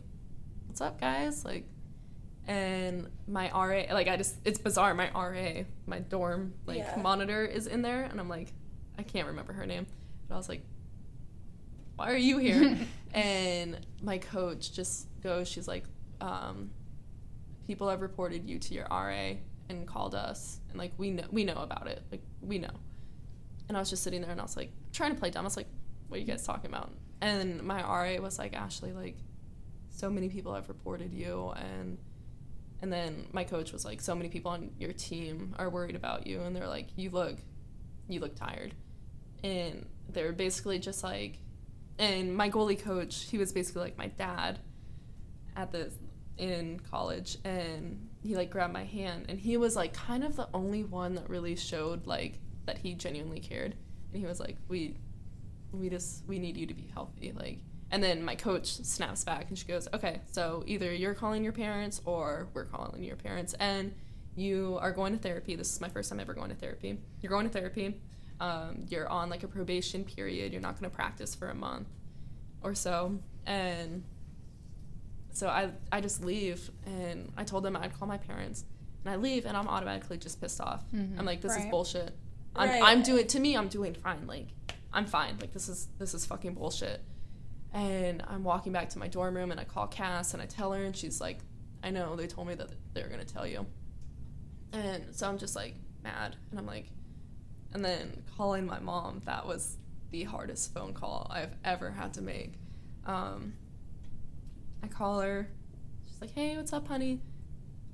"What's 0.66 0.80
up, 0.80 1.00
guys?" 1.00 1.44
Like, 1.44 1.64
and 2.46 3.08
my 3.26 3.50
RA, 3.50 3.92
like, 3.94 4.08
I 4.08 4.16
just 4.16 4.36
it's 4.44 4.58
bizarre. 4.58 4.94
My 4.94 5.10
RA, 5.14 5.62
my 5.86 5.98
dorm 6.00 6.54
like 6.66 6.78
Yeah. 6.78 7.00
monitor 7.02 7.44
is 7.44 7.66
in 7.66 7.82
there, 7.82 8.02
and 8.04 8.18
I'm 8.20 8.28
like, 8.28 8.52
I 8.98 9.02
can't 9.02 9.26
remember 9.28 9.52
her 9.54 9.66
name, 9.66 9.86
but 10.28 10.34
I 10.34 10.38
was 10.38 10.48
like, 10.48 10.62
"Why 11.96 12.12
are 12.12 12.16
you 12.16 12.38
here?" 12.38 12.78
and 13.12 13.78
my 14.02 14.18
coach 14.18 14.72
just 14.72 15.08
goes, 15.22 15.48
she's 15.48 15.66
like, 15.66 15.84
um, 16.20 16.70
people 17.66 17.88
have 17.88 18.00
reported 18.00 18.48
you 18.48 18.58
to 18.58 18.74
your 18.74 18.86
RA 18.90 19.32
and 19.68 19.86
called 19.86 20.14
us, 20.14 20.60
and 20.70 20.78
like 20.78 20.92
we 20.96 21.10
know 21.10 21.24
we 21.30 21.44
know 21.44 21.56
about 21.56 21.86
it, 21.88 22.02
like 22.10 22.22
we 22.40 22.58
know. 22.58 22.70
And 23.68 23.76
I 23.76 23.80
was 23.80 23.90
just 23.90 24.02
sitting 24.02 24.22
there, 24.22 24.30
and 24.30 24.40
I 24.40 24.44
was 24.44 24.56
like 24.56 24.70
trying 24.92 25.12
to 25.12 25.18
play 25.18 25.30
dumb. 25.30 25.44
I 25.44 25.46
was 25.46 25.56
like, 25.56 25.68
"What 26.08 26.18
are 26.18 26.20
you 26.20 26.26
guys 26.26 26.44
talking 26.44 26.70
about?" 26.70 26.92
And 27.20 27.62
my 27.62 27.82
RA 27.82 28.20
was 28.20 28.38
like, 28.38 28.54
"Ashley, 28.54 28.92
like, 28.92 29.16
so 29.90 30.08
many 30.10 30.28
people 30.28 30.54
have 30.54 30.68
reported 30.68 31.12
you, 31.12 31.52
and." 31.56 31.98
And 32.82 32.92
then 32.92 33.26
my 33.32 33.42
coach 33.42 33.72
was 33.72 33.86
like, 33.86 34.00
"So 34.02 34.14
many 34.14 34.28
people 34.28 34.50
on 34.50 34.70
your 34.78 34.92
team 34.92 35.54
are 35.58 35.70
worried 35.70 35.96
about 35.96 36.26
you, 36.26 36.42
and 36.42 36.54
they're 36.54 36.68
like, 36.68 36.88
you 36.94 37.08
look, 37.10 37.38
you 38.06 38.20
look 38.20 38.36
tired." 38.36 38.74
And 39.42 39.86
they 40.10 40.22
were 40.22 40.32
basically 40.32 40.78
just 40.78 41.02
like, 41.02 41.38
and 41.98 42.36
my 42.36 42.50
goalie 42.50 42.80
coach, 42.80 43.24
he 43.30 43.38
was 43.38 43.52
basically 43.52 43.82
like 43.82 43.98
my 43.98 44.08
dad 44.08 44.58
at 45.56 45.72
the 45.72 45.90
in 46.36 46.80
college, 46.90 47.38
and 47.44 48.08
he 48.22 48.36
like 48.36 48.50
grabbed 48.50 48.72
my 48.72 48.84
hand, 48.84 49.26
and 49.28 49.38
he 49.38 49.56
was 49.56 49.76
like 49.76 49.92
kind 49.92 50.24
of 50.24 50.36
the 50.36 50.48
only 50.52 50.84
one 50.84 51.14
that 51.14 51.28
really 51.30 51.56
showed 51.56 52.06
like 52.06 52.38
that 52.66 52.78
he 52.78 52.94
genuinely 52.94 53.40
cared, 53.40 53.74
and 54.12 54.20
he 54.20 54.26
was 54.26 54.40
like, 54.40 54.56
"We, 54.68 54.96
we 55.72 55.88
just 55.88 56.26
we 56.26 56.38
need 56.38 56.56
you 56.56 56.66
to 56.66 56.74
be 56.74 56.90
healthy," 56.92 57.32
like. 57.32 57.58
And 57.92 58.02
then 58.02 58.24
my 58.24 58.34
coach 58.34 58.66
snaps 58.66 59.22
back 59.22 59.48
and 59.48 59.56
she 59.56 59.64
goes, 59.64 59.86
"Okay, 59.94 60.20
so 60.32 60.64
either 60.66 60.92
you're 60.92 61.14
calling 61.14 61.44
your 61.44 61.52
parents 61.52 62.02
or 62.04 62.48
we're 62.52 62.64
calling 62.64 63.02
your 63.04 63.16
parents, 63.16 63.54
and 63.54 63.94
you 64.34 64.76
are 64.80 64.92
going 64.92 65.12
to 65.12 65.18
therapy. 65.18 65.56
This 65.56 65.72
is 65.72 65.80
my 65.80 65.88
first 65.88 66.10
time 66.10 66.20
ever 66.20 66.34
going 66.34 66.50
to 66.50 66.56
therapy. 66.56 66.98
You're 67.20 67.30
going 67.30 67.46
to 67.46 67.52
therapy. 67.52 68.00
Um, 68.40 68.84
you're 68.88 69.08
on 69.08 69.30
like 69.30 69.42
a 69.44 69.48
probation 69.48 70.04
period. 70.04 70.52
You're 70.52 70.60
not 70.62 70.78
going 70.78 70.90
to 70.90 70.94
practice 70.94 71.34
for 71.34 71.48
a 71.48 71.54
month 71.54 71.88
or 72.62 72.74
so, 72.74 73.18
and 73.46 74.02
so 75.32 75.48
I 75.48 75.70
I 75.92 76.00
just 76.00 76.24
leave 76.24 76.70
and 76.86 77.32
I 77.36 77.44
told 77.44 77.64
them 77.64 77.76
I'd 77.76 77.98
call 77.98 78.08
my 78.08 78.18
parents, 78.18 78.64
and 79.04 79.12
I 79.12 79.16
leave 79.16 79.46
and 79.46 79.56
I'm 79.56 79.68
automatically 79.68 80.18
just 80.18 80.40
pissed 80.40 80.60
off. 80.60 80.84
I'm 80.92 81.24
like, 81.24 81.40
this 81.40 81.52
is 81.56 81.62
Right. 81.64 81.70
bullshit. 81.70 82.14
I'm 82.54 82.68
Right. 82.68 82.82
I'm 82.84 83.02
doing 83.02 83.26
to 83.26 83.40
me 83.40 83.56
I'm 83.56 83.68
doing 83.68 83.94
fine. 83.94 84.26
Like 84.26 84.48
I'm 84.92 85.06
fine. 85.06 85.36
Like 85.40 85.52
this 85.52 85.68
is 85.68 85.88
this 85.98 86.14
is 86.14 86.24
fucking 86.26 86.54
bullshit. 86.54 87.00
And 87.72 88.22
I'm 88.26 88.44
walking 88.44 88.72
back 88.72 88.88
to 88.90 88.98
my 88.98 89.08
dorm 89.08 89.34
room 89.36 89.50
and 89.50 89.60
I 89.60 89.64
call 89.64 89.86
Cass 89.86 90.32
and 90.32 90.42
I 90.42 90.46
tell 90.46 90.72
her 90.72 90.82
and 90.84 90.96
she's 90.96 91.20
like, 91.20 91.38
I 91.82 91.90
know 91.90 92.16
they 92.16 92.26
told 92.26 92.48
me 92.48 92.54
that 92.54 92.70
they 92.94 93.02
were 93.02 93.08
gonna 93.08 93.24
tell 93.24 93.46
you. 93.46 93.66
And 94.72 95.04
so 95.14 95.28
I'm 95.28 95.36
just 95.38 95.54
like 95.56 95.74
mad 96.02 96.36
and 96.50 96.58
I'm 96.58 96.66
like, 96.66 96.86
and 97.76 97.84
then 97.84 98.22
calling 98.38 98.64
my 98.64 98.78
mom. 98.78 99.20
That 99.26 99.46
was 99.46 99.76
the 100.10 100.24
hardest 100.24 100.72
phone 100.72 100.94
call 100.94 101.26
I've 101.30 101.54
ever 101.62 101.90
had 101.90 102.14
to 102.14 102.22
make. 102.22 102.54
Um, 103.04 103.52
I 104.82 104.86
call 104.88 105.20
her. 105.20 105.48
She's 106.06 106.20
like, 106.20 106.32
"Hey, 106.32 106.56
what's 106.56 106.72
up, 106.72 106.88
honey?" 106.88 107.20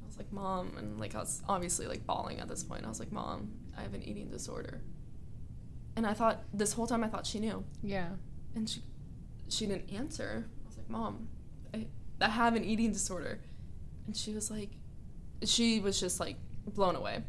I 0.02 0.06
was 0.06 0.16
like, 0.16 0.32
"Mom," 0.32 0.76
and 0.78 1.00
like 1.00 1.14
I 1.16 1.18
was 1.18 1.42
obviously 1.48 1.86
like 1.88 2.06
bawling 2.06 2.38
at 2.38 2.48
this 2.48 2.62
point. 2.62 2.84
I 2.84 2.88
was 2.88 3.00
like, 3.00 3.10
"Mom, 3.10 3.50
I 3.76 3.82
have 3.82 3.92
an 3.94 4.02
eating 4.04 4.28
disorder." 4.30 4.80
And 5.96 6.06
I 6.06 6.14
thought 6.14 6.44
this 6.54 6.72
whole 6.72 6.86
time 6.86 7.02
I 7.02 7.08
thought 7.08 7.26
she 7.26 7.40
knew, 7.40 7.64
Yeah. 7.82 8.10
and 8.54 8.68
she 8.70 8.82
she 9.48 9.66
didn't 9.66 9.92
answer. 9.92 10.46
I 10.64 10.68
was 10.68 10.76
like, 10.76 10.88
"Mom, 10.88 11.28
I, 11.74 11.86
I 12.20 12.28
have 12.28 12.54
an 12.54 12.64
eating 12.64 12.92
disorder," 12.92 13.40
and 14.06 14.16
she 14.16 14.32
was 14.32 14.48
like, 14.48 14.70
she 15.44 15.80
was 15.80 15.98
just 15.98 16.20
like 16.20 16.36
blown 16.72 16.94
away, 16.94 17.24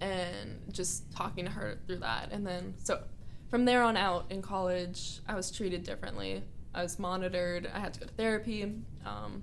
and 0.00 0.60
just 0.72 1.10
talking 1.12 1.44
to 1.44 1.50
her 1.50 1.78
through 1.86 1.98
that, 1.98 2.30
and 2.32 2.46
then 2.46 2.74
so 2.82 3.02
from 3.48 3.64
there 3.64 3.82
on 3.82 3.96
out 3.96 4.26
in 4.30 4.42
college, 4.42 5.20
I 5.28 5.34
was 5.34 5.50
treated 5.50 5.82
differently. 5.84 6.42
I 6.74 6.82
was 6.82 6.98
monitored. 6.98 7.68
I 7.74 7.80
had 7.80 7.94
to 7.94 8.00
go 8.00 8.06
to 8.06 8.12
therapy. 8.12 8.62
Um, 9.04 9.42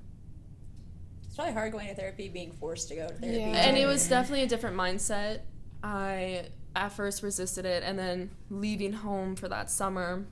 It's 1.25 1.35
probably 1.35 1.53
hard 1.53 1.71
going 1.73 1.87
to 1.89 1.95
therapy, 1.95 2.29
being 2.29 2.53
forced 2.53 2.87
to 2.89 2.95
go 2.95 3.07
to 3.07 3.13
therapy. 3.13 3.37
Yeah. 3.39 3.47
and 3.67 3.77
it 3.77 3.85
was 3.85 4.07
definitely 4.07 4.43
a 4.43 4.47
different 4.47 4.77
mindset. 4.77 5.41
I 5.83 6.47
at 6.75 6.93
first 6.93 7.21
resisted 7.23 7.65
it, 7.65 7.83
and 7.83 7.97
then 7.99 8.29
leaving 8.49 8.93
home 8.93 9.35
for 9.35 9.49
that 9.49 9.69
summer, 9.69 10.25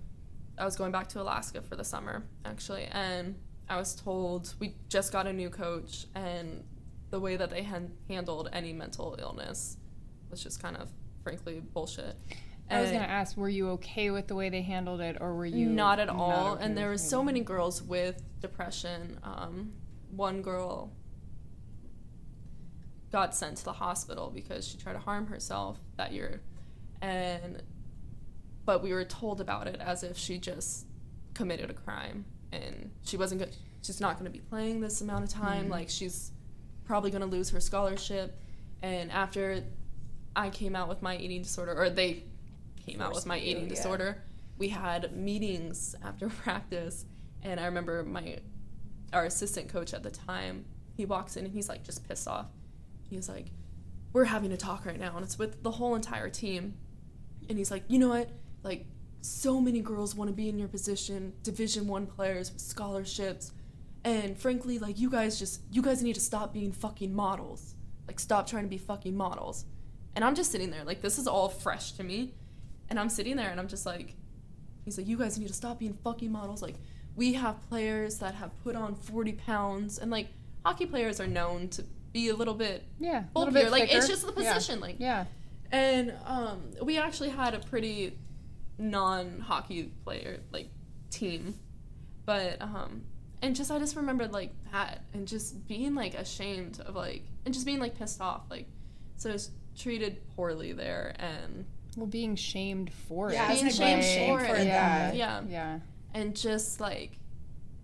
I 0.58 0.64
was 0.64 0.76
going 0.78 0.92
back 0.94 1.10
to 1.10 1.22
Alaska 1.22 1.62
for 1.62 1.76
the 1.76 1.84
summer 1.84 2.24
actually, 2.46 2.86
and 2.86 3.36
I 3.68 3.78
was 3.78 3.94
told 3.94 4.54
we 4.60 4.76
just 4.88 5.12
got 5.12 5.28
a 5.28 5.34
new 5.34 5.50
coach, 5.50 6.06
and 6.16 6.64
the 7.10 7.20
way 7.20 7.36
that 7.36 7.50
they 7.50 7.64
han- 7.64 7.92
handled 8.08 8.50
any 8.54 8.72
mental 8.74 9.16
illness 9.20 9.78
was 10.36 10.44
just 10.44 10.62
kind 10.62 10.76
of 10.76 10.90
frankly 11.24 11.62
bullshit. 11.74 12.18
I 12.70 12.82
was 12.82 12.92
gonna 12.92 13.06
ask, 13.06 13.38
were 13.38 13.48
you 13.48 13.70
okay 13.72 14.10
with 14.10 14.28
the 14.28 14.36
way 14.36 14.50
they 14.50 14.62
handled 14.62 15.00
it, 15.00 15.18
or 15.22 15.34
were 15.34 15.46
you 15.46 15.70
not 15.70 16.00
at 16.00 16.10
all. 16.10 16.54
Okay 16.54 16.66
and 16.66 16.78
there 16.78 16.90
was 16.90 17.08
so 17.08 17.24
many 17.24 17.40
girls 17.40 17.82
with 17.82 18.22
depression. 18.42 19.18
Um, 19.24 19.72
one 20.12 20.42
girl 20.42 20.92
got 23.14 23.34
sent 23.34 23.58
to 23.58 23.64
the 23.64 23.74
hospital 23.74 24.30
because 24.34 24.68
she 24.68 24.78
tried 24.78 24.94
to 24.94 25.00
harm 25.00 25.28
herself 25.28 25.78
that 25.96 26.12
year. 26.12 26.42
And 27.02 27.64
but 28.66 28.84
we 28.84 28.92
were 28.92 29.06
told 29.06 29.40
about 29.40 29.68
it 29.68 29.80
as 29.80 30.04
if 30.04 30.18
she 30.18 30.38
just 30.38 30.86
committed 31.34 31.70
a 31.70 31.74
crime. 31.74 32.26
And 32.52 32.92
she 33.04 33.16
wasn't 33.16 33.40
good 33.40 33.56
she's 33.84 34.02
not 34.02 34.18
going 34.18 34.26
to 34.26 34.32
be 34.32 34.44
playing 34.44 34.82
this 34.82 35.00
amount 35.00 35.24
of 35.24 35.30
time. 35.30 35.70
Like 35.70 35.90
she's 35.90 36.32
probably 36.84 37.10
going 37.10 37.22
to 37.22 37.28
lose 37.28 37.52
her 37.52 37.62
scholarship. 37.62 38.38
And 38.82 39.12
after 39.12 39.64
i 40.36 40.50
came 40.50 40.76
out 40.76 40.88
with 40.88 41.02
my 41.02 41.18
eating 41.18 41.42
disorder 41.42 41.74
or 41.74 41.90
they 41.90 42.24
came 42.86 43.02
out 43.02 43.14
with 43.14 43.26
my 43.26 43.36
you, 43.36 43.52
eating 43.52 43.64
yeah. 43.64 43.70
disorder. 43.70 44.24
We 44.58 44.70
had 44.70 45.16
meetings 45.16 45.96
after 46.04 46.30
practice 46.44 47.06
and 47.42 47.60
i 47.60 47.66
remember 47.66 48.04
my 48.04 48.40
our 49.14 49.26
assistant 49.26 49.70
coach 49.70 49.94
at 49.94 50.04
the 50.04 50.12
time 50.12 50.66
he 50.96 51.06
walks 51.06 51.38
in 51.38 51.46
and 51.46 51.54
he's 51.54 51.70
like 51.70 51.84
just 51.84 52.08
pissed 52.08 52.28
off. 52.28 52.48
He's 53.10 53.30
like 53.30 53.48
we're 54.14 54.26
having 54.26 54.52
a 54.54 54.58
talk 54.58 54.86
right 54.86 55.00
now 55.00 55.16
and 55.16 55.26
it's 55.26 55.38
with 55.38 55.62
the 55.62 55.72
whole 55.72 55.96
entire 55.96 56.30
team. 56.30 56.76
And 57.50 57.58
he's 57.58 57.72
like 57.72 57.84
you 57.88 58.00
know 58.00 58.10
what? 58.10 58.30
Like 58.64 58.86
so 59.22 59.60
many 59.60 59.82
girls 59.82 60.16
want 60.16 60.30
to 60.30 60.36
be 60.36 60.50
in 60.50 60.58
your 60.60 60.68
position 60.68 61.34
division 61.44 61.88
one 61.88 62.06
players 62.06 62.52
with 62.52 62.62
scholarships 62.62 63.52
and 64.04 64.38
frankly 64.38 64.78
like 64.78 65.00
you 65.00 65.10
guys 65.10 65.40
just 65.40 65.62
you 65.72 65.82
guys 65.82 66.04
need 66.04 66.14
to 66.14 66.22
stop 66.22 66.54
being 66.54 66.72
fucking 66.72 67.14
models. 67.14 67.76
Like 68.08 68.20
stop 68.20 68.48
trying 68.48 68.64
to 68.64 68.70
be 68.70 68.78
fucking 68.78 69.16
models 69.16 69.66
and 70.16 70.24
i'm 70.24 70.36
just 70.36 70.52
sitting 70.52 70.70
there 70.72 70.84
like 70.84 71.02
this 71.02 71.18
is 71.18 71.28
all 71.28 71.50
fresh 71.50 71.92
to 71.94 72.04
me 72.04 72.34
and 72.90 73.00
i'm 73.00 73.10
sitting 73.10 73.36
there 73.36 73.50
and 73.50 73.60
i'm 73.60 73.68
just 73.68 73.86
like 73.86 74.16
he's 74.84 74.98
like 74.98 75.08
you 75.08 75.18
guys 75.18 75.38
need 75.38 75.48
to 75.48 75.54
stop 75.54 75.80
being 75.80 75.98
fucking 76.04 76.32
models 76.32 76.62
like 76.62 76.76
we 77.16 77.34
have 77.34 77.62
players 77.70 78.20
that 78.20 78.36
have 78.36 78.52
put 78.64 78.76
on 78.76 78.94
40 78.96 79.34
pounds 79.34 79.98
and 80.00 80.12
like 80.12 80.28
hockey 80.66 80.86
players 80.86 81.20
are 81.20 81.28
known 81.28 81.70
to 81.70 81.84
be 82.12 82.30
a 82.30 82.36
little 82.36 82.54
bit 82.54 82.84
yeah, 83.00 83.20
a 83.20 83.22
bulkier. 83.34 83.52
little 83.54 83.64
bit 83.64 83.72
like 83.72 83.94
it's 83.94 84.08
just 84.08 84.26
the 84.26 84.42
Yeah. 84.42 84.54
position. 84.54 84.80
Like 84.80 84.96
Yeah. 85.00 85.26
and 85.72 86.14
um, 86.26 86.72
we 86.82 86.98
actually 86.98 87.30
had 87.30 87.54
a 87.54 87.60
pretty 87.60 88.18
non-hockey 88.78 89.92
player 90.04 90.40
like 90.52 90.70
team, 91.10 91.56
but 92.26 92.62
um, 92.62 93.04
and 93.42 93.56
just 93.56 93.72
I 93.72 93.80
just 93.80 93.96
remembered 93.96 94.32
like 94.32 94.52
that 94.72 95.04
and 95.14 95.28
just 95.28 95.68
being 95.68 95.96
like 95.96 96.14
ashamed 96.14 96.80
of 96.82 96.96
like 96.96 97.24
and 97.46 97.54
just 97.54 97.66
being 97.66 97.80
like 97.80 97.98
pissed 97.98 98.22
off 98.22 98.42
like 98.50 98.68
so 99.18 99.30
I 99.30 99.34
was 99.34 99.52
treated 99.78 100.18
poorly 100.36 100.72
there 100.74 101.16
and 101.20 101.66
Well, 101.98 102.08
being 102.08 102.36
shamed 102.36 102.92
for 102.92 103.32
Yeah, 103.32 103.48
it. 103.52 103.64
was 103.64 103.78
Being 103.78 103.92
gonna 103.92 104.02
shamed 104.02 104.04
shame 104.04 104.40
for 104.40 104.46
for 104.46 104.56
it. 104.56 104.66
that. 104.66 105.16
yeah 105.16 105.42
Yeah. 105.48 105.80
and 106.14 106.36
just 106.36 106.80
like 106.80 107.20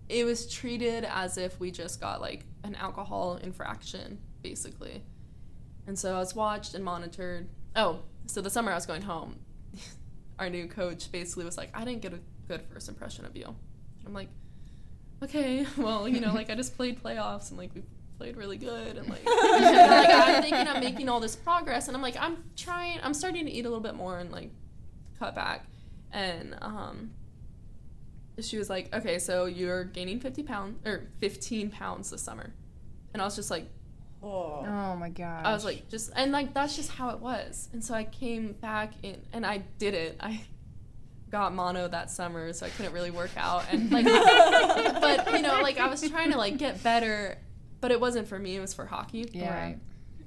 it 0.08 0.24
was 0.24 0.46
treated 0.52 1.04
as 1.04 1.38
if 1.38 1.58
we 1.60 1.70
just 1.70 2.00
got 2.00 2.20
like 2.20 2.44
an 2.64 2.74
alcohol 2.74 3.36
infraction 3.36 4.18
basically 4.42 5.02
and 5.86 5.98
so 5.98 6.14
i 6.14 6.18
was 6.18 6.34
watched 6.34 6.74
and 6.74 6.84
monitored 6.84 7.48
oh 7.76 8.00
so 8.26 8.40
the 8.40 8.50
summer 8.50 8.72
i 8.72 8.74
was 8.74 8.86
going 8.86 9.02
home 9.02 9.36
our 10.38 10.50
new 10.50 10.66
coach 10.68 11.10
basically 11.12 11.44
was 11.44 11.56
like 11.56 11.70
i 11.74 11.84
didn't 11.84 12.02
get 12.02 12.12
a 12.12 12.20
good 12.48 12.62
first 12.72 12.88
impression 12.88 13.24
of 13.24 13.36
you 13.36 13.54
i'm 14.06 14.12
like 14.12 14.28
okay 15.22 15.64
well 15.78 16.08
you 16.08 16.20
know 16.20 16.32
like 16.32 16.50
i 16.50 16.54
just 16.54 16.76
played 16.76 17.02
playoffs 17.02 17.50
and 17.50 17.58
like 17.58 17.70
we 17.74 17.82
played 18.22 18.36
really 18.36 18.56
good 18.56 18.96
and 18.96 19.08
like, 19.08 19.26
and, 19.26 19.64
like 19.64 20.10
i'm 20.10 20.42
thinking 20.42 20.68
i'm 20.68 20.80
making 20.80 21.08
all 21.08 21.20
this 21.20 21.34
progress 21.34 21.88
and 21.88 21.96
i'm 21.96 22.02
like 22.02 22.16
i'm 22.20 22.42
trying 22.56 22.98
i'm 23.02 23.14
starting 23.14 23.44
to 23.44 23.50
eat 23.50 23.64
a 23.66 23.68
little 23.68 23.82
bit 23.82 23.94
more 23.94 24.18
and 24.18 24.30
like 24.30 24.50
cut 25.18 25.34
back 25.34 25.66
and 26.12 26.56
um 26.60 27.10
she 28.40 28.58
was 28.58 28.70
like, 28.70 28.92
okay, 28.94 29.18
so 29.18 29.46
you're 29.46 29.84
gaining 29.84 30.20
50 30.20 30.42
pounds 30.42 30.86
or 30.86 31.08
15 31.20 31.70
pounds 31.70 32.10
this 32.10 32.22
summer. 32.22 32.52
And 33.12 33.20
I 33.20 33.24
was 33.24 33.36
just 33.36 33.50
like, 33.50 33.66
Oh. 34.24 34.64
Oh 34.64 34.94
my 34.96 35.08
god 35.08 35.44
I 35.44 35.52
was 35.52 35.64
like, 35.64 35.88
just, 35.88 36.12
and 36.14 36.30
like, 36.30 36.54
that's 36.54 36.76
just 36.76 36.92
how 36.92 37.10
it 37.10 37.18
was. 37.18 37.68
And 37.72 37.84
so 37.84 37.92
I 37.92 38.04
came 38.04 38.52
back 38.52 38.92
in 39.02 39.20
and 39.32 39.44
I 39.44 39.64
did 39.78 39.94
it. 39.94 40.16
I 40.20 40.42
got 41.28 41.52
mono 41.52 41.88
that 41.88 42.08
summer, 42.08 42.52
so 42.52 42.64
I 42.64 42.68
couldn't 42.68 42.92
really 42.92 43.10
work 43.10 43.32
out. 43.36 43.64
And 43.72 43.90
like, 43.90 44.04
but 44.04 45.32
you 45.32 45.42
know, 45.42 45.60
like 45.60 45.80
I 45.80 45.88
was 45.88 46.08
trying 46.08 46.30
to 46.30 46.38
like 46.38 46.56
get 46.56 46.80
better, 46.84 47.36
but 47.82 47.90
it 47.90 48.00
wasn't 48.00 48.26
for 48.28 48.38
me, 48.38 48.56
it 48.56 48.60
was 48.60 48.72
for 48.72 48.86
hockey. 48.86 49.28
yeah. 49.32 49.66
Right. 49.66 49.78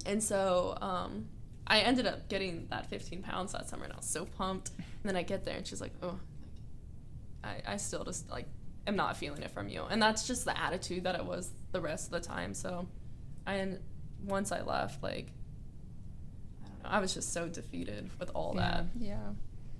And 0.04 0.22
so 0.22 0.78
um, 0.80 1.26
I 1.66 1.80
ended 1.80 2.06
up 2.06 2.28
getting 2.28 2.68
that 2.70 2.88
15 2.88 3.22
pounds 3.22 3.52
that 3.52 3.68
summer, 3.68 3.84
and 3.84 3.92
I 3.92 3.96
was 3.96 4.06
so 4.06 4.24
pumped. 4.24 4.70
And 4.78 4.86
then 5.02 5.16
I 5.16 5.22
get 5.22 5.44
there, 5.44 5.56
and 5.56 5.66
she's 5.66 5.80
like, 5.80 5.94
"Oh, 6.02 6.20
I, 7.42 7.62
I 7.66 7.76
still 7.78 8.04
just 8.04 8.30
like 8.30 8.46
am 8.86 8.94
not 8.94 9.16
feeling 9.16 9.42
it 9.42 9.50
from 9.50 9.68
you." 9.68 9.82
And 9.90 10.00
that's 10.00 10.28
just 10.28 10.44
the 10.44 10.56
attitude 10.56 11.04
that 11.04 11.16
it 11.16 11.24
was 11.24 11.50
the 11.72 11.80
rest 11.80 12.06
of 12.06 12.12
the 12.12 12.28
time. 12.28 12.54
So 12.54 12.86
and 13.46 13.80
once 14.24 14.52
I 14.52 14.60
left, 14.62 15.02
like 15.02 15.32
I 16.64 16.68
don't 16.68 16.82
know, 16.84 16.90
I 16.90 17.00
was 17.00 17.14
just 17.14 17.32
so 17.32 17.48
defeated 17.48 18.10
with 18.20 18.30
all 18.34 18.52
that. 18.54 18.84
Yeah. 19.00 19.16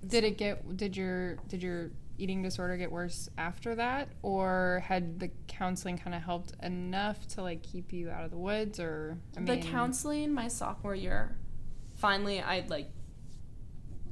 Did 0.05 0.23
it 0.23 0.37
get? 0.37 0.75
Did 0.75 0.97
your 0.97 1.35
did 1.47 1.61
your 1.61 1.91
eating 2.17 2.41
disorder 2.41 2.77
get 2.77 2.91
worse 2.91 3.29
after 3.37 3.75
that, 3.75 4.09
or 4.21 4.83
had 4.85 5.19
the 5.19 5.29
counseling 5.47 5.97
kind 5.97 6.15
of 6.15 6.21
helped 6.21 6.53
enough 6.63 7.27
to 7.29 7.41
like 7.41 7.63
keep 7.63 7.93
you 7.93 8.09
out 8.09 8.23
of 8.23 8.31
the 8.31 8.37
woods? 8.37 8.79
Or 8.79 9.17
I 9.37 9.41
the 9.41 9.57
counseling 9.57 10.33
my 10.33 10.47
sophomore 10.47 10.95
year, 10.95 11.37
finally 11.95 12.41
I 12.41 12.65
like 12.67 12.89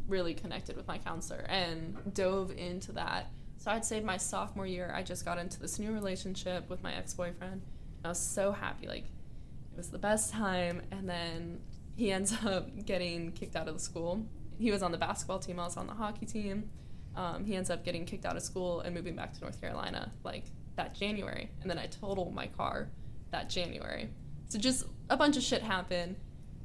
really 0.08 0.34
connected 0.34 0.76
with 0.76 0.88
my 0.88 0.98
counselor 0.98 1.46
and 1.50 2.14
dove 2.14 2.52
into 2.52 2.92
that. 2.94 3.32
So 3.58 3.72
I'd 3.72 3.86
say 3.86 4.00
my 4.02 4.18
sophomore 4.18 4.68
year, 4.68 4.92
I 4.96 5.02
just 5.02 5.26
got 5.26 5.38
into 5.38 5.60
this 5.60 5.80
new 5.80 5.92
relationship 5.92 6.70
with 6.70 6.84
my 6.84 6.94
ex 6.94 7.14
boyfriend. 7.14 7.62
I 8.04 8.10
was 8.10 8.20
so 8.20 8.52
happy, 8.52 8.88
like 8.88 9.06
it 9.06 9.78
was 9.78 9.90
the 9.90 9.98
best 9.98 10.32
time. 10.32 10.82
And 10.92 11.10
then 11.10 11.60
he 11.96 12.12
ends 12.12 12.34
up 12.46 12.86
getting 12.86 13.32
kicked 13.32 13.56
out 13.56 13.68
of 13.68 13.74
the 13.74 13.80
school. 13.80 14.26
He 14.60 14.72
was 14.72 14.84
on 14.84 14.92
the 14.92 14.98
basketball 14.98 15.40
team. 15.40 15.60
I 15.60 15.66
was 15.66 15.78
on 15.78 15.88
the 15.88 15.94
hockey 15.94 16.26
team. 16.26 16.70
Um, 17.16 17.46
he 17.46 17.56
ends 17.56 17.70
up 17.70 17.86
getting 17.86 18.06
kicked 18.06 18.26
out 18.26 18.36
of 18.36 18.44
school 18.44 18.82
and 18.82 18.94
moving 18.94 19.16
back 19.16 19.34
to 19.34 19.42
North 19.42 19.60
Carolina 19.62 20.12
like 20.24 20.46
that 20.76 20.94
January. 20.94 21.50
And 21.62 21.70
then 21.70 21.80
I 21.80 21.88
totaled 21.88 22.34
my 22.34 22.48
car 22.48 22.90
that 23.32 23.50
January. 23.50 24.10
So 24.50 24.60
just 24.60 24.86
a 25.10 25.18
bunch 25.18 25.38
of 25.38 25.44
shit 25.44 25.62
happened. 25.62 26.18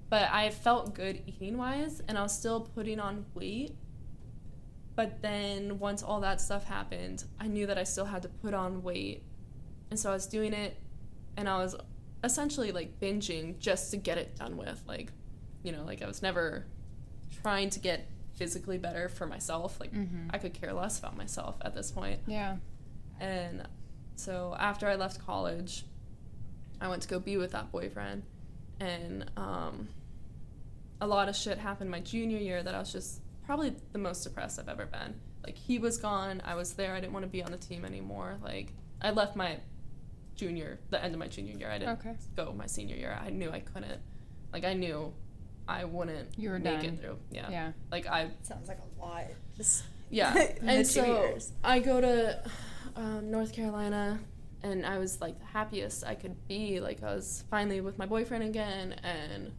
But 0.08 0.28
I 0.32 0.50
felt 0.50 0.94
good 0.94 1.22
eating 1.26 1.56
wise, 1.56 2.02
and 2.08 2.18
I 2.18 2.22
was 2.22 2.36
still 2.36 2.62
putting 2.74 2.98
on 2.98 3.24
weight. 3.34 3.76
But 4.96 5.22
then 5.22 5.78
once 5.78 6.02
all 6.02 6.20
that 6.22 6.40
stuff 6.40 6.64
happened, 6.64 7.22
I 7.38 7.46
knew 7.46 7.64
that 7.68 7.78
I 7.78 7.84
still 7.84 8.04
had 8.04 8.22
to 8.22 8.28
put 8.28 8.52
on 8.52 8.82
weight. 8.82 9.22
And 9.88 9.98
so 9.98 10.10
I 10.10 10.14
was 10.14 10.26
doing 10.26 10.52
it, 10.52 10.76
and 11.36 11.48
I 11.48 11.58
was 11.58 11.76
essentially 12.24 12.72
like 12.72 12.98
binging 12.98 13.58
just 13.60 13.92
to 13.92 13.96
get 13.96 14.18
it 14.18 14.36
done 14.36 14.56
with. 14.56 14.82
Like, 14.88 15.12
you 15.62 15.70
know, 15.70 15.84
like 15.84 16.02
I 16.02 16.06
was 16.08 16.22
never 16.22 16.66
trying 17.42 17.70
to 17.70 17.78
get 17.78 18.08
physically 18.40 18.78
better 18.78 19.10
for 19.10 19.26
myself. 19.26 19.78
Like, 19.78 19.92
Mm-hmm. 19.92 20.28
I 20.30 20.38
could 20.38 20.54
care 20.54 20.72
less 20.72 20.98
about 20.98 21.14
myself 21.14 21.56
at 21.60 21.74
this 21.74 21.90
point. 21.90 22.20
yeah, 22.26 22.56
And 23.20 23.68
so 24.16 24.56
after 24.58 24.88
I 24.88 24.94
left 24.96 25.24
college, 25.26 25.84
I 26.80 26.88
went 26.88 27.02
to 27.02 27.08
go 27.08 27.20
be 27.20 27.36
with 27.36 27.52
that 27.52 27.70
boyfriend. 27.70 28.22
And 28.80 29.30
um, 29.36 29.88
a 31.02 31.06
lot 31.06 31.28
of 31.28 31.36
shit 31.36 31.58
happened 31.58 31.90
my 31.90 32.00
junior 32.00 32.38
year 32.38 32.62
that 32.62 32.74
I 32.74 32.78
was 32.78 32.90
just 32.90 33.20
probably 33.44 33.74
the 33.92 33.98
most 33.98 34.24
depressed 34.24 34.58
I've 34.58 34.70
ever 34.70 34.86
been. 34.86 35.20
Like, 35.44 35.56
he 35.58 35.78
was 35.78 35.98
gone. 35.98 36.40
I 36.42 36.54
was 36.54 36.72
there. 36.72 36.94
I 36.94 37.00
didn't 37.00 37.12
want 37.12 37.24
to 37.26 37.30
be 37.30 37.42
on 37.42 37.50
the 37.52 37.58
team 37.58 37.84
anymore. 37.84 38.38
Like, 38.42 38.72
I 39.02 39.10
left 39.10 39.36
my 39.36 39.58
junior, 40.34 40.78
the 40.88 41.02
end 41.04 41.12
of 41.12 41.18
my 41.20 41.28
junior 41.28 41.54
year. 41.58 41.70
I 41.70 41.76
didn't 41.78 41.98
Okay. 42.00 42.14
go 42.36 42.54
my 42.56 42.66
senior 42.66 42.96
year. 42.96 43.18
I 43.22 43.28
knew 43.28 43.50
I 43.50 43.60
couldn't. 43.60 44.00
Like, 44.50 44.64
I 44.64 44.72
knew 44.72 45.12
I 45.70 45.84
wouldn't 45.84 46.36
You 46.36 46.50
were 46.50 46.58
make 46.58 46.80
done. 46.80 46.84
it 46.86 47.00
through. 47.00 47.18
Yeah. 47.30 47.48
yeah. 47.50 47.72
Like, 47.90 48.06
I 48.06 48.30
Sounds 48.42 48.68
like 48.68 48.78
a 48.78 49.00
lot. 49.00 49.24
Just 49.56 49.84
yeah. 50.10 50.34
and 50.62 50.86
so 50.86 51.04
years. 51.04 51.52
I 51.62 51.78
go 51.78 52.00
to 52.00 52.42
um, 52.96 53.30
North 53.30 53.52
Carolina, 53.52 54.18
and 54.62 54.84
I 54.84 54.98
was 54.98 55.20
like 55.20 55.38
the 55.38 55.46
happiest 55.46 56.04
I 56.04 56.14
could 56.14 56.36
be. 56.48 56.80
Like 56.80 57.02
I 57.02 57.14
was 57.14 57.44
finally 57.50 57.80
with 57.80 57.98
my 57.98 58.06
boyfriend 58.06 58.44
again, 58.44 58.94
and 59.02 59.52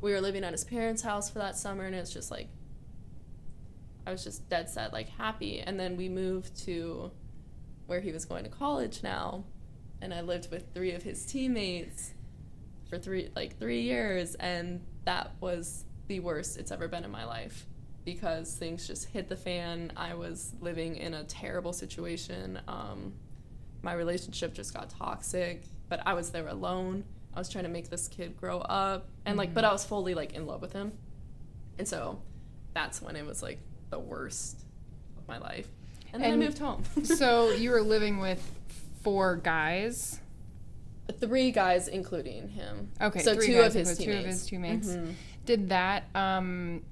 we 0.00 0.12
were 0.12 0.20
living 0.20 0.44
at 0.44 0.52
his 0.52 0.64
parents' 0.64 1.02
house 1.02 1.30
for 1.30 1.38
that 1.40 1.56
summer, 1.56 1.84
and 1.84 1.94
it's 1.94 2.12
just 2.12 2.30
like 2.30 2.48
I 4.06 4.12
was 4.12 4.24
just 4.24 4.48
dead 4.48 4.68
set, 4.68 4.92
like 4.92 5.08
happy. 5.10 5.60
And 5.60 5.78
then 5.78 5.96
we 5.96 6.08
moved 6.08 6.56
to 6.64 7.10
where 7.86 8.00
he 8.00 8.12
was 8.12 8.24
going 8.24 8.44
to 8.44 8.50
college 8.50 9.02
now, 9.02 9.44
and 10.00 10.14
I 10.14 10.22
lived 10.22 10.50
with 10.50 10.72
three 10.74 10.92
of 10.92 11.02
his 11.02 11.26
teammates 11.26 12.14
for 12.88 12.98
three 12.98 13.30
like 13.36 13.58
three 13.58 13.82
years, 13.82 14.34
and 14.36 14.80
that 15.04 15.32
was 15.40 15.84
the 16.08 16.20
worst 16.20 16.58
it's 16.58 16.70
ever 16.72 16.88
been 16.88 17.04
in 17.04 17.10
my 17.10 17.24
life 17.24 17.66
because 18.04 18.54
things 18.54 18.86
just 18.86 19.06
hit 19.08 19.28
the 19.28 19.36
fan. 19.36 19.92
I 19.96 20.14
was 20.14 20.52
living 20.60 20.96
in 20.96 21.14
a 21.14 21.24
terrible 21.24 21.72
situation. 21.72 22.58
Um, 22.66 23.12
my 23.82 23.92
relationship 23.92 24.52
just 24.54 24.74
got 24.74 24.90
toxic, 24.90 25.62
but 25.88 26.02
I 26.06 26.14
was 26.14 26.30
there 26.30 26.48
alone. 26.48 27.04
I 27.34 27.38
was 27.38 27.48
trying 27.48 27.64
to 27.64 27.70
make 27.70 27.88
this 27.90 28.08
kid 28.08 28.36
grow 28.36 28.58
up, 28.58 29.08
and 29.24 29.38
like, 29.38 29.54
but 29.54 29.64
I 29.64 29.72
was 29.72 29.84
fully 29.84 30.14
like 30.14 30.32
in 30.34 30.46
love 30.46 30.60
with 30.60 30.72
him, 30.72 30.92
and 31.78 31.86
so 31.86 32.20
that's 32.74 33.00
when 33.00 33.14
it 33.16 33.24
was 33.24 33.42
like 33.42 33.58
the 33.90 33.98
worst 33.98 34.64
of 35.16 35.26
my 35.28 35.38
life. 35.38 35.68
And 36.12 36.22
then 36.22 36.32
And- 36.32 36.42
I 36.42 36.46
moved 36.46 36.58
home. 36.58 36.82
so 37.04 37.50
you 37.52 37.70
were 37.70 37.82
living 37.82 38.18
with 38.18 38.42
four 39.02 39.36
guys. 39.36 40.18
Three 41.12 41.50
guys, 41.50 41.88
including 41.88 42.48
him. 42.48 42.90
Okay, 43.00 43.20
so 43.20 43.34
three 43.34 43.46
two 43.46 43.54
guys, 43.54 43.74
of 43.76 43.86
his 43.86 43.98
teammates. 43.98 44.14
two 44.14 44.18
of 44.18 44.24
his 44.26 44.46
teammates. 44.46 44.88
Mhm. 44.88 45.14
Did 45.46 45.68
that? 45.70 46.04
Um, 46.14 46.82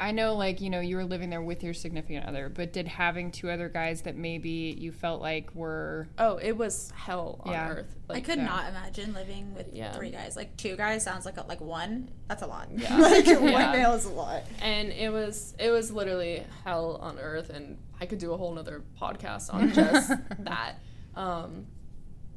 I 0.00 0.12
know, 0.12 0.36
like 0.36 0.60
you 0.60 0.70
know, 0.70 0.78
you 0.78 0.94
were 0.94 1.04
living 1.04 1.28
there 1.28 1.42
with 1.42 1.64
your 1.64 1.74
significant 1.74 2.24
other, 2.26 2.48
but 2.48 2.72
did 2.72 2.86
having 2.86 3.32
two 3.32 3.50
other 3.50 3.68
guys 3.68 4.02
that 4.02 4.14
maybe 4.16 4.76
you 4.78 4.92
felt 4.92 5.20
like 5.20 5.52
were 5.56 6.06
Oh, 6.18 6.36
it 6.36 6.56
was 6.56 6.92
hell 6.94 7.40
on 7.44 7.52
Yeah. 7.52 7.68
earth. 7.70 7.96
I 8.08 8.20
could 8.20 8.38
yeah. 8.38 8.44
not 8.44 8.68
imagine 8.68 9.12
living 9.12 9.54
with 9.56 9.70
Yeah. 9.72 9.92
three 9.92 10.10
guys. 10.10 10.36
Like 10.36 10.56
two 10.56 10.76
guys 10.76 11.02
sounds 11.02 11.24
like 11.26 11.36
a, 11.36 11.44
like 11.48 11.60
one. 11.60 12.10
That's 12.28 12.42
a 12.42 12.46
lot. 12.46 12.68
Yeah. 12.70 12.96
like 13.00 13.26
one 13.40 13.48
Yeah. 13.50 13.72
male 13.72 13.92
is 13.94 14.04
a 14.04 14.10
lot. 14.10 14.44
and 14.60 14.90
it 14.92 15.10
was 15.12 15.54
it 15.58 15.70
was 15.70 15.90
literally 15.90 16.44
hell 16.64 16.98
on 17.02 17.18
earth 17.18 17.50
and 17.50 17.76
i 18.00 18.06
could 18.06 18.18
do 18.20 18.32
a 18.32 18.36
whole 18.36 18.54
nother 18.54 18.82
podcast 19.00 19.52
on 19.52 19.72
just 19.72 20.12
that 20.38 20.76
um, 21.16 21.66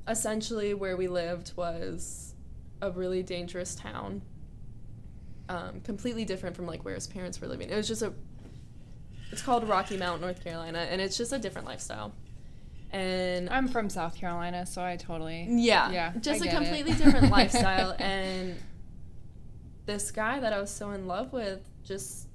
essentially 0.08 0.74
where 0.74 0.97
we 0.97 1.08
lived 1.08 1.54
was 1.56 2.34
a 2.82 2.91
really 2.91 3.24
dangerous 3.24 3.76
town 3.76 4.22
um, 5.49 5.82
completely 5.82 6.26
different 6.26 6.56
from 6.56 6.66
like 6.66 6.84
where 6.86 6.95
his 6.95 7.08
parents 7.08 7.39
were 7.39 7.47
living 7.47 7.70
it 7.70 7.76
was 7.76 7.88
just 7.88 8.02
a 8.02 8.14
it's 9.32 9.41
called 9.41 9.68
rocky 9.68 9.97
mount 9.97 10.22
north 10.22 10.43
carolina 10.43 10.88
and 10.89 10.99
it's 11.02 11.18
just 11.18 11.32
a 11.34 11.39
different 11.39 11.68
lifestyle 11.68 12.14
and 12.93 13.49
I'm 13.49 13.70
from 13.70 13.89
South 13.89 14.16
Carolina, 14.16 14.66
so 14.66 14.84
I 14.84 14.97
totally 14.97 15.47
yeah, 15.49 15.91
Yeah, 15.91 16.14
just 16.20 16.41
I 16.41 16.45
a 16.45 16.52
get 16.52 16.54
it. 16.54 16.66
completely 16.66 16.93
different 16.93 17.30
lifestyle. 17.32 17.95
And 17.97 18.58
this 19.86 20.12
guy 20.12 20.41
that 20.41 20.52
I 20.52 20.60
was 20.60 20.70
so 20.72 20.91
in 20.91 21.08
love 21.08 21.32
with 21.32 21.62
just 21.86 22.28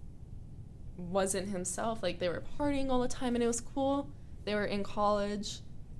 wasn't 0.96 1.48
himself. 1.50 2.02
Like 2.02 2.18
they 2.18 2.30
were 2.30 2.42
partying 2.58 2.88
all 2.88 3.00
the 3.02 3.08
time, 3.08 3.34
and 3.34 3.44
it 3.44 3.46
was 3.46 3.60
cool. 3.60 4.08
They 4.46 4.54
were 4.54 4.64
in 4.64 4.82
college, 4.82 5.58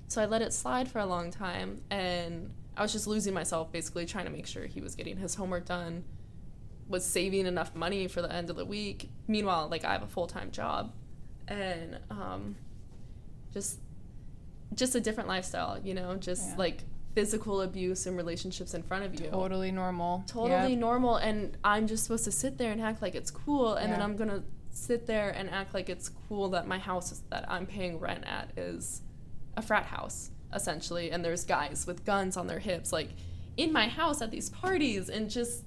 so 0.08 0.22
I 0.22 0.26
let 0.26 0.42
it 0.42 0.52
slide 0.52 0.88
for 0.88 0.98
a 0.98 1.06
long 1.06 1.30
time, 1.30 1.80
and 1.90 2.50
I 2.76 2.82
was 2.82 2.92
just 2.92 3.06
losing 3.06 3.34
myself, 3.34 3.72
basically 3.72 4.06
trying 4.06 4.26
to 4.26 4.30
make 4.30 4.46
sure 4.46 4.66
he 4.66 4.80
was 4.80 4.94
getting 4.94 5.16
his 5.16 5.34
homework 5.34 5.64
done, 5.66 6.04
was 6.88 7.04
saving 7.04 7.46
enough 7.46 7.74
money 7.74 8.06
for 8.06 8.22
the 8.22 8.32
end 8.32 8.50
of 8.50 8.56
the 8.56 8.64
week. 8.64 9.10
Meanwhile, 9.26 9.68
like 9.68 9.84
I 9.84 9.92
have 9.92 10.02
a 10.02 10.06
full 10.06 10.26
time 10.26 10.50
job, 10.50 10.92
and 11.48 11.98
um, 12.10 12.56
just 13.52 13.78
just 14.74 14.94
a 14.94 15.00
different 15.00 15.28
lifestyle, 15.28 15.78
you 15.82 15.94
know, 15.94 16.16
just 16.16 16.48
Yeah. 16.50 16.56
like 16.56 16.82
physical 17.14 17.62
abuse 17.62 18.06
and 18.06 18.16
relationships 18.16 18.74
in 18.74 18.82
front 18.82 19.04
of 19.04 19.18
you. 19.18 19.28
totally 19.30 19.70
normal. 19.70 20.22
Totally 20.26 20.72
Yep. 20.72 20.78
normal. 20.80 21.16
And 21.16 21.56
I'm 21.64 21.86
just 21.86 22.02
supposed 22.02 22.24
to 22.24 22.32
sit 22.32 22.58
there 22.58 22.72
and 22.72 22.80
act 22.82 23.00
like 23.00 23.14
it's 23.14 23.30
cool. 23.30 23.74
And 23.74 23.90
then 23.92 24.02
I'm 24.02 24.16
going 24.16 24.28
to 24.28 24.42
sit 24.70 25.06
there 25.06 25.30
and 25.30 25.48
act 25.48 25.72
like 25.72 25.88
it's 25.88 26.10
cool 26.10 26.50
that 26.50 26.66
my 26.66 26.78
house 26.78 27.12
is, 27.12 27.22
that 27.30 27.50
I'm 27.50 27.64
paying 27.64 27.98
rent 28.00 28.24
at 28.26 28.50
is 28.58 29.00
a 29.56 29.62
frat 29.62 29.86
house, 29.86 30.30
essentially. 30.54 31.10
And 31.10 31.24
there's 31.24 31.44
guys 31.44 31.86
with 31.86 32.04
guns 32.04 32.36
on 32.36 32.46
their 32.46 32.58
hips, 32.58 32.92
like 32.92 33.10
in 33.56 33.72
my 33.72 33.88
house 33.88 34.22
at 34.22 34.30
these 34.30 34.50
parties. 34.50 35.08
And 35.08 35.30
just, 35.30 35.64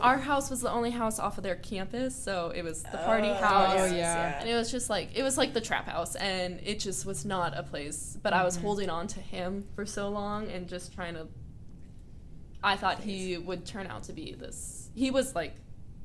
our 0.00 0.18
house 0.18 0.50
was 0.50 0.60
the 0.60 0.70
only 0.70 0.90
house 0.90 1.18
off 1.18 1.38
of 1.38 1.44
their 1.44 1.56
campus. 1.56 2.14
So 2.14 2.52
it 2.54 2.62
was 2.62 2.82
the 2.82 2.98
party 2.98 3.28
oh, 3.28 3.34
house 3.34 3.80
Oh, 3.80 3.84
yeah. 3.86 4.40
and 4.40 4.48
it 4.48 4.54
was 4.54 4.70
just 4.70 4.90
like 4.90 5.10
it 5.14 5.22
was 5.22 5.38
like 5.38 5.54
the 5.54 5.60
trap 5.60 5.86
house 5.88 6.14
and 6.16 6.60
it 6.62 6.78
just 6.78 7.06
was 7.06 7.24
not 7.24 7.56
a 7.56 7.62
place 7.62 8.16
but 8.22 8.32
i 8.32 8.44
was 8.44 8.56
mm-hmm. 8.56 8.66
holding 8.66 8.90
on 8.90 9.06
to 9.08 9.20
him 9.20 9.64
for 9.74 9.86
so 9.86 10.08
long 10.08 10.48
and 10.50 10.68
just 10.68 10.94
trying 10.94 11.14
to 11.14 11.26
i 12.62 12.76
thought 12.76 13.00
he 13.00 13.36
would 13.38 13.64
turn 13.64 13.86
out 13.86 14.02
to 14.04 14.12
be 14.12 14.32
this 14.32 14.90
he 14.94 15.10
was 15.10 15.34
like 15.34 15.54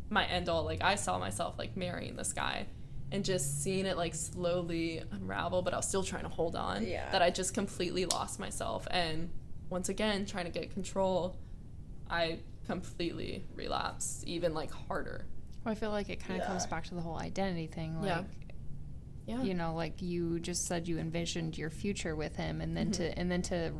my 0.09 0.25
end 0.25 0.49
all 0.49 0.63
like 0.63 0.81
i 0.81 0.95
saw 0.95 1.17
myself 1.17 1.57
like 1.57 1.75
marrying 1.77 2.15
this 2.15 2.33
guy 2.33 2.65
and 3.11 3.25
just 3.25 3.61
seeing 3.63 3.85
it 3.85 3.97
like 3.97 4.15
slowly 4.15 5.01
unravel 5.11 5.61
but 5.61 5.73
i 5.73 5.77
was 5.77 5.87
still 5.87 6.03
trying 6.03 6.23
to 6.23 6.29
hold 6.29 6.55
on 6.55 6.85
Yeah. 6.85 7.09
that 7.11 7.21
i 7.21 7.29
just 7.29 7.53
completely 7.53 8.05
lost 8.05 8.39
myself 8.39 8.87
and 8.91 9.29
once 9.69 9.89
again 9.89 10.25
trying 10.25 10.45
to 10.45 10.51
get 10.51 10.71
control 10.73 11.35
i 12.09 12.39
completely 12.67 13.43
relapsed 13.55 14.23
even 14.25 14.53
like 14.53 14.71
harder 14.71 15.25
Well, 15.63 15.71
I 15.73 15.75
feel 15.75 15.91
like 15.91 16.09
it 16.09 16.19
kind 16.19 16.41
of 16.41 16.47
comes 16.47 16.65
back 16.65 16.85
to 16.85 16.95
the 16.95 17.01
whole 17.01 17.17
identity 17.17 17.67
thing. 17.67 17.99
Like, 18.01 18.07
Yeah. 18.07 18.23
yeah 19.37 19.43
you 19.43 19.53
know, 19.53 19.75
like 19.75 20.01
you 20.01 20.39
just 20.39 20.65
said 20.67 20.87
you 20.87 20.97
envisioned 20.97 21.57
your 21.57 21.69
future 21.69 22.15
with 22.15 22.35
him, 22.35 22.61
and 22.61 22.75
then 22.77 22.87
Mm-hmm. 22.91 23.03
to 23.03 23.19
and 23.19 23.31
then 23.31 23.41
to 23.43 23.73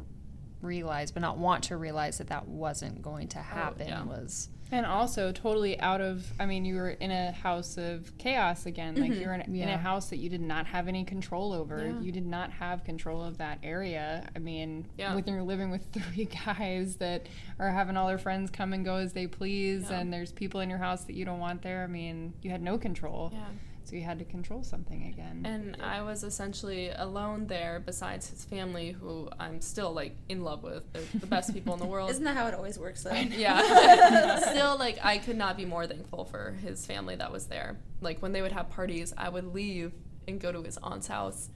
realize, 0.61 1.11
but 1.11 1.21
not 1.21 1.37
want 1.37 1.63
to 1.65 1.77
realize 1.77 2.17
that 2.19 2.27
that 2.27 2.47
wasn't 2.47 3.01
going 3.01 3.27
to 3.29 3.39
happen 3.39 3.87
Oh, 3.87 3.89
yeah. 3.89 4.03
was 4.03 4.49
And 4.71 4.85
also 4.85 5.31
totally 5.31 5.79
out 5.79 6.01
of 6.01 6.25
I 6.39 6.45
mean, 6.45 6.65
you 6.65 6.75
were 6.75 6.91
in 6.91 7.11
a 7.11 7.31
house 7.31 7.77
of 7.77 8.17
chaos 8.17 8.65
again. 8.65 8.95
Like 8.95 9.09
you 9.11 9.17
mm-hmm. 9.17 9.27
were 9.27 9.33
in, 9.35 9.55
in 9.55 9.69
a 9.69 9.77
house 9.77 10.09
that 10.09 10.17
you 10.17 10.29
did 10.29 10.41
not 10.41 10.65
have 10.67 10.87
any 10.87 11.03
control 11.03 11.53
over. 11.53 11.85
Yeah. 11.85 11.99
You 11.99 12.11
did 12.11 12.25
not 12.25 12.51
have 12.51 12.83
control 12.83 13.23
of 13.23 13.37
that 13.39 13.59
area. 13.63 14.27
I 14.35 14.39
mean, 14.39 14.87
Yeah. 14.97 15.13
when 15.13 15.25
you're 15.27 15.43
living 15.43 15.71
with 15.71 15.85
three 15.91 16.25
guys 16.25 16.95
that 16.97 17.27
are 17.59 17.69
having 17.69 17.97
all 17.97 18.07
their 18.07 18.17
friends 18.17 18.49
come 18.49 18.73
and 18.73 18.85
go 18.85 18.95
as 18.95 19.13
they 19.13 19.27
please 19.27 19.87
Yeah. 19.89 19.99
and 19.99 20.13
there's 20.13 20.31
people 20.31 20.61
in 20.61 20.69
your 20.69 20.79
house 20.79 21.03
that 21.03 21.13
you 21.13 21.25
don't 21.25 21.39
want 21.39 21.61
there, 21.61 21.83
I 21.83 21.87
mean, 21.87 22.33
you 22.41 22.49
had 22.51 22.61
no 22.61 22.77
control. 22.77 23.31
Yeah. 23.33 23.45
So 23.91 23.97
you 23.97 24.03
had 24.03 24.19
to 24.19 24.25
control 24.25 24.63
something 24.63 25.07
again. 25.07 25.41
And 25.43 25.75
I 25.83 26.01
was 26.01 26.23
essentially 26.23 26.91
alone 26.95 27.47
there 27.47 27.83
besides 27.85 28.29
his 28.29 28.45
family, 28.45 28.91
who 28.91 29.27
I'm 29.37 29.59
still 29.59 29.91
like 29.91 30.15
in 30.29 30.45
love 30.45 30.63
with. 30.63 30.83
They're 30.93 31.03
the 31.13 31.27
best 31.27 31.53
people 31.53 31.73
in 31.73 31.79
the 31.81 31.85
world. 31.85 32.09
Isn't 32.09 32.23
that 32.23 32.37
how 32.37 32.47
it 32.47 32.53
always 32.53 32.79
works 32.79 33.03
though? 33.03 33.11
Yeah. 33.31 34.39
Still, 34.51 34.77
like, 34.77 34.97
I 35.03 35.17
could 35.17 35.35
not 35.35 35.57
be 35.57 35.65
more 35.65 35.87
thankful 35.87 36.23
for 36.23 36.55
his 36.63 36.85
family 36.85 37.17
that 37.17 37.33
was 37.33 37.47
there. 37.47 37.79
Like, 37.99 38.21
when 38.21 38.31
they 38.31 38.41
would 38.41 38.53
have 38.53 38.69
parties, 38.69 39.13
I 39.17 39.27
would 39.27 39.53
leave 39.53 39.91
and 40.25 40.39
go 40.39 40.53
to 40.53 40.63
his 40.63 40.77
aunt's 40.77 41.07
house. 41.07 41.49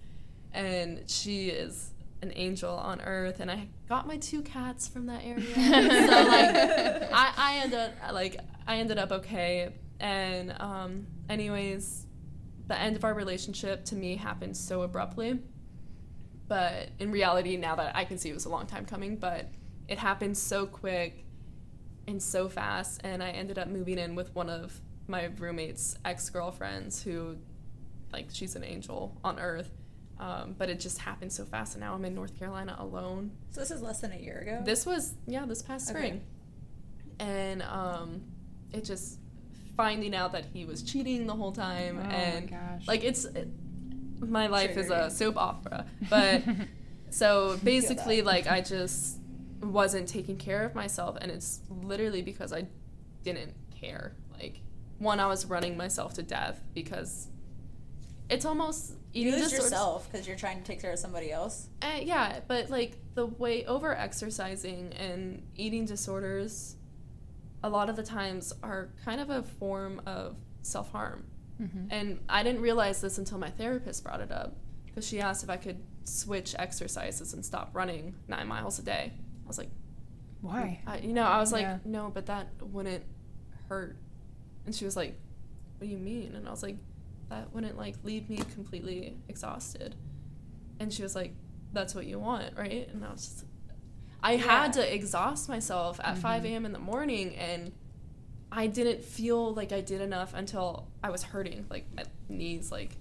And 0.54 1.10
she 1.10 1.48
is 1.50 1.92
an 2.22 2.34
angel 2.36 2.74
on 2.76 3.00
earth. 3.00 3.40
And 3.40 3.50
I 3.50 3.70
got 3.88 4.08
my 4.08 4.18
two 4.18 4.42
cats 4.42 4.90
from 4.90 5.06
that 5.06 5.24
area. 5.24 5.46
so, 5.54 5.62
like, 5.62 7.12
I, 7.14 7.34
I 7.38 7.60
ended 7.64 7.80
up, 7.80 7.94
like, 8.12 8.42
I 8.68 8.76
ended 8.78 8.98
up 8.98 9.14
okay. 9.14 9.74
And, 10.02 10.54
um, 10.60 11.08
anyways, 11.30 12.05
the 12.68 12.80
end 12.80 12.96
of 12.96 13.04
our 13.04 13.14
relationship 13.14 13.86
to 13.86 13.96
me 13.96 14.16
happened 14.16 14.58
so 14.58 14.82
abruptly. 14.82 15.40
But 16.48 16.90
in 17.00 17.12
reality, 17.12 17.58
now 17.58 17.76
that 17.76 17.96
I 17.96 18.06
can 18.06 18.18
see 18.18 18.30
it 18.30 18.34
was 18.34 18.46
a 18.46 18.50
long 18.50 18.68
time 18.68 18.86
coming, 18.86 19.18
but 19.18 19.50
it 19.88 19.98
happened 19.98 20.38
so 20.38 20.66
quick 20.66 21.26
and 22.08 22.22
so 22.22 22.48
fast. 22.50 23.02
And 23.04 23.24
I 23.24 23.30
ended 23.32 23.58
up 23.58 23.68
moving 23.68 23.98
in 23.98 24.16
with 24.16 24.34
one 24.36 24.50
of 24.50 24.80
my 25.08 25.26
roommate's 25.38 25.98
ex 26.06 26.30
girlfriends 26.30 27.02
who, 27.04 27.38
like, 28.14 28.28
she's 28.32 28.56
an 28.56 28.64
angel 28.64 29.18
on 29.24 29.40
earth. 29.40 29.72
Um, 30.18 30.56
but 30.58 30.70
it 30.70 30.80
just 30.80 31.00
happened 31.00 31.34
so 31.34 31.44
fast. 31.46 31.74
And 31.76 31.82
now 31.82 31.94
I'm 31.94 32.06
in 32.06 32.16
North 32.16 32.38
Carolina 32.40 32.76
alone. 32.80 33.32
So 33.52 33.60
this 33.60 33.70
is 33.72 33.82
less 33.82 34.00
than 34.00 34.14
a 34.14 34.18
year 34.18 34.40
ago. 34.40 34.62
This 34.64 34.86
was, 34.86 35.14
yeah, 35.28 35.46
this 35.46 35.62
past 35.62 35.90
Okay. 35.90 36.00
spring. 36.00 36.22
And 37.20 37.62
um, 37.64 38.22
it 38.72 38.86
just 38.86 39.20
finding 39.78 40.16
out 40.16 40.32
that 40.34 40.46
he 40.54 40.66
was 40.66 40.82
cheating 40.82 41.28
the 41.28 41.34
whole 41.34 41.52
time. 41.52 42.00
Oh 42.00 42.04
my 42.04 42.14
and, 42.14 42.50
gosh. 42.50 42.88
like, 42.88 43.04
it's. 43.04 43.26
It, 43.26 43.48
my 44.20 44.48
life 44.48 44.78
is 44.78 44.90
a 44.90 45.10
soap 45.10 45.38
opera. 45.38 45.86
But 46.10 46.44
so 47.10 47.60
basically, 47.64 48.22
like, 48.22 48.48
I 48.48 48.62
just 48.62 49.18
wasn't 49.62 50.08
taking 50.08 50.38
care 50.38 50.64
of 50.64 50.74
myself. 50.74 51.18
And 51.20 51.30
it's 51.32 51.60
literally 51.70 52.22
because 52.22 52.54
I 52.54 52.68
didn't 53.24 53.54
care. 53.80 54.16
Like, 54.34 54.62
one, 55.00 55.20
I 55.20 55.28
was 55.28 55.46
running 55.46 55.76
myself 55.76 56.14
to 56.14 56.24
death 56.24 56.62
because 56.74 57.28
it's 58.30 58.46
almost 58.46 58.94
you 59.14 59.28
eating 59.28 59.34
lose 59.34 59.44
disorders- 59.52 59.72
yourself 59.72 60.12
because 60.12 60.28
you're 60.28 60.38
trying 60.38 60.60
to 60.60 60.64
take 60.64 60.82
care 60.82 60.92
of 60.92 61.00
somebody 61.00 61.32
else. 61.32 61.68
uh, 61.82 62.00
yeah, 62.02 62.40
but 62.48 62.70
like 62.70 62.98
the 63.14 63.26
way 63.26 63.66
over 63.66 63.96
exercising 63.96 64.94
and 64.94 65.44
eating 65.56 65.86
disorders, 65.86 66.76
a 67.66 67.70
lot 67.70 67.90
of 67.90 67.96
the 67.96 68.04
times 68.04 68.54
are 68.62 68.90
kind 69.04 69.20
of 69.20 69.30
a 69.30 69.42
form 69.44 70.00
of 70.06 70.36
self 70.62 70.92
harm. 70.92 71.26
Mhm. 71.60 71.88
And 71.90 72.20
I 72.30 72.44
didn't 72.44 72.62
realize 72.62 73.02
this 73.02 73.18
until 73.18 73.38
my 73.38 73.50
therapist 73.50 74.04
brought 74.04 74.22
it 74.22 74.32
up 74.32 74.56
because 74.86 75.08
she 75.08 75.20
asked 75.20 75.44
if 75.44 75.50
I 75.50 75.58
could 75.58 75.80
switch 76.04 76.54
exercises 76.60 77.34
and 77.34 77.44
stop 77.44 77.72
running 77.74 78.14
nine 78.28 78.48
miles 78.48 78.78
a 78.78 78.84
day. 78.84 79.14
I 79.44 79.48
was 79.48 79.58
like, 79.58 79.70
Why? 80.42 80.80
I, 80.86 81.00
you 81.00 81.14
know, 81.14 81.24
I 81.24 81.40
was 81.40 81.52
like, 81.52 81.64
Yeah. 81.64 81.80
no, 81.86 82.12
but 82.14 82.28
that 82.28 82.48
wouldn't 82.62 83.04
hurt. 83.68 83.96
And 84.66 84.76
she 84.76 84.86
was 84.86 84.96
like, 84.96 85.18
what 85.78 85.88
do 85.88 85.92
you 85.92 85.98
mean? 85.98 86.36
And 86.36 86.48
I 86.48 86.52
was 86.52 86.62
like, 86.62 86.78
that 87.30 87.52
wouldn't 87.54 87.78
like 87.78 87.96
leave 88.04 88.30
me 88.30 88.38
completely 88.54 89.18
exhausted. 89.28 89.96
And 90.80 90.94
she 90.94 91.02
was 91.04 91.16
like, 91.16 91.34
that's 91.74 91.96
what 91.96 92.06
you 92.06 92.20
want, 92.20 92.56
right? 92.58 92.88
And 92.94 93.04
I 93.04 93.12
was 93.12 93.26
just, 93.26 93.46
I 94.26 94.36
had 94.38 94.74
to 94.74 94.94
exhaust 94.94 95.48
myself 95.50 96.00
at 96.04 96.18
5 96.18 96.46
a.m. 96.46 96.66
in 96.66 96.72
the 96.72 96.80
morning 96.80 97.36
and 97.36 97.72
I 98.52 98.68
didn't 98.68 99.04
feel 99.04 99.54
like 99.54 99.72
I 99.72 99.82
did 99.82 100.02
enough 100.02 100.34
until 100.34 100.88
I 101.04 101.10
was 101.10 101.24
hurting, 101.24 101.66
like 101.70 101.86
my 101.96 102.04
knees, 102.30 102.72
like, 102.72 102.92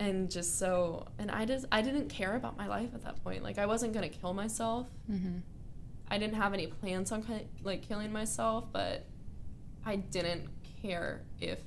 and 0.00 0.30
just 0.30 0.58
so, 0.58 1.06
and 1.18 1.30
I 1.30 1.44
just, 1.44 1.66
I 1.70 1.82
didn't 1.82 2.08
care 2.08 2.34
about 2.34 2.56
my 2.56 2.66
life 2.66 2.90
at 2.94 3.02
that 3.02 3.22
point. 3.22 3.42
Like, 3.42 3.58
I 3.58 3.66
wasn't 3.66 3.92
gonna 3.92 4.08
kill 4.08 4.34
myself. 4.34 4.88
Mm-hmm. 5.10 5.38
I 6.08 6.18
didn't 6.18 6.34
have 6.34 6.52
any 6.54 6.66
plans 6.66 7.12
on 7.12 7.24
like 7.62 7.86
killing 7.86 8.12
myself, 8.12 8.64
but 8.72 9.04
I 9.84 9.96
didn't 9.96 10.48
care 10.82 11.22
if 11.40 11.60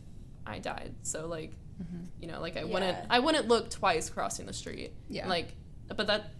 I 0.46 0.60
died. 0.60 0.94
So 1.04 1.28
like, 1.28 1.54
Mm-hmm. 1.82 2.06
you 2.20 2.28
know, 2.28 2.42
like 2.42 2.58
I 2.58 2.64
wouldn't 2.64 2.98
I 3.08 3.20
wouldn't 3.20 3.48
look 3.48 3.70
twice 3.70 4.10
crossing 4.10 4.48
the 4.48 4.54
street. 4.54 4.94
Yeah. 5.10 5.28
Like, 5.30 5.54
but 5.96 6.08
that, 6.08 6.32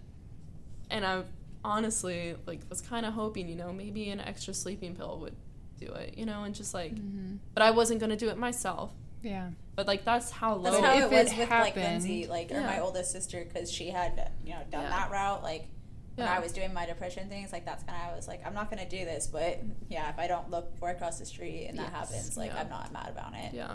and 0.90 1.06
I 1.06 1.22
honestly 1.68 2.34
like 2.46 2.60
was 2.68 2.80
kind 2.80 3.04
of 3.06 3.12
hoping, 3.14 3.48
you 3.48 3.54
know, 3.56 3.72
maybe 3.72 4.08
an 4.10 4.20
extra 4.20 4.54
sleeping 4.54 4.96
pill 4.96 5.18
would 5.20 5.36
do 5.78 5.86
it, 5.92 6.16
you 6.18 6.26
know, 6.26 6.42
and 6.44 6.54
just 6.54 6.74
like, 6.74 6.94
Mm-hmm. 6.94 7.36
but 7.54 7.62
I 7.62 7.70
wasn't 7.70 8.00
gonna 8.00 8.16
do 8.16 8.28
it 8.28 8.38
myself. 8.38 8.90
Yeah. 9.22 9.50
But 9.76 9.86
like 9.86 10.04
that's 10.04 10.30
how 10.30 10.54
low. 10.54 10.70
That's 10.70 10.84
how 10.84 10.92
if 10.98 11.04
it 11.04 11.10
was 11.24 11.32
it 11.32 11.38
with 11.38 11.50
like 11.50 11.76
Lindsay, 11.76 12.26
like 12.26 12.50
or 12.52 12.60
my 12.60 12.80
oldest 12.80 13.12
sister, 13.12 13.44
because 13.44 13.70
she 13.70 13.90
had 13.90 14.30
you 14.44 14.54
know 14.54 14.60
done 14.70 14.82
Yeah. 14.84 14.90
that 14.90 15.10
route. 15.10 15.42
Like 15.42 15.68
when 16.16 16.26
Yeah. 16.26 16.34
I 16.36 16.40
was 16.40 16.52
doing 16.52 16.72
my 16.74 16.86
depression 16.86 17.28
things, 17.28 17.52
like 17.52 17.64
that's 17.64 17.84
kind 17.84 18.00
of 18.06 18.12
I 18.12 18.16
was 18.16 18.26
like, 18.26 18.44
I'm 18.46 18.54
not 18.54 18.70
gonna 18.70 18.88
do 18.88 19.04
this, 19.04 19.26
but 19.28 19.60
yeah, 19.88 20.08
if 20.10 20.18
I 20.18 20.26
don't 20.26 20.50
look 20.50 20.72
before 20.72 20.88
I 20.88 20.94
cross 20.94 21.18
the 21.20 21.26
street 21.26 21.66
and 21.68 21.78
that 21.78 21.92
happens, 21.92 22.36
like 22.36 22.50
Yeah. 22.52 22.60
I'm 22.60 22.68
not 22.70 22.92
mad 22.92 23.08
about 23.10 23.34
it. 23.34 23.52
yeah. 23.54 23.74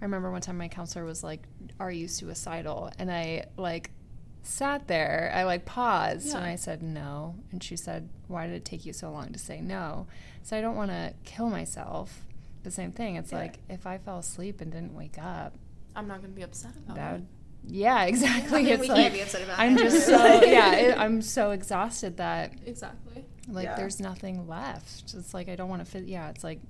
I 0.00 0.04
remember 0.04 0.30
one 0.30 0.40
time 0.42 0.58
my 0.58 0.68
counselor 0.68 1.04
was 1.06 1.24
like, 1.24 1.42
"Are 1.80 1.90
you 1.90 2.06
suicidal?" 2.06 2.90
And 2.98 3.10
I 3.10 3.46
like 3.56 3.90
sat 4.46 4.86
there. 4.88 5.32
I 5.34 5.44
like 5.44 5.64
paused 5.64 6.34
and 6.34 6.44
I 6.44 6.56
said 6.56 6.82
no. 6.82 7.34
And 7.52 7.62
she 7.62 7.76
said, 7.76 8.08
"Why 8.28 8.46
did 8.46 8.54
it 8.56 8.64
take 8.64 8.86
you 8.86 8.92
so 8.92 9.10
long 9.10 9.32
to 9.32 9.38
say 9.38 9.60
no?" 9.60 10.06
So 10.42 10.56
I 10.56 10.60
don't 10.60 10.76
want 10.76 10.90
to 10.90 11.14
kill 11.24 11.48
myself. 11.50 12.24
The 12.62 12.70
same 12.70 12.92
thing. 12.92 13.16
It's 13.16 13.32
Yeah. 13.32 13.38
like 13.38 13.58
if 13.68 13.86
I 13.86 13.98
fell 13.98 14.18
asleep 14.18 14.60
and 14.60 14.72
didn't 14.72 14.94
wake 14.94 15.18
up, 15.18 15.54
I'm 15.94 16.08
not 16.08 16.20
gonna 16.20 16.32
be 16.32 16.42
upset 16.42 16.72
about 16.76 16.96
that 16.96 17.12
would, 17.12 17.26
yeah, 17.68 18.04
exactly. 18.04 18.58
I 18.60 18.62
mean, 18.62 18.72
it's 18.72 18.80
we 18.82 18.88
like 18.88 18.96
can't 19.02 19.14
be 19.14 19.20
upset 19.22 19.42
about 19.42 19.58
I'm 19.58 19.76
it. 19.76 19.80
just 19.82 20.06
so 20.06 20.16
yeah. 20.44 20.72
It, 20.74 20.98
I'm 20.98 21.22
so 21.22 21.50
exhausted 21.52 22.16
that 22.18 22.52
Exactly. 22.66 23.24
like 23.48 23.64
Yeah. 23.64 23.76
there's 23.76 23.98
nothing 24.00 24.46
left 24.48 25.14
it's 25.14 25.32
like 25.32 25.48
i 25.48 25.54
don't 25.56 25.68
want 25.68 25.84
to 25.84 25.90
fit 25.90 26.06
yeah 26.08 26.28
it's 26.30 26.42
like 26.44 26.60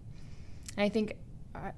and 0.76 0.84
i 0.84 0.88
think 0.90 1.16
I, 1.54 1.72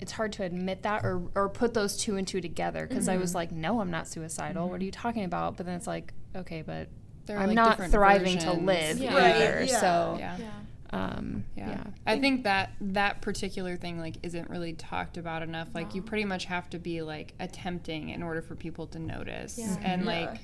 it's 0.00 0.12
hard 0.12 0.32
to 0.32 0.42
admit 0.42 0.82
that 0.82 1.04
or, 1.04 1.22
or 1.34 1.48
put 1.48 1.74
those 1.74 1.96
two 1.96 2.16
and 2.16 2.26
two 2.26 2.40
together 2.40 2.86
because 2.86 3.08
i 3.08 3.16
was 3.16 3.30
mm-hmm. 3.30 3.38
like 3.38 3.52
no 3.52 3.80
i'm 3.80 3.90
not 3.90 4.06
suicidal 4.06 4.68
what 4.68 4.74
are 4.74 4.76
mm-hmm. 4.78 4.84
you 4.84 4.92
talking 4.92 5.24
about 5.24 5.56
but 5.56 5.66
then 5.66 5.74
it's 5.74 5.86
like 5.86 6.12
okay 6.36 6.62
but 6.62 6.88
There 7.26 7.36
are, 7.36 7.40
i'm 7.40 7.48
like, 7.48 7.54
not 7.56 7.70
different 7.70 7.92
thriving 7.92 8.38
to 8.38 8.52
live 8.52 8.98
Yeah. 8.98 9.14
either 9.14 9.56
Right, 9.58 9.68
yeah. 9.68 9.80
so 9.80 10.16
Yeah. 10.18 10.36
Yeah. 10.38 10.50
um 10.90 11.44
Yeah. 11.56 11.68
yeah, 11.70 11.84
I 12.06 12.18
think 12.18 12.44
that 12.44 12.72
that 12.80 13.20
particular 13.20 13.76
thing 13.76 13.98
like 13.98 14.16
isn't 14.22 14.48
really 14.48 14.72
talked 14.72 15.16
about 15.18 15.42
enough. 15.42 15.68
Like 15.74 15.94
you 15.94 16.02
pretty 16.02 16.24
much 16.24 16.46
have 16.46 16.70
to 16.70 16.78
be 16.78 17.02
like 17.02 17.34
attempting 17.38 18.08
in 18.10 18.22
order 18.22 18.40
for 18.40 18.54
people 18.54 18.86
to 18.88 18.98
notice 18.98 19.58
Yeah. 19.58 19.66
Mm-hmm. 19.66 19.84
and 19.84 20.02
Yeah. 20.02 20.06
like 20.06 20.40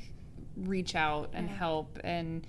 reach 0.57 0.95
out 0.95 1.31
and 1.33 1.49
Yeah. 1.49 1.57
help 1.57 1.99
and 2.05 2.47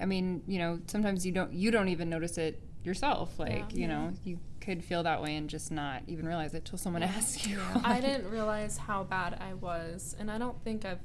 I 0.00 0.06
mean, 0.06 0.42
you 0.46 0.58
know, 0.58 0.80
sometimes 0.86 1.24
you 1.24 1.32
don't 1.32 1.52
you 1.52 1.70
don't 1.70 1.88
even 1.88 2.10
notice 2.10 2.36
it 2.36 2.60
yourself. 2.82 3.38
Like, 3.38 3.66
Yeah. 3.70 3.80
you 3.80 3.88
know, 3.88 4.12
you 4.24 4.38
could 4.64 4.82
feel 4.84 5.02
that 5.02 5.22
way 5.22 5.36
and 5.36 5.48
just 5.48 5.70
not 5.70 6.02
even 6.06 6.26
realize 6.26 6.54
it 6.54 6.64
till 6.64 6.78
someone 6.78 7.02
asks 7.02 7.46
you. 7.46 7.60
I 7.84 8.00
didn't 8.00 8.30
realize 8.30 8.78
how 8.78 9.04
bad 9.04 9.38
I 9.40 9.54
was, 9.54 10.16
and 10.18 10.30
I 10.30 10.38
don't 10.38 10.62
think 10.64 10.84
I've. 10.84 11.00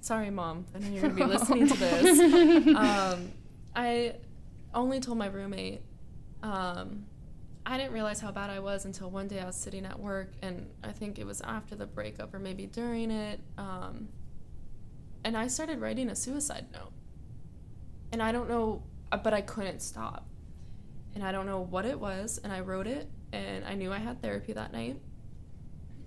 Sorry, 0.00 0.30
mom. 0.30 0.66
I 0.74 0.78
know 0.78 0.88
you're 0.88 1.02
gonna 1.02 1.14
be 1.14 1.24
listening 1.24 1.68
to 1.68 1.76
this. 1.78 2.66
Um, 2.76 3.32
I 3.74 4.16
only 4.74 5.00
told 5.00 5.18
my 5.18 5.26
roommate. 5.26 5.82
Um, 6.42 7.06
I 7.66 7.78
didn't 7.78 7.92
realize 7.92 8.20
how 8.20 8.30
bad 8.30 8.50
I 8.50 8.60
was 8.60 8.84
until 8.84 9.10
one 9.10 9.28
day 9.28 9.40
I 9.40 9.46
was 9.46 9.56
sitting 9.56 9.86
at 9.86 9.98
work, 9.98 10.32
and 10.42 10.68
I 10.82 10.92
think 10.92 11.18
it 11.18 11.26
was 11.26 11.40
after 11.40 11.74
the 11.74 11.86
breakup 11.86 12.34
or 12.34 12.38
maybe 12.38 12.66
during 12.66 13.10
it. 13.10 13.40
Um, 13.56 14.08
and 15.24 15.36
I 15.36 15.46
started 15.46 15.80
writing 15.80 16.10
a 16.10 16.16
suicide 16.16 16.66
note, 16.72 16.92
and 18.12 18.22
I 18.22 18.32
don't 18.32 18.48
know, 18.48 18.82
but 19.10 19.32
I 19.32 19.40
couldn't 19.40 19.80
stop, 19.80 20.26
and 21.14 21.24
I 21.24 21.32
don't 21.32 21.46
know 21.46 21.60
what 21.60 21.84
it 21.84 21.98
was, 21.98 22.40
and 22.42 22.52
I 22.52 22.60
wrote 22.60 22.86
it, 22.86 23.08
and 23.32 23.64
I 23.64 23.74
knew 23.74 23.92
I 23.92 23.98
had 23.98 24.20
therapy 24.22 24.52
that 24.52 24.72
night, 24.72 25.00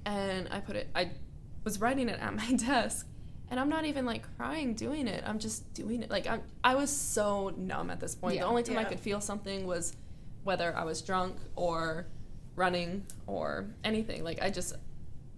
and 0.06 0.48
I 0.52 0.60
put 0.60 0.76
it. 0.76 0.90
I 0.96 1.12
was 1.64 1.80
writing 1.80 2.10
it 2.10 2.20
at 2.20 2.36
my 2.36 2.52
desk, 2.54 3.08
and 3.50 3.60
I'm 3.60 3.70
not 3.70 3.86
even 3.86 4.06
like 4.06 4.24
crying 4.38 4.74
doing 4.74 5.08
it. 5.08 5.24
I'm 5.26 5.40
just 5.40 5.74
doing 5.74 6.04
it. 6.04 6.10
Like 6.10 6.28
I'm, 6.28 6.42
I 6.64 6.76
was 6.76 6.90
so 6.90 7.54
numb 7.56 7.90
at 7.90 8.00
this 8.00 8.16
point. 8.16 8.36
Yeah. 8.36 8.42
The 8.42 8.48
only 8.48 8.64
time 8.64 8.78
I 8.78 8.84
could 8.84 9.00
feel 9.00 9.22
something 9.22 9.66
was 9.66 9.96
whether 10.44 10.76
I 10.76 10.84
was 10.84 11.02
drunk 11.02 11.38
or 11.56 12.08
running 12.56 13.06
or 13.26 13.68
anything. 13.84 14.24
Like 14.24 14.42
I 14.42 14.50
just, 14.50 14.76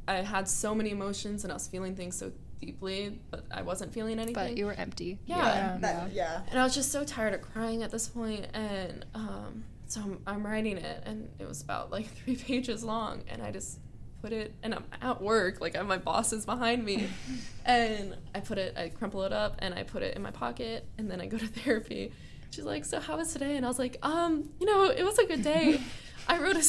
I 0.08 0.16
had 0.16 0.48
so 0.48 0.74
many 0.74 0.92
emotions 0.92 1.44
and 1.44 1.52
I 1.52 1.56
was 1.56 1.68
feeling 1.68 1.96
things 1.96 2.16
so 2.16 2.32
deeply, 2.60 3.20
but 3.32 3.46
I 3.52 3.62
wasn't 3.62 3.94
feeling 3.94 4.20
anything. 4.20 4.34
but 4.34 4.58
you 4.58 4.66
were 4.66 4.74
empty 4.74 5.20
yeah. 5.26 5.38
Yeah. 5.38 5.78
That, 5.80 6.14
yeah. 6.14 6.42
And 6.50 6.60
I 6.60 6.64
was 6.64 6.76
just 6.76 6.92
so 6.92 7.04
tired 7.04 7.34
of 7.34 7.42
crying 7.42 7.84
at 7.84 7.92
this 7.92 8.08
point, 8.08 8.48
and 8.54 9.06
um, 9.16 9.64
so 9.88 10.02
I'm, 10.02 10.20
I'm 10.28 10.46
writing 10.46 10.78
it, 10.78 11.04
and 11.06 11.30
it 11.40 11.48
was 11.48 11.62
about 11.62 11.92
like 11.92 12.08
three 12.24 12.36
pages 12.36 12.84
long, 12.84 13.24
and 13.30 13.42
I 13.42 13.52
just 13.52 13.80
put 14.22 14.34
it, 14.34 14.54
and 14.64 14.76
I'm 14.76 14.84
at 15.02 15.22
work, 15.22 15.62
like 15.62 15.82
my 15.86 15.98
boss 15.98 16.34
is 16.34 16.46
behind 16.46 16.84
me, 16.84 17.08
and 17.66 18.16
I 18.36 18.42
put 18.42 18.58
it, 18.58 18.78
I 18.78 18.90
crumple 18.90 19.24
it 19.24 19.34
up, 19.34 19.56
and 19.60 19.74
I 19.74 19.84
put 19.84 20.04
it 20.04 20.16
in 20.16 20.22
my 20.22 20.32
pocket, 20.32 20.86
and 20.98 21.10
then 21.10 21.22
I 21.22 21.28
go 21.28 21.38
to 21.38 21.48
therapy. 21.62 22.12
She's 22.52 22.66
like, 22.66 22.84
"So 22.84 23.00
how 23.00 23.18
was 23.18 23.32
today?" 23.32 23.58
And 23.58 23.66
I 23.66 23.70
was 23.70 23.78
like, 23.78 23.98
"Um, 24.02 24.50
you 24.60 24.66
know, 24.66 24.86
it 24.86 25.04
was 25.04 25.20
a 25.20 25.26
good 25.26 25.44
day. 25.44 25.80
I 26.28 26.40
wrote 26.40 26.56
a, 26.56 26.60
like, 26.60 26.66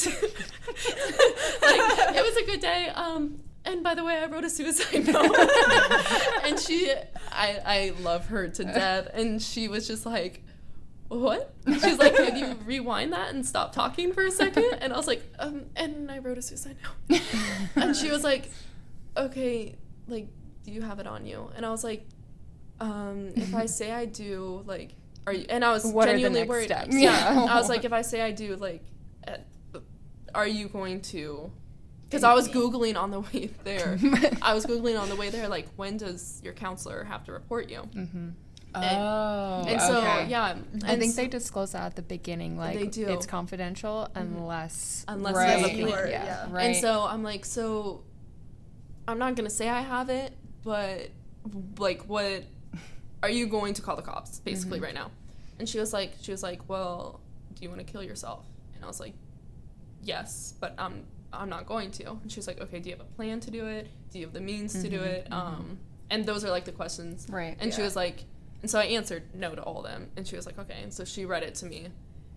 it 2.17 2.25
was 2.25 2.37
a 2.37 2.45
good 2.47 2.61
day. 2.61 2.89
Um, 2.95 3.41
and 3.65 3.83
by 3.83 3.95
the 3.95 4.05
way, 4.05 4.17
I 4.17 4.27
wrote 4.27 4.45
a 4.45 4.51
suicide 4.51 5.07
note." 5.13 5.37
and 6.45 6.59
she, 6.59 6.93
I, 7.33 7.59
I 7.65 7.93
love 8.03 8.27
her 8.27 8.49
to 8.49 8.65
death, 8.65 9.09
and 9.15 9.41
she 9.43 9.69
was 9.69 9.87
just 9.87 10.07
like, 10.07 10.43
what? 11.09 11.53
She's 11.67 11.99
like, 11.99 12.15
can 12.17 12.37
you 12.37 12.57
rewind 12.65 13.13
that 13.13 13.35
and 13.35 13.45
stop 13.45 13.73
talking 13.73 14.13
for 14.13 14.25
a 14.25 14.31
second? 14.31 14.79
And 14.81 14.93
I 14.93 14.97
was 14.97 15.09
like, 15.09 15.23
um, 15.41 15.65
and 15.75 16.09
I 16.11 16.19
wrote 16.19 16.39
a 16.39 16.43
suicide 16.43 16.77
note. 17.11 17.21
and 17.75 17.97
she 17.97 18.11
was 18.13 18.23
like, 18.23 18.49
okay, 19.17 19.77
like, 20.07 20.29
do 20.65 20.71
you 20.71 20.83
have 20.83 21.01
it 21.01 21.09
on 21.09 21.27
you? 21.27 21.51
And 21.57 21.67
I 21.67 21.71
was 21.71 21.83
like, 21.83 22.07
um, 22.81 23.33
if 23.35 23.55
I 23.57 23.67
say 23.67 23.91
I 23.91 24.05
do, 24.05 24.63
like, 24.67 24.93
are 25.27 25.33
you? 25.33 25.47
And 25.49 25.65
I 25.65 25.73
was 25.73 25.85
What 25.85 26.07
genuinely 26.07 26.45
worried. 26.45 26.67
steps? 26.67 26.95
Yeah. 26.97 27.35
Yeah. 27.35 27.53
I 27.53 27.57
was 27.57 27.69
like, 27.75 27.85
if 27.85 27.93
I 27.93 28.03
say 28.03 28.23
I 28.23 28.31
do, 28.31 28.55
like, 28.57 28.85
uh, 29.27 29.37
are 30.33 30.47
you 30.47 30.69
going 30.69 31.01
to? 31.03 31.51
Because 32.11 32.25
I 32.25 32.35
was 32.35 32.49
googling 32.49 32.97
on 32.97 33.11
the 33.13 33.21
way 33.33 33.51
there. 33.65 33.97
I 34.43 34.53
was 34.53 34.67
googling 34.67 35.01
on 35.01 35.09
the 35.09 35.17
way 35.17 35.31
there, 35.31 35.47
like, 35.49 35.69
when 35.77 35.97
does 35.97 36.41
your 36.45 36.53
counselor 36.53 37.05
have 37.05 37.23
to 37.25 37.33
report 37.33 37.71
you? 37.71 37.89
Oh, 38.75 39.65
And 39.67 39.81
so, 39.81 39.99
okay. 39.99 40.27
yeah, 40.29 40.55
I 40.85 40.95
think 40.97 41.11
s- 41.11 41.17
they 41.17 41.27
disclose 41.27 41.73
that 41.73 41.83
at 41.87 41.97
the 41.97 42.03
beginning, 42.03 42.57
like 42.57 42.79
They 42.79 42.87
do. 42.87 43.07
it's 43.09 43.27
confidential 43.27 44.09
unless 44.15 45.05
unless 45.09 45.35
Right. 45.35 45.59
you 45.59 45.63
have 45.65 45.71
a 45.73 45.75
You 45.77 45.89
yeah. 45.89 46.25
yeah. 46.25 46.47
Right. 46.51 46.67
And 46.67 46.77
so 46.77 47.03
I'm 47.05 47.25
like, 47.25 47.45
so 47.45 48.05
I'm 49.09 49.19
not 49.19 49.35
gonna 49.35 49.51
say 49.51 49.69
I 49.69 49.81
have 49.81 50.09
it, 50.09 50.33
but 50.63 51.11
like, 51.79 52.03
what 52.05 52.45
are 53.25 53.29
you 53.31 53.47
going 53.49 53.75
to 53.75 53.83
call 53.83 53.97
the 53.97 54.03
cops 54.03 54.39
basically 54.39 54.79
Mm-hmm. 54.79 54.85
right 54.85 54.95
now? 54.95 55.11
And 55.59 55.69
she 55.69 55.81
was 55.81 55.93
like, 55.93 56.15
she 56.23 56.31
was 56.31 56.43
like, 56.45 56.69
well, 56.69 57.21
do 57.55 57.63
you 57.65 57.69
want 57.71 57.85
to 57.85 57.93
kill 57.93 58.05
yourself? 58.05 58.47
And 58.77 58.85
I 58.85 58.87
was 58.87 59.01
like, 59.01 59.15
yes, 60.01 60.55
but 60.61 60.75
I'm 60.79 61.05
I'm 61.33 61.49
not 61.49 61.67
going 61.67 61.91
to. 61.93 62.11
And 62.11 62.31
she 62.31 62.39
was 62.39 62.47
like, 62.47 62.61
okay, 62.61 62.81
do 62.81 62.89
you 62.91 62.97
have 62.97 63.05
a 63.07 63.11
plan 63.17 63.41
to 63.41 63.51
do 63.51 63.67
it? 63.67 63.89
Do 64.11 64.19
you 64.19 64.27
have 64.27 64.35
the 64.35 64.41
means 64.41 64.81
to 64.83 64.89
do 64.89 65.01
it? 65.01 65.29
Um, 65.31 65.79
and 66.11 66.27
those 66.27 66.45
are 66.45 66.51
like 66.51 66.65
the 66.65 66.73
questions. 66.73 67.25
Mm-hmm. 67.25 67.35
Right. 67.35 67.57
And 67.61 67.73
she 67.73 67.83
was 67.83 67.95
like, 67.97 68.25
and 68.63 68.71
so 68.71 68.79
I 68.79 68.85
answered 68.85 69.23
no 69.35 69.55
to 69.55 69.63
all 69.63 69.85
of 69.85 69.91
them. 69.91 70.11
And 70.17 70.27
she 70.27 70.37
was 70.37 70.47
like, 70.47 70.59
okay. 70.59 70.81
And 70.83 70.93
so 70.93 71.05
she 71.05 71.25
read 71.25 71.43
it 71.43 71.55
to 71.57 71.67
me, 71.67 71.89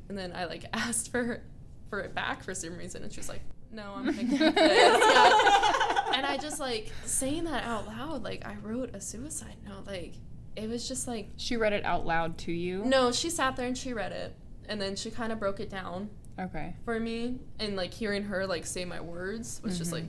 and 0.10 0.18
then 0.18 0.32
I 0.36 0.46
like 0.46 0.66
asked 0.74 1.12
for 1.12 1.24
her, 1.24 1.44
for 1.90 2.00
it 2.02 2.14
back 2.16 2.44
for 2.44 2.54
some 2.56 2.78
reason, 2.78 3.04
and 3.04 3.12
she 3.12 3.20
was 3.20 3.30
like, 3.30 3.42
no, 3.72 3.94
I'm 3.96 4.14
thinking 4.14 4.38
this. 4.38 4.54
Yeah. 4.56 6.14
And 6.16 6.26
I 6.28 6.38
just 6.40 6.60
like 6.60 6.92
saying 7.06 7.46
that 7.46 7.64
out 7.64 7.88
loud, 7.88 8.24
like 8.24 8.46
I 8.46 8.56
wrote 8.62 8.92
a 8.94 9.02
suicide 9.02 9.56
note, 9.68 9.88
like 9.88 10.14
it 10.56 10.70
was 10.70 10.88
just 10.88 11.08
like 11.08 11.30
she 11.38 11.58
read 11.58 11.74
it 11.74 11.84
out 11.84 12.06
loud 12.06 12.38
to 12.40 12.52
you. 12.52 12.84
no. 12.86 13.12
She 13.12 13.32
sat 13.32 13.56
there 13.56 13.66
and 13.68 13.78
she 13.78 13.94
read 13.94 14.12
it, 14.12 14.36
and 14.70 14.80
then 14.80 14.96
she 14.96 15.10
kind 15.10 15.32
of 15.34 15.40
broke 15.40 15.60
it 15.60 15.70
down 15.72 16.10
Okay. 16.40 16.76
for 16.84 17.00
me, 17.00 17.40
and 17.60 17.76
like 17.76 17.94
hearing 17.94 18.24
her 18.24 18.48
like 18.48 18.66
say 18.66 18.86
my 18.86 19.02
words 19.02 19.62
was 19.64 19.78
just 19.78 19.92
like 19.92 20.06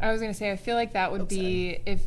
I 0.00 0.12
was 0.12 0.20
gonna 0.20 0.34
say 0.34 0.50
I 0.50 0.56
feel 0.56 0.76
like 0.76 0.92
that 0.92 1.10
would 1.10 1.28
be 1.28 1.78
if 1.86 2.02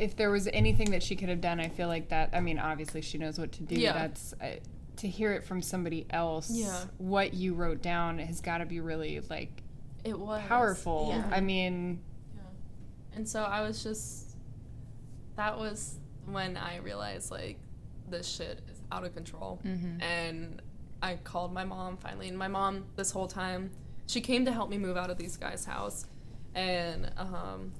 if 0.00 0.16
there 0.16 0.30
was 0.30 0.48
anything 0.52 0.92
that 0.92 1.02
she 1.02 1.14
could 1.14 1.28
have 1.28 1.40
done. 1.42 1.60
I 1.60 1.68
feel 1.68 1.88
like 1.88 2.08
that. 2.08 2.30
I 2.32 2.40
mean, 2.40 2.58
obviously 2.58 3.02
she 3.02 3.18
knows 3.18 3.38
what 3.38 3.52
to 3.52 3.62
do. 3.62 3.74
Yeah. 3.74 3.92
That's 3.92 4.34
uh, 4.40 4.56
to 4.96 5.08
hear 5.08 5.32
it 5.32 5.44
from 5.44 5.60
somebody 5.60 6.06
else. 6.10 6.50
Yeah. 6.50 6.84
What 6.96 7.34
you 7.34 7.54
wrote 7.54 7.82
down 7.82 8.18
has 8.18 8.40
got 8.40 8.58
to 8.58 8.66
be 8.66 8.80
really 8.80 9.20
like 9.28 9.62
it 10.02 10.18
was 10.18 10.42
powerful. 10.46 11.12
Yeah. 11.14 11.24
I 11.30 11.40
mean, 11.40 12.00
yeah. 12.34 12.42
And 13.14 13.28
so 13.28 13.42
I 13.42 13.60
was 13.60 13.82
just 13.82 14.36
that 15.36 15.58
was 15.58 15.98
when 16.26 16.56
I 16.56 16.78
realized 16.78 17.30
like 17.30 17.58
this 18.08 18.26
shit 18.26 18.62
is 18.70 18.80
out 18.90 19.04
of 19.04 19.14
control. 19.14 19.60
And 20.00 20.62
I 21.02 21.16
called 21.16 21.52
my 21.52 21.64
mom 21.64 21.96
finally. 21.96 22.28
And 22.28 22.36
my 22.38 22.48
mom 22.48 22.84
this 22.96 23.10
whole 23.10 23.28
time, 23.28 23.70
she 24.06 24.20
came 24.20 24.44
to 24.44 24.52
help 24.52 24.68
me 24.70 24.78
move 24.78 24.96
out 24.96 25.10
of 25.10 25.18
these 25.18 25.36
guys' 25.36 25.64
house. 25.64 26.06
And 26.54 27.10
um 27.16 27.72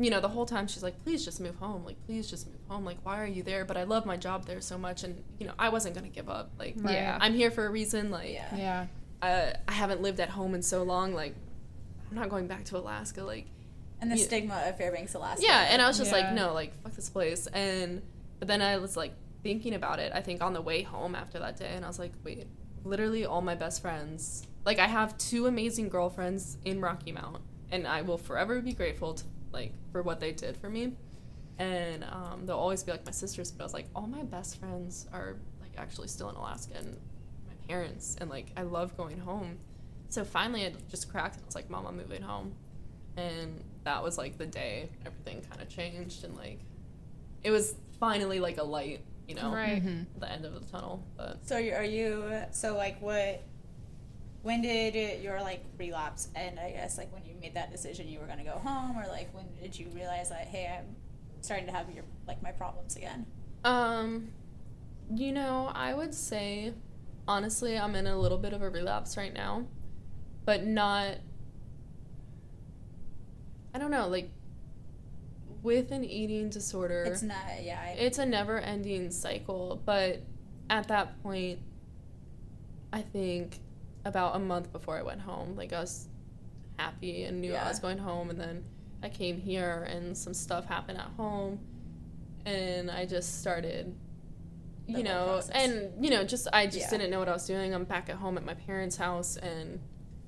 you 0.00 0.10
know, 0.10 0.20
the 0.20 0.28
whole 0.28 0.46
time 0.46 0.68
she's 0.68 0.82
like, 0.84 1.02
please 1.02 1.24
just 1.24 1.40
move 1.40 1.56
home. 1.56 1.84
Like, 1.84 1.96
please 2.06 2.30
just 2.30 2.46
move 2.46 2.60
home. 2.68 2.84
Like, 2.84 2.98
why 3.02 3.20
are 3.20 3.26
you 3.26 3.42
there? 3.42 3.64
But 3.64 3.76
I 3.76 3.82
love 3.82 4.06
my 4.06 4.16
job 4.16 4.46
there 4.46 4.60
so 4.60 4.78
much. 4.78 5.02
And, 5.02 5.24
you 5.40 5.46
know, 5.48 5.54
I 5.58 5.70
wasn't 5.70 5.96
going 5.96 6.04
to 6.08 6.14
give 6.14 6.28
up. 6.28 6.52
Like, 6.56 6.74
Right. 6.78 6.94
Yeah. 6.94 7.18
I'm 7.20 7.34
here 7.34 7.50
for 7.50 7.66
a 7.66 7.68
reason. 7.70 8.12
Like, 8.12 8.30
Yeah. 8.32 8.56
yeah. 8.56 8.86
uh, 9.28 9.56
I 9.66 9.72
haven't 9.72 10.00
lived 10.00 10.20
at 10.20 10.28
home 10.28 10.54
in 10.54 10.62
so 10.62 10.84
long. 10.84 11.14
Like, 11.14 11.34
I'm 12.08 12.16
not 12.16 12.28
going 12.28 12.46
back 12.46 12.62
to 12.66 12.76
Alaska. 12.78 13.24
Like, 13.24 13.46
And 14.00 14.12
the 14.12 14.16
Yeah. 14.16 14.24
stigma 14.26 14.62
of 14.68 14.76
Fairbanks, 14.78 15.14
Alaska. 15.14 15.44
yeah, 15.44 15.66
and 15.72 15.82
I 15.82 15.88
was 15.88 15.98
just 15.98 16.12
Yeah. 16.12 16.18
like, 16.26 16.32
no, 16.32 16.54
like 16.54 16.80
fuck 16.84 16.92
this 16.92 17.10
place. 17.10 17.48
And 17.48 18.00
but 18.38 18.46
then 18.46 18.62
I 18.62 18.76
was 18.76 18.96
like 18.96 19.12
thinking 19.42 19.74
about 19.74 19.98
it. 19.98 20.12
I 20.14 20.20
think 20.20 20.42
on 20.42 20.52
the 20.52 20.60
way 20.60 20.82
home 20.82 21.14
after 21.14 21.38
that 21.38 21.56
day, 21.56 21.72
and 21.74 21.84
I 21.84 21.88
was 21.88 21.98
like, 21.98 22.12
wait, 22.24 22.46
literally 22.84 23.24
all 23.24 23.40
my 23.40 23.54
best 23.54 23.82
friends. 23.82 24.46
Like 24.64 24.78
I 24.78 24.86
have 24.86 25.16
two 25.18 25.46
amazing 25.46 25.88
girlfriends 25.88 26.58
in 26.64 26.80
Rocky 26.80 27.12
Mount, 27.12 27.42
and 27.70 27.86
I 27.86 28.02
will 28.02 28.18
forever 28.18 28.60
be 28.60 28.72
grateful 28.72 29.14
to 29.14 29.24
like 29.52 29.72
for 29.92 30.02
what 30.02 30.20
they 30.20 30.32
did 30.32 30.56
for 30.56 30.68
me. 30.68 30.94
And 31.58 32.04
um, 32.04 32.46
they'll 32.46 32.56
always 32.56 32.84
be 32.84 32.92
like 32.92 33.04
my 33.04 33.12
sisters. 33.12 33.50
But 33.50 33.64
I 33.64 33.66
was 33.66 33.74
like, 33.74 33.86
all 33.94 34.06
my 34.06 34.22
best 34.22 34.60
friends 34.60 35.06
are 35.12 35.36
like 35.60 35.72
actually 35.76 36.08
still 36.08 36.30
in 36.30 36.36
Alaska, 36.36 36.74
and 36.78 36.96
my 37.46 37.54
parents, 37.66 38.16
and 38.20 38.30
like 38.30 38.52
I 38.56 38.62
love 38.62 38.96
going 38.96 39.18
home. 39.18 39.58
So 40.10 40.24
finally, 40.24 40.62
it 40.62 40.88
just 40.88 41.10
cracked, 41.10 41.36
and 41.36 41.44
I 41.44 41.46
was 41.46 41.54
like, 41.54 41.68
Mom, 41.68 41.86
I'm 41.86 41.96
moving 41.96 42.22
home 42.22 42.54
and 43.18 43.64
that 43.84 44.02
was 44.02 44.16
like 44.16 44.38
the 44.38 44.46
day 44.46 44.88
everything 45.04 45.42
kind 45.50 45.60
of 45.60 45.68
changed 45.68 46.24
and 46.24 46.36
like 46.36 46.60
it 47.42 47.50
was 47.50 47.74
finally 47.98 48.38
like 48.38 48.58
a 48.58 48.62
light 48.62 49.00
you 49.28 49.34
know 49.36 49.52
Right. 49.52 49.82
the 50.18 50.30
end 50.32 50.44
of 50.44 50.54
the 50.54 50.60
tunnel 50.72 51.04
but 51.16 51.46
So 51.46 51.56
are 51.56 51.84
you? 51.84 52.42
So 52.50 52.76
like, 52.76 53.00
what? 53.00 53.42
When 54.42 54.62
did 54.62 54.96
it, 54.96 55.20
your 55.20 55.40
like 55.42 55.64
relapse 55.78 56.28
end? 56.34 56.58
I 56.58 56.70
guess 56.70 56.96
like 56.98 57.12
when 57.12 57.24
you 57.24 57.34
made 57.40 57.54
that 57.54 57.70
decision, 57.70 58.08
you 58.08 58.18
were 58.20 58.26
gonna 58.26 58.44
go 58.44 58.58
home, 58.58 58.96
or 58.96 59.06
like 59.08 59.32
when 59.34 59.44
did 59.60 59.78
you 59.78 59.88
realize 59.94 60.30
that 60.30 60.46
hey, 60.46 60.78
I'm 60.78 60.96
starting 61.42 61.66
to 61.66 61.72
have 61.72 61.90
your 61.94 62.04
like 62.26 62.42
my 62.42 62.52
problems 62.52 62.96
again? 62.96 63.26
um 63.64 64.28
you 65.12 65.32
know 65.32 65.70
i 65.74 65.92
would 65.92 66.14
say 66.14 66.72
honestly 67.26 67.76
i'm 67.76 67.96
in 67.96 68.06
a 68.06 68.16
little 68.16 68.38
bit 68.38 68.52
of 68.52 68.62
a 68.62 68.70
relapse 68.70 69.16
right 69.16 69.34
now 69.34 69.64
but 70.44 70.64
not 70.64 71.16
i 73.74 73.78
don't 73.78 73.90
know 73.90 74.06
like 74.08 74.30
with 75.68 75.90
an 75.92 76.02
eating 76.02 76.48
disorder 76.48 77.04
It's 77.04 77.22
not. 77.22 77.36
Yeah. 77.62 77.78
I, 77.78 77.90
it's 77.90 78.16
a 78.16 78.24
never 78.24 78.58
ending 78.58 79.10
cycle 79.10 79.82
but 79.84 80.22
at 80.70 80.88
that 80.88 81.22
point 81.22 81.58
i 82.90 83.02
think 83.02 83.58
about 84.06 84.34
a 84.34 84.38
month 84.38 84.72
before 84.72 84.96
i 84.96 85.02
went 85.02 85.20
home 85.20 85.54
like 85.56 85.74
i 85.74 85.80
was 85.80 86.08
happy 86.78 87.24
and 87.24 87.42
knew 87.42 87.54
i 87.54 87.68
was 87.68 87.80
going 87.80 87.98
home 87.98 88.30
and 88.30 88.40
then 88.40 88.64
i 89.02 89.10
came 89.10 89.38
here 89.38 89.86
and 89.92 90.16
some 90.16 90.32
stuff 90.32 90.64
happened 90.64 90.96
at 90.96 91.10
home 91.18 91.58
and 92.46 92.90
i 92.90 93.04
just 93.04 93.40
started 93.42 93.94
you 94.86 95.02
know 95.02 95.26
process. 95.26 95.50
and 95.54 96.02
you 96.02 96.10
know 96.10 96.24
just 96.24 96.48
i 96.54 96.64
just 96.64 96.78
Yeah. 96.78 96.90
didn't 96.92 97.10
know 97.10 97.18
what 97.18 97.28
i 97.28 97.32
was 97.32 97.46
doing 97.46 97.74
i'm 97.74 97.84
back 97.84 98.08
at 98.08 98.16
home 98.16 98.38
at 98.38 98.44
my 98.46 98.54
parents 98.54 98.96
house 98.96 99.36
and 99.36 99.80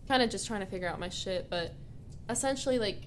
kind 0.06 0.22
of 0.22 0.28
just 0.28 0.46
trying 0.46 0.60
to 0.60 0.66
figure 0.66 0.86
out 0.86 1.00
my 1.00 1.08
shit 1.08 1.48
but 1.48 1.72
essentially 2.28 2.78
like 2.78 3.04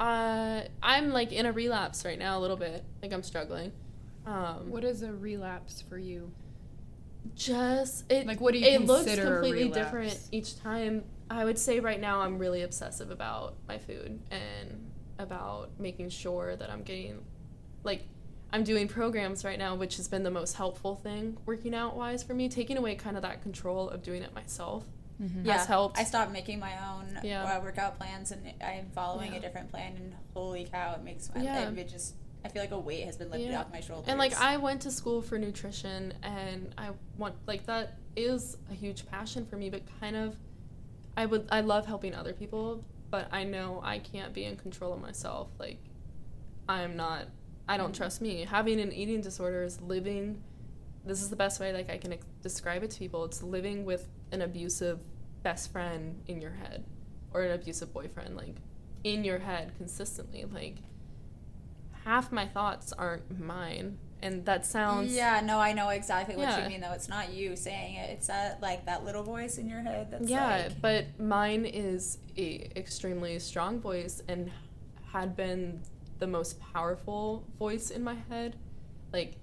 uh, 0.00 0.62
I'm 0.82 1.10
like 1.10 1.32
in 1.32 1.46
a 1.46 1.52
relapse 1.52 2.04
right 2.04 2.18
now 2.18 2.38
a 2.38 2.40
little 2.40 2.56
bit. 2.56 2.84
Like 3.02 3.12
I'm 3.12 3.22
struggling. 3.22 3.72
Um, 4.26 4.70
What 4.70 4.84
is 4.84 5.02
a 5.02 5.12
relapse 5.12 5.82
for 5.88 5.98
you? 5.98 6.32
just 7.34 8.10
it 8.10 8.26
Like, 8.26 8.40
what 8.40 8.52
do 8.52 8.60
you 8.60 8.66
it 8.66 8.86
looks 8.86 9.14
completely 9.14 9.68
different 9.70 10.18
each 10.32 10.58
time. 10.60 11.04
I 11.30 11.44
would 11.44 11.58
say 11.58 11.80
right 11.80 12.00
now 12.00 12.20
I'm 12.20 12.38
really 12.38 12.62
obsessive 12.62 13.10
about 13.10 13.54
my 13.66 13.78
food 13.78 14.18
and 14.30 14.90
about 15.18 15.70
making 15.78 16.08
sure 16.10 16.56
that 16.56 16.70
I'm 16.70 16.82
getting 16.82 17.22
like 17.84 18.04
I'm 18.50 18.64
doing 18.64 18.88
programs 18.88 19.44
right 19.44 19.58
now, 19.58 19.74
which 19.74 19.98
has 19.98 20.08
been 20.08 20.22
the 20.22 20.30
most 20.30 20.56
helpful 20.56 20.96
thing 20.96 21.36
working 21.44 21.74
out 21.74 21.96
wise 21.96 22.22
for 22.22 22.32
me, 22.32 22.48
taking 22.48 22.78
away 22.78 22.94
kind 22.94 23.16
of 23.16 23.22
that 23.22 23.42
control 23.42 23.90
of 23.90 24.02
doing 24.02 24.22
it 24.22 24.34
myself. 24.34 24.84
Yeah, 25.44 25.58
has 25.58 25.66
helped. 25.66 25.98
I 25.98 26.04
stopped 26.04 26.32
making 26.32 26.58
my 26.60 26.72
own 26.90 27.18
Yeah. 27.22 27.44
uh, 27.44 27.60
workout 27.60 27.98
plans, 27.98 28.30
and 28.32 28.52
I'm 28.62 28.90
following 28.94 29.32
Yeah. 29.32 29.38
a 29.38 29.40
different 29.40 29.70
plan. 29.70 29.96
And 29.96 30.14
holy 30.34 30.64
cow, 30.64 30.94
it 30.94 31.02
makes 31.02 31.30
my 31.34 31.42
Yeah. 31.42 31.70
it 31.70 31.88
just. 31.88 32.14
I 32.44 32.48
feel 32.50 32.62
like 32.62 32.70
a 32.70 32.78
weight 32.78 33.04
has 33.04 33.16
been 33.16 33.30
lifted 33.30 33.50
Yeah. 33.50 33.60
off 33.60 33.72
my 33.72 33.80
shoulders. 33.80 34.06
And 34.08 34.16
like 34.18 34.32
I 34.40 34.56
went 34.58 34.82
to 34.82 34.92
school 34.92 35.20
for 35.20 35.38
nutrition 35.38 36.14
and 36.22 36.72
I 36.78 36.90
want 37.18 37.34
like 37.48 37.66
that 37.66 37.94
is 38.14 38.56
a 38.70 38.74
huge 38.74 39.06
passion 39.06 39.44
for 39.44 39.56
me 39.56 39.70
but 39.70 39.82
kind 40.00 40.14
of 40.14 40.36
I 41.16 41.26
would 41.26 41.48
I 41.50 41.62
love 41.62 41.86
helping 41.86 42.14
other 42.14 42.32
people 42.32 42.84
but 43.10 43.26
I 43.32 43.42
know 43.42 43.80
I 43.82 43.98
can't 43.98 44.32
be 44.32 44.44
in 44.44 44.54
control 44.56 44.92
of 44.92 45.00
myself 45.00 45.48
like 45.58 45.78
I'm 46.68 46.96
not 46.96 47.24
I 47.68 47.76
don't 47.76 47.94
trust 47.94 48.20
me 48.20 48.44
having 48.44 48.80
an 48.80 48.92
eating 48.92 49.20
disorder 49.20 49.64
is 49.64 49.80
living 49.80 50.40
this 51.04 51.22
is 51.22 51.30
the 51.30 51.36
best 51.36 51.60
way 51.60 51.72
like 51.72 51.90
I 51.90 51.96
can 51.98 52.12
ex- 52.14 52.26
describe 52.42 52.82
it 52.82 52.90
to 52.92 52.98
people. 52.98 53.24
It's 53.24 53.42
living 53.42 53.84
with 53.84 54.08
an 54.32 54.42
abusive 54.42 54.98
best 55.42 55.72
friend 55.72 56.20
in 56.26 56.40
your 56.40 56.52
head 56.52 56.84
or 57.32 57.42
an 57.42 57.52
abusive 57.52 57.92
boyfriend 57.92 58.36
like 58.36 58.56
in 59.04 59.24
your 59.24 59.38
head 59.38 59.72
consistently. 59.76 60.44
Like 60.44 60.76
half 62.04 62.32
my 62.32 62.46
thoughts 62.46 62.92
aren't 62.92 63.38
mine. 63.40 63.98
And 64.20 64.44
that 64.46 64.66
sounds 64.66 65.14
Yeah, 65.14 65.40
no, 65.44 65.60
I 65.60 65.72
know 65.72 65.90
exactly 65.90 66.34
what 66.34 66.42
Yeah. 66.48 66.64
you 66.64 66.68
mean 66.68 66.80
though. 66.80 66.92
It's 66.92 67.08
not 67.08 67.32
you 67.32 67.54
saying 67.54 67.94
it. 67.94 68.10
It's 68.10 68.26
that 68.26 68.60
like 68.60 68.86
that 68.86 69.04
little 69.04 69.22
voice 69.22 69.58
in 69.58 69.68
your 69.68 69.80
head 69.80 70.10
that's 70.10 70.28
yeah, 70.28 70.64
like 70.66 70.80
but 70.80 71.20
mine 71.20 71.64
is 71.64 72.18
a 72.36 72.68
extremely 72.76 73.38
strong 73.38 73.80
voice 73.80 74.22
and 74.28 74.50
had 75.12 75.36
been 75.36 75.80
the 76.18 76.26
most 76.26 76.58
powerful 76.60 77.44
voice 77.58 77.90
in 77.90 78.02
my 78.02 78.16
head. 78.28 78.56
Like, 79.12 79.36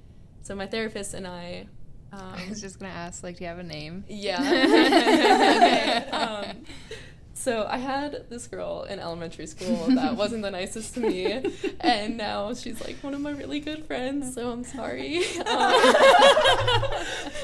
so 0.46 0.56
my 0.56 0.68
therapist 0.68 1.16
and 1.16 1.26
I. 1.26 1.66
Um, 2.14 2.22
I 2.22 2.48
was 2.48 2.62
just 2.62 2.80
gonna 2.80 2.94
ask, 2.94 3.24
like, 3.24 3.38
do 3.38 3.44
you 3.44 3.50
have 3.50 3.58
a 3.58 3.64
name? 3.64 4.06
yeah. 4.08 4.40
Okay, 6.06 6.10
um, 6.12 6.64
so 7.34 7.68
I 7.68 7.78
had 7.78 8.30
this 8.30 8.46
girl 8.48 8.84
in 8.84 9.00
elementary 9.00 9.48
school 9.48 9.88
that 9.88 10.16
wasn't 10.16 10.44
the 10.44 10.52
nicest 10.52 10.94
to 10.94 11.00
me, 11.00 11.44
and 11.80 12.16
now 12.16 12.54
she's 12.54 12.80
like 12.80 12.98
one 12.98 13.16
of 13.16 13.22
my 13.22 13.32
really 13.32 13.60
good 13.60 13.86
friends. 13.86 14.36
So 14.36 14.52
I'm 14.52 14.64
sorry. 14.64 15.26
Um, 15.40 15.74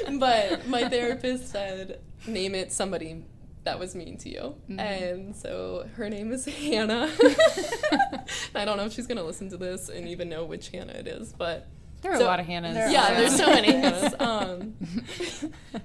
but 0.19 0.67
my 0.67 0.87
therapist 0.87 1.49
said, 1.51 2.01
name 2.27 2.53
it 2.53 2.71
somebody 2.71 3.25
that 3.63 3.79
was 3.79 3.95
mean 3.95 4.17
to 4.19 4.29
you, 4.29 4.55
and 4.77 5.35
so 5.35 5.89
her 5.95 6.07
name 6.07 6.31
is 6.31 6.45
Hannah. 6.45 7.11
I 8.55 8.63
don't 8.63 8.77
know 8.77 8.85
if 8.85 8.93
she's 8.93 9.07
gonna 9.07 9.23
listen 9.23 9.49
to 9.49 9.57
this 9.57 9.89
and 9.89 10.07
even 10.07 10.29
know 10.29 10.45
which 10.45 10.69
Hannah 10.69 10.93
it 10.93 11.07
is, 11.07 11.33
but 11.33 11.67
There 12.01 12.11
are 12.13 12.17
So- 12.17 12.25
a 12.25 12.27
lot 12.27 12.39
of 12.39 12.45
Hannahs. 12.47 12.73
There 12.73 12.89
yeah, 12.89 13.13
there's 13.13 13.35
so 13.35 13.47
many 13.47 13.67
Hannahs. 13.69 14.15
Um, 14.21 14.75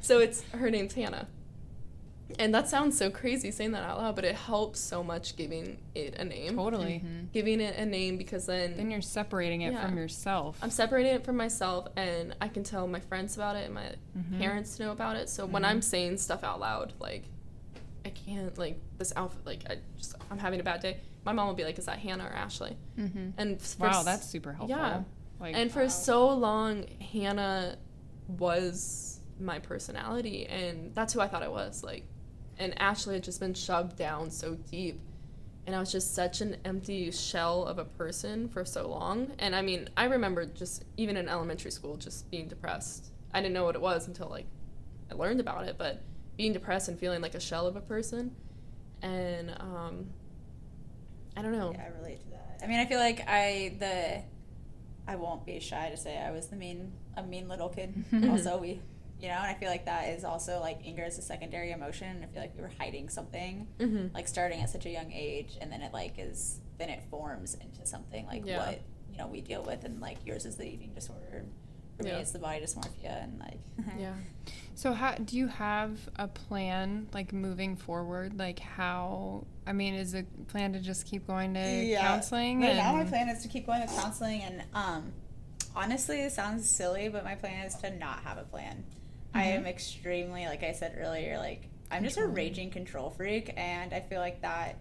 so 0.01 0.19
it's 0.19 0.43
her 0.53 0.71
name's 0.71 0.95
Hannah, 0.95 1.27
and 2.39 2.55
that 2.55 2.69
sounds 2.69 2.97
so 2.99 3.11
crazy 3.11 3.51
saying 3.51 3.73
that 3.73 3.83
out 3.85 3.99
loud, 3.99 4.17
but 4.17 4.25
it 4.25 4.35
helps 4.35 4.81
so 4.81 5.03
much 5.03 5.37
giving 5.37 5.79
it 5.95 6.15
a 6.17 6.25
name, 6.25 6.57
Totally. 6.57 7.03
giving 7.33 7.61
it 7.61 7.77
a 7.77 7.87
name 7.87 8.17
because 8.17 8.47
then 8.47 8.77
Then 8.77 8.91
you're 8.91 9.01
separating 9.01 9.61
it 9.63 9.73
Yeah. 9.73 9.87
from 9.87 9.97
yourself. 9.97 10.59
I'm 10.63 10.71
separating 10.71 11.15
it 11.15 11.25
from 11.25 11.37
myself, 11.37 11.87
and 11.97 12.35
I 12.41 12.49
can 12.49 12.63
tell 12.65 12.87
my 12.89 13.01
friends 13.01 13.37
about 13.37 13.57
it 13.57 13.67
and 13.67 13.75
my 13.75 13.93
Mm-hmm. 14.19 14.39
parents 14.41 14.79
know 14.79 14.93
about 14.93 15.17
it. 15.17 15.29
So 15.29 15.45
when 15.47 15.65
I'm 15.65 15.83
saying 15.83 16.17
stuff 16.19 16.43
out 16.45 16.59
loud, 16.61 16.95
like 16.99 17.25
I 18.05 18.11
can't 18.11 18.57
like 18.59 18.79
this 18.99 19.13
outfit, 19.17 19.45
like 19.45 19.65
I 19.69 19.79
just 19.99 20.15
I'm 20.31 20.39
having 20.39 20.61
a 20.61 20.63
bad 20.65 20.81
day. 20.81 21.01
My 21.25 21.33
mom 21.33 21.49
will 21.49 21.55
be 21.55 21.65
like, 21.65 21.79
"Is 21.79 21.87
that 21.87 21.99
Hannah 21.99 22.25
or 22.25 22.33
Ashley?" 22.33 22.77
Mm-hmm. 22.99 23.31
And 23.37 23.61
for 23.61 23.89
wow, 23.89 24.03
that's 24.05 24.27
super 24.27 24.53
helpful. 24.53 24.79
Yeah. 24.79 25.03
Like, 25.39 25.55
and 25.55 25.71
for 25.71 25.89
so 25.89 26.29
long 26.29 26.87
hannah 27.13 27.77
was 28.27 29.21
my 29.39 29.59
personality 29.59 30.47
and 30.47 30.95
that's 30.95 31.13
who 31.13 31.21
i 31.21 31.29
thought 31.29 31.43
i 31.43 31.49
was 31.49 31.85
like 31.85 32.05
and 32.59 32.81
ashley 32.81 33.15
had 33.15 33.23
just 33.25 33.39
been 33.39 33.53
shoved 33.53 33.97
down 33.97 34.31
so 34.31 34.55
deep 34.55 34.99
and 35.67 35.77
i 35.77 35.79
was 35.79 35.93
just 35.93 36.15
such 36.15 36.41
an 36.41 36.57
empty 36.65 37.11
shell 37.11 37.65
of 37.65 37.79
a 37.79 37.85
person 37.85 38.49
for 38.49 38.65
so 38.65 38.89
long 38.89 39.31
and 39.39 39.55
i 39.55 39.61
mean 39.61 39.89
i 39.97 40.05
remember 40.05 40.47
just 40.47 40.85
even 40.97 41.17
in 41.17 41.29
elementary 41.29 41.71
school 41.71 41.97
just 41.97 42.31
being 42.31 42.49
depressed. 42.49 43.13
I 43.35 43.41
didn't 43.43 43.53
know 43.53 43.65
what 43.65 43.75
it 43.75 43.83
was 43.83 44.07
until 44.09 44.29
like 44.29 44.47
i 45.11 45.15
learned 45.15 45.41
about 45.41 45.65
it 45.65 45.77
but 45.77 46.03
being 46.39 46.55
depressed 46.55 46.89
and 46.89 46.99
feeling 46.99 47.21
like 47.21 47.35
a 47.35 47.41
shell 47.41 47.67
of 47.67 47.77
a 47.77 47.81
person 47.83 48.35
and 49.03 49.51
um 49.61 50.07
i 51.37 51.43
don't 51.43 51.53
know. 51.53 51.73
Yeah, 51.75 51.85
I 51.85 51.99
relate 52.01 52.21
to 52.21 52.31
that. 52.31 52.61
I 52.63 52.67
mean, 52.67 52.81
I 52.81 52.87
feel 52.87 52.99
like 52.99 53.21
I 53.29 53.77
the 53.79 54.23
I 55.09 55.17
won't 55.17 55.47
be 55.47 55.59
shy 55.61 55.89
to 55.91 55.97
say 55.97 56.19
I 56.19 56.31
was 56.31 56.49
the 56.49 56.57
mean 56.57 56.93
a 57.17 57.23
mean 57.23 57.49
little 57.49 57.69
kid. 57.69 58.05
also, 58.31 58.59
we 58.59 58.81
you 59.19 59.29
know, 59.29 59.35
and 59.37 59.47
I 59.47 59.55
feel 59.55 59.71
like 59.71 59.87
that 59.87 60.11
is 60.11 60.25
also 60.25 60.61
like 60.61 60.81
anger 60.85 61.05
is 61.05 61.17
a 61.19 61.23
secondary 61.23 61.73
emotion. 61.73 62.23
I 62.23 62.27
feel 62.33 62.43
like 62.43 62.55
we 62.55 62.61
were 62.63 62.73
hiding 62.79 63.09
something, 63.09 63.67
Mhm. 63.79 64.13
like 64.13 64.29
starting 64.29 64.61
at 64.61 64.69
such 64.69 64.85
a 64.85 64.91
young 64.91 65.11
age, 65.13 65.57
and 65.61 65.73
then 65.73 65.81
it 65.83 65.93
like 65.93 66.15
is 66.19 66.61
then 66.79 66.91
it 66.91 67.03
forms 67.11 67.55
into 67.55 67.87
something 67.87 68.27
like 68.27 68.45
Yeah. 68.45 68.59
what 68.67 68.81
you 69.11 69.17
know 69.17 69.27
we 69.29 69.41
deal 69.41 69.63
with, 69.63 69.85
and 69.85 70.01
like 70.01 70.19
yours 70.27 70.45
is 70.45 70.57
the 70.57 70.65
eating 70.67 70.93
disorder. 70.95 71.47
For 71.97 72.03
me, 72.05 72.11
Yeah. 72.11 72.17
it's 72.19 72.33
the 72.33 72.39
body 72.39 72.61
dysmorphia, 72.61 73.23
and 73.25 73.39
like 73.39 73.59
yeah 73.99 74.15
So 74.75 74.93
how 74.93 75.15
do 75.15 75.37
you 75.37 75.47
have 75.49 75.99
a 76.17 76.29
plan 76.29 77.09
like 77.15 77.33
moving 77.33 77.77
forward? 77.77 78.39
Like 78.39 78.59
how 78.59 79.45
I 79.67 79.73
mean, 79.73 79.95
is 79.95 80.13
the 80.13 80.25
plan 80.49 80.73
to 80.75 80.81
just 80.81 81.07
keep 81.07 81.27
going 81.27 81.55
to 81.55 81.97
counseling? 81.99 82.61
Right 82.61 82.77
now, 82.77 82.93
my 82.93 83.05
plan 83.05 83.29
is 83.29 83.43
to 83.43 83.49
keep 83.49 83.67
going 83.67 83.81
to 83.87 83.93
counseling, 83.95 84.43
and 84.43 84.63
um, 84.75 85.13
honestly, 85.75 86.21
it 86.21 86.31
sounds 86.33 86.69
silly, 86.69 87.09
but 87.09 87.25
my 87.25 87.35
plan 87.35 87.67
is 87.67 87.75
to 87.77 87.91
not 87.91 88.21
have 88.21 88.39
a 88.39 88.45
plan. 88.45 88.85
I 89.35 89.47
Mm-hmm. 89.47 89.59
am 89.59 89.67
extremely, 89.67 90.47
like 90.47 90.63
I 90.63 90.73
said 90.73 90.97
earlier, 90.99 91.37
like 91.39 91.69
I'm 91.91 92.05
just 92.05 92.17
a 92.19 92.27
raging 92.27 92.71
control 92.71 93.11
freak, 93.11 93.53
and 93.57 93.93
I 93.93 94.01
feel 94.01 94.21
like 94.21 94.41
that, 94.43 94.77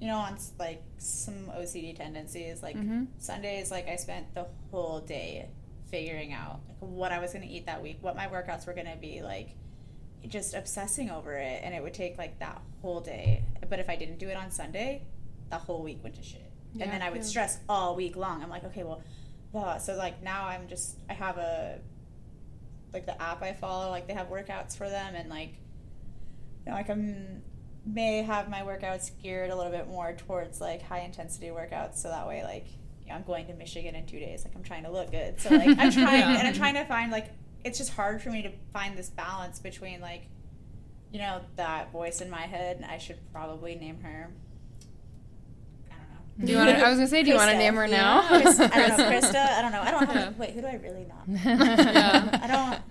you 0.00 0.08
know, 0.08 0.18
on 0.18 0.36
like 0.58 0.82
some 0.98 1.50
OCD 1.56 1.96
tendencies, 1.96 2.62
like 2.62 2.76
Mhm. 2.76 3.06
Sundays, 3.18 3.70
like 3.70 3.88
I 3.88 3.96
spent 3.96 4.34
the 4.34 4.46
whole 4.70 5.00
day 5.00 5.48
figuring 5.90 6.32
out 6.32 6.60
like, 6.68 6.76
what 6.80 7.12
I 7.12 7.18
was 7.18 7.32
going 7.32 7.46
to 7.46 7.52
eat 7.52 7.66
that 7.66 7.82
week, 7.82 7.98
what 8.00 8.16
my 8.16 8.26
workouts 8.26 8.66
were 8.66 8.74
going 8.74 8.86
to 8.90 8.96
be, 8.96 9.22
like 9.22 9.54
just 10.28 10.54
obsessing 10.54 11.10
over 11.10 11.34
it, 11.36 11.60
and 11.62 11.74
it 11.74 11.82
would 11.82 11.94
take 11.94 12.18
like 12.18 12.38
that 12.40 12.60
whole 12.82 13.00
day. 13.00 13.44
But 13.68 13.78
if 13.78 13.88
I 13.88 13.96
didn't 13.96 14.18
do 14.18 14.28
it 14.28 14.36
on 14.36 14.50
Sunday, 14.50 15.02
the 15.50 15.56
whole 15.56 15.82
week 15.82 16.00
went 16.02 16.16
to 16.16 16.22
shit, 16.22 16.50
Yeah. 16.74 16.84
and 16.84 16.92
then 16.92 17.02
I 17.02 17.10
would 17.10 17.18
Yeah. 17.22 17.26
stress 17.26 17.58
all 17.68 17.94
week 17.96 18.16
long. 18.16 18.42
I'm 18.42 18.50
like, 18.50 18.64
okay, 18.64 18.82
well, 18.82 19.02
blah. 19.52 19.78
so 19.78 19.94
like 19.96 20.22
now 20.22 20.46
I'm 20.46 20.68
just 20.68 20.98
I 21.08 21.14
have 21.14 21.38
a 21.38 21.78
like 22.92 23.06
the 23.06 23.20
app 23.20 23.42
I 23.42 23.52
follow, 23.52 23.90
like 23.90 24.06
they 24.06 24.14
have 24.14 24.28
workouts 24.28 24.76
for 24.76 24.88
them, 24.88 25.14
and 25.14 25.28
like 25.30 25.54
you 26.66 26.72
know, 26.72 26.72
like 26.72 26.88
I'm 26.90 27.42
may 27.86 28.22
have 28.22 28.50
my 28.50 28.60
workouts 28.60 29.10
geared 29.22 29.50
a 29.50 29.56
little 29.56 29.72
bit 29.72 29.86
more 29.88 30.12
towards 30.12 30.60
like 30.60 30.82
high 30.82 31.00
intensity 31.00 31.46
workouts, 31.48 31.96
so 31.96 32.08
that 32.08 32.26
way 32.26 32.42
like 32.42 32.66
you 33.08 33.14
know, 33.14 33.18
I'm 33.18 33.24
going 33.24 33.46
to 33.46 33.54
Michigan 33.54 33.94
in 33.94 34.06
two 34.06 34.18
days, 34.18 34.44
like 34.44 34.54
I'm 34.54 34.62
trying 34.62 34.84
to 34.84 34.90
look 34.90 35.10
good, 35.10 35.40
so 35.40 35.50
like 35.54 35.68
I'm 35.78 35.90
trying 35.90 35.96
Yeah. 36.20 36.38
and 36.38 36.46
I'm 36.46 36.54
trying 36.54 36.74
to 36.74 36.84
find 36.84 37.10
like 37.10 37.32
it's 37.64 37.78
just 37.78 37.90
hard 37.92 38.22
for 38.22 38.30
me 38.30 38.42
to 38.42 38.50
find 38.72 38.96
this 38.96 39.08
balance 39.08 39.58
between 39.58 40.00
like 40.00 40.28
you 41.10 41.18
know 41.18 41.40
that 41.56 41.90
voice 41.90 42.20
in 42.20 42.30
my 42.30 42.42
head. 42.42 42.84
I 42.88 42.98
should 42.98 43.18
probably 43.32 43.74
name 43.76 44.00
her. 44.02 44.30
I 45.90 45.94
don't 45.94 46.38
know. 46.38 46.46
Do 46.46 46.52
you 46.52 46.58
want? 46.58 46.70
I 46.70 46.88
was 46.90 46.98
gonna 46.98 47.08
say, 47.08 47.22
do 47.22 47.30
you 47.30 47.36
want 47.36 47.50
to 47.50 47.56
name 47.56 47.74
her 47.76 47.86
Yeah. 47.86 47.96
now? 47.96 48.28
Chris, 48.28 48.60
I 48.60 48.66
don't 48.66 48.98
know, 48.98 49.04
Krista. 49.10 49.36
I 49.36 49.62
don't 49.62 49.72
know. 49.72 49.80
I 49.80 49.90
don't 49.90 50.06
have. 50.06 50.14
Yeah. 50.14 50.30
Wait, 50.38 50.50
who 50.50 50.60
do 50.60 50.66
I 50.66 50.74
really 50.74 51.06
know? 51.06 51.40
yeah 51.44 52.40
I 52.42 52.46
don't. 52.46 52.82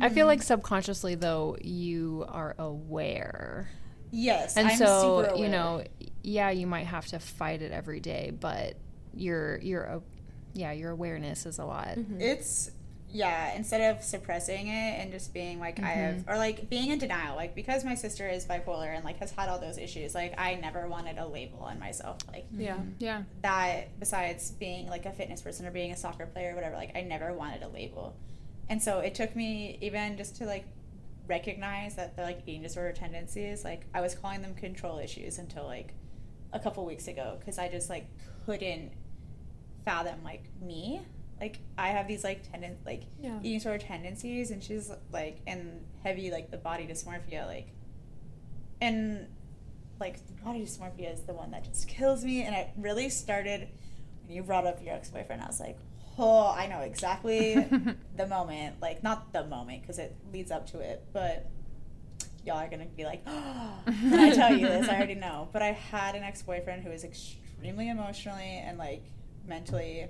I 0.00 0.08
feel 0.08 0.26
like 0.26 0.40
hmm. 0.40 0.44
subconsciously 0.44 1.14
though 1.16 1.56
you 1.60 2.24
are 2.28 2.54
aware. 2.58 3.68
Yes, 4.12 4.56
And 4.56 4.68
I'm 4.68 4.76
so, 4.76 5.24
super 5.24 5.36
you 5.36 5.48
know, 5.48 5.82
yeah, 6.22 6.50
you 6.50 6.66
might 6.66 6.86
have 6.86 7.06
to 7.08 7.18
fight 7.18 7.60
it 7.60 7.72
every 7.72 8.00
day, 8.00 8.30
but 8.38 8.76
your 9.16 9.58
your 9.58 9.88
uh, 9.96 10.00
yeah, 10.54 10.72
your 10.72 10.90
awareness 10.90 11.44
is 11.46 11.58
a 11.58 11.64
lot. 11.64 11.88
Mm-hmm. 11.88 12.20
it's 12.20 12.70
yeah. 13.08 13.54
Instead 13.54 13.94
of 13.96 14.02
suppressing 14.02 14.66
it 14.66 15.00
and 15.00 15.12
just 15.12 15.32
being 15.32 15.60
like 15.60 15.78
I 15.80 15.86
have, 15.88 16.14
Mm-hmm. 16.16 16.30
or 16.30 16.36
like 16.38 16.68
being 16.68 16.90
in 16.90 16.98
denial, 16.98 17.36
like 17.36 17.54
because 17.54 17.84
my 17.84 17.94
sister 17.94 18.28
is 18.28 18.44
bipolar 18.44 18.94
and 18.94 19.04
like 19.04 19.18
has 19.20 19.30
had 19.30 19.48
all 19.48 19.58
those 19.60 19.78
issues. 19.78 20.14
Like 20.14 20.34
I 20.38 20.56
never 20.56 20.88
wanted 20.88 21.16
a 21.18 21.26
label 21.26 21.60
on 21.60 21.78
myself. 21.78 22.18
Like 22.30 22.46
yeah 22.52 22.78
yeah. 22.98 23.22
that 23.42 23.98
besides 24.00 24.50
being 24.52 24.88
like 24.88 25.06
a 25.06 25.12
fitness 25.12 25.40
person 25.40 25.66
or 25.66 25.70
being 25.70 25.92
a 25.92 25.96
soccer 25.96 26.26
player 26.26 26.52
or 26.52 26.54
whatever 26.56 26.74
like 26.76 26.94
i 26.96 27.00
never 27.02 27.32
wanted 27.32 27.62
a 27.62 27.68
label 27.68 28.16
and 28.68 28.82
so 28.82 29.00
it 29.00 29.14
took 29.14 29.34
me 29.36 29.78
even 29.80 30.16
just 30.16 30.36
to 30.36 30.44
like 30.46 30.64
recognize 31.26 31.96
that 31.96 32.14
they're 32.16 32.24
like 32.24 32.40
eating 32.46 32.62
disorder 32.62 32.92
tendencies 32.92 33.64
like 33.64 33.84
i 33.94 34.00
was 34.00 34.14
calling 34.14 34.42
them 34.42 34.54
control 34.54 34.98
issues 34.98 35.38
until 35.38 35.64
like 35.64 35.94
a 36.52 36.58
couple 36.60 36.84
weeks 36.86 37.08
ago 37.08 37.36
because 37.38 37.58
i 37.58 37.68
just 37.68 37.90
like 37.90 38.06
couldn't 38.44 38.92
fathom 39.86 40.22
like 40.22 40.44
me. 40.60 41.00
Like 41.40 41.58
i 41.78 41.88
have 41.88 42.06
these 42.08 42.24
like 42.24 42.42
tenden 42.50 42.76
like 42.86 43.02
Yeah. 43.22 43.38
eating 43.42 43.58
disorder 43.58 43.78
tendencies 43.78 44.50
and 44.50 44.62
she's 44.62 44.90
like 45.12 45.40
and 45.46 45.84
heavy 46.02 46.30
like 46.30 46.50
the 46.50 46.56
body 46.56 46.86
dysmorphia 46.86 47.46
like 47.46 47.68
and 48.80 49.26
like 50.00 50.26
the 50.26 50.32
body 50.44 50.60
dysmorphia 50.60 51.12
is 51.12 51.22
the 51.22 51.32
one 51.34 51.50
that 51.52 51.64
just 51.64 51.88
kills 51.88 52.24
me 52.24 52.42
and 52.42 52.54
it 52.54 52.68
really 52.76 53.08
started 53.08 53.68
when 54.26 54.34
you 54.36 54.42
brought 54.42 54.66
up 54.66 54.82
your 54.84 54.94
ex-boyfriend. 54.94 55.42
I 55.42 55.46
was 55.46 55.60
like 55.60 55.78
oh 56.18 56.50
i 56.56 56.66
know 56.66 56.80
exactly 56.80 57.54
the 58.16 58.26
moment. 58.26 58.76
Like 58.80 59.02
not 59.02 59.32
the 59.34 59.44
moment 59.44 59.82
because 59.82 59.98
it 59.98 60.16
leads 60.32 60.50
up 60.50 60.66
to 60.70 60.80
it 60.80 61.04
but 61.12 61.50
y'all 62.46 62.56
are 62.56 62.68
gonna 62.68 62.86
be 62.86 63.04
like 63.04 63.22
oh 63.26 63.72
i 63.86 64.30
tell 64.30 64.56
you 64.56 64.66
this? 64.68 64.88
I 64.88 64.96
already 64.96 65.14
know. 65.26 65.48
But 65.52 65.60
i 65.62 65.72
had 65.72 66.14
an 66.14 66.22
ex-boyfriend 66.22 66.82
who 66.82 66.90
was 66.90 67.04
extremely 67.04 67.90
emotionally 67.90 68.62
and 68.64 68.78
like 68.78 69.04
mentally 69.46 70.06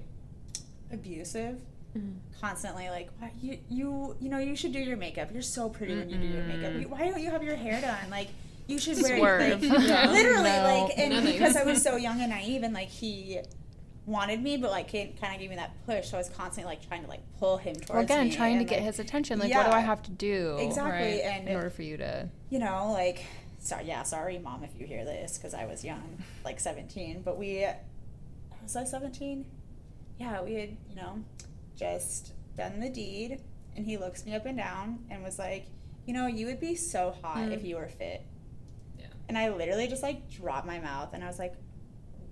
abusive 0.93 1.59
mm-hmm. 1.97 2.13
constantly 2.41 2.89
like 2.91 3.09
why 3.19 3.31
you 3.41 3.59
you 3.69 4.17
you 4.21 4.29
know 4.29 4.39
you 4.39 4.55
should 4.55 4.73
do 4.73 4.79
your 4.79 4.97
makeup 4.97 5.31
you're 5.33 5.43
so 5.43 5.69
pretty 5.69 5.97
when 5.97 6.09
you 6.09 6.19
do 6.19 6.27
your 6.27 6.45
makeup 6.45 6.73
You- 6.75 6.89
why 6.89 6.99
don't 7.09 7.21
you 7.21 7.31
have 7.31 7.43
your 7.43 7.57
hair 7.57 7.81
done 7.81 8.11
like 8.11 8.29
you 8.69 8.79
should 8.79 9.01
wear 9.01 9.19
Swerve. 9.19 9.63
like 9.63 9.73
Yeah. 9.89 10.11
literally 10.11 10.43
No. 10.51 10.85
like 10.87 10.99
and 10.99 11.11
Nothing. 11.13 11.33
because 11.33 11.57
I 11.57 11.65
was 11.65 11.83
so 11.83 11.97
young 11.97 12.21
and 12.21 12.31
naive 12.31 12.63
and 12.65 12.75
like 12.75 12.89
he 12.89 13.39
wanted 14.07 14.43
me, 14.43 14.57
but 14.57 14.71
like 14.71 14.91
kind 14.91 15.35
of 15.35 15.39
gave 15.41 15.51
me 15.51 15.57
that 15.57 15.73
push. 15.85 16.09
So 16.11 16.17
I 16.17 16.19
was 16.19 16.29
constantly 16.29 16.73
like 16.73 16.87
trying 16.87 17.03
to 17.03 17.09
like 17.09 17.21
pull 17.39 17.59
him 17.59 17.75
towards 17.75 17.91
Well, 17.91 18.03
again, 18.03 18.31
trying 18.31 18.55
to 18.55 18.59
and, 18.61 18.69
get 18.69 18.77
like, 18.77 18.87
his 18.87 18.99
attention. 18.99 19.39
Like, 19.39 19.55
what 19.55 19.67
do. 19.67 19.73
I 19.73 19.81
have 19.81 20.03
to 20.05 20.11
do? 20.11 20.57
Exactly, 20.59 20.93
right, 20.93 21.21
and- 21.25 21.49
in 21.49 21.57
order 21.57 21.71
for 21.71 21.83
you 21.83 21.97
to. 21.99 22.29
you 22.51 22.59
know, 22.59 22.91
like, 22.93 23.25
sorry, 23.59 23.85
yeah, 23.85 24.03
sorry, 24.03 24.39
mom, 24.39 24.65
if 24.65 24.71
you 24.79 24.87
hear 24.87 25.05
this, 25.05 25.37
because 25.39 25.55
I 25.55 25.67
was 25.67 25.85
young, 25.85 26.23
like 26.45 26.61
17. 26.61 27.23
But 27.25 27.37
we, 27.39 27.67
was 28.67 28.77
I 28.77 28.85
17? 28.85 29.45
Yeah, 30.19 30.43
we 30.43 30.55
had, 30.55 30.77
you 30.89 30.97
know, 30.97 31.23
just 31.77 32.33
done 32.57 32.81
the 32.81 32.89
deed. 32.89 33.41
And 33.77 33.85
he 33.85 33.97
looks 33.97 34.25
me 34.25 34.35
up 34.35 34.47
and 34.47 34.57
down 34.57 35.01
and 35.11 35.23
was 35.23 35.39
like, 35.39 35.67
you 36.07 36.15
know, 36.15 36.27
you 36.27 36.47
would 36.47 36.61
be 36.61 36.75
so 36.75 37.15
hot 37.23 37.53
if 37.53 37.63
mm. 37.63 37.69
you 37.69 37.77
were 37.77 37.89
fit. 37.89 38.23
Yeah. 38.99 39.07
And 39.29 39.37
I 39.37 39.51
literally 39.51 39.87
just 39.87 40.03
like 40.03 40.31
dropped 40.31 40.67
my 40.67 40.79
mouth 40.79 41.11
and 41.13 41.23
I 41.23 41.27
was 41.27 41.39
like, 41.39 41.55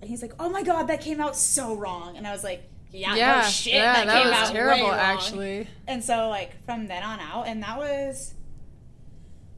and 0.01 0.09
he's 0.09 0.23
like, 0.23 0.33
oh 0.39 0.49
my 0.49 0.63
God, 0.63 0.89
that 0.89 1.01
came 1.01 1.21
out 1.21 1.37
so 1.37 1.77
wrong. 1.77 2.17
And 2.17 2.27
I 2.27 2.33
was 2.33 2.45
like, 2.45 2.63
yeah, 2.91 3.15
yeah, 3.17 3.41
no 3.41 3.49
shit, 3.49 3.75
yeah, 3.75 3.93
that, 3.93 4.07
that 4.07 4.23
came 4.23 4.31
was 4.31 4.39
out 4.39 4.49
way 4.49 4.53
terrible, 4.55 4.89
wrong." 4.89 4.99
actually. 4.99 5.69
And 5.87 6.03
so 6.03 6.29
like 6.29 6.65
from 6.65 6.87
then 6.87 7.03
on 7.03 7.19
out, 7.19 7.49
and 7.49 7.63
that 7.63 7.77
was 7.77 8.35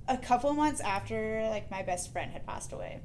a 0.09 0.17
couple 0.17 0.53
months 0.55 0.81
after 0.81 1.47
like 1.51 1.71
my 1.71 1.83
best 1.83 2.13
friend 2.13 2.33
had 2.33 2.47
passed 2.47 2.73
away. 2.73 3.01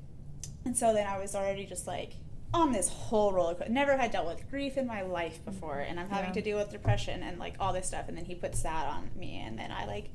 And 0.63 0.77
so 0.77 0.93
then 0.93 1.05
I 1.05 1.19
was 1.19 1.35
already 1.35 1.65
just 1.65 1.85
like 1.85 2.13
on 2.53 2.71
this 2.71 2.89
whole 2.89 3.31
roller 3.33 3.55
coaster. 3.55 3.71
Never 3.71 3.95
had 3.97 4.11
dealt 4.11 4.27
with 4.27 4.49
grief 4.49 4.77
in 4.77 4.85
my 4.87 5.01
life 5.01 5.43
before, 5.45 5.79
and 5.79 5.99
I'm 5.99 6.09
having 6.09 6.29
Yeah. 6.29 6.33
to 6.33 6.41
deal 6.41 6.57
with 6.57 6.69
depression 6.71 7.23
and 7.23 7.39
like 7.39 7.55
all 7.59 7.71
this 7.73 7.87
stuff. 7.87 8.07
And 8.09 8.17
then 8.17 8.25
he 8.25 8.35
puts 8.35 8.61
that 8.63 8.87
on 8.87 9.09
me, 9.15 9.39
and 9.39 9.57
then 9.57 9.71
I 9.71 9.85
like 9.85 10.09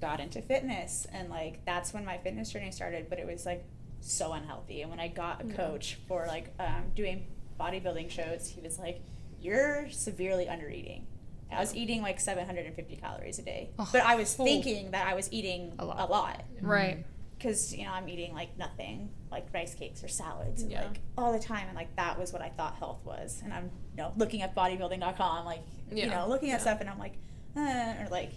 got 0.00 0.20
into 0.20 0.40
fitness, 0.40 1.06
and 1.12 1.28
like 1.28 1.64
that's 1.66 1.92
when 1.92 2.04
my 2.04 2.18
fitness 2.18 2.50
journey 2.50 2.70
started. 2.70 3.08
But 3.10 3.18
it 3.18 3.26
was 3.26 3.44
like 3.44 3.64
so 4.00 4.32
unhealthy. 4.32 4.80
And 4.82 4.90
when 4.90 5.00
I 5.00 5.08
got 5.08 5.42
a 5.42 5.52
coach 5.52 5.98
for 6.08 6.26
like 6.26 6.54
um, 6.58 6.84
doing 6.94 7.26
bodybuilding 7.60 8.10
shows, 8.10 8.48
he 8.48 8.62
was 8.62 8.78
like, 8.78 9.02
"You're 9.40 9.90
severely 9.90 10.48
under 10.48 10.68
eating." 10.70 11.06
I 11.52 11.58
was 11.58 11.74
eating 11.74 12.00
like 12.00 12.20
750 12.20 12.94
calories 12.96 13.40
a 13.40 13.42
day, 13.42 13.70
but 13.76 13.96
I 14.02 14.14
was 14.14 14.32
thinking 14.34 14.92
that 14.92 15.08
I 15.08 15.14
was 15.14 15.30
eating 15.32 15.72
a 15.80 15.84
lot. 15.84 16.08
lot 16.08 16.44
Right. 16.60 17.04
because 17.36 17.74
you 17.74 17.84
know 17.84 17.90
I'm 17.92 18.08
eating 18.08 18.32
like 18.32 18.56
nothing, 18.56 19.10
like 19.30 19.46
rice 19.54 19.74
cakes 19.74 20.02
or 20.02 20.08
salads, 20.08 20.64
Yeah. 20.64 20.82
like 20.82 21.00
all 21.16 21.32
the 21.32 21.38
time, 21.38 21.66
and 21.68 21.76
like 21.76 21.94
that 21.96 22.18
was 22.18 22.32
what 22.32 22.42
I 22.42 22.48
thought 22.48 22.74
health 22.76 23.00
was. 23.04 23.40
And 23.44 23.52
I'm 23.52 23.64
you 23.92 23.96
know 24.02 24.12
looking 24.16 24.42
at 24.42 24.54
bodybuilding.com, 24.54 25.44
like 25.44 25.60
you 25.92 26.06
know 26.08 26.26
looking 26.28 26.50
at 26.50 26.54
Yeah. 26.54 26.58
stuff, 26.58 26.80
and 26.80 26.90
I'm 26.90 26.98
like, 26.98 27.14
uh, 27.56 27.94
or 28.04 28.08
like, 28.10 28.32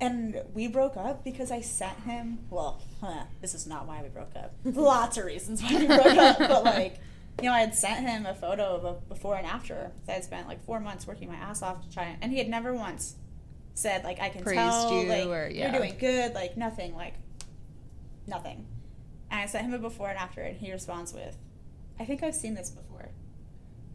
and 0.00 0.42
we 0.54 0.66
broke 0.66 0.96
up 0.96 1.22
because 1.24 1.50
I 1.50 1.60
sent 1.60 2.00
him. 2.00 2.38
Well, 2.50 2.80
huh, 3.00 3.24
this 3.40 3.54
is 3.54 3.66
not 3.66 3.86
why 3.86 4.02
we 4.02 4.08
broke 4.08 4.34
up. 4.36 4.52
Lots 4.64 5.18
of 5.18 5.24
reasons 5.24 5.62
why 5.62 5.78
we 5.78 5.86
broke 5.86 6.06
up, 6.06 6.38
but 6.38 6.64
like. 6.78 6.98
You 7.40 7.48
know, 7.48 7.54
I 7.54 7.60
had 7.60 7.74
sent 7.74 8.06
him 8.06 8.26
a 8.26 8.34
photo 8.34 8.62
of 8.76 8.84
a 8.84 8.92
before 9.08 9.36
and 9.36 9.46
after. 9.46 9.90
I 10.06 10.12
had 10.12 10.22
spent 10.22 10.46
like 10.48 10.62
four 10.66 10.80
months 10.80 11.06
working 11.06 11.28
my 11.28 11.34
ass 11.34 11.62
off 11.62 11.80
to 11.82 11.90
try, 11.90 12.04
and, 12.04 12.18
and 12.20 12.30
he 12.30 12.36
had 12.36 12.46
never 12.46 12.74
once 12.74 13.14
said 13.74 14.04
like 14.04 14.20
I 14.20 14.28
can 14.28 14.42
Praised 14.44 14.58
tell 14.60 14.92
you 14.92 15.08
like 15.08 15.26
or- 15.26 15.48
yeah. 15.50 15.70
you're 15.72 15.80
doing 15.80 15.96
good, 15.98 16.34
like 16.34 16.58
nothing, 16.58 16.94
like 16.94 17.14
nothing. 18.26 18.66
And 19.32 19.40
I 19.40 19.46
sent 19.46 19.64
him 19.64 19.72
a 19.74 19.78
before 19.78 20.10
and 20.10 20.18
after, 20.18 20.42
and 20.42 20.56
he 20.56 20.70
responds 20.70 21.12
with, 21.14 21.36
I 21.98 22.04
think 22.04 22.22
I've 22.22 22.34
seen 22.34 22.54
this 22.54 22.70
before. 22.70 23.08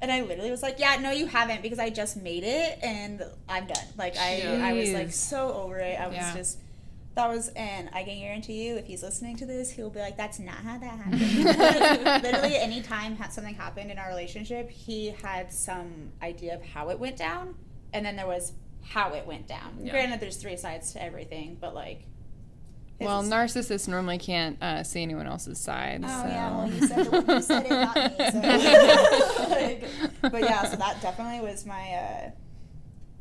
And 0.02 0.12
I 0.12 0.22
literally 0.24 0.52
was 0.52 0.62
like, 0.64 0.80
Yeah, 0.80 0.98
no, 1.00 1.12
you 1.12 1.28
haven't, 1.28 1.62
because 1.62 1.80
I 1.80 1.90
just 1.92 2.18
made 2.18 2.44
it 2.44 2.80
and 2.84 3.24
I'm 3.48 3.68
done. 3.68 3.86
Like 3.98 4.16
I, 4.18 4.70
I 4.70 4.74
was 4.74 4.92
like 4.92 5.12
so 5.12 5.54
over 5.54 5.78
it. 5.80 6.00
I 6.00 6.08
was 6.08 6.16
Yeah. 6.16 6.36
just 6.36 6.60
that 7.16 7.30
was, 7.30 7.48
and 7.56 7.90
I 7.94 8.04
can 8.04 8.20
guarantee 8.20 8.68
you, 8.68 8.76
if 8.76 8.86
he's 8.86 9.02
listening 9.02 9.38
to 9.38 9.46
this, 9.48 9.72
he'll 9.72 9.90
be 9.90 10.00
like, 10.00 10.18
"That's 10.18 10.38
not 10.38 10.54
how 10.58 10.78
that 10.78 11.00
happened." 11.00 12.24
Literally, 12.24 12.58
any 12.58 12.84
time 12.84 13.18
something 13.32 13.56
happened 13.56 13.90
in 13.90 13.98
our 13.98 14.08
relationship, 14.08 14.70
he 14.70 15.16
had 15.24 15.52
some 15.52 16.12
idea 16.22 16.54
of 16.54 16.64
how 16.64 16.90
it 16.92 17.00
went 17.00 17.18
down, 17.18 17.56
and 17.92 18.06
then 18.06 18.18
there 18.18 18.28
was 18.28 18.54
how 18.84 19.14
it 19.16 19.26
went 19.26 19.48
down. 19.48 19.80
Yeah. 19.82 19.94
Granted, 19.94 20.20
there's 20.20 20.38
three 20.38 20.58
sides 20.58 20.94
to 20.94 21.02
everything, 21.04 21.58
but 21.60 21.74
like, 21.74 22.04
Well, 23.00 23.24
narcissists 23.24 23.88
normally 23.88 24.18
can't 24.18 24.62
uh, 24.62 24.84
see 24.84 25.04
anyone 25.04 25.28
else's 25.28 25.60
side. 25.60 26.02
Oh 26.04 26.08
so. 26.08 26.28
yeah, 26.28 26.58
well 26.58 26.72
you 26.72 26.88
said 26.88 27.08
it, 27.08 27.28
you 27.28 27.42
said 27.42 27.66
it, 27.66 27.70
not 27.70 27.96
me. 27.96 28.32
So. 28.32 29.50
like, 29.50 30.22
but 30.22 30.42
yeah, 30.42 30.66
so 30.66 30.78
that 30.78 31.00
definitely 31.02 31.48
was 31.48 31.66
my 31.66 31.94
uh, 31.94 32.32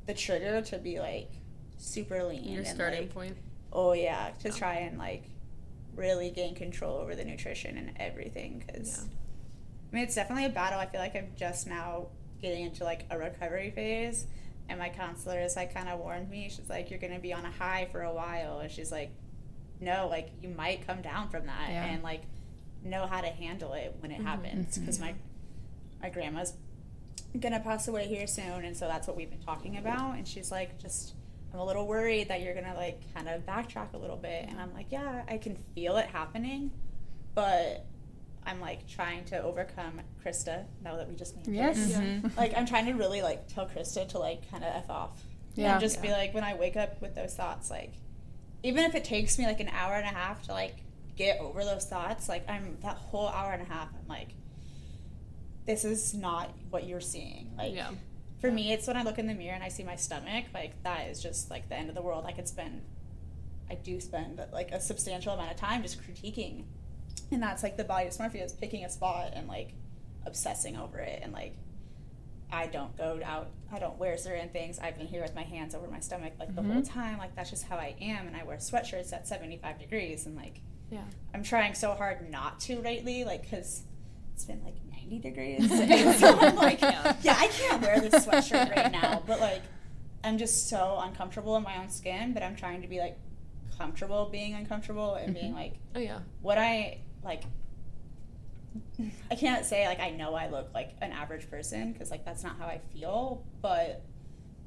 the 0.06 0.14
trigger 0.14 0.62
to 0.62 0.78
be 0.78 0.98
like 0.98 1.30
super 1.76 2.24
lean. 2.24 2.44
Your 2.44 2.62
and, 2.62 2.66
starting 2.66 3.00
like, 3.00 3.14
point. 3.14 3.36
Oh 3.72 3.92
yeah, 3.92 4.30
to 4.40 4.50
try 4.50 4.76
and 4.76 4.98
like 4.98 5.24
really 5.94 6.30
gain 6.30 6.54
control 6.54 6.96
over 6.98 7.14
the 7.14 7.24
nutrition 7.24 7.76
and 7.76 7.92
everything. 7.96 8.64
Because 8.66 9.04
Yeah. 9.04 9.12
I 9.92 9.94
mean, 9.94 10.04
it's 10.04 10.14
definitely 10.14 10.46
a 10.46 10.50
battle. 10.50 10.78
I 10.78 10.86
feel 10.86 11.00
like 11.00 11.14
I'm 11.16 11.32
just 11.36 11.66
now 11.66 12.08
getting 12.40 12.64
into 12.64 12.84
like 12.84 13.04
a 13.10 13.18
recovery 13.18 13.70
phase, 13.70 14.26
and 14.70 14.78
my 14.78 14.88
counselor 14.88 15.40
is 15.40 15.54
like 15.54 15.74
kind 15.74 15.90
of 15.90 15.98
warned 15.98 16.30
me. 16.30 16.48
She's 16.48 16.70
like, 16.70 16.90
"You're 16.90 16.98
gonna 16.98 17.18
be 17.18 17.34
on 17.34 17.44
a 17.44 17.50
high 17.50 17.88
for 17.92 18.02
a 18.02 18.12
while," 18.12 18.60
and 18.60 18.70
she's 18.70 18.90
like, 18.90 19.10
"No, 19.80 20.08
like 20.08 20.30
you 20.42 20.48
might 20.48 20.86
come 20.86 21.02
down 21.02 21.28
from 21.28 21.46
that, 21.46 21.68
Yeah. 21.70 21.84
and 21.84 22.02
like 22.02 22.22
know 22.82 23.06
how 23.06 23.20
to 23.20 23.28
handle 23.28 23.72
it 23.74 23.96
when 24.00 24.10
it 24.10 24.20
happens." 24.22 24.78
Because 24.78 24.98
my 25.00 25.14
my 26.02 26.10
grandma's 26.10 26.54
gonna 27.40 27.60
pass 27.60 27.88
away 27.88 28.06
here 28.06 28.26
soon, 28.26 28.64
and 28.64 28.76
so 28.76 28.86
that's 28.88 29.06
what 29.06 29.16
we've 29.16 29.30
been 29.30 29.40
talking 29.42 29.76
about. 29.76 30.16
And 30.16 30.26
she's 30.26 30.50
like, 30.50 30.78
"Just." 30.78 31.14
I'm 31.52 31.60
a 31.60 31.64
little 31.64 31.86
worried 31.86 32.28
that 32.28 32.42
you're 32.42 32.54
gonna 32.54 32.74
like 32.74 33.00
kind 33.14 33.28
of 33.28 33.46
backtrack 33.46 33.94
a 33.94 33.96
little 33.96 34.16
bit, 34.16 34.46
and 34.48 34.60
I'm 34.60 34.74
like, 34.74 34.86
yeah, 34.90 35.22
I 35.28 35.38
can 35.38 35.56
feel 35.74 35.96
it 35.96 36.06
happening, 36.06 36.70
but 37.34 37.86
I'm 38.44 38.60
like 38.60 38.86
trying 38.88 39.24
to 39.26 39.40
overcome 39.42 40.00
Krista. 40.22 40.64
Now 40.82 40.96
that 40.96 41.08
we 41.08 41.14
just 41.14 41.34
named 41.36 41.54
Yes. 41.56 41.94
her, 41.94 42.02
Mhm. 42.02 42.36
like 42.36 42.52
I'm 42.56 42.66
trying 42.66 42.86
to 42.86 42.92
really 42.92 43.22
like 43.22 43.46
tell 43.46 43.66
Krista 43.66 44.06
to 44.08 44.18
like 44.18 44.50
kind 44.50 44.64
of 44.64 44.74
f 44.74 44.90
off, 44.90 45.22
Yeah. 45.54 45.72
and 45.72 45.80
just 45.80 46.02
be 46.02 46.10
like 46.10 46.34
when 46.34 46.44
I 46.44 46.54
wake 46.54 46.76
up 46.76 47.00
with 47.00 47.14
those 47.14 47.34
thoughts, 47.34 47.70
like 47.70 47.92
even 48.66 48.84
if 48.84 48.94
it 48.94 49.04
takes 49.04 49.38
me 49.38 49.46
like 49.46 49.60
an 49.60 49.68
hour 49.68 49.94
and 49.94 50.04
a 50.04 50.08
half 50.18 50.42
to 50.42 50.52
like 50.52 50.76
get 51.16 51.40
over 51.40 51.64
those 51.64 51.84
thoughts, 51.86 52.28
like 52.28 52.48
I'm 52.50 52.76
that 52.82 52.96
whole 52.96 53.28
hour 53.28 53.52
and 53.52 53.62
a 53.62 53.64
half, 53.72 53.88
I'm 53.98 54.08
like, 54.08 54.30
this 55.66 55.84
is 55.84 56.14
not 56.14 56.52
what 56.70 56.86
you're 56.86 57.00
seeing, 57.00 57.52
like 57.56 57.74
Yeah. 57.74 57.90
for 58.40 58.50
me 58.52 58.72
it's 58.72 58.86
when 58.86 58.96
i 58.96 59.02
look 59.02 59.18
in 59.18 59.26
the 59.26 59.34
mirror 59.34 59.54
and 59.54 59.64
i 59.64 59.68
see 59.68 59.82
my 59.82 59.96
stomach 59.96 60.44
like 60.54 60.80
that 60.84 61.08
is 61.08 61.20
just 61.22 61.50
like 61.50 61.68
the 61.68 61.74
end 61.76 61.88
of 61.88 61.94
the 61.94 62.02
world. 62.02 62.24
I 62.26 62.32
could 62.32 62.46
spend 62.48 62.82
i 63.70 63.74
do 63.74 64.00
spend 64.00 64.40
like 64.52 64.70
a 64.72 64.80
substantial 64.80 65.32
amount 65.34 65.50
of 65.52 65.56
time 65.56 65.82
just 65.82 66.00
critiquing. 66.02 66.64
And 67.32 67.42
that's 67.42 67.62
like 67.64 67.76
the 67.76 67.84
body 67.84 68.06
dysmorphia 68.06 68.44
is 68.44 68.52
picking 68.52 68.84
a 68.84 68.90
spot 68.90 69.32
and 69.34 69.48
like 69.48 69.74
obsessing 70.24 70.76
over 70.76 70.98
it 70.98 71.20
and 71.22 71.32
like 71.32 71.54
i 72.52 72.66
don't 72.66 72.96
go 72.96 73.20
out 73.24 73.50
i 73.72 73.78
don't 73.78 73.98
wear 73.98 74.16
certain 74.16 74.48
things 74.48 74.78
i've 74.78 74.96
been 74.96 75.06
here 75.06 75.22
with 75.22 75.34
my 75.34 75.42
hands 75.42 75.74
over 75.74 75.86
my 75.88 76.00
stomach 76.00 76.32
like 76.38 76.54
the 76.54 76.62
whole 76.62 76.82
mm-hmm. 76.82 76.98
time 76.98 77.18
like 77.18 77.34
that's 77.34 77.50
just 77.50 77.66
how 77.66 77.76
i 77.76 77.94
am 78.00 78.26
and 78.26 78.36
i 78.36 78.44
wear 78.44 78.56
sweatshirts 78.56 79.12
at 79.12 79.26
75 79.26 79.78
degrees 79.78 80.26
and 80.26 80.36
like 80.36 80.60
Yeah. 80.90 81.04
i'm 81.34 81.42
trying 81.42 81.74
so 81.74 81.92
hard 81.94 82.30
not 82.30 82.60
to 82.60 82.80
lately 82.80 83.24
like 83.24 83.42
because 83.42 83.82
it's 84.34 84.44
been 84.44 84.62
like 84.64 84.74
90 84.90 85.18
degrees 85.18 85.68
so 86.20 86.38
i'm 86.38 86.56
like 86.56 86.80
Yeah. 86.80 87.16
yeah, 87.22 87.36
I 87.38 87.48
can't 87.48 87.82
wear 87.82 88.00
this 88.00 88.26
sweatshirt 88.26 88.74
right 88.74 88.92
now, 88.92 89.22
but 89.26 89.40
like, 89.40 89.62
I'm 90.24 90.38
just 90.38 90.68
so 90.68 90.98
uncomfortable 91.02 91.56
in 91.56 91.62
my 91.62 91.76
own 91.78 91.88
skin. 91.90 92.32
But 92.32 92.42
I'm 92.42 92.56
trying 92.56 92.82
to 92.82 92.88
be 92.88 92.98
like 92.98 93.16
comfortable 93.78 94.28
being 94.30 94.54
uncomfortable 94.54 95.14
and 95.14 95.34
being 95.34 95.46
mm-hmm. 95.46 95.54
like 95.54 95.74
Oh 95.94 96.00
yeah. 96.00 96.20
what 96.42 96.58
I 96.58 96.98
like. 97.24 97.42
I 99.30 99.34
can't 99.34 99.64
say 99.64 99.86
like 99.86 100.00
I 100.00 100.10
know 100.10 100.34
I 100.34 100.48
look 100.48 100.70
like 100.74 100.94
an 101.00 101.12
average 101.12 101.50
person 101.50 101.92
because 101.92 102.10
like 102.10 102.24
that's 102.24 102.42
not 102.42 102.58
how 102.58 102.66
I 102.66 102.80
feel, 102.92 103.44
but 103.62 104.02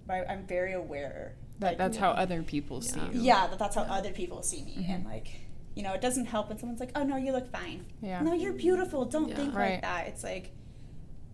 I'm 0.10 0.46
very 0.48 0.74
aware. 0.74 1.36
That, 1.60 1.68
like, 1.68 1.78
that's 1.78 1.98
how 1.98 2.12
other 2.12 2.42
people 2.42 2.82
see 2.82 3.00
Yeah. 3.00 3.12
you. 3.12 3.22
yeah, 3.22 3.48
that 3.48 3.60
that's 3.60 3.76
how 3.76 3.82
other 3.84 4.12
people 4.12 4.42
see 4.44 4.64
me, 4.64 4.86
and 4.90 5.04
mm-hmm. 5.04 5.12
like, 5.12 5.28
you 5.76 5.84
know, 5.84 5.94
it 5.94 6.02
doesn't 6.02 6.26
help 6.26 6.50
when 6.50 6.58
someone's 6.58 6.80
like, 6.80 6.92
"Oh 6.96 7.04
no, 7.04 7.18
you 7.18 7.32
look 7.32 7.52
fine." 7.52 7.86
Yeah. 8.02 8.22
No, 8.22 8.34
you're 8.34 8.54
beautiful. 8.54 9.06
Don't 9.06 9.30
Yeah. 9.30 9.36
think 9.36 9.54
Right. 9.56 9.72
like 9.74 9.82
that. 9.82 10.08
It's 10.08 10.24
like, 10.24 10.52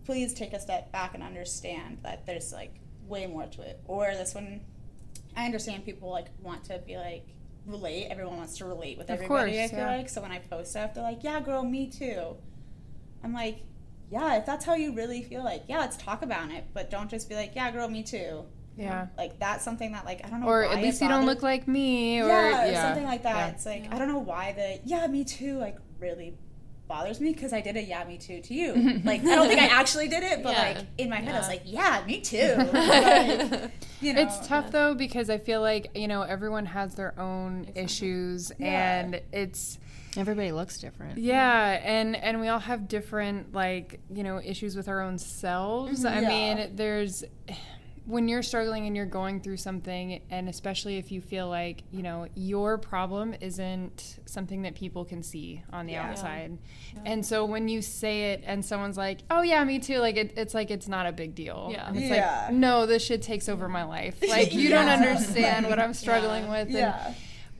please 0.04 0.34
take 0.34 0.52
a 0.52 0.60
step 0.60 0.90
back 0.92 1.14
and 1.14 1.22
understand 1.22 1.98
that 2.02 2.26
there's 2.26 2.52
like 2.52 2.74
way 3.06 3.26
more 3.26 3.46
to 3.46 3.62
it. 3.62 3.80
Or 3.86 4.06
this 4.14 4.34
one, 4.34 4.60
I 5.36 5.44
understand 5.46 5.84
people 5.84 6.10
like 6.10 6.26
want 6.42 6.64
to 6.64 6.78
be 6.78 6.96
like 6.96 7.28
relate. 7.64 8.06
Everyone 8.10 8.36
wants 8.36 8.58
to 8.58 8.64
relate 8.64 8.98
with 8.98 9.08
Of 9.10 9.14
everybody. 9.20 9.62
I 9.62 9.68
feel 9.68 9.78
yeah. 9.78 9.96
like 9.96 10.08
so 10.08 10.20
when 10.22 10.32
I 10.32 10.38
post 10.40 10.70
stuff, 10.72 10.94
they're 10.94 11.02
like, 11.04 11.22
"Yeah, 11.22 11.40
girl, 11.40 11.62
me 11.62 11.88
too." 11.88 12.36
I'm 13.26 13.32
like, 13.32 13.58
yeah, 14.08 14.36
if 14.36 14.46
that's 14.46 14.64
how 14.64 14.74
you 14.74 14.92
really 14.94 15.20
feel, 15.22 15.42
like, 15.42 15.64
yeah, 15.66 15.78
let's 15.78 15.96
talk 15.96 16.22
about 16.22 16.52
it, 16.52 16.64
but 16.72 16.90
don't 16.90 17.10
just 17.10 17.28
be 17.28 17.34
like, 17.34 17.56
yeah, 17.56 17.72
girl, 17.72 17.88
me 17.88 18.04
too. 18.04 18.44
Yeah. 18.76 19.08
Like 19.16 19.38
that's 19.40 19.64
something 19.64 19.92
that 19.92 20.04
like 20.04 20.24
I 20.24 20.28
don't 20.28 20.40
know. 20.40 20.46
Or 20.46 20.66
why 20.66 20.74
at 20.74 20.82
least 20.82 21.00
you 21.00 21.08
don't 21.08 21.24
look 21.24 21.42
like 21.42 21.66
me. 21.66 22.20
Or 22.20 22.26
yeah, 22.28 22.68
or 22.70 22.74
something 22.74 23.04
like 23.04 23.22
that. 23.22 23.36
Yeah. 23.36 23.48
It's 23.48 23.64
like 23.64 23.92
I 23.92 23.98
don't 23.98 24.08
know 24.08 24.18
why 24.18 24.52
the 24.52 24.80
yeah, 24.84 25.06
me 25.06 25.24
too, 25.24 25.58
like 25.58 25.78
really 25.98 26.34
bothers 26.86 27.18
me 27.18 27.32
because 27.32 27.54
I 27.54 27.62
did 27.62 27.76
a 27.78 27.82
yeah, 27.82 28.04
me 28.04 28.18
too 28.18 28.42
to 28.42 28.54
you. 28.54 29.00
like 29.04 29.22
I 29.22 29.34
don't 29.34 29.48
think 29.48 29.60
I 29.62 29.68
actually 29.68 30.08
did 30.08 30.22
it, 30.22 30.42
but 30.42 30.52
Yeah. 30.52 30.62
like 30.62 30.86
in 30.98 31.08
my 31.08 31.16
head 31.16 31.34
I 31.34 31.38
was 31.38 31.48
like, 31.48 31.62
yeah, 31.64 32.02
me 32.06 32.20
too. 32.20 32.54
Like, 32.74 33.70
you 34.02 34.12
know, 34.12 34.20
It's 34.20 34.46
tough 34.46 34.70
though 34.70 34.94
because 34.94 35.30
I 35.30 35.38
feel 35.38 35.62
like 35.62 35.90
you 35.94 36.06
know 36.06 36.20
everyone 36.20 36.66
has 36.66 36.94
their 36.96 37.18
own 37.18 37.68
issues 37.74 38.52
Yeah. 38.58 39.00
and 39.00 39.22
it's 39.32 39.78
Everybody 40.16 40.52
looks 40.52 40.78
different. 40.78 41.18
Yeah, 41.18 41.80
and 41.84 42.16
and 42.16 42.40
we 42.40 42.48
all 42.48 42.58
have 42.60 42.88
different 42.88 43.52
like 43.54 44.00
you 44.10 44.22
know 44.24 44.40
issues 44.42 44.76
with 44.76 44.88
our 44.88 45.00
own 45.00 45.18
selves. 45.18 46.04
I 46.04 46.20
Yeah. 46.20 46.28
mean, 46.28 46.76
there's 46.76 47.24
when 48.06 48.28
you're 48.28 48.42
struggling 48.42 48.86
and 48.86 48.94
you're 48.94 49.04
going 49.04 49.40
through 49.40 49.56
something, 49.56 50.20
and 50.30 50.48
especially 50.48 50.96
if 50.96 51.10
you 51.10 51.20
feel 51.20 51.48
like 51.48 51.82
you 51.90 52.02
know 52.04 52.28
your 52.36 52.78
problem 52.78 53.34
isn't 53.40 54.20
something 54.26 54.62
that 54.62 54.76
people 54.76 55.04
can 55.04 55.24
see 55.24 55.62
on 55.72 55.86
the 55.86 55.94
Yeah. 55.94 56.08
outside, 56.10 56.56
and 57.04 57.26
so 57.26 57.44
when 57.44 57.66
you 57.68 57.82
say 57.82 58.30
it 58.32 58.44
and 58.46 58.64
someone's 58.64 58.96
like, 58.96 59.22
"Oh 59.28 59.42
yeah, 59.42 59.64
me 59.64 59.80
too," 59.80 59.98
like 59.98 60.16
it, 60.16 60.34
it's 60.36 60.54
like 60.54 60.70
it's 60.70 60.86
not 60.86 61.06
a 61.06 61.12
big 61.12 61.34
deal. 61.34 61.68
Yeah. 61.72 61.88
and 61.88 61.96
it's 61.96 62.08
Yeah. 62.08 62.44
like 62.46 62.54
no, 62.54 62.86
this 62.86 63.04
shit 63.04 63.22
takes 63.22 63.48
over 63.48 63.68
my 63.68 63.82
life. 63.82 64.22
Like 64.28 64.54
you 64.54 64.68
don't 64.68 64.86
Yeah. 64.86 64.94
understand 64.94 65.66
what 65.66 65.80
I'm 65.80 65.92
struggling 65.94 66.48
with. 66.48 66.68
And 66.68 66.76
Yeah. 66.76 67.12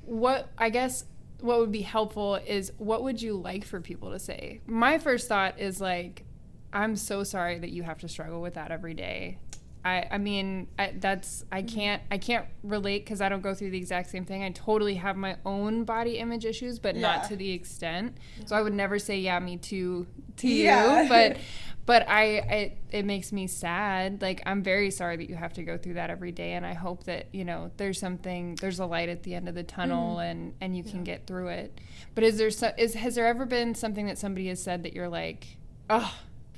what 0.05 0.49
I 0.57 0.71
guess 0.71 1.05
what 1.41 1.59
would 1.61 1.73
be 1.73 1.83
helpful 1.83 2.37
is 2.37 2.73
what 2.79 3.03
would 3.03 3.21
you 3.21 3.35
like 3.35 3.65
for 3.65 3.81
people 3.81 4.11
to 4.13 4.19
say? 4.19 4.61
My 4.67 4.99
first 4.99 5.29
thought 5.29 5.59
is 5.59 5.81
like, 5.81 6.25
I'm 6.73 6.97
so 6.97 7.25
sorry 7.25 7.59
that 7.59 7.71
you 7.71 7.83
have 7.83 7.99
to 7.99 8.09
struggle 8.09 8.41
with 8.41 8.55
that 8.55 8.71
every 8.71 8.95
day. 8.95 9.39
I, 9.85 10.09
I 10.11 10.19
mean 10.19 10.67
I, 10.79 10.95
that's 10.97 11.45
I 11.53 11.63
mm-hmm. 11.63 11.77
can't 11.77 12.03
I 12.11 12.19
can't 12.19 12.47
relate 12.65 13.05
because 13.05 13.21
I 13.21 13.29
don't 13.29 13.43
go 13.43 13.55
through 13.55 13.71
the 13.71 13.79
exact 13.79 14.11
same 14.11 14.25
thing. 14.25 14.43
I 14.43 14.51
totally 14.51 14.97
have 14.97 15.17
my 15.17 15.37
own 15.47 15.85
body 15.85 16.19
image 16.19 16.45
issues, 16.45 16.81
but 16.81 16.97
Yeah. 16.97 17.03
not 17.03 17.29
to 17.29 17.37
the 17.37 17.53
extent. 17.53 18.17
So 18.47 18.57
I 18.57 18.63
would 18.63 18.75
never 18.75 18.99
say 18.99 19.21
yeah 19.21 19.39
me 19.39 19.59
too 19.59 20.09
to 20.39 20.49
Yeah. 20.49 21.03
you, 21.03 21.09
but 21.09 21.37
but 21.87 22.07
I, 22.09 22.39
I 22.39 22.73
it 22.91 23.05
makes 23.05 23.33
me 23.33 23.47
sad. 23.47 24.21
Like 24.21 24.43
I'm 24.45 24.63
very 24.63 24.91
sorry 24.91 25.17
that 25.17 25.31
you 25.31 25.37
have 25.37 25.53
to 25.55 25.63
go 25.63 25.79
through 25.79 25.95
that 25.95 26.11
every 26.11 26.33
day, 26.33 26.53
and 26.55 26.67
I 26.67 26.75
hope 26.75 27.05
that 27.05 27.29
you 27.33 27.45
know 27.45 27.71
there's 27.77 27.99
something 27.99 28.57
there's 28.57 28.81
a 28.81 28.87
light 28.87 29.09
at 29.09 29.23
the 29.23 29.35
end 29.35 29.49
of 29.49 29.55
the 29.55 29.63
tunnel, 29.63 30.19
and 30.19 30.55
and 30.61 30.77
you 30.77 30.83
can 30.85 31.05
get 31.05 31.27
through 31.27 31.49
it. 31.49 31.81
But 32.15 32.25
is 32.25 32.39
there 32.39 32.51
so, 32.51 32.73
is 32.77 32.95
has 32.95 33.15
there 33.15 33.27
ever 33.27 33.47
been 33.47 33.75
something 33.75 34.07
that 34.07 34.19
somebody 34.19 34.49
has 34.49 34.63
said 34.63 34.83
that 34.83 34.93
you're 34.95 35.09
like, 35.09 35.47
oh, 35.89 36.13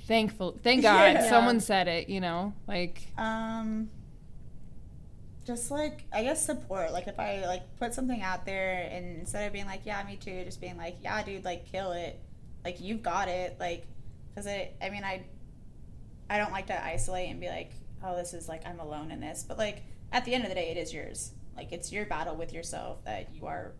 thankful, 0.06 0.58
thank 0.62 0.82
God 0.82 1.12
Yeah. 1.14 1.28
someone 1.28 1.60
said 1.60 1.88
it, 1.88 2.08
you 2.08 2.20
know, 2.20 2.54
like 2.66 3.08
Um, 3.18 3.90
just 5.44 5.70
like 5.70 6.04
I 6.12 6.22
guess 6.22 6.44
support. 6.44 6.92
Like 6.92 7.06
if 7.08 7.18
I 7.20 7.44
like 7.46 7.62
put 7.78 7.92
something 7.94 8.22
out 8.22 8.46
there 8.46 8.88
and 8.90 9.18
instead 9.18 9.46
of 9.46 9.52
being 9.52 9.66
like, 9.66 9.82
yeah, 9.84 10.02
me 10.04 10.16
too, 10.16 10.44
just 10.44 10.60
being 10.60 10.76
like, 10.76 10.96
yeah, 11.02 11.22
dude, 11.22 11.44
like 11.44 11.70
kill 11.70 11.92
it, 11.92 12.18
like 12.64 12.80
you've 12.80 13.02
got 13.02 13.28
it, 13.28 13.56
like, 13.60 13.86
because 14.38 14.46
it. 14.52 14.76
I 14.82 14.90
mean, 14.90 15.04
I, 15.04 15.24
I 16.30 16.38
don't 16.38 16.52
like 16.52 16.66
to 16.68 16.84
isolate 16.84 17.30
and 17.30 17.40
be 17.40 17.48
like, 17.48 17.72
oh, 18.04 18.16
this 18.16 18.34
is 18.34 18.48
like 18.48 18.66
I'm 18.66 18.80
alone 18.80 19.10
in 19.10 19.20
this, 19.20 19.44
but 19.46 19.58
like 19.58 19.82
at 20.12 20.24
the 20.24 20.34
end 20.34 20.44
of 20.44 20.48
the 20.48 20.54
day, 20.54 20.70
it 20.70 20.76
is 20.76 20.92
yours. 20.92 21.32
Like 21.56 21.72
it's 21.72 21.90
your 21.92 22.06
battle 22.06 22.36
with 22.36 22.52
yourself 22.52 23.04
that 23.04 23.34
you 23.34 23.46
are 23.46 23.72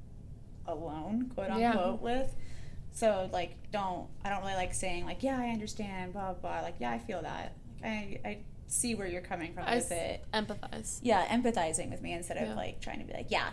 alone, 0.66 1.30
quote 1.34 1.48
Yeah. 1.58 1.70
unquote, 1.72 2.02
with. 2.02 2.34
So 2.92 3.28
like, 3.32 3.56
don't 3.70 4.08
I 4.24 4.28
don't 4.30 4.40
really 4.40 4.54
like 4.54 4.74
saying 4.74 5.04
like, 5.04 5.22
yeah, 5.22 5.38
I 5.38 5.48
understand, 5.50 6.12
blah 6.12 6.32
blah. 6.32 6.52
blah. 6.52 6.60
Like, 6.62 6.76
yeah, 6.80 6.90
I 6.90 6.98
feel 6.98 7.22
that. 7.22 7.52
Like, 7.82 7.92
I 7.92 8.20
I 8.28 8.38
see 8.66 8.94
where 8.94 9.06
you're 9.06 9.22
coming 9.22 9.54
from 9.54 9.64
I 9.66 9.76
with 9.76 9.90
it. 9.92 10.24
empathize. 10.34 10.98
Yeah, 11.02 11.24
empathizing 11.26 11.90
with 11.90 12.02
me 12.02 12.12
instead 12.12 12.36
of 12.38 12.48
Yeah. 12.48 12.54
like 12.54 12.80
trying 12.80 12.98
to 12.98 13.04
be 13.06 13.12
like, 13.12 13.30
yeah, 13.30 13.50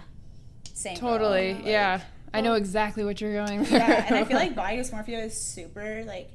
same. 0.73 0.98
totally, 0.98 1.53
Like, 1.53 1.65
yeah. 1.65 2.02
I 2.34 2.41
know 2.41 2.53
exactly 2.56 3.06
what 3.06 3.22
you're 3.22 3.34
going 3.45 3.64
through. 3.64 3.77
yeah, 3.77 4.06
and 4.07 4.15
I 4.15 4.26
feel 4.26 4.36
like 4.45 4.56
body 4.56 4.76
dysmorphia 4.77 5.23
is 5.26 5.40
super 5.40 6.03
like 6.06 6.30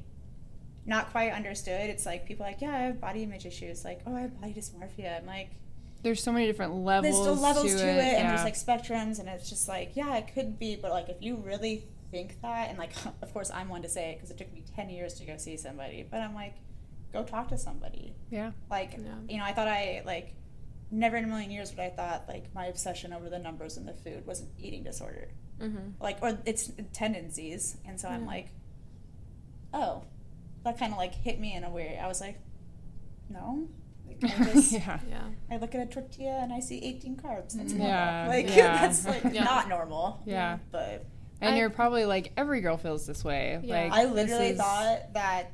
not 0.85 1.11
quite 1.11 1.31
understood. 1.31 1.89
It's 1.89 2.05
like 2.05 2.25
people 2.25 2.45
are 2.45 2.49
like, 2.49 2.61
yeah, 2.61 2.73
I 2.75 2.79
have 2.79 2.99
body 3.01 3.23
image 3.23 3.45
issues. 3.45 3.83
Like, 3.85 4.01
oh, 4.07 4.15
I 4.15 4.21
have 4.21 4.39
body 4.41 4.53
dysmorphia. 4.53 5.19
I'm 5.19 5.25
like, 5.27 5.49
there's 6.03 6.23
so 6.23 6.31
many 6.31 6.47
different 6.47 6.73
levels. 6.75 7.13
there's 7.13 7.21
still 7.23 7.35
levels 7.35 7.71
to, 7.73 7.77
to, 7.77 7.87
it, 7.87 7.97
it, 7.97 8.13
and 8.19 8.29
there's 8.29 8.43
like 8.43 8.55
spectrums, 8.55 9.19
and 9.19 9.29
it's 9.29 9.49
just 9.49 9.67
like, 9.67 9.91
yeah, 9.95 10.17
it 10.17 10.33
could 10.33 10.57
be, 10.57 10.75
but 10.75 10.89
like 10.91 11.09
if 11.09 11.17
you 11.21 11.35
really 11.35 11.85
think 12.09 12.41
that, 12.41 12.69
and 12.69 12.77
like, 12.79 12.91
of 13.21 13.31
course, 13.33 13.51
I'm 13.51 13.69
one 13.69 13.83
to 13.83 13.89
say 13.89 14.09
it 14.11 14.15
because 14.15 14.31
it 14.31 14.37
took 14.37 14.51
me 14.53 14.63
ten 14.75 14.89
years 14.89 15.13
to 15.15 15.25
go 15.25 15.37
see 15.37 15.57
somebody, 15.57 16.05
but 16.09 16.19
I'm 16.21 16.33
like, 16.33 16.55
go 17.13 17.23
talk 17.23 17.49
to 17.49 17.57
somebody. 17.57 18.15
yeah. 18.31 18.51
Like, 18.69 18.93
Yeah. 18.97 19.13
you 19.29 19.37
know, 19.37 19.43
I 19.43 19.53
thought 19.53 19.67
I 19.67 20.01
like 20.05 20.33
never 20.89 21.15
in 21.17 21.23
a 21.23 21.27
million 21.27 21.51
years 21.51 21.69
would 21.71 21.79
I 21.79 21.89
thought 21.89 22.25
like 22.27 22.53
my 22.55 22.65
obsession 22.65 23.13
over 23.13 23.29
the 23.29 23.39
numbers 23.39 23.77
and 23.77 23.87
the 23.87 23.93
food 23.93 24.25
was 24.25 24.41
an 24.41 24.49
eating 24.57 24.83
disorder, 24.83 25.27
Mm-hmm. 25.61 26.01
like 26.01 26.17
or 26.23 26.39
it's 26.45 26.71
tendencies, 26.93 27.77
and 27.85 27.99
so 27.99 28.07
I'm 28.09 28.25
like, 28.25 28.49
oh, 29.73 30.03
that 30.63 30.77
kind 30.79 30.91
of 30.91 30.97
like 30.97 31.13
hit 31.15 31.39
me 31.39 31.53
in 31.55 31.63
a 31.63 31.69
way. 31.69 31.99
I 32.01 32.07
was 32.07 32.21
like, 32.21 32.39
no, 33.29 33.67
like, 34.07 34.23
I 34.23 34.43
just 34.53 34.71
yeah. 34.71 34.99
Yeah. 35.09 35.23
I 35.49 35.57
look 35.57 35.73
at 35.75 35.81
a 35.81 35.85
tortilla 35.85 36.39
and 36.41 36.51
I 36.53 36.59
see 36.59 36.83
18 36.83 37.17
carbs. 37.17 37.53
That's 37.53 37.73
normal. 37.73 37.87
Yeah, 37.87 38.27
like 38.27 38.47
yeah. 38.55 38.81
that's 38.81 39.05
like 39.05 39.23
Yeah. 39.33 39.43
not 39.43 39.69
normal. 39.69 40.21
Yeah. 40.25 40.59
but 40.71 41.05
And 41.41 41.55
I- 41.55 41.57
you're 41.57 41.69
probably 41.69 42.05
like 42.05 42.31
every 42.37 42.61
girl 42.61 42.77
feels 42.77 43.05
this 43.07 43.23
way. 43.23 43.59
Yeah. 43.63 43.83
Like 43.83 43.91
I 43.93 44.05
literally 44.05 44.49
is- 44.49 44.57
thought 44.57 45.13
that 45.13 45.51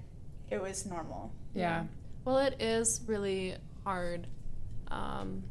it 0.50 0.62
was 0.62 0.86
normal. 0.86 1.34
Yeah. 1.54 1.86
Well, 2.26 2.40
it 2.40 2.62
is 2.62 3.02
really 3.08 3.56
hard. 3.84 4.28
Um, 4.90 5.44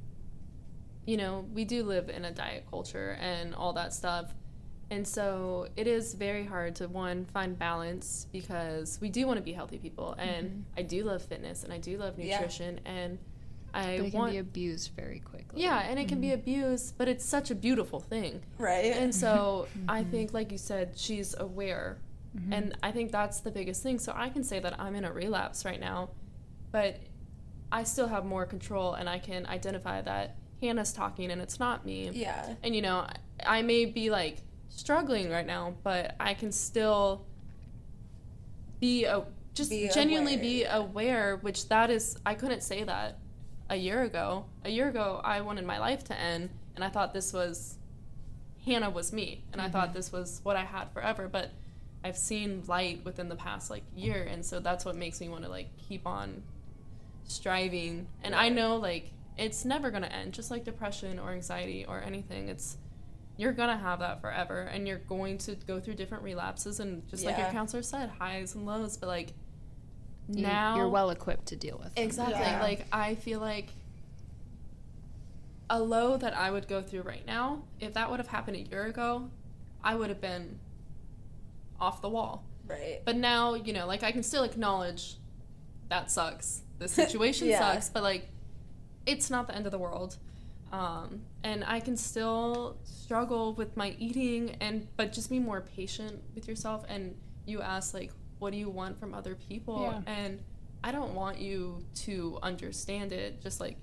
you 1.06 1.16
know, 1.16 1.44
we 1.54 1.64
do 1.64 1.84
live 1.84 2.08
in 2.10 2.24
a 2.24 2.32
diet 2.32 2.64
culture 2.68 3.16
and 3.20 3.54
all 3.54 3.72
that 3.74 3.92
stuff. 3.94 4.34
And 4.90 5.06
so 5.06 5.66
it 5.76 5.86
is 5.86 6.14
very 6.14 6.44
hard 6.44 6.76
to 6.76 6.86
one 6.86 7.24
find 7.26 7.58
balance 7.58 8.26
because 8.32 8.98
we 9.00 9.08
do 9.08 9.26
want 9.26 9.36
to 9.38 9.42
be 9.42 9.52
healthy 9.52 9.78
people 9.78 10.14
and 10.18 10.46
mm-hmm. 10.46 10.60
I 10.76 10.82
do 10.82 11.02
love 11.02 11.22
fitness 11.22 11.64
and 11.64 11.72
I 11.72 11.78
do 11.78 11.98
love 11.98 12.18
Yeah. 12.18 12.36
nutrition 12.36 12.80
and 12.84 13.18
I 13.74 13.98
But 13.98 14.06
it 14.06 14.10
can 14.10 14.18
want 14.18 14.32
be 14.32 14.38
abused 14.38 14.92
very 14.96 15.18
quickly. 15.18 15.62
Yeah, 15.62 15.78
and 15.80 15.98
it 15.98 16.08
can 16.08 16.20
be 16.20 16.28
mm-hmm. 16.28 16.40
abused, 16.40 16.96
but 16.96 17.08
it's 17.08 17.24
such 17.24 17.50
a 17.50 17.54
beautiful 17.54 18.00
thing. 18.00 18.42
Right. 18.58 18.96
And 18.96 19.14
so 19.14 19.68
I 19.88 20.00
mm-hmm. 20.00 20.10
think, 20.10 20.32
like 20.32 20.50
you 20.50 20.58
said, 20.58 20.92
she's 20.96 21.34
aware. 21.36 21.98
And 22.50 22.76
I 22.82 22.92
think 22.92 23.12
that's 23.12 23.40
the 23.40 23.50
biggest 23.50 23.82
thing. 23.82 23.98
So 23.98 24.12
I 24.14 24.28
can 24.28 24.44
say 24.44 24.60
that 24.60 24.78
I'm 24.78 24.94
in 24.94 25.04
a 25.04 25.12
relapse 25.12 25.64
right 25.64 25.80
now, 25.80 26.10
but 26.70 26.98
I 27.72 27.84
still 27.84 28.08
have 28.08 28.26
more 28.26 28.44
control 28.44 28.92
and 28.94 29.08
I 29.08 29.18
can 29.18 29.46
identify 29.46 30.02
that 30.02 30.36
Hannah's 30.60 30.92
talking 30.92 31.30
and 31.30 31.40
it's 31.40 31.58
not 31.58 31.86
me. 31.86 32.10
yeah. 32.12 32.54
And, 32.62 32.76
you 32.76 32.82
know, 32.82 33.06
I 33.44 33.62
may 33.62 33.86
be 33.86 34.10
like 34.10 34.38
struggling 34.76 35.30
right 35.30 35.46
now, 35.46 35.74
but 35.82 36.14
I 36.20 36.34
can 36.34 36.52
still 36.52 37.24
be 38.78 39.04
a, 39.04 39.24
just 39.54 39.70
Be 39.70 39.88
genuinely 39.92 40.34
aware. 40.34 40.42
be 40.42 40.64
aware, 40.64 41.36
which 41.36 41.68
that 41.68 41.90
is, 41.90 42.16
I 42.26 42.34
couldn't 42.34 42.62
say 42.62 42.84
that 42.84 43.18
a 43.70 43.76
year 43.76 44.02
ago. 44.02 44.44
A 44.64 44.70
year 44.70 44.88
ago, 44.88 45.20
I 45.24 45.40
wanted 45.40 45.64
my 45.64 45.78
life 45.78 46.04
to 46.04 46.18
end, 46.18 46.50
and 46.74 46.84
I 46.84 46.90
thought 46.90 47.14
this 47.14 47.32
was 47.32 47.78
Hannah 48.64 48.90
was 48.90 49.12
me, 49.12 49.44
and 49.52 49.60
I 49.60 49.68
thought 49.68 49.88
mm-hmm. 49.88 49.96
this 49.96 50.12
was 50.12 50.40
what 50.42 50.56
I 50.56 50.64
had 50.64 50.90
forever. 50.92 51.28
But 51.28 51.52
I've 52.04 52.16
seen 52.16 52.62
light 52.66 53.04
within 53.04 53.28
the 53.28 53.36
past 53.36 53.70
like 53.70 53.82
year, 53.96 54.28
and 54.30 54.44
so 54.44 54.60
that's 54.60 54.84
what 54.84 54.94
makes 54.94 55.20
me 55.20 55.28
want 55.28 55.44
to 55.44 55.48
like 55.48 55.68
keep 55.76 56.06
on 56.06 56.42
striving. 57.24 58.08
And 58.22 58.34
I 58.34 58.50
know 58.50 58.76
like 58.76 59.10
it's 59.38 59.64
never 59.64 59.90
gonna 59.90 60.06
end, 60.08 60.34
just 60.34 60.50
like 60.50 60.64
depression 60.64 61.18
or 61.18 61.30
anxiety 61.30 61.86
or 61.86 62.02
anything. 62.02 62.48
It's 62.48 62.76
you're 63.36 63.52
gonna 63.52 63.76
have 63.76 63.98
that 64.00 64.20
forever, 64.20 64.60
and 64.62 64.86
you're 64.88 64.98
going 64.98 65.38
to 65.38 65.54
go 65.66 65.78
through 65.80 65.94
different 65.94 66.24
relapses, 66.24 66.80
and 66.80 67.06
just 67.08 67.24
like 67.24 67.36
your 67.38 67.48
counselor 67.48 67.82
said, 67.82 68.10
highs 68.18 68.54
and 68.54 68.64
lows. 68.66 68.96
But 68.96 69.06
like 69.08 69.32
You- 70.28 70.42
now, 70.42 70.76
you're 70.76 70.88
well 70.88 71.10
equipped 71.10 71.46
to 71.46 71.56
deal 71.56 71.76
with 71.78 71.94
them. 71.94 72.04
Exactly. 72.04 72.40
Yeah. 72.40 72.62
Like 72.62 72.86
I 72.92 73.14
feel 73.14 73.40
like 73.40 73.68
a 75.68 75.80
low 75.82 76.16
that 76.16 76.36
I 76.36 76.50
would 76.50 76.68
go 76.68 76.80
through 76.80 77.02
right 77.02 77.26
now, 77.26 77.62
if 77.80 77.94
that 77.94 78.08
would 78.10 78.20
have 78.20 78.28
happened 78.28 78.56
a 78.56 78.60
year 78.60 78.84
ago, 78.84 79.30
I 79.82 79.94
would 79.96 80.08
have 80.10 80.20
been 80.20 80.58
off 81.80 82.00
the 82.00 82.08
wall. 82.08 82.44
Right. 82.66 83.00
But 83.04 83.16
now, 83.16 83.54
you 83.54 83.72
know, 83.72 83.86
like 83.86 84.02
I 84.02 84.12
can 84.12 84.22
still 84.22 84.44
acknowledge 84.44 85.16
that 85.88 86.10
sucks. 86.10 86.62
The 86.78 86.88
situation 87.02 87.48
Yeah. 87.48 87.58
sucks, 87.74 87.88
but 87.90 88.02
like 88.02 88.28
it's 89.06 89.28
not 89.30 89.46
the 89.46 89.54
end 89.54 89.66
of 89.66 89.72
the 89.72 89.78
world. 89.78 90.16
Um, 90.72 91.22
and 91.44 91.64
I 91.64 91.80
can 91.80 91.96
still 91.96 92.76
struggle 92.82 93.54
with 93.54 93.76
my 93.76 93.94
eating 93.98 94.56
and 94.60 94.88
but 94.96 95.12
just 95.12 95.30
be 95.30 95.38
more 95.38 95.60
patient 95.60 96.20
with 96.34 96.48
yourself 96.48 96.84
and 96.88 97.14
you 97.46 97.62
ask 97.62 97.94
like 97.94 98.10
what 98.40 98.50
do 98.52 98.58
you 98.58 98.68
want 98.68 98.98
from 98.98 99.14
other 99.14 99.36
people 99.36 99.80
Yeah. 100.06 100.12
and 100.12 100.42
I 100.82 100.90
don't 100.92 101.14
want 101.14 101.38
you 101.38 101.84
to 102.06 102.38
understand 102.42 103.12
it 103.12 103.40
just 103.40 103.60
like 103.60 103.76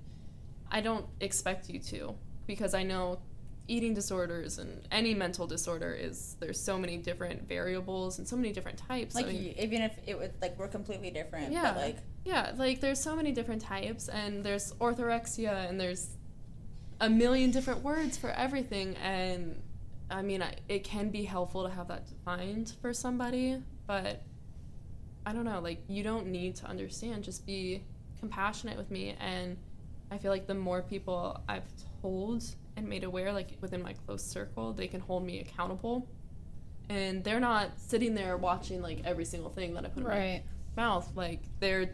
I 0.69 0.81
don't 0.81 1.05
expect 1.22 1.69
you 1.69 1.80
to 1.80 2.15
because 2.47 2.73
I 2.73 2.84
know 2.84 3.19
eating 3.69 3.93
disorders 3.93 4.57
and 4.57 4.85
any 4.91 5.14
mental 5.14 5.47
disorder 5.47 5.93
is 5.93 6.35
there's 6.41 6.60
so 6.60 6.77
many 6.77 6.97
different 6.97 7.47
variables 7.47 8.18
and 8.18 8.27
so 8.27 8.35
many 8.35 8.51
different 8.51 8.77
types. 8.77 9.15
Like 9.15 9.27
I 9.27 9.30
mean, 9.30 9.55
even 9.57 9.81
if 9.81 9.97
it 10.05 10.19
would 10.19 10.34
like 10.41 10.60
we're 10.60 10.68
completely 10.68 11.11
different. 11.11 11.53
yeah, 11.53 11.72
But 11.72 11.77
like 11.81 11.97
yeah, 12.26 12.51
like 12.57 12.81
there's 12.81 12.99
so 12.99 13.15
many 13.15 13.31
different 13.31 13.61
types 13.61 14.10
and 14.10 14.43
there's 14.43 14.73
orthorexia 14.73 15.69
and 15.69 15.80
there's 15.80 16.10
a 17.03 17.09
million 17.09 17.51
different 17.51 17.81
words 17.84 18.17
for 18.17 18.30
everything 18.30 18.95
and 19.03 19.61
I 20.09 20.21
mean 20.21 20.41
I, 20.41 20.55
it 20.69 20.85
can 20.85 21.09
be 21.09 21.23
helpful 21.25 21.63
to 21.63 21.69
have 21.69 21.89
that 21.89 22.07
defined 22.07 22.75
for 22.81 22.93
somebody, 22.93 23.61
but 23.85 24.21
I 25.25 25.34
don't 25.34 25.43
know, 25.43 25.59
like 25.59 25.80
you 25.88 26.01
don't 26.03 26.27
need 26.27 26.55
to 26.57 26.65
understand, 26.65 27.23
just 27.25 27.45
be 27.45 27.84
compassionate 28.19 28.77
with 28.77 28.89
me 28.89 29.15
and 29.19 29.57
I 30.11 30.17
feel 30.17 30.31
like 30.31 30.47
the 30.47 30.53
more 30.53 30.81
people 30.81 31.41
I've 31.49 31.69
told 32.01 32.43
and 32.77 32.88
made 32.88 33.03
aware 33.03 33.34
like 33.34 33.49
within 33.59 33.81
my 33.84 33.93
close 34.05 34.23
circle, 34.23 34.71
they 34.71 34.88
can 34.88 35.01
hold 35.01 35.25
me 35.25 35.41
accountable. 35.41 36.07
and 36.89 37.23
they're 37.23 37.39
not 37.39 37.71
sitting 37.77 38.13
there 38.15 38.38
watching 38.38 38.81
like 38.81 38.99
every 39.03 39.25
single 39.25 39.49
thing 39.49 39.73
that 39.73 39.84
I 39.85 39.89
put 39.89 40.03
in 40.03 40.09
my 40.09 40.43
mouth. 40.77 41.09
Like 41.15 41.41
they're 41.59 41.89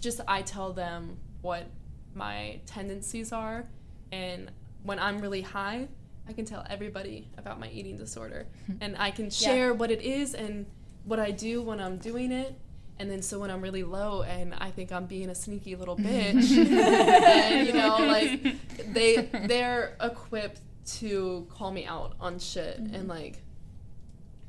just 0.00 0.20
I 0.28 0.42
tell 0.42 0.72
them 0.72 1.18
what 1.40 1.66
my 2.14 2.60
tendencies 2.66 3.32
are, 3.32 3.66
and 4.12 4.50
when 4.84 4.98
I'm 4.98 5.20
really 5.20 5.40
high, 5.40 5.88
I 6.28 6.32
can 6.32 6.44
tell 6.44 6.64
everybody 6.70 7.28
about 7.36 7.58
my 7.58 7.68
eating 7.68 7.96
disorder, 7.96 8.46
and 8.80 8.96
I 8.98 9.10
can 9.10 9.30
share 9.30 9.74
what 9.74 9.90
it 9.90 10.02
is 10.02 10.34
and 10.34 10.66
what 11.04 11.18
I 11.18 11.32
do 11.32 11.62
when 11.62 11.80
I'm 11.80 11.96
doing 11.96 12.30
it. 12.30 12.54
And 12.98 13.10
then 13.10 13.22
so 13.22 13.40
when 13.40 13.50
I'm 13.50 13.62
really 13.62 13.82
low 13.82 14.22
and 14.22 14.54
I 14.54 14.70
think 14.70 14.92
I'm 14.92 15.06
being 15.06 15.30
a 15.30 15.34
sneaky 15.34 15.74
little 15.74 15.96
bitch, 15.98 16.56
and 16.56 17.66
you 17.66 17.72
know, 17.72 17.96
like 17.98 18.92
they 18.92 19.28
they're 19.46 19.96
equipped 20.00 20.60
to 20.84 21.46
call 21.50 21.72
me 21.72 21.86
out 21.86 22.14
on 22.20 22.38
shit 22.38 22.78
and 22.78 22.90
mm-hmm. 22.90 23.08
like 23.08 23.42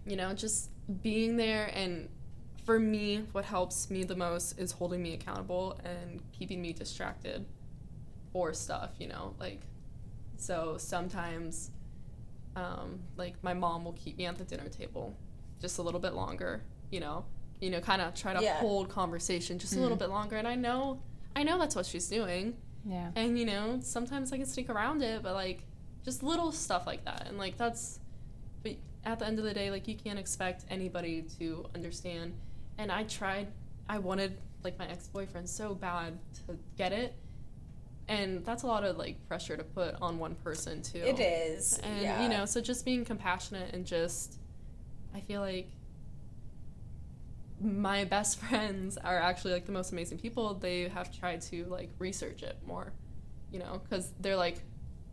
you 0.06 0.18
know, 0.18 0.34
just 0.34 0.70
being 1.02 1.38
there. 1.38 1.72
And 1.74 2.10
for 2.66 2.78
me, 2.78 3.24
what 3.32 3.46
helps 3.46 3.90
me 3.90 4.04
the 4.04 4.16
most 4.16 4.60
is 4.60 4.74
holding 4.74 5.02
me 5.02 5.14
accountable 5.14 5.80
and 5.84 6.22
keeping 6.32 6.62
me 6.62 6.74
distracted 6.74 7.46
or 8.34 8.54
stuff, 8.54 8.92
you 9.00 9.08
know, 9.08 9.34
like 9.40 9.62
so 10.38 10.76
sometimes 10.78 11.72
um, 12.56 13.00
like 13.18 13.36
my 13.44 13.54
mom 13.54 13.84
will 13.86 13.94
keep 13.94 14.18
me 14.18 14.26
at 14.26 14.38
the 14.38 14.44
dinner 14.44 14.70
table 14.70 15.16
just 15.60 15.78
a 15.78 15.82
little 15.82 16.00
bit 16.00 16.14
longer, 16.14 16.62
you 16.92 17.00
know, 17.00 17.26
you 17.62 17.70
know, 17.70 17.80
kind 17.80 18.02
of 18.02 18.14
try 18.14 18.34
to 18.34 18.44
Yeah. 18.44 18.56
hold 18.58 18.90
conversation 18.90 19.58
just 19.58 19.76
a 19.76 19.80
little 19.80 19.98
bit 19.98 20.10
longer. 20.10 20.36
And 20.38 20.48
I 20.48 20.56
know, 20.56 21.02
I 21.36 21.44
know 21.44 21.58
that's 21.58 21.76
what 21.76 21.86
she's 21.86 22.08
doing. 22.10 22.56
Yeah. 22.86 23.12
And 23.16 23.40
you 23.40 23.46
know, 23.46 23.80
sometimes 23.82 24.34
I 24.34 24.38
can 24.38 24.46
sneak 24.46 24.70
around 24.70 25.02
it, 25.02 25.24
but 25.24 25.34
like 25.34 25.64
just 26.04 26.22
little 26.22 26.52
stuff 26.52 26.86
like 26.86 27.06
that. 27.06 27.28
And 27.28 27.38
like 27.38 27.58
that's 27.58 28.00
but 28.62 28.76
at 29.06 29.20
the 29.20 29.26
end 29.26 29.40
of 29.40 29.46
the 29.46 29.54
day, 29.54 29.72
like 29.72 29.88
you 29.88 29.96
can't 29.96 30.20
expect 30.20 30.66
anybody 30.70 31.24
to 31.40 31.66
understand. 31.74 32.34
And 32.78 32.92
I 32.92 33.04
tried 33.04 33.48
I 33.88 34.00
wanted 34.00 34.38
like 34.64 34.78
my 34.78 34.88
ex-boyfriend 34.88 35.48
so 35.50 35.74
bad 35.76 36.18
to 36.48 36.58
get 36.78 36.92
it. 36.92 37.16
And 38.08 38.44
that's 38.46 38.64
a 38.64 38.68
lot 38.68 38.84
of 38.84 38.98
like 38.98 39.26
pressure 39.28 39.56
to 39.56 39.64
put 39.64 39.96
on 40.02 40.20
one 40.20 40.36
person 40.36 40.82
too. 40.82 41.00
It 41.00 41.20
is. 41.20 41.80
And 41.80 42.02
yeah. 42.02 42.22
you 42.24 42.30
know, 42.30 42.46
so 42.46 42.60
just 42.62 42.84
being 42.86 43.06
compassionate 43.06 43.74
and 43.74 43.86
just 43.86 44.38
I 45.16 45.22
feel 45.22 45.40
like 45.42 45.70
my 47.62 48.04
best 48.04 48.40
friends 48.44 48.98
are 48.98 49.18
actually 49.18 49.54
like 49.54 49.66
the 49.66 49.72
most 49.72 49.92
amazing 49.92 50.18
people. 50.20 50.54
They 50.56 50.88
have 50.90 51.18
tried 51.18 51.42
to 51.44 51.66
like 51.66 51.90
research 52.00 52.44
it 52.44 52.58
more, 52.66 52.92
you 53.52 53.60
know, 53.60 53.82
because 53.84 54.12
they're 54.20 54.36
like, 54.36 54.58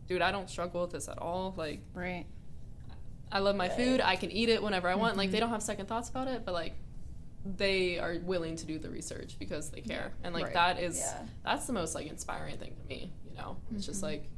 dude, 0.07 0.21
I 0.21 0.31
don't 0.31 0.49
struggle 0.49 0.81
with 0.81 0.91
this 0.91 1.07
at 1.07 1.17
all. 1.17 1.53
Like, 1.57 1.79
Right. 1.93 2.25
I 3.31 3.39
love 3.39 3.55
my 3.55 3.69
Right. 3.69 3.77
food. 3.77 4.01
I 4.01 4.17
can 4.17 4.29
eat 4.31 4.49
it 4.49 4.61
whenever 4.61 4.89
I 4.89 4.95
want. 4.95 5.15
Like, 5.15 5.27
Mm-hmm. 5.27 5.31
they 5.33 5.39
don't 5.39 5.49
have 5.51 5.63
second 5.63 5.85
thoughts 5.87 6.09
about 6.09 6.27
it, 6.27 6.43
but 6.43 6.53
like, 6.53 6.73
they 7.45 7.97
are 7.97 8.17
willing 8.23 8.55
to 8.57 8.65
do 8.65 8.77
the 8.77 8.89
research 8.89 9.37
because 9.39 9.69
they 9.71 9.81
care. 9.81 10.11
And 10.23 10.33
like, 10.33 10.45
Right. 10.45 10.53
that 10.53 10.79
is, 10.79 10.99
Yeah. 10.99 11.25
that's 11.43 11.65
the 11.65 11.73
most 11.73 11.95
like 11.95 12.07
inspiring 12.07 12.57
thing 12.57 12.75
to 12.75 12.83
me, 12.87 13.11
you 13.27 13.35
know? 13.35 13.57
It's 13.75 13.85
just 13.85 14.03
like, 14.03 14.29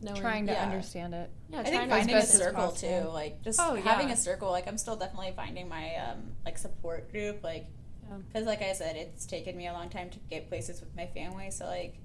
knowing, 0.00 0.20
Trying 0.20 0.46
to 0.48 0.52
Yeah. 0.52 0.64
understand 0.64 1.14
it. 1.14 1.30
yeah, 1.48 1.60
I 1.60 1.62
trying 1.62 1.72
think 1.74 1.84
to 1.84 1.96
finding 1.96 2.16
a 2.16 2.22
circle 2.22 2.72
too, 2.72 3.08
like 3.10 3.42
just 3.42 3.58
Oh, 3.60 3.74
having 3.76 4.08
yeah. 4.08 4.14
a 4.14 4.16
circle. 4.16 4.50
Like 4.50 4.66
I'm 4.66 4.76
still 4.78 4.96
definitely 4.96 5.32
finding 5.36 5.68
my 5.68 5.94
um 5.96 6.32
like 6.44 6.58
support 6.58 7.10
group. 7.10 7.42
Like 7.44 7.66
Yeah. 8.10 8.18
because 8.28 8.44
like 8.46 8.60
I 8.60 8.72
said, 8.72 8.96
it's 8.96 9.24
taken 9.24 9.56
me 9.56 9.66
a 9.68 9.72
long 9.72 9.88
time 9.88 10.10
to 10.10 10.18
get 10.28 10.48
places 10.48 10.80
with 10.80 10.94
my 10.96 11.06
family. 11.06 11.50
So 11.50 11.64
like 11.66 11.94
Yeah. 11.94 12.00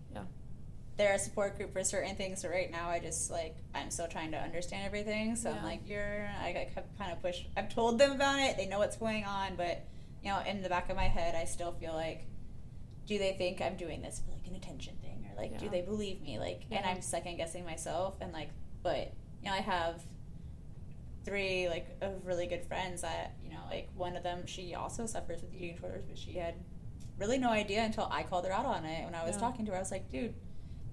They're 0.99 1.15
a 1.15 1.19
support 1.19 1.55
group 1.57 1.71
for 1.71 1.83
certain 1.83 2.15
things. 2.17 2.41
So 2.41 2.49
right 2.49 2.69
now, 2.69 2.89
I 2.89 2.99
just 2.99 3.31
like 3.31 3.55
I'm 3.73 3.89
still 3.89 4.07
trying 4.07 4.31
to 4.33 4.37
understand 4.37 4.85
everything. 4.85 5.35
So 5.37 5.49
I'm 5.49 5.63
like 5.63 5.87
you're 5.87 6.29
I 6.43 6.51
got 6.51 6.83
kind 6.99 7.11
of 7.11 7.21
pushed. 7.21 7.47
I've 7.57 7.73
told 7.73 7.97
them 7.97 8.11
about 8.11 8.37
it. 8.39 8.57
They 8.57 8.67
know 8.67 8.79
what's 8.79 8.97
going 8.97 9.23
on, 9.23 9.55
but 9.55 9.87
you 10.21 10.29
know, 10.29 10.41
in 10.45 10.61
the 10.61 10.69
back 10.69 10.89
of 10.89 10.97
my 10.97 11.07
head, 11.07 11.33
I 11.33 11.45
still 11.45 11.71
feel 11.71 11.93
like, 11.93 12.25
do 13.07 13.17
they 13.17 13.31
think 13.31 13.61
I'm 13.61 13.77
doing 13.77 14.01
this 14.01 14.19
for 14.19 14.31
like 14.33 14.45
an 14.45 14.55
attention 14.55 14.95
thing, 15.01 15.25
or 15.31 15.41
like 15.41 15.57
do 15.57 15.69
they 15.69 15.81
believe 15.81 16.21
me? 16.21 16.37
Like, 16.37 16.63
and 16.69 16.85
I'm 16.85 17.01
second 17.01 17.37
guessing 17.37 17.63
myself, 17.65 18.15
and 18.19 18.33
like, 18.33 18.49
but 18.83 19.13
you 19.41 19.49
know, 19.49 19.53
I 19.53 19.61
have 19.61 20.03
three 21.23 21.69
like 21.69 21.87
of 22.01 22.25
really 22.25 22.47
good 22.47 22.65
friends 22.65 23.01
that 23.03 23.35
you 23.43 23.51
know 23.51 23.59
like 23.69 23.89
one 23.95 24.15
of 24.15 24.23
them 24.23 24.45
she 24.45 24.73
also 24.73 25.05
suffers 25.05 25.41
with 25.41 25.53
eating 25.53 25.75
disorders 25.75 26.03
but 26.07 26.17
she 26.17 26.33
had 26.33 26.55
really 27.19 27.37
no 27.37 27.49
idea 27.49 27.83
until 27.83 28.07
i 28.09 28.23
called 28.23 28.45
her 28.45 28.53
out 28.53 28.65
on 28.65 28.85
it 28.85 29.03
when 29.03 29.13
i 29.13 29.23
was 29.25 29.35
Yeah. 29.35 29.41
talking 29.41 29.65
to 29.65 29.71
her 29.71 29.77
i 29.77 29.81
was 29.81 29.91
like 29.91 30.09
dude 30.09 30.33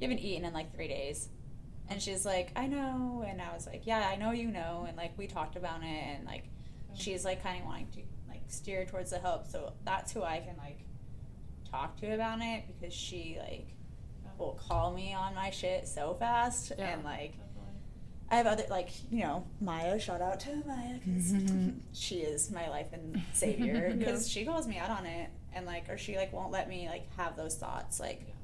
you 0.01 0.09
haven't 0.09 0.23
eaten 0.23 0.44
in 0.44 0.52
like 0.52 0.74
three 0.74 0.89
days. 0.89 1.28
And 1.89 2.02
she's 2.02 2.24
like 2.27 2.52
i 2.56 2.66
know. 2.66 3.24
And 3.27 3.40
i 3.40 3.52
was 3.55 3.66
like 3.66 3.82
yeah 3.86 4.09
i 4.10 4.16
know 4.16 4.32
you 4.32 4.51
know. 4.51 4.85
And 4.89 4.97
like 4.97 5.16
we 5.16 5.27
talked 5.27 5.56
about 5.56 5.82
it 5.82 6.16
and 6.16 6.27
like 6.27 6.44
mm-hmm. 6.44 6.94
she's 6.94 7.24
like 7.24 7.43
kind 7.43 7.60
of 7.60 7.66
wanting 7.66 7.89
to 7.94 8.01
like 8.28 8.43
steer 8.48 8.85
towards 8.85 9.10
the 9.10 9.18
help. 9.18 9.47
So 9.47 9.73
that's 9.85 10.12
who 10.12 10.23
i 10.23 10.39
can 10.39 10.56
like 10.56 10.81
talk 11.70 11.97
to 12.01 12.14
about 12.14 12.39
it 12.40 12.64
because 12.66 12.94
she 12.94 13.36
like 13.40 13.68
oh. 14.27 14.31
will 14.39 14.60
call 14.68 14.93
me 14.93 15.14
on 15.14 15.35
my 15.35 15.51
shit 15.51 15.86
so 15.86 16.14
fast 16.18 16.73
Yeah. 16.78 16.94
and 16.94 17.05
like 17.05 17.35
I 18.31 18.36
have 18.36 18.47
other 18.47 18.64
like 18.70 18.90
you 19.10 19.20
know 19.20 19.47
Maya. 19.60 19.98
Shout 20.01 20.20
out 20.20 20.40
to 20.40 20.62
Maya 20.66 20.98
because 21.05 21.32
she 21.93 22.16
is 22.16 22.51
my 22.51 22.68
life 22.68 22.89
and 22.93 23.23
savior 23.32 23.94
because 23.98 24.28
she 24.28 24.44
calls 24.44 24.66
me 24.66 24.78
out 24.78 24.90
on 24.90 25.06
it 25.06 25.31
and 25.55 25.64
like 25.64 25.89
or 25.89 25.97
she 25.97 26.16
like 26.16 26.32
won't 26.32 26.51
let 26.51 26.68
me 26.68 26.89
like 26.89 27.09
have 27.16 27.36
those 27.36 27.56
thoughts 27.56 28.01
like 28.01 28.35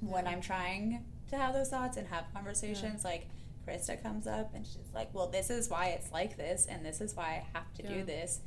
when 0.00 0.26
I'm 0.26 0.40
trying 0.40 1.04
to 1.30 1.36
have 1.36 1.54
those 1.54 1.68
thoughts 1.68 1.96
and 1.96 2.06
have 2.08 2.24
conversations 2.32 3.04
like 3.04 3.28
Krista 3.66 4.02
comes 4.02 4.26
up 4.26 4.54
and 4.54 4.66
she's 4.66 4.92
like 4.94 5.12
well 5.12 5.28
this 5.28 5.50
is 5.50 5.68
why 5.68 5.88
it's 5.88 6.10
like 6.10 6.36
this 6.36 6.66
and 6.66 6.84
this 6.84 7.00
is 7.00 7.14
why 7.14 7.24
I 7.24 7.46
have 7.58 7.72
to 7.74 7.82
Yeah. 7.82 7.88
do 7.98 8.04
this 8.04 8.40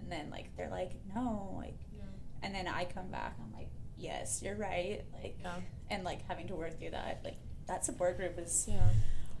and 0.00 0.10
then 0.10 0.30
like 0.30 0.54
they're 0.56 0.70
like 0.70 0.92
no 1.14 1.54
like 1.56 1.76
and 2.42 2.54
then 2.54 2.66
I 2.66 2.84
come 2.84 3.08
back 3.08 3.36
I'm 3.40 3.52
like 3.52 3.68
yes 3.96 4.42
you're 4.42 4.56
right 4.56 5.02
like 5.22 5.36
Yeah. 5.42 5.54
and 5.90 6.02
like 6.04 6.26
having 6.26 6.48
to 6.48 6.54
work 6.56 6.78
through 6.78 6.90
that 6.90 7.20
like 7.24 7.36
that 7.68 7.84
support 7.84 8.16
group 8.16 8.38
is 8.38 8.66
Yeah. 8.68 8.88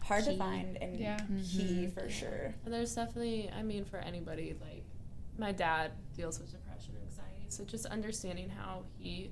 hard 0.02 0.24
to 0.24 0.36
find 0.36 0.76
and 0.80 0.98
Yeah. 0.98 1.16
key 1.18 1.88
mm-hmm. 1.88 1.90
for 1.90 2.08
sure. 2.08 2.54
And 2.64 2.72
there's 2.72 2.94
definitely, 2.94 3.50
I 3.50 3.62
mean, 3.62 3.84
for 3.84 3.98
anybody, 3.98 4.56
like 4.60 4.84
my 5.38 5.52
dad 5.52 5.92
deals 6.16 6.38
with 6.38 6.50
depression 6.52 6.94
and 6.96 7.04
anxiety, 7.08 7.46
so 7.48 7.64
just 7.64 7.84
understanding 7.86 8.48
how 8.48 8.84
he, 8.98 9.30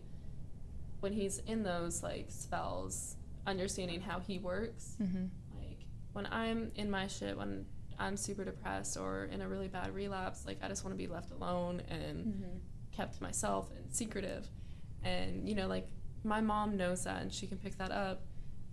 when 1.03 1.13
he's 1.13 1.39
in 1.39 1.65
those 1.65 2.03
like 2.03 2.27
spells, 2.29 3.17
understanding 3.45 4.01
how 4.01 4.21
he 4.21 4.39
works. 4.39 4.97
Mm-hmm. 5.03 5.25
Like 5.59 5.81
when 6.13 6.27
I'm 6.27 6.71
in 6.77 6.89
my 6.89 7.09
shit, 7.09 7.37
when 7.37 7.67
I'm 7.99 8.17
super 8.17 8.45
depressed 8.45 8.97
or 8.97 9.25
in 9.25 9.43
a 9.43 9.49
really 9.49 9.67
bad 9.67 9.93
relapse, 9.93 10.47
like 10.47 10.59
I 10.63 10.69
just 10.69 10.85
want 10.85 10.95
to 10.95 10.99
be 10.99 11.13
left 11.13 11.33
alone 11.33 11.83
and 11.89 12.61
kept 12.93 13.17
to 13.17 13.23
myself 13.23 13.69
and 13.77 13.93
secretive. 13.93 14.47
And 15.03 15.49
you 15.49 15.57
know, 15.57 15.67
like 15.67 15.89
my 16.23 16.41
mom 16.41 16.77
knows 16.77 17.03
that 17.03 17.21
and 17.21 17.33
she 17.33 17.49
can 17.49 17.59
pick 17.59 17.77
that 17.79 17.91
up 17.91 18.23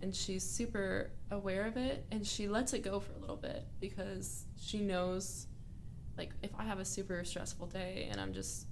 and 0.00 0.14
she's 0.14 0.48
super 0.48 1.10
aware 1.32 1.66
of 1.66 1.76
it 1.76 2.06
and 2.12 2.24
she 2.24 2.46
lets 2.46 2.72
it 2.74 2.84
go 2.84 3.00
for 3.00 3.12
a 3.12 3.18
little 3.18 3.36
bit 3.36 3.66
because 3.80 4.44
she 4.56 4.78
knows 4.78 5.48
like 6.16 6.30
if 6.42 6.50
I 6.56 6.62
have 6.62 6.78
a 6.78 6.84
super 6.84 7.24
stressful 7.24 7.66
day 7.66 8.08
and 8.08 8.20
I'm 8.20 8.32
just 8.32 8.68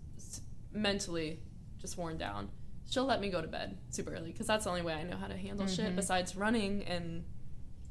mentally 0.72 1.40
just 1.80 1.98
worn 1.98 2.18
down, 2.18 2.50
she'll 2.90 3.04
let 3.04 3.20
me 3.20 3.28
go 3.28 3.40
to 3.42 3.48
bed 3.48 3.76
super 3.90 4.12
early 4.14 4.32
because 4.32 4.46
that's 4.46 4.64
the 4.64 4.70
only 4.70 4.82
way 4.82 4.94
I 4.94 5.02
know 5.02 5.16
how 5.16 5.26
to 5.26 5.36
handle 5.36 5.66
shit 5.66 5.94
besides 5.94 6.34
running 6.36 6.84
and 6.84 7.24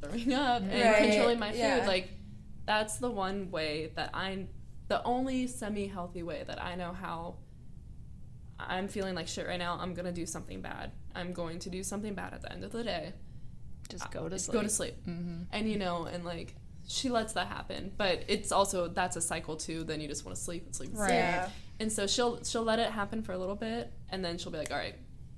throwing 0.01 0.33
up 0.33 0.61
and 0.63 0.71
Right, 0.71 1.09
controlling 1.11 1.39
my 1.39 1.51
food. 1.51 1.59
yeah. 1.59 1.85
Like 1.87 2.09
that's 2.65 2.97
the 2.97 3.09
one 3.11 3.49
way 3.51 3.91
that 3.95 4.09
I'm 4.13 4.49
the 4.87 5.03
only 5.03 5.47
semi-healthy 5.47 6.23
way 6.23 6.43
that 6.47 6.61
I 6.63 6.75
know 6.75 6.93
how. 6.93 7.37
I'm 8.59 8.87
feeling 8.87 9.13
like 9.13 9.27
shit 9.27 9.47
right 9.47 9.59
now. 9.59 9.77
I'm 9.79 9.93
gonna 9.93 10.11
do 10.11 10.25
something 10.25 10.61
bad. 10.61 10.91
I'm 11.15 11.31
going 11.33 11.59
to 11.59 11.69
do 11.69 11.83
something 11.83 12.13
bad 12.15 12.33
at 12.33 12.41
the 12.41 12.51
end 12.51 12.63
of 12.63 12.71
the 12.71 12.83
day. 12.83 13.13
Just 13.89 14.09
go 14.11 14.23
to 14.23 14.35
Just 14.35 14.45
sleep. 14.45 14.53
Go 14.53 14.63
to 14.63 14.69
sleep. 14.69 14.95
Mm-hmm. 15.07 15.43
And 15.51 15.69
you 15.71 15.77
know, 15.77 16.05
and 16.05 16.25
like 16.25 16.55
she 16.87 17.09
lets 17.09 17.33
that 17.33 17.47
happen, 17.47 17.91
but 17.97 18.23
it's 18.27 18.51
also 18.51 18.87
that's 18.87 19.15
a 19.15 19.21
cycle 19.21 19.55
too. 19.57 19.83
Then 19.83 20.01
you 20.01 20.07
just 20.07 20.25
want 20.25 20.35
to 20.37 20.43
sleep 20.43 20.65
and 20.65 20.75
sleep 20.75 20.89
and 20.89 20.99
Right. 20.99 21.07
sleep. 21.09 21.19
Yeah. 21.19 21.49
And 21.79 21.91
so 21.91 22.07
she'll 22.07 22.43
she'll 22.43 22.63
let 22.63 22.79
it 22.79 22.91
happen 22.91 23.21
for 23.21 23.33
a 23.33 23.37
little 23.37 23.55
bit, 23.55 23.91
and 24.09 24.23
then 24.23 24.37
she'll 24.37 24.51
be 24.51 24.57
like, 24.57 24.71
"All 24.71 24.77
right, 24.77 24.95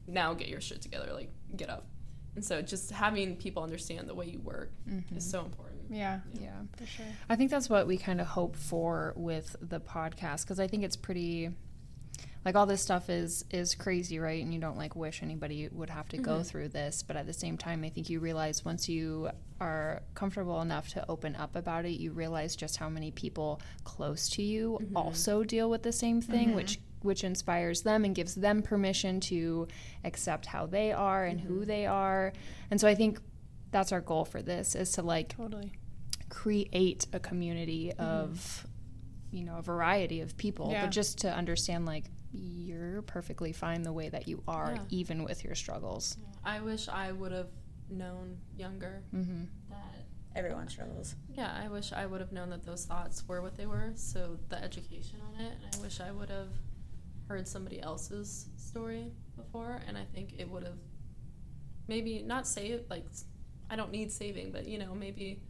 now 0.07 0.33
get 0.33 0.47
your 0.47 0.61
shit 0.61 0.81
together. 0.81 1.11
Like 1.13 1.31
get 1.55 1.69
up." 1.69 1.87
And 2.35 2.45
so 2.45 2.61
just 2.61 2.91
having 2.91 3.35
people 3.35 3.63
understand 3.63 4.07
the 4.07 4.15
way 4.15 4.27
you 4.27 4.39
work 4.39 4.71
mm-hmm. 4.87 5.17
is 5.17 5.29
so 5.29 5.43
important. 5.43 5.81
Yeah. 5.89 6.19
Yeah. 6.39 6.51
For 6.77 6.85
sure. 6.85 7.05
I 7.29 7.35
think 7.35 7.51
that's 7.51 7.69
what 7.69 7.87
we 7.87 7.97
kind 7.97 8.21
of 8.21 8.27
hope 8.27 8.55
for 8.55 9.13
with 9.15 9.55
the 9.61 9.79
podcast 9.79 10.43
because 10.43 10.59
I 10.59 10.67
think 10.67 10.83
it's 10.83 10.95
pretty 10.95 11.49
like 12.45 12.55
all 12.55 12.65
this 12.65 12.81
stuff 12.81 13.09
is 13.09 13.43
is 13.51 13.75
crazy, 13.75 14.19
right? 14.19 14.41
And 14.41 14.53
you 14.53 14.59
don't 14.59 14.77
like 14.77 14.95
wish 14.95 15.21
anybody 15.21 15.67
would 15.71 15.89
have 15.89 16.07
to 16.09 16.17
go 16.17 16.35
mm-hmm. 16.35 16.43
through 16.43 16.69
this, 16.69 17.03
but 17.03 17.17
at 17.17 17.25
the 17.25 17.33
same 17.33 17.57
time, 17.57 17.83
I 17.83 17.89
think 17.89 18.09
you 18.09 18.19
realize 18.19 18.63
once 18.63 18.87
you 18.87 19.29
are 19.59 20.01
comfortable 20.15 20.61
enough 20.61 20.87
to 20.89 21.05
open 21.09 21.35
up 21.35 21.55
about 21.55 21.85
it, 21.85 21.99
you 21.99 22.11
realize 22.11 22.55
just 22.55 22.77
how 22.77 22.89
many 22.89 23.11
people 23.11 23.61
close 23.83 24.29
to 24.29 24.41
you 24.41 24.79
mm-hmm. 24.81 24.95
also 24.95 25.43
deal 25.43 25.69
with 25.69 25.83
the 25.83 25.91
same 25.91 26.21
thing, 26.21 26.47
mm-hmm. 26.47 26.55
which 26.55 26.79
which 27.01 27.23
inspires 27.23 27.81
them 27.81 28.03
and 28.03 28.15
gives 28.15 28.35
them 28.35 28.61
permission 28.61 29.19
to 29.19 29.67
accept 30.03 30.45
how 30.45 30.65
they 30.65 30.91
are 30.91 31.25
and 31.25 31.39
who 31.39 31.65
they 31.65 31.85
are. 31.85 32.33
And 32.71 32.79
so 32.79 32.87
I 32.87 32.95
think 32.95 33.19
that's 33.71 33.91
our 33.91 34.01
goal 34.01 34.25
for 34.25 34.41
this 34.41 34.75
is 34.75 34.91
to 34.93 35.01
like 35.01 35.29
Totally. 35.29 35.71
create 36.29 37.07
a 37.13 37.19
community 37.19 37.93
of 37.93 38.65
you 39.31 39.43
know 39.43 39.57
a 39.57 39.61
variety 39.61 40.21
of 40.21 40.35
people 40.37 40.71
Yeah. 40.71 40.85
but 40.85 40.91
just 40.91 41.19
to 41.19 41.33
understand 41.33 41.85
like 41.85 42.05
you're 42.31 43.01
perfectly 43.03 43.51
fine 43.53 43.81
the 43.83 43.93
way 43.93 44.09
that 44.09 44.27
you 44.27 44.43
are 44.47 44.73
Yeah. 44.75 44.83
even 44.89 45.23
with 45.23 45.43
your 45.43 45.55
struggles 45.55 46.17
I 46.43 46.61
wish 46.61 46.87
I 46.87 47.11
would 47.11 47.31
have 47.31 47.49
known 47.89 48.37
younger 48.55 49.03
mm-hmm. 49.13 49.43
that 49.69 50.05
Everyone 50.35 50.67
struggles. 50.69 51.15
yeah, 51.33 51.51
I 51.61 51.67
wish 51.69 51.91
I 51.91 52.05
would 52.05 52.21
have 52.21 52.31
known 52.31 52.51
that 52.51 52.63
those 52.63 52.85
thoughts 52.85 53.27
were 53.27 53.41
what 53.41 53.55
they 53.57 53.65
were. 53.65 53.91
So 53.95 54.37
the 54.49 54.63
education 54.63 55.19
on 55.27 55.41
it, 55.43 55.53
and 55.63 55.75
I 55.75 55.81
wish 55.81 55.99
I 55.99 56.11
would 56.11 56.29
have 56.29 56.49
heard 57.27 57.47
somebody 57.47 57.81
else's 57.81 58.47
story 58.55 59.11
before, 59.35 59.81
and 59.87 59.97
I 59.97 60.05
think 60.13 60.35
it 60.37 60.47
would 60.49 60.63
have 60.63 60.77
maybe 61.87 62.21
not 62.21 62.47
saved 62.47 62.89
like 62.91 63.05
I 63.71 63.75
don't 63.75 63.91
need 63.91 64.11
saving, 64.11 64.51
but 64.51 64.67
you 64.67 64.77
know 64.77 64.93
maybe 64.93 65.41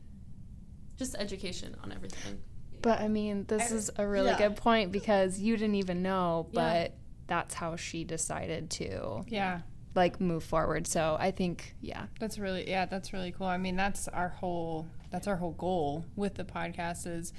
just 0.98 1.14
education 1.16 1.76
on 1.84 1.92
everything. 1.92 2.40
But 2.82 3.00
i 3.02 3.08
mean 3.08 3.46
this 3.48 3.72
I- 3.72 3.76
is 3.76 3.92
a 3.98 4.08
really 4.08 4.30
yeah. 4.32 4.38
good 4.38 4.56
point 4.56 4.92
because 4.92 5.40
you 5.40 5.58
didn't 5.58 5.76
even 5.76 6.02
know 6.02 6.48
Yeah. 6.52 6.84
but 6.84 6.94
that's 7.28 7.54
how 7.56 7.76
she 7.76 8.04
decided 8.04 8.70
to 8.72 9.24
Yeah. 9.28 9.62
like 9.96 10.20
move 10.20 10.44
forward 10.44 10.88
so 10.88 11.16
i 11.20 11.32
think 11.32 11.76
yeah 11.82 12.08
That's 12.20 12.38
really 12.40 12.70
yeah, 12.70 12.86
that's 12.86 13.14
really 13.14 13.32
cool. 13.32 13.48
I 13.48 13.58
mean, 13.58 13.76
that's 13.76 14.08
our 14.08 14.30
whole 14.30 14.88
that's 15.12 15.28
our 15.28 15.36
whole 15.38 15.54
goal 15.54 16.06
with 16.16 16.36
the 16.36 16.44
podcast 16.44 17.08
is 17.08 17.34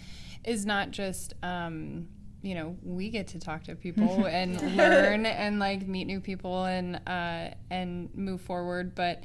is 0.45 0.65
not 0.67 0.91
just 0.91 1.35
um 1.43 2.09
you 2.43 2.55
know, 2.55 2.75
we 2.83 3.11
get 3.11 3.27
to 3.29 3.39
talk 3.39 3.65
to 3.65 3.75
people 3.77 4.25
and 4.39 4.61
learn 4.77 5.27
and 5.27 5.59
like 5.59 5.87
meet 5.87 6.07
new 6.07 6.21
people 6.21 6.65
and 6.65 6.97
uh 7.07 7.55
and 7.71 8.09
move 8.15 8.41
forward, 8.41 8.95
but 8.95 9.25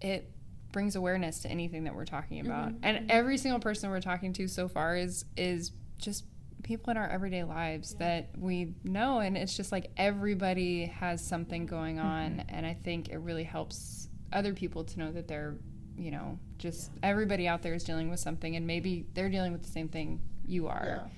it 0.00 0.30
brings 0.72 0.96
awareness 0.96 1.40
to 1.40 1.48
anything 1.48 1.84
that 1.84 1.94
we're 1.94 2.04
talking 2.04 2.42
mm-hmm, 2.42 2.50
about. 2.50 2.72
And 2.82 2.96
mm-hmm. 2.98 3.06
every 3.10 3.38
single 3.38 3.60
person 3.60 3.90
we're 3.90 4.00
talking 4.00 4.32
to 4.34 4.48
so 4.48 4.68
far 4.68 4.96
is 4.96 5.24
is 5.36 5.72
just 5.98 6.24
people 6.62 6.90
in 6.90 6.96
our 6.96 7.08
everyday 7.08 7.44
lives 7.44 7.94
that 7.94 8.30
we 8.36 8.74
know. 8.84 9.20
And 9.20 9.36
it's 9.36 9.56
just 9.56 9.72
like 9.72 9.90
everybody 9.96 10.86
has 10.86 11.24
something 11.24 11.66
going 11.66 11.96
mm-hmm. 11.96 12.06
on. 12.06 12.44
And 12.48 12.66
I 12.66 12.74
think 12.74 13.10
it 13.10 13.18
really 13.18 13.44
helps 13.44 14.08
other 14.32 14.54
people 14.54 14.84
to 14.84 14.98
know 14.98 15.12
that 15.12 15.28
they're, 15.28 15.56
you 15.96 16.10
know, 16.10 16.38
just 16.58 16.90
everybody 17.02 17.46
out 17.46 17.62
there 17.62 17.74
is 17.74 17.84
dealing 17.84 18.10
with 18.10 18.20
something 18.20 18.56
and 18.56 18.66
maybe 18.66 19.06
they're 19.14 19.28
dealing 19.28 19.52
with 19.52 19.62
the 19.62 19.70
same 19.70 19.88
thing 19.88 20.20
you 20.44 20.68
are. 20.68 21.10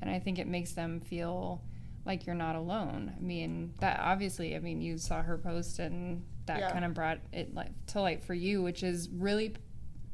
And 0.00 0.10
I 0.10 0.18
think 0.18 0.38
it 0.38 0.46
makes 0.46 0.72
them 0.72 1.00
feel 1.00 1.62
like 2.04 2.26
you're 2.26 2.34
not 2.34 2.56
alone. 2.56 3.12
I 3.16 3.20
mean, 3.20 3.74
that 3.80 4.00
obviously, 4.00 4.56
I 4.56 4.58
mean, 4.58 4.80
you 4.80 4.98
saw 4.98 5.22
her 5.22 5.38
post 5.38 5.78
and 5.78 6.24
that 6.46 6.58
Yeah. 6.60 6.72
kind 6.72 6.84
of 6.84 6.94
brought 6.94 7.18
it 7.32 7.54
like 7.54 7.70
to 7.88 8.00
light 8.00 8.24
for 8.24 8.34
you, 8.34 8.62
which 8.62 8.82
is 8.82 9.08
really 9.10 9.54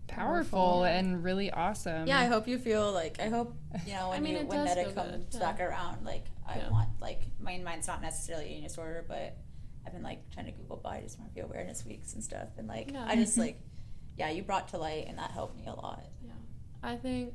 powerful 0.06 0.84
and 0.84 1.22
really 1.22 1.50
awesome. 1.50 2.06
Yeah, 2.06 2.18
I 2.18 2.26
hope 2.26 2.48
you 2.48 2.58
feel 2.58 2.92
like 2.92 3.20
I 3.20 3.28
hope 3.28 3.54
you 3.86 3.92
know 3.92 4.08
when 4.10 4.22
mean, 4.22 4.34
you 4.34 4.38
it 4.40 4.46
when 4.46 4.64
does 4.66 4.76
Meta 4.76 4.92
comes 4.92 5.10
good, 5.10 5.26
yeah. 5.32 5.40
back 5.40 5.60
around. 5.60 6.04
Like 6.04 6.24
I 6.46 6.58
Yeah. 6.58 6.70
want 6.70 6.88
like 7.00 7.22
my 7.40 7.58
mind's 7.58 7.86
not 7.86 8.02
necessarily 8.02 8.50
eating 8.50 8.62
disorder, 8.64 9.04
but 9.06 9.36
I've 9.86 9.92
been 9.92 10.02
like 10.02 10.28
trying 10.30 10.46
to 10.46 10.52
Google 10.52 10.76
body 10.76 11.02
dysmorphia 11.04 11.44
awareness 11.44 11.84
weeks 11.84 12.14
and 12.14 12.22
stuff, 12.24 12.48
and 12.58 12.66
like 12.68 12.90
Yeah. 12.92 13.04
I 13.06 13.16
just 13.16 13.36
like 13.46 13.60
yeah, 14.16 14.30
you 14.30 14.42
brought 14.42 14.68
to 14.68 14.78
light, 14.78 15.06
and 15.08 15.16
that 15.18 15.30
helped 15.30 15.56
me 15.56 15.66
a 15.66 15.74
lot. 15.74 16.04
Yeah. 16.24 16.32
I 16.82 16.96
think 16.96 17.34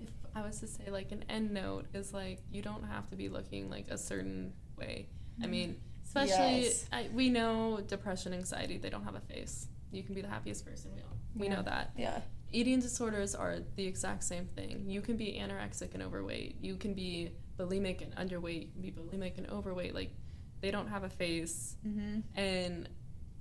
if 0.00 0.10
I 0.34 0.42
was 0.42 0.58
to 0.60 0.66
say 0.66 0.90
like 0.90 1.12
an 1.12 1.24
end 1.28 1.52
note 1.52 1.86
is 1.94 2.12
like 2.12 2.40
you 2.50 2.62
don't 2.62 2.84
have 2.84 3.08
to 3.10 3.16
be 3.16 3.28
looking 3.28 3.70
like 3.70 3.88
a 3.88 3.98
certain 3.98 4.52
way. 4.76 5.08
I 5.38 5.42
mm-hmm. 5.42 5.50
mean, 5.50 5.76
especially 6.22 6.62
Yes. 6.62 6.86
I, 6.92 7.08
we 7.12 7.28
know 7.30 7.80
depression, 7.86 8.32
anxiety, 8.34 8.78
they 8.78 8.90
don't 8.90 9.04
have 9.04 9.14
a 9.14 9.20
face. 9.20 9.68
You 9.92 10.02
can 10.02 10.14
be 10.14 10.20
the 10.22 10.28
happiest 10.28 10.64
person 10.66 10.90
we 10.94 11.02
all. 11.02 11.16
We 11.34 11.46
Yeah. 11.46 11.56
know 11.56 11.62
that. 11.62 11.92
Yeah, 11.96 12.20
Eating 12.50 12.80
disorders 12.80 13.34
are 13.34 13.58
the 13.76 13.86
exact 13.86 14.24
same 14.24 14.46
thing. 14.46 14.84
You 14.88 15.02
can 15.02 15.16
be 15.18 15.38
anorexic 15.38 15.92
and 15.94 16.02
overweight. 16.02 16.56
You 16.62 16.76
can 16.76 16.94
be 16.94 17.32
bulimic 17.58 18.00
and 18.02 18.14
underweight. 18.16 18.68
You 18.68 18.72
can 18.72 18.82
be 18.82 18.90
bulimic 18.92 19.36
and 19.36 19.46
overweight. 19.50 19.94
Like 19.94 20.12
they 20.60 20.70
don't 20.70 20.88
have 20.88 21.04
a 21.04 21.10
face. 21.10 21.76
mm-hmm. 21.86 22.20
And 22.38 22.88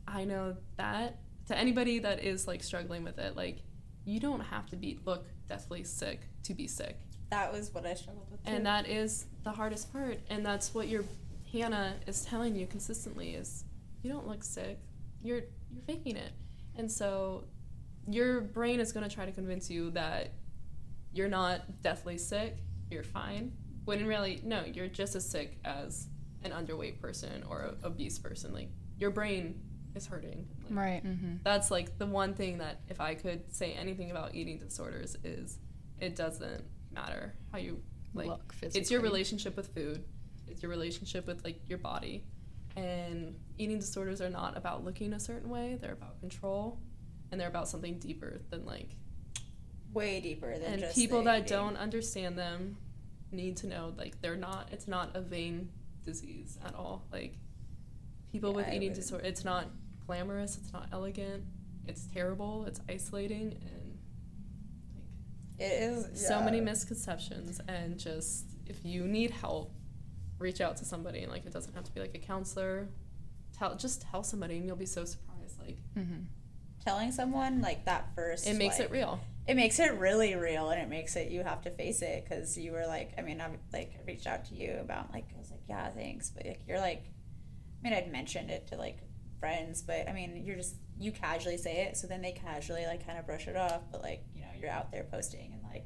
I 0.07 0.25
know 0.25 0.57
that 0.75 1.19
to 1.47 1.57
anybody 1.57 1.99
that 1.99 2.21
is 2.23 2.47
like 2.47 2.61
struggling 2.63 3.03
with 3.05 3.17
it, 3.17 3.35
like 3.37 3.59
you 4.03 4.19
don't 4.19 4.41
have 4.41 4.65
to 4.71 4.75
be 4.75 4.99
look 5.05 5.25
deathly 5.47 5.83
sick 5.85 6.21
to 6.43 6.53
be 6.53 6.67
sick. 6.67 6.97
that 7.29 7.51
was 7.53 7.73
what 7.73 7.85
I 7.85 7.93
struggled 7.93 8.29
with. 8.31 8.43
Too. 8.43 8.51
And 8.51 8.65
that 8.65 8.87
is 8.89 9.25
the 9.43 9.51
hardest 9.51 9.91
part. 9.93 10.19
And 10.29 10.45
that's 10.45 10.73
what 10.73 10.87
your 10.89 11.03
Hannah 11.59 11.95
is 12.05 12.23
telling 12.25 12.55
you 12.55 12.67
consistently 12.67 13.35
is 13.35 13.63
you 14.01 14.11
don't 14.11 14.27
look 14.27 14.43
sick. 14.43 14.79
You're 15.21 15.41
you're 15.71 15.83
faking 15.85 16.15
it. 16.15 16.31
And 16.75 16.91
so 16.91 17.45
your 18.07 18.41
brain 18.41 18.79
is 18.79 18.91
gonna 18.91 19.09
try 19.09 19.25
to 19.25 19.31
convince 19.31 19.69
you 19.69 19.91
that 19.91 20.33
you're 21.11 21.27
not 21.29 21.81
deathly 21.81 22.17
sick, 22.17 22.57
you're 22.91 23.03
fine. 23.03 23.53
When 23.85 23.99
in 23.99 24.07
reality, 24.07 24.41
no, 24.43 24.63
you're 24.65 24.87
just 24.87 25.15
as 25.15 25.27
sick 25.27 25.59
as 25.65 26.07
an 26.43 26.51
underweight 26.51 26.99
person 26.99 27.43
or 27.49 27.61
a 27.61 27.87
obese 27.87 28.19
person. 28.19 28.53
Like 28.53 28.69
your 28.97 29.11
brain 29.11 29.61
is 29.95 30.05
hurting. 30.05 30.47
Like, 30.69 30.77
Right. 30.77 31.05
mm-hmm. 31.05 31.37
that's 31.43 31.71
like 31.71 31.97
the 31.97 32.05
one 32.05 32.33
thing 32.33 32.59
that 32.59 32.81
if 32.89 33.01
I 33.01 33.15
could 33.15 33.53
say 33.53 33.73
anything 33.73 34.11
about 34.11 34.35
eating 34.35 34.59
disorders 34.59 35.15
is 35.23 35.57
it 35.99 36.15
doesn't 36.15 36.63
matter 36.91 37.33
how 37.51 37.57
you 37.57 37.81
like 38.13 38.27
Look 38.27 38.55
it's 38.61 38.89
your 38.89 39.01
relationship 39.01 39.55
with 39.55 39.67
food 39.73 40.03
it's 40.47 40.61
your 40.61 40.69
relationship 40.71 41.27
with 41.27 41.43
like 41.43 41.59
your 41.67 41.77
body. 41.77 42.23
And 42.75 43.35
eating 43.57 43.79
disorders 43.79 44.21
are 44.21 44.29
not 44.29 44.55
about 44.55 44.85
looking 44.85 45.13
a 45.13 45.19
certain 45.19 45.49
way 45.49 45.77
they're 45.81 45.93
about 45.93 46.19
control 46.19 46.79
and 47.31 47.41
they're 47.41 47.47
about 47.47 47.67
something 47.67 47.97
deeper 47.97 48.39
than 48.49 48.65
like 48.65 48.89
way 49.93 50.19
deeper 50.19 50.57
than 50.59 50.83
and 50.83 50.93
people 50.93 51.23
that 51.23 51.43
eating. 51.43 51.57
don't 51.57 51.77
understand 51.77 52.37
them 52.37 52.77
need 53.31 53.57
to 53.57 53.67
know 53.67 53.93
like 53.97 54.21
they're 54.21 54.35
not 54.35 54.69
it's 54.71 54.87
not 54.87 55.15
a 55.15 55.21
vain 55.21 55.69
disease 56.05 56.59
at 56.65 56.75
all. 56.75 57.05
Like 57.11 57.35
people 58.31 58.53
with 58.53 58.67
Yeah, 58.67 58.73
I 58.73 58.75
eating 58.75 58.93
disorder 58.93 59.25
it's 59.25 59.43
not 59.43 59.65
glamorous 60.05 60.57
it's 60.57 60.71
not 60.71 60.87
elegant 60.91 61.43
it's 61.87 62.07
terrible 62.07 62.65
it's 62.65 62.79
isolating 62.89 63.57
and 63.61 63.97
like 65.59 65.71
It 65.71 65.81
is 65.81 66.03
like 66.03 66.17
so 66.17 66.41
many 66.41 66.61
misconceptions 66.61 67.59
and 67.67 67.97
just 67.97 68.45
if 68.65 68.85
you 68.85 69.07
need 69.07 69.31
help 69.31 69.71
reach 70.39 70.61
out 70.61 70.77
to 70.77 70.85
somebody 70.85 71.23
and 71.23 71.31
like 71.31 71.45
it 71.45 71.53
doesn't 71.53 71.73
have 71.73 71.83
to 71.83 71.91
be 71.93 71.99
like 71.99 72.13
a 72.15 72.19
counselor 72.19 72.87
tell 73.57 73.75
just 73.75 74.01
tell 74.01 74.23
somebody 74.23 74.57
and 74.57 74.65
you'll 74.65 74.75
be 74.75 74.85
so 74.85 75.03
surprised 75.05 75.59
like 75.59 75.77
Mm-hmm. 75.97 76.23
telling 76.83 77.11
someone 77.11 77.61
like 77.61 77.85
that 77.85 78.09
first. 78.15 78.47
it 78.47 78.55
makes 78.55 78.77
like, 78.79 78.89
it 78.89 78.91
real 78.91 79.19
it 79.47 79.55
makes 79.55 79.79
it 79.79 79.93
really 79.93 80.35
real 80.35 80.69
and 80.69 80.81
it 80.81 80.89
makes 80.89 81.15
it 81.15 81.31
you 81.31 81.41
have 81.43 81.61
to 81.63 81.71
face 81.71 82.01
it 82.01 82.23
because 82.23 82.57
you 82.57 82.71
were 82.71 82.85
like 82.85 83.13
i 83.17 83.21
mean 83.21 83.41
i've 83.41 83.57
like 83.73 83.93
I 83.97 84.05
reached 84.05 84.27
out 84.27 84.45
to 84.45 84.55
you 84.55 84.77
about 84.79 85.11
like 85.13 85.25
i 85.35 85.39
was 85.39 85.49
like 85.49 85.61
yeah 85.67 85.89
thanks 85.89 86.29
but 86.29 86.45
like 86.45 86.61
you're 86.67 86.79
like 86.79 87.03
i 87.05 87.83
mean 87.89 87.93
i'd 87.93 88.11
mentioned 88.11 88.51
it 88.51 88.67
to 88.67 88.75
like 88.77 88.99
friends 89.39 89.81
but 89.81 90.07
i 90.07 90.13
mean 90.13 90.43
you're 90.45 90.55
just 90.57 90.75
you 90.99 91.11
casually 91.11 91.57
say 91.57 91.83
it 91.85 91.95
so 91.97 92.07
then 92.07 92.21
they 92.21 92.31
casually 92.31 92.85
like 92.85 93.05
kind 93.05 93.17
of 93.17 93.25
brush 93.25 93.47
it 93.47 93.55
off 93.55 93.81
but 93.91 94.01
like 94.01 94.23
you 94.35 94.41
know 94.41 94.47
you're 94.59 94.69
out 94.71 94.91
there 94.91 95.05
posting 95.11 95.53
and 95.53 95.61
like 95.71 95.85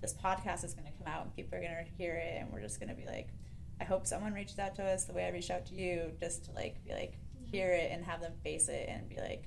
this 0.00 0.14
podcast 0.14 0.64
is 0.64 0.74
going 0.74 0.86
to 0.86 0.92
come 0.98 1.12
out 1.12 1.22
and 1.24 1.34
people 1.36 1.56
are 1.56 1.60
going 1.60 1.72
to 1.72 1.90
hear 1.96 2.14
it 2.14 2.36
and 2.40 2.52
we're 2.52 2.60
just 2.60 2.80
going 2.80 2.88
to 2.88 2.94
be 2.94 3.06
like 3.06 3.28
i 3.82 3.84
hope 3.84 4.06
someone 4.06 4.32
reaches 4.32 4.58
out 4.58 4.74
to 4.74 4.82
us 4.82 5.04
the 5.04 5.12
way 5.12 5.26
i 5.26 5.30
reached 5.30 5.50
out 5.50 5.66
to 5.66 5.74
you 5.74 6.12
just 6.20 6.44
to 6.44 6.52
like 6.52 6.82
be 6.84 6.92
like 6.92 7.14
hear 7.50 7.70
it 7.72 7.90
and 7.92 8.04
have 8.04 8.20
them 8.20 8.32
face 8.42 8.68
it 8.68 8.88
and 8.88 9.08
be 9.08 9.16
like 9.16 9.44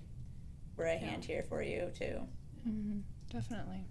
we're 0.78 0.86
a 0.86 0.98
hand 0.98 1.24
here 1.24 1.44
for 1.50 1.62
you 1.64 1.90
too 1.98 2.20
Mm-hmm. 2.68 3.00
Definitely. 3.32 3.86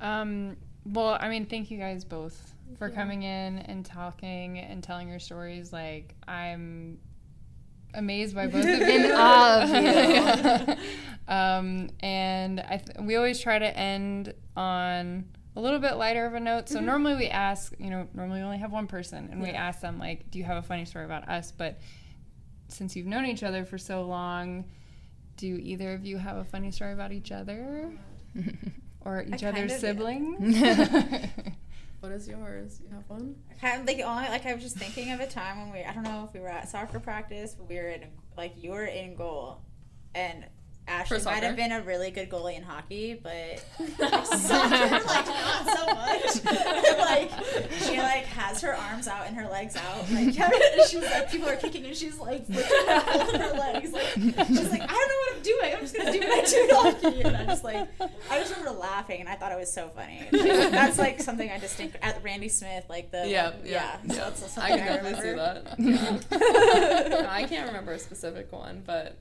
Um, 0.00 0.56
well, 0.84 1.16
I 1.20 1.28
mean, 1.28 1.46
thank 1.46 1.70
you 1.70 1.78
guys 1.78 2.04
both 2.04 2.54
for 2.78 2.88
you. 2.88 2.94
coming 2.94 3.22
in 3.22 3.58
and 3.58 3.84
talking 3.84 4.58
and 4.58 4.82
telling 4.82 5.08
your 5.08 5.18
stories. 5.18 5.72
Like, 5.72 6.14
I'm 6.28 6.98
amazed 7.94 8.34
by 8.34 8.46
both 8.48 8.64
of 8.64 8.80
you. 8.80 8.84
In 8.86 9.12
of 9.12 10.68
you. 10.68 10.74
um, 11.28 11.88
and 12.00 12.60
I 12.60 12.76
th- 12.84 12.98
we 13.00 13.16
always 13.16 13.40
try 13.40 13.58
to 13.58 13.78
end 13.78 14.34
on 14.56 15.24
a 15.56 15.60
little 15.60 15.78
bit 15.78 15.96
lighter 15.96 16.26
of 16.26 16.34
a 16.34 16.40
note. 16.40 16.68
So 16.68 16.76
mm-hmm. 16.76 16.86
normally 16.86 17.14
we 17.16 17.26
ask, 17.28 17.72
you 17.78 17.90
know, 17.90 18.08
normally 18.14 18.40
we 18.40 18.44
only 18.44 18.58
have 18.58 18.72
one 18.72 18.86
person, 18.86 19.28
and 19.30 19.40
we 19.40 19.50
ask 19.50 19.80
them 19.80 19.98
like, 19.98 20.30
"Do 20.30 20.38
you 20.38 20.44
have 20.44 20.56
a 20.56 20.62
funny 20.62 20.84
story 20.84 21.04
about 21.04 21.28
us?" 21.28 21.52
But 21.52 21.78
since 22.68 22.96
you've 22.96 23.06
known 23.06 23.26
each 23.26 23.42
other 23.42 23.64
for 23.64 23.78
so 23.78 24.04
long, 24.04 24.64
do 25.36 25.46
either 25.46 25.94
of 25.94 26.04
you 26.04 26.18
have 26.18 26.36
a 26.36 26.44
funny 26.44 26.70
story 26.70 26.92
about 26.92 27.12
each 27.12 27.32
other? 27.32 27.90
Or 29.04 29.22
each 29.22 29.42
kind 29.42 29.56
other's 29.56 29.74
of 29.74 29.80
siblings? 29.80 30.56
what 32.00 32.10
is 32.12 32.26
yours? 32.26 32.80
You 32.82 32.88
have 32.94 33.08
one? 33.08 33.36
Kind 33.60 33.82
of 33.82 33.86
like 33.86 34.00
only 34.00 34.28
like 34.28 34.46
I 34.46 34.54
was 34.54 34.62
just 34.62 34.76
thinking 34.76 35.12
of 35.12 35.20
a 35.20 35.26
time 35.26 35.60
when 35.60 35.72
we 35.72 35.84
I 35.84 35.92
don't 35.92 36.04
know 36.04 36.24
if 36.26 36.32
we 36.32 36.40
were 36.40 36.48
at 36.48 36.68
soccer 36.70 36.98
practice, 36.98 37.54
but 37.54 37.68
we 37.68 37.76
were 37.76 37.88
in 37.88 38.04
like 38.36 38.54
you 38.56 38.70
were 38.70 38.86
in 38.86 39.14
goal, 39.14 39.60
and 40.14 40.46
Ashley 40.86 41.18
might 41.24 41.42
have 41.42 41.56
been 41.56 41.72
a 41.72 41.80
really 41.80 42.10
good 42.10 42.28
goalie 42.28 42.56
in 42.56 42.62
hockey, 42.62 43.14
but 43.14 43.58
Soccer, 44.26 45.04
like 45.06 45.26
not 45.26 45.66
so 45.66 45.86
much. 45.94 46.44
like 46.98 47.30
she 47.80 47.98
like 47.98 48.24
has 48.26 48.60
her 48.60 48.74
arms 48.74 49.08
out 49.08 49.26
and 49.26 49.34
her 49.36 49.48
legs 49.48 49.76
out, 49.76 50.10
like 50.12 50.34
she's 50.86 51.02
like 51.02 51.30
people 51.30 51.48
are 51.48 51.56
kicking 51.56 51.86
and 51.86 51.96
she's 51.96 52.18
like 52.18 52.46
lifting 52.48 52.88
up 52.88 53.06
both 53.06 53.34
of 53.34 53.40
her 53.40 53.52
legs, 53.58 53.92
like 53.92 54.06
she's 54.12 54.70
like 54.70 54.82
I 54.82 54.86
don't 54.86 55.08
know 55.08 55.16
what 55.16 55.36
I'm 55.36 55.42
doing, 55.42 55.74
I'm 55.74 55.80
just 55.80 55.96
gonna 55.96 56.12
doing 56.12 56.28
my 56.28 56.40
two 56.42 56.66
donkey, 56.68 57.20
and 57.22 57.36
I'm 57.36 57.46
just 57.46 57.64
like, 57.64 57.88
I 58.30 58.38
just 58.38 58.50
remember 58.56 58.78
laughing, 58.78 59.20
and 59.20 59.28
I 59.28 59.36
thought 59.36 59.52
it 59.52 59.58
was 59.58 59.72
so 59.72 59.88
funny. 59.88 60.20
Like, 60.32 60.70
that's 60.70 60.98
like 60.98 61.20
something 61.20 61.50
I 61.50 61.58
distinct 61.58 61.96
at 62.02 62.22
Randy 62.22 62.48
Smith, 62.48 62.84
like 62.90 63.10
the 63.10 63.26
Yeah, 63.26 63.52
yeah. 63.64 63.96
yeah, 64.04 64.14
So 64.14 64.14
yeah. 64.14 64.24
that's 64.24 64.58
I 64.58 64.68
can 64.68 64.80
I, 64.80 64.84
definitely 64.84 65.20
see 65.22 65.34
that. 65.36 65.74
Yeah. 65.78 67.08
No, 67.08 67.26
I 67.28 67.44
can't 67.44 67.66
remember 67.68 67.92
a 67.92 67.98
specific 67.98 68.52
one, 68.52 68.82
but 68.86 69.16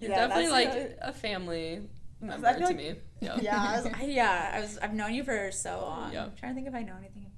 you're 0.00 0.10
Yeah, 0.10 0.26
definitely 0.28 0.50
like 0.50 0.72
the- 0.72 1.08
a 1.08 1.12
family 1.12 1.82
member 2.20 2.46
I 2.46 2.52
to 2.54 2.64
like- 2.64 2.76
me. 2.76 2.94
Yeah. 3.20 3.36
Yeah, 3.40 3.56
I 3.62 3.76
was, 3.82 3.86
I, 3.94 4.02
yeah, 4.04 4.50
I 4.54 4.60
was. 4.60 4.78
I've 4.78 4.94
known 4.94 5.12
you 5.14 5.24
for 5.24 5.50
so 5.52 5.80
long. 5.82 6.12
Yeah. 6.12 6.24
I'm 6.24 6.32
trying 6.36 6.52
to 6.52 6.54
think 6.54 6.68
if 6.68 6.74
I 6.74 6.82
know 6.82 6.94
anything 6.98 7.26
of 7.26 7.32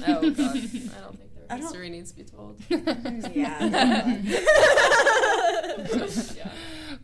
Karen. 0.00 0.02
Oh 0.08 0.30
god, 0.30 0.40
I 0.40 1.00
don't 1.00 1.16
think 1.18 1.34
their 1.34 1.44
I 1.50 1.54
don't- 1.54 1.62
history 1.62 1.90
needs 1.90 2.10
to 2.12 2.16
be 2.16 2.24
told. 2.24 2.60
Yeah. 3.34 4.16
yeah. 6.36 6.50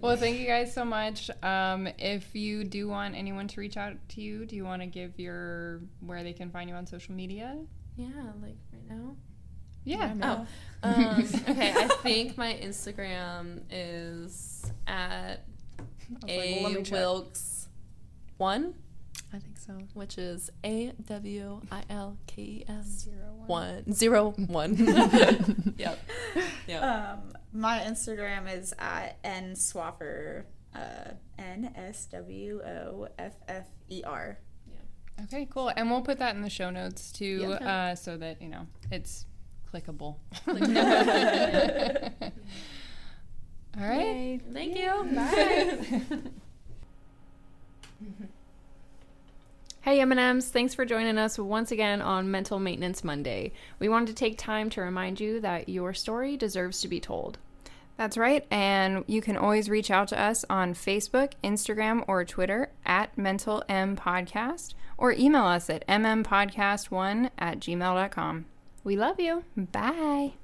Well, 0.00 0.16
thank 0.16 0.38
you 0.38 0.46
guys 0.46 0.72
so 0.72 0.84
much. 0.84 1.30
Um, 1.42 1.86
if 1.98 2.34
you 2.34 2.64
do 2.64 2.88
want 2.88 3.14
anyone 3.16 3.48
to 3.48 3.60
reach 3.60 3.76
out 3.76 3.92
to 4.10 4.20
you, 4.20 4.46
do 4.46 4.56
you 4.56 4.64
want 4.64 4.82
to 4.82 4.86
give 4.86 5.18
your 5.18 5.80
where 6.00 6.22
they 6.22 6.32
can 6.32 6.50
find 6.50 6.68
you 6.70 6.74
on 6.76 6.86
social 6.86 7.14
media? 7.14 7.58
Yeah, 7.96 8.06
like 8.42 8.56
right 8.72 8.88
now. 8.88 9.16
Yeah. 9.84 10.14
Oh, 10.22 10.46
um, 10.82 11.24
okay. 11.48 11.72
I 11.76 11.88
think 12.02 12.36
my 12.36 12.54
Instagram 12.62 13.62
is 13.70 14.70
at 14.86 15.44
like, 16.22 16.30
a 16.30 16.64
me 16.66 16.84
wilkes 16.90 17.68
one, 18.36 18.74
I 19.32 19.38
think 19.38 19.58
so. 19.58 19.78
which 19.94 20.18
is 20.18 20.50
a 20.64 20.92
w 21.06 21.60
i 21.70 21.82
l 21.90 22.16
k 22.26 22.42
e 22.42 22.64
s 22.68 22.86
Zero 22.86 23.44
one 23.46 23.92
zero 23.92 24.30
one. 24.48 24.76
yep. 25.78 25.98
Yep. 26.66 26.82
Um, 26.82 27.32
my 27.52 27.78
Instagram 27.80 28.52
is 28.52 28.72
at 28.78 29.18
n 29.22 29.52
swaffer, 29.54 30.44
uh, 30.74 31.12
N 31.38 31.72
S 31.76 32.06
W 32.06 32.60
O 32.62 33.08
F 33.18 33.34
F 33.48 33.66
E 33.88 34.02
R. 34.04 34.38
Okay, 35.24 35.46
cool. 35.50 35.70
And 35.76 35.90
we'll 35.90 36.00
put 36.02 36.18
that 36.18 36.34
in 36.34 36.40
the 36.42 36.50
show 36.50 36.70
notes 36.70 37.12
too, 37.12 37.56
Yeah. 37.60 37.90
uh, 37.90 37.94
so 37.94 38.16
that 38.16 38.40
you 38.40 38.48
know 38.48 38.66
it's 38.90 39.26
clickable. 39.72 40.16
All 43.78 43.88
right. 43.88 44.40
Thank 44.52 44.76
you. 44.76 45.04
Bye. 45.14 46.02
Hey 49.82 49.98
M&Ms, 50.00 50.50
thanks 50.50 50.74
for 50.74 50.84
joining 50.84 51.16
us 51.16 51.38
once 51.38 51.72
again 51.72 52.02
on 52.02 52.30
Mental 52.30 52.58
Maintenance 52.58 53.02
Monday. 53.02 53.52
We 53.78 53.88
wanted 53.88 54.08
to 54.08 54.14
take 54.14 54.36
time 54.36 54.68
to 54.70 54.82
remind 54.82 55.18
you 55.20 55.40
that 55.40 55.70
your 55.70 55.94
story 55.94 56.36
deserves 56.36 56.82
to 56.82 56.88
be 56.88 57.00
told. 57.00 57.38
That's 57.96 58.18
right. 58.18 58.46
And 58.50 59.04
you 59.06 59.22
can 59.22 59.38
always 59.38 59.70
reach 59.70 59.90
out 59.90 60.08
to 60.08 60.20
us 60.20 60.44
on 60.50 60.74
Facebook, 60.74 61.32
Instagram, 61.42 62.04
or 62.06 62.26
Twitter 62.26 62.70
at 62.84 63.16
Mental 63.16 63.64
M 63.70 63.96
Podcast 63.96 64.74
or 64.98 65.12
email 65.12 65.44
us 65.44 65.70
at 65.70 65.86
mmpodcast1 65.86 67.30
at 67.38 67.58
gmail.com. 67.58 68.44
We 68.84 68.96
love 68.96 69.20
you. 69.20 69.44
Bye. 69.56 70.34